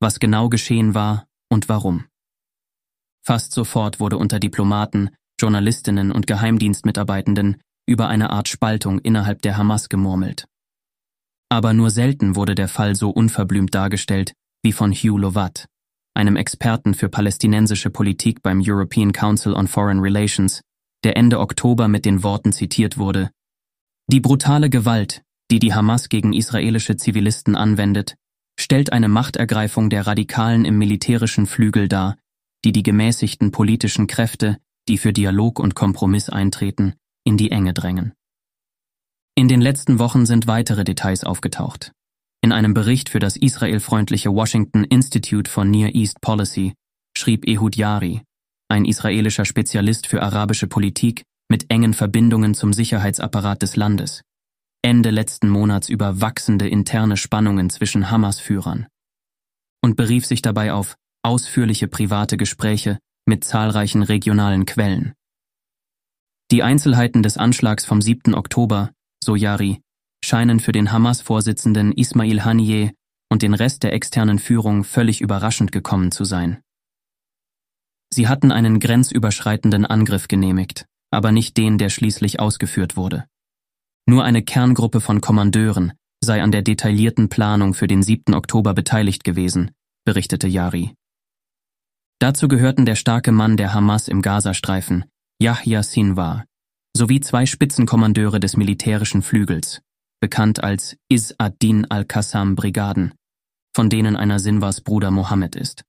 was 0.00 0.20
genau 0.20 0.48
geschehen 0.48 0.94
war 0.94 1.26
und 1.48 1.68
warum. 1.68 2.04
Fast 3.24 3.52
sofort 3.52 4.00
wurde 4.00 4.18
unter 4.18 4.38
Diplomaten, 4.38 5.10
Journalistinnen 5.40 6.12
und 6.12 6.26
Geheimdienstmitarbeitenden 6.26 7.60
über 7.86 8.08
eine 8.08 8.30
Art 8.30 8.48
Spaltung 8.48 8.98
innerhalb 9.00 9.42
der 9.42 9.56
Hamas 9.56 9.88
gemurmelt. 9.88 10.46
Aber 11.48 11.72
nur 11.72 11.90
selten 11.90 12.36
wurde 12.36 12.54
der 12.54 12.68
Fall 12.68 12.94
so 12.94 13.10
unverblümt 13.10 13.74
dargestellt 13.74 14.34
wie 14.62 14.72
von 14.72 14.92
Hugh 14.92 15.18
Lovat, 15.18 15.66
einem 16.18 16.36
Experten 16.36 16.94
für 16.94 17.08
palästinensische 17.08 17.90
Politik 17.90 18.42
beim 18.42 18.60
European 18.62 19.12
Council 19.12 19.54
on 19.54 19.68
Foreign 19.68 20.00
Relations, 20.00 20.62
der 21.04 21.16
Ende 21.16 21.38
Oktober 21.38 21.86
mit 21.86 22.04
den 22.04 22.22
Worten 22.24 22.52
zitiert 22.52 22.98
wurde 22.98 23.30
Die 24.10 24.20
brutale 24.20 24.68
Gewalt, 24.68 25.22
die 25.50 25.60
die 25.60 25.72
Hamas 25.72 26.08
gegen 26.08 26.32
israelische 26.32 26.96
Zivilisten 26.96 27.54
anwendet, 27.54 28.16
stellt 28.58 28.92
eine 28.92 29.08
Machtergreifung 29.08 29.90
der 29.90 30.06
Radikalen 30.06 30.64
im 30.64 30.76
militärischen 30.76 31.46
Flügel 31.46 31.88
dar, 31.88 32.16
die 32.64 32.72
die 32.72 32.82
gemäßigten 32.82 33.52
politischen 33.52 34.08
Kräfte, 34.08 34.58
die 34.88 34.98
für 34.98 35.12
Dialog 35.12 35.60
und 35.60 35.76
Kompromiss 35.76 36.28
eintreten, 36.28 36.94
in 37.24 37.36
die 37.36 37.52
Enge 37.52 37.72
drängen. 37.72 38.12
In 39.36 39.46
den 39.46 39.60
letzten 39.60 40.00
Wochen 40.00 40.26
sind 40.26 40.48
weitere 40.48 40.82
Details 40.82 41.22
aufgetaucht. 41.22 41.92
In 42.48 42.52
einem 42.52 42.72
Bericht 42.72 43.10
für 43.10 43.18
das 43.18 43.36
israelfreundliche 43.36 44.32
Washington 44.32 44.84
Institute 44.84 45.50
for 45.50 45.66
Near 45.66 45.94
East 45.94 46.22
Policy 46.22 46.72
schrieb 47.14 47.46
Ehud 47.46 47.76
Yari, 47.76 48.22
ein 48.70 48.86
israelischer 48.86 49.44
Spezialist 49.44 50.06
für 50.06 50.22
arabische 50.22 50.66
Politik 50.66 51.24
mit 51.50 51.70
engen 51.70 51.92
Verbindungen 51.92 52.54
zum 52.54 52.72
Sicherheitsapparat 52.72 53.60
des 53.60 53.76
Landes, 53.76 54.22
Ende 54.80 55.10
letzten 55.10 55.50
Monats 55.50 55.90
über 55.90 56.22
wachsende 56.22 56.66
interne 56.66 57.18
Spannungen 57.18 57.68
zwischen 57.68 58.10
Hamas-Führern 58.10 58.86
und 59.84 59.96
berief 59.96 60.24
sich 60.24 60.40
dabei 60.40 60.72
auf 60.72 60.96
ausführliche 61.22 61.86
private 61.86 62.38
Gespräche 62.38 62.98
mit 63.26 63.44
zahlreichen 63.44 64.02
regionalen 64.02 64.64
Quellen. 64.64 65.12
Die 66.50 66.62
Einzelheiten 66.62 67.22
des 67.22 67.36
Anschlags 67.36 67.84
vom 67.84 68.00
7. 68.00 68.32
Oktober, 68.34 68.92
so 69.22 69.36
Yari, 69.36 69.82
scheinen 70.24 70.60
für 70.60 70.72
den 70.72 70.92
Hamas-Vorsitzenden 70.92 71.92
Ismail 71.92 72.44
Haniyeh 72.44 72.92
und 73.30 73.42
den 73.42 73.54
Rest 73.54 73.82
der 73.82 73.92
externen 73.92 74.38
Führung 74.38 74.84
völlig 74.84 75.20
überraschend 75.20 75.72
gekommen 75.72 76.12
zu 76.12 76.24
sein. 76.24 76.62
Sie 78.12 78.26
hatten 78.26 78.52
einen 78.52 78.80
grenzüberschreitenden 78.80 79.84
Angriff 79.84 80.28
genehmigt, 80.28 80.86
aber 81.10 81.32
nicht 81.32 81.56
den, 81.56 81.78
der 81.78 81.90
schließlich 81.90 82.40
ausgeführt 82.40 82.96
wurde. 82.96 83.26
Nur 84.06 84.24
eine 84.24 84.42
Kerngruppe 84.42 85.00
von 85.00 85.20
Kommandeuren 85.20 85.92
sei 86.22 86.42
an 86.42 86.50
der 86.50 86.62
detaillierten 86.62 87.28
Planung 87.28 87.74
für 87.74 87.86
den 87.86 88.02
7. 88.02 88.34
Oktober 88.34 88.74
beteiligt 88.74 89.24
gewesen, 89.24 89.70
berichtete 90.04 90.48
Yari. 90.48 90.94
Dazu 92.18 92.48
gehörten 92.48 92.86
der 92.86 92.96
starke 92.96 93.30
Mann 93.30 93.56
der 93.56 93.72
Hamas 93.72 94.08
im 94.08 94.22
Gazastreifen, 94.22 95.04
Yahya 95.40 95.82
Sinwar, 95.82 96.44
sowie 96.96 97.20
zwei 97.20 97.46
Spitzenkommandeure 97.46 98.40
des 98.40 98.56
militärischen 98.56 99.22
Flügels, 99.22 99.80
bekannt 100.20 100.62
als 100.62 100.96
Is 101.08 101.34
ad-Din 101.38 101.86
al-Qassam 101.90 102.56
Brigaden, 102.56 103.14
von 103.74 103.90
denen 103.90 104.16
einer 104.16 104.38
Sinwas 104.38 104.80
Bruder 104.80 105.10
Mohammed 105.10 105.56
ist. 105.56 105.84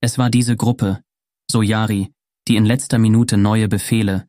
Es 0.00 0.18
war 0.18 0.30
diese 0.30 0.56
Gruppe, 0.56 1.00
so 1.50 1.62
Yari, 1.62 2.12
die 2.48 2.56
in 2.56 2.64
letzter 2.64 2.98
Minute 2.98 3.36
neue 3.36 3.68
Befehle, 3.68 4.28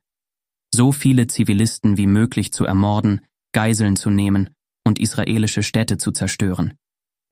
so 0.74 0.92
viele 0.92 1.28
Zivilisten 1.28 1.98
wie 1.98 2.08
möglich 2.08 2.54
zu 2.54 2.66
ermorden, 2.66 3.22
Geiseln 3.54 3.96
zu 3.96 4.10
nehmen 4.10 4.50
und 4.86 5.00
israelische 5.00 5.64
Städte 5.64 5.98
zu 5.98 6.12
zerstören, 6.12 6.74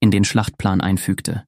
in 0.02 0.12
den 0.12 0.24
Schlachtplan 0.24 0.82
einfügte. 0.82 1.46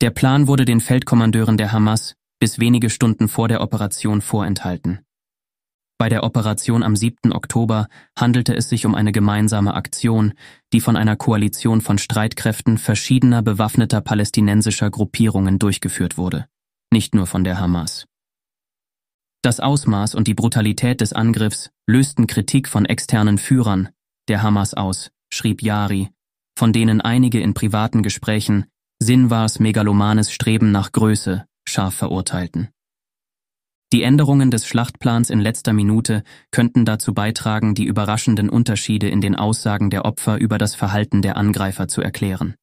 Der 0.00 0.10
Plan 0.10 0.46
wurde 0.46 0.64
den 0.64 0.80
Feldkommandeuren 0.80 1.56
der 1.56 1.72
Hamas 1.72 2.14
bis 2.40 2.58
wenige 2.58 2.90
Stunden 2.90 3.28
vor 3.28 3.48
der 3.48 3.60
Operation 3.60 4.20
vorenthalten. 4.20 5.03
Bei 5.98 6.08
der 6.08 6.24
Operation 6.24 6.82
am 6.82 6.96
7. 6.96 7.32
Oktober 7.32 7.86
handelte 8.18 8.54
es 8.54 8.68
sich 8.68 8.84
um 8.84 8.94
eine 8.94 9.12
gemeinsame 9.12 9.74
Aktion, 9.74 10.34
die 10.72 10.80
von 10.80 10.96
einer 10.96 11.16
Koalition 11.16 11.80
von 11.80 11.98
Streitkräften 11.98 12.78
verschiedener 12.78 13.42
bewaffneter 13.42 14.00
palästinensischer 14.00 14.90
Gruppierungen 14.90 15.58
durchgeführt 15.58 16.18
wurde, 16.18 16.46
nicht 16.92 17.14
nur 17.14 17.26
von 17.26 17.44
der 17.44 17.60
Hamas. 17.60 18.06
Das 19.42 19.60
Ausmaß 19.60 20.14
und 20.14 20.26
die 20.26 20.34
Brutalität 20.34 21.00
des 21.00 21.12
Angriffs 21.12 21.70
lösten 21.86 22.26
Kritik 22.26 22.68
von 22.68 22.86
externen 22.86 23.38
Führern 23.38 23.90
der 24.28 24.42
Hamas 24.42 24.74
aus, 24.74 25.10
schrieb 25.32 25.62
Yari, 25.62 26.08
von 26.56 26.72
denen 26.72 27.00
einige 27.00 27.40
in 27.40 27.54
privaten 27.54 28.02
Gesprächen 28.02 28.66
Sinwars 29.00 29.58
megalomanes 29.58 30.32
Streben 30.32 30.72
nach 30.72 30.92
Größe 30.92 31.44
scharf 31.68 31.94
verurteilten. 31.94 32.70
Die 33.92 34.02
Änderungen 34.02 34.50
des 34.50 34.66
Schlachtplans 34.66 35.30
in 35.30 35.40
letzter 35.40 35.72
Minute 35.72 36.24
könnten 36.50 36.84
dazu 36.84 37.14
beitragen, 37.14 37.74
die 37.74 37.84
überraschenden 37.84 38.48
Unterschiede 38.48 39.08
in 39.08 39.20
den 39.20 39.36
Aussagen 39.36 39.90
der 39.90 40.04
Opfer 40.04 40.38
über 40.38 40.58
das 40.58 40.74
Verhalten 40.74 41.22
der 41.22 41.36
Angreifer 41.36 41.86
zu 41.86 42.00
erklären. 42.02 42.54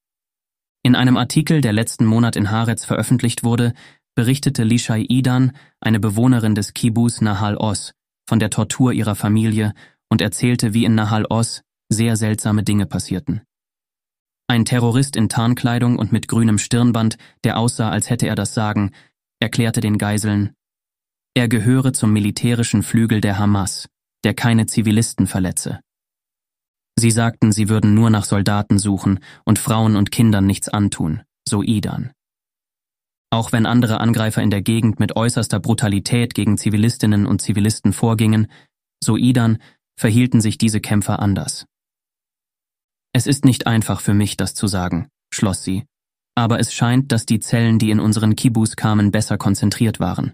In 0.84 0.96
einem 0.96 1.16
Artikel, 1.16 1.62
der 1.62 1.74
letzten 1.74 2.06
Monat 2.06 2.36
in 2.36 2.50
Haaretz 2.50 2.86
veröffentlicht 2.86 3.44
wurde, 3.44 3.74
berichtete 4.16 4.64
Lishai 4.64 5.06
Idan, 5.08 5.52
eine 5.80 6.00
Bewohnerin 6.00 6.56
des 6.56 6.74
Kibbuz 6.74 7.22
Nahal 7.22 7.56
Oz, 7.56 7.94
von 8.28 8.40
der 8.40 8.50
Tortur 8.50 8.92
ihrer 8.92 9.16
Familie 9.16 9.74
und 10.10 10.22
erzählte, 10.22 10.74
wie 10.74 10.86
in 10.86 10.96
Nahal 10.96 11.26
Oz 11.30 11.62
sehr 11.90 12.16
seltsame 12.16 12.64
Dinge 12.64 12.88
passierten. 12.88 13.42
Ein 14.48 14.66
Terrorist 14.66 15.16
in 15.16 15.30
Tarnkleidung 15.30 15.98
und 15.98 16.12
mit 16.12 16.28
grünem 16.28 16.58
Stirnband, 16.58 17.18
der 17.46 17.58
aussah, 17.58 17.90
als 17.90 18.10
hätte 18.10 18.28
er 18.28 18.36
das 18.36 18.54
Sagen, 18.54 18.92
erklärte 19.40 19.80
den 19.80 19.98
Geiseln, 19.98 20.56
er 21.34 21.48
gehöre 21.48 21.94
zum 21.94 22.12
militärischen 22.12 22.84
Flügel 22.84 23.22
der 23.22 23.40
Hamas, 23.40 23.88
der 24.24 24.34
keine 24.34 24.66
Zivilisten 24.66 25.28
verletze. 25.28 25.80
Sie 27.00 27.12
sagten, 27.12 27.52
sie 27.52 27.70
würden 27.70 27.94
nur 27.94 28.10
nach 28.10 28.26
Soldaten 28.26 28.78
suchen 28.78 29.20
und 29.46 29.60
Frauen 29.60 29.96
und 29.96 30.12
Kindern 30.12 30.46
nichts 30.46 30.68
antun, 30.70 31.22
so 31.48 31.64
Idan. 31.64 32.12
Auch 33.32 33.54
wenn 33.54 33.66
andere 33.66 34.02
Angreifer 34.02 34.42
in 34.42 34.52
der 34.52 34.62
Gegend 34.62 35.00
mit 35.00 35.16
äußerster 35.16 35.62
Brutalität 35.62 36.34
gegen 36.34 36.58
Zivilistinnen 36.58 37.26
und 37.26 37.42
Zivilisten 37.42 37.94
vorgingen, 37.94 38.48
so 39.02 39.16
Idan, 39.16 39.58
verhielten 39.98 40.42
sich 40.42 40.58
diese 40.58 40.82
Kämpfer 40.82 41.20
anders. 41.20 41.66
Es 43.14 43.26
ist 43.28 43.46
nicht 43.46 43.68
einfach 43.68 44.02
für 44.02 44.14
mich, 44.14 44.36
das 44.36 44.54
zu 44.54 44.68
sagen, 44.68 45.08
schloss 45.34 45.64
sie, 45.64 45.86
aber 46.36 46.60
es 46.60 46.74
scheint, 46.74 47.12
dass 47.12 47.26
die 47.26 47.40
Zellen, 47.40 47.80
die 47.80 47.92
in 47.92 48.00
unseren 48.00 48.36
Kibbus 48.36 48.76
kamen, 48.76 49.12
besser 49.12 49.38
konzentriert 49.38 50.00
waren. 50.00 50.34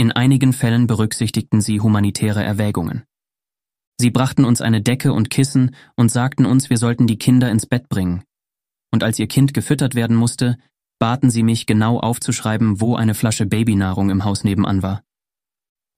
In 0.00 0.12
einigen 0.12 0.54
Fällen 0.54 0.86
berücksichtigten 0.86 1.60
sie 1.60 1.82
humanitäre 1.82 2.42
Erwägungen. 2.42 3.04
Sie 4.00 4.10
brachten 4.10 4.46
uns 4.46 4.62
eine 4.62 4.80
Decke 4.80 5.12
und 5.12 5.28
Kissen 5.28 5.76
und 5.94 6.10
sagten 6.10 6.46
uns, 6.46 6.70
wir 6.70 6.78
sollten 6.78 7.06
die 7.06 7.18
Kinder 7.18 7.50
ins 7.50 7.66
Bett 7.66 7.90
bringen. 7.90 8.24
Und 8.90 9.04
als 9.04 9.18
ihr 9.18 9.26
Kind 9.26 9.52
gefüttert 9.52 9.94
werden 9.94 10.16
musste, 10.16 10.56
baten 10.98 11.28
sie 11.28 11.42
mich 11.42 11.66
genau 11.66 12.00
aufzuschreiben, 12.00 12.80
wo 12.80 12.96
eine 12.96 13.12
Flasche 13.12 13.44
Babynahrung 13.44 14.08
im 14.08 14.24
Haus 14.24 14.42
nebenan 14.42 14.82
war. 14.82 15.02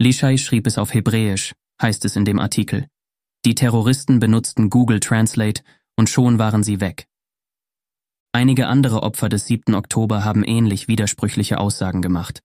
Lishai 0.01 0.37
schrieb 0.37 0.67
es 0.67 0.79
auf 0.79 0.93
Hebräisch, 0.93 1.55
heißt 1.81 2.05
es 2.05 2.17
in 2.17 2.25
dem 2.25 2.41
Artikel. 2.41 2.89
Die 3.45 3.55
Terroristen 3.55 4.19
benutzten 4.19 4.69
Google 4.69 4.99
Translate 4.99 5.63
und 5.95 6.11
schon 6.11 6.41
waren 6.41 6.65
sie 6.65 6.81
weg. 6.81 7.07
Einige 8.33 8.67
andere 8.67 9.05
Opfer 9.05 9.29
des 9.29 9.47
7. 9.47 9.77
Oktober 9.77 10.25
haben 10.25 10.43
ähnlich 10.43 10.89
widersprüchliche 10.89 11.59
Aussagen 11.59 12.03
gemacht. 12.03 12.43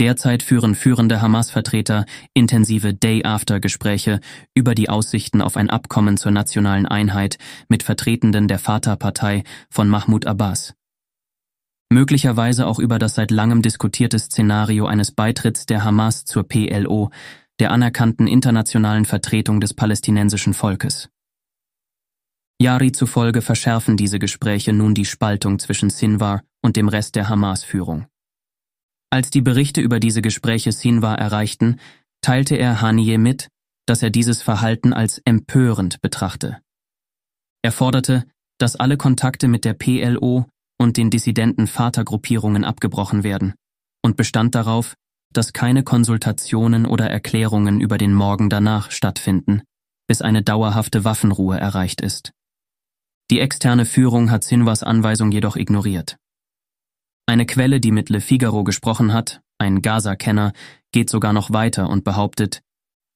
Derzeit 0.00 0.42
führen 0.42 0.74
führende 0.74 1.20
Hamas-Vertreter 1.20 2.06
intensive 2.34 2.94
Day-After-Gespräche 2.94 4.20
über 4.54 4.74
die 4.74 4.88
Aussichten 4.88 5.42
auf 5.42 5.56
ein 5.56 5.70
Abkommen 5.70 6.16
zur 6.16 6.32
nationalen 6.32 6.86
Einheit 6.86 7.38
mit 7.68 7.82
Vertretenden 7.82 8.48
der 8.48 8.58
Fatah-Partei 8.58 9.44
von 9.70 9.88
Mahmoud 9.88 10.26
Abbas. 10.26 10.74
Möglicherweise 11.90 12.66
auch 12.66 12.78
über 12.78 12.98
das 12.98 13.16
seit 13.16 13.30
langem 13.30 13.60
diskutierte 13.60 14.18
Szenario 14.18 14.86
eines 14.86 15.12
Beitritts 15.12 15.66
der 15.66 15.84
Hamas 15.84 16.24
zur 16.24 16.48
PLO, 16.48 17.10
der 17.60 17.70
anerkannten 17.70 18.26
internationalen 18.26 19.04
Vertretung 19.04 19.60
des 19.60 19.74
palästinensischen 19.74 20.54
Volkes. 20.54 21.10
Yari 22.58 22.92
zufolge 22.92 23.42
verschärfen 23.42 23.96
diese 23.96 24.18
Gespräche 24.18 24.72
nun 24.72 24.94
die 24.94 25.04
Spaltung 25.04 25.58
zwischen 25.58 25.90
Sinwar 25.90 26.42
und 26.62 26.76
dem 26.76 26.88
Rest 26.88 27.14
der 27.14 27.28
Hamas-Führung. 27.28 28.06
Als 29.12 29.28
die 29.28 29.42
Berichte 29.42 29.82
über 29.82 30.00
diese 30.00 30.22
Gespräche 30.22 30.72
Sinwar 30.72 31.18
erreichten, 31.18 31.78
teilte 32.22 32.56
er 32.56 32.80
Haniye 32.80 33.18
mit, 33.18 33.48
dass 33.86 34.02
er 34.02 34.08
dieses 34.08 34.40
Verhalten 34.40 34.94
als 34.94 35.20
empörend 35.26 36.00
betrachte. 36.00 36.62
Er 37.60 37.72
forderte, 37.72 38.24
dass 38.58 38.74
alle 38.74 38.96
Kontakte 38.96 39.48
mit 39.48 39.66
der 39.66 39.74
PLO 39.74 40.46
und 40.80 40.96
den 40.96 41.10
dissidenten 41.10 41.66
Vatergruppierungen 41.66 42.64
abgebrochen 42.64 43.22
werden 43.22 43.52
und 44.02 44.16
bestand 44.16 44.54
darauf, 44.54 44.94
dass 45.34 45.52
keine 45.52 45.82
Konsultationen 45.82 46.86
oder 46.86 47.10
Erklärungen 47.10 47.82
über 47.82 47.98
den 47.98 48.14
Morgen 48.14 48.48
danach 48.48 48.90
stattfinden, 48.90 49.60
bis 50.08 50.22
eine 50.22 50.42
dauerhafte 50.42 51.04
Waffenruhe 51.04 51.60
erreicht 51.60 52.00
ist. 52.00 52.32
Die 53.30 53.40
externe 53.40 53.84
Führung 53.84 54.30
hat 54.30 54.42
Sinwas 54.42 54.82
Anweisung 54.82 55.32
jedoch 55.32 55.56
ignoriert. 55.56 56.16
Eine 57.26 57.46
Quelle, 57.46 57.80
die 57.80 57.92
mit 57.92 58.10
Le 58.10 58.20
Figaro 58.20 58.64
gesprochen 58.64 59.12
hat, 59.12 59.40
ein 59.58 59.82
Gaza-Kenner, 59.82 60.52
geht 60.92 61.08
sogar 61.08 61.32
noch 61.32 61.52
weiter 61.52 61.88
und 61.88 62.04
behauptet, 62.04 62.62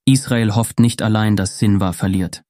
Israel 0.06 0.54
hofft 0.54 0.78
nicht 0.78 1.02
allein, 1.02 1.36
dass 1.36 1.58
Sinwar 1.58 1.92
verliert. 1.92 2.42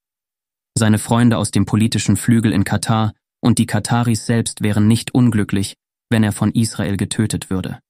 Seine 0.78 0.98
Freunde 0.98 1.38
aus 1.38 1.50
dem 1.50 1.64
politischen 1.64 2.16
Flügel 2.16 2.52
in 2.52 2.64
Katar 2.64 3.14
und 3.40 3.58
die 3.58 3.66
Kataris 3.66 4.26
selbst 4.26 4.62
wären 4.62 4.86
nicht 4.86 5.14
unglücklich, 5.14 5.74
wenn 6.10 6.22
er 6.22 6.32
von 6.32 6.52
Israel 6.52 6.96
getötet 6.98 7.48
würde. 7.48 7.80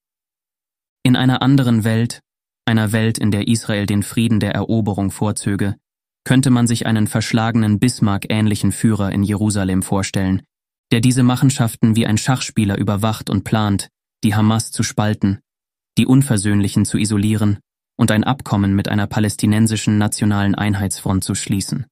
In 1.03 1.17
einer 1.17 1.43
anderen 1.43 1.83
Welt, 1.83 2.21
einer 2.65 2.93
Welt, 2.93 3.19
in 3.19 3.31
der 3.31 3.49
Israel 3.49 3.87
den 3.87 4.03
Frieden 4.03 4.41
der 4.41 4.53
Eroberung 4.53 5.11
vorzöge, 5.11 5.77
könnte 6.25 6.51
man 6.51 6.67
sich 6.67 6.87
einen 6.87 7.07
verschlagenen 7.07 7.79
Bismarck-ähnlichen 7.79 8.73
Führer 8.73 9.13
in 9.13 9.23
Jerusalem 9.23 9.83
vorstellen, 9.83 10.43
der 10.93 11.01
diese 11.01 11.23
Machenschaften 11.23 11.97
wie 11.97 12.07
ein 12.07 12.19
Schachspieler 12.19 12.79
überwacht 12.79 13.31
und 13.31 13.45
plant, 13.45 13.89
die 14.25 14.35
Hamas 14.35 14.71
zu 14.71 14.83
spalten, 14.83 15.41
die 15.99 16.07
Unversöhnlichen 16.07 16.85
zu 16.85 16.99
isolieren 16.99 17.59
und 17.97 18.11
ein 18.11 18.25
Abkommen 18.25 18.75
mit 18.75 18.89
einer 18.89 19.07
palästinensischen 19.07 19.99
nationalen 19.99 20.55
Einheitsfront 20.55 21.25
zu 21.25 21.35
schließen. 21.35 21.87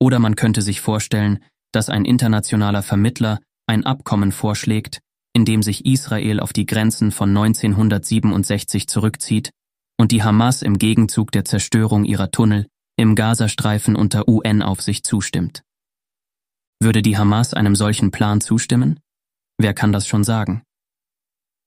Oder 0.00 0.18
man 0.18 0.36
könnte 0.36 0.62
sich 0.62 0.80
vorstellen, 0.80 1.38
dass 1.72 1.88
ein 1.88 2.04
internationaler 2.04 2.82
Vermittler 2.82 3.38
ein 3.66 3.86
Abkommen 3.86 4.32
vorschlägt, 4.32 5.00
in 5.32 5.44
dem 5.44 5.62
sich 5.62 5.86
Israel 5.86 6.40
auf 6.40 6.52
die 6.52 6.66
Grenzen 6.66 7.12
von 7.12 7.30
1967 7.30 8.88
zurückzieht 8.88 9.50
und 9.98 10.12
die 10.12 10.22
Hamas 10.22 10.62
im 10.62 10.78
Gegenzug 10.78 11.32
der 11.32 11.44
Zerstörung 11.44 12.04
ihrer 12.04 12.30
Tunnel 12.30 12.66
im 12.96 13.14
Gazastreifen 13.14 13.96
unter 13.96 14.28
UN-Aufsicht 14.28 15.06
zustimmt. 15.06 15.62
Würde 16.82 17.00
die 17.00 17.16
Hamas 17.16 17.54
einem 17.54 17.76
solchen 17.76 18.10
Plan 18.10 18.40
zustimmen? 18.40 18.98
Wer 19.56 19.72
kann 19.72 19.92
das 19.92 20.08
schon 20.08 20.24
sagen? 20.24 20.62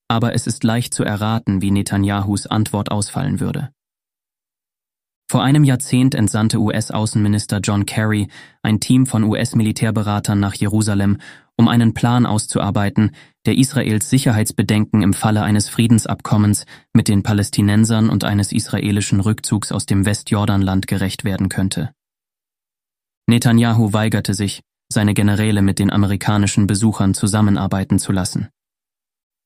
Aber 0.09 0.33
es 0.33 0.45
ist 0.45 0.65
leicht 0.65 0.93
zu 0.93 1.05
erraten, 1.05 1.61
wie 1.61 1.71
Netanyahus 1.71 2.47
Antwort 2.47 2.91
ausfallen 2.91 3.39
würde. 3.39 3.71
Vor 5.31 5.41
einem 5.41 5.63
Jahrzehnt 5.63 6.15
entsandte 6.15 6.59
US-Außenminister 6.59 7.59
John 7.63 7.85
Kerry 7.85 8.27
ein 8.61 8.81
Team 8.81 9.05
von 9.05 9.23
US-Militärberatern 9.23 10.37
nach 10.37 10.53
Jerusalem, 10.53 11.19
um 11.55 11.69
einen 11.69 11.93
Plan 11.93 12.25
auszuarbeiten, 12.25 13.15
der 13.45 13.57
Israels 13.57 14.09
Sicherheitsbedenken 14.09 15.01
im 15.01 15.13
Falle 15.13 15.43
eines 15.43 15.69
Friedensabkommens 15.69 16.65
mit 16.91 17.07
den 17.07 17.23
Palästinensern 17.23 18.09
und 18.09 18.25
eines 18.25 18.51
israelischen 18.51 19.21
Rückzugs 19.21 19.71
aus 19.71 19.85
dem 19.85 20.05
Westjordanland 20.05 20.87
gerecht 20.87 21.23
werden 21.23 21.47
könnte. 21.47 21.93
Netanyahu 23.27 23.93
weigerte 23.93 24.33
sich, 24.33 24.61
seine 24.91 25.13
Generäle 25.13 25.61
mit 25.61 25.79
den 25.79 25.91
amerikanischen 25.91 26.67
Besuchern 26.67 27.13
zusammenarbeiten 27.13 27.99
zu 27.99 28.11
lassen. 28.11 28.49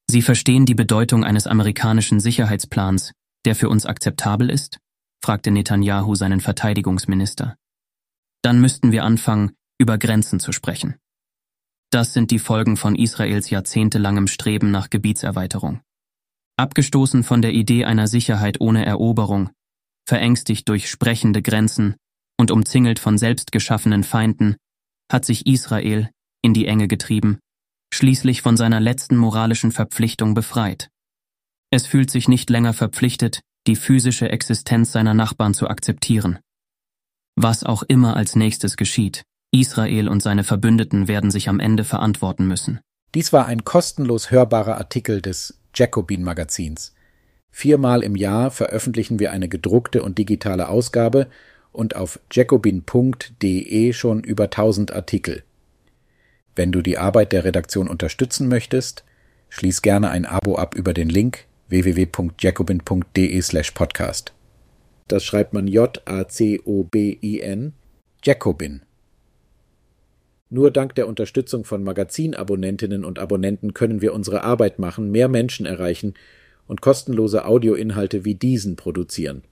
Sie 0.09 0.21
verstehen 0.21 0.65
die 0.65 0.75
Bedeutung 0.75 1.23
eines 1.23 1.47
amerikanischen 1.47 2.19
Sicherheitsplans, 2.19 3.13
der 3.45 3.55
für 3.55 3.69
uns 3.69 3.85
akzeptabel 3.85 4.49
ist? 4.49 4.79
fragte 5.23 5.51
Netanyahu 5.51 6.15
seinen 6.15 6.39
Verteidigungsminister. 6.39 7.55
Dann 8.41 8.61
müssten 8.61 8.91
wir 8.91 9.03
anfangen, 9.03 9.51
über 9.79 9.97
Grenzen 9.97 10.39
zu 10.39 10.51
sprechen. 10.51 10.95
Das 11.91 12.13
sind 12.13 12.31
die 12.31 12.39
Folgen 12.39 12.77
von 12.77 12.95
Israels 12.95 13.49
jahrzehntelangem 13.49 14.27
Streben 14.27 14.71
nach 14.71 14.89
Gebietserweiterung. 14.89 15.81
Abgestoßen 16.57 17.23
von 17.23 17.41
der 17.41 17.53
Idee 17.53 17.85
einer 17.85 18.07
Sicherheit 18.07 18.61
ohne 18.61 18.85
Eroberung, 18.85 19.49
verängstigt 20.07 20.67
durch 20.69 20.89
sprechende 20.89 21.41
Grenzen 21.41 21.95
und 22.37 22.51
umzingelt 22.51 22.99
von 22.99 23.17
selbstgeschaffenen 23.17 24.03
Feinden, 24.03 24.57
hat 25.11 25.25
sich 25.25 25.47
Israel, 25.47 26.09
in 26.41 26.53
die 26.53 26.67
Enge 26.67 26.87
getrieben, 26.87 27.39
schließlich 27.93 28.41
von 28.41 28.57
seiner 28.57 28.79
letzten 28.79 29.17
moralischen 29.17 29.71
Verpflichtung 29.71 30.33
befreit. 30.33 30.89
Es 31.71 31.85
fühlt 31.85 32.09
sich 32.09 32.27
nicht 32.27 32.49
länger 32.49 32.73
verpflichtet, 32.73 33.41
die 33.67 33.75
physische 33.75 34.29
Existenz 34.29 34.91
seiner 34.91 35.13
Nachbarn 35.13 35.53
zu 35.53 35.67
akzeptieren. 35.67 36.39
Was 37.35 37.63
auch 37.63 37.83
immer 37.83 38.15
als 38.15 38.35
nächstes 38.35 38.77
geschieht, 38.77 39.23
Israel 39.51 40.07
und 40.09 40.21
seine 40.21 40.43
Verbündeten 40.43 41.07
werden 41.07 41.31
sich 41.31 41.49
am 41.49 41.59
Ende 41.59 41.83
verantworten 41.83 42.47
müssen. 42.47 42.79
Dies 43.15 43.33
war 43.33 43.47
ein 43.47 43.63
kostenlos 43.63 44.29
hörbarer 44.29 44.77
Artikel 44.77 45.21
des 45.21 45.59
Jacobin 45.73 46.23
Magazins. 46.23 46.93
Viermal 47.51 48.03
im 48.03 48.15
Jahr 48.15 48.51
veröffentlichen 48.51 49.19
wir 49.19 49.31
eine 49.31 49.49
gedruckte 49.49 50.03
und 50.03 50.17
digitale 50.17 50.69
Ausgabe 50.69 51.27
und 51.71 51.95
auf 51.95 52.19
jacobin.de 52.31 53.93
schon 53.93 54.23
über 54.23 54.45
1000 54.45 54.93
Artikel. 54.93 55.43
Wenn 56.55 56.71
du 56.71 56.81
die 56.81 56.97
Arbeit 56.97 57.31
der 57.31 57.43
Redaktion 57.43 57.87
unterstützen 57.87 58.47
möchtest, 58.47 59.03
schließ 59.49 59.81
gerne 59.81 60.09
ein 60.09 60.25
Abo 60.25 60.55
ab 60.55 60.75
über 60.75 60.93
den 60.93 61.09
Link 61.09 61.45
www.jacobin.de/podcast. 61.69 64.33
Das 65.07 65.23
schreibt 65.23 65.53
man 65.53 65.67
J-A-C-O-B-I-N, 65.67 67.73
Jacobin. 68.23 68.81
Nur 70.51 70.71
dank 70.71 70.95
der 70.95 71.07
Unterstützung 71.07 71.63
von 71.63 71.83
Magazinabonnentinnen 71.83 73.05
und 73.05 73.19
Abonnenten 73.19 73.73
können 73.73 74.01
wir 74.01 74.13
unsere 74.13 74.43
Arbeit 74.43 74.79
machen, 74.79 75.11
mehr 75.11 75.27
Menschen 75.27 75.67
erreichen 75.67 76.15
und 76.67 76.81
kostenlose 76.81 77.45
Audioinhalte 77.45 78.25
wie 78.25 78.35
diesen 78.35 78.75
produzieren. 78.75 79.43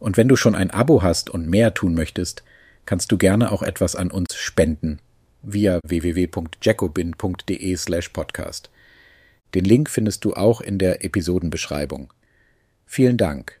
Und 0.00 0.16
wenn 0.16 0.26
du 0.26 0.34
schon 0.34 0.56
ein 0.56 0.72
Abo 0.72 1.04
hast 1.04 1.30
und 1.30 1.48
mehr 1.48 1.74
tun 1.74 1.94
möchtest, 1.94 2.42
kannst 2.86 3.12
du 3.12 3.18
gerne 3.18 3.52
auch 3.52 3.62
etwas 3.62 3.94
an 3.94 4.10
uns 4.10 4.34
spenden 4.34 4.98
via 5.42 5.78
www.jacobin.de/podcast. 5.86 8.70
Den 9.54 9.64
Link 9.64 9.88
findest 9.90 10.24
du 10.24 10.34
auch 10.34 10.60
in 10.60 10.78
der 10.78 11.04
Episodenbeschreibung. 11.04 12.12
Vielen 12.86 13.16
Dank. 13.16 13.59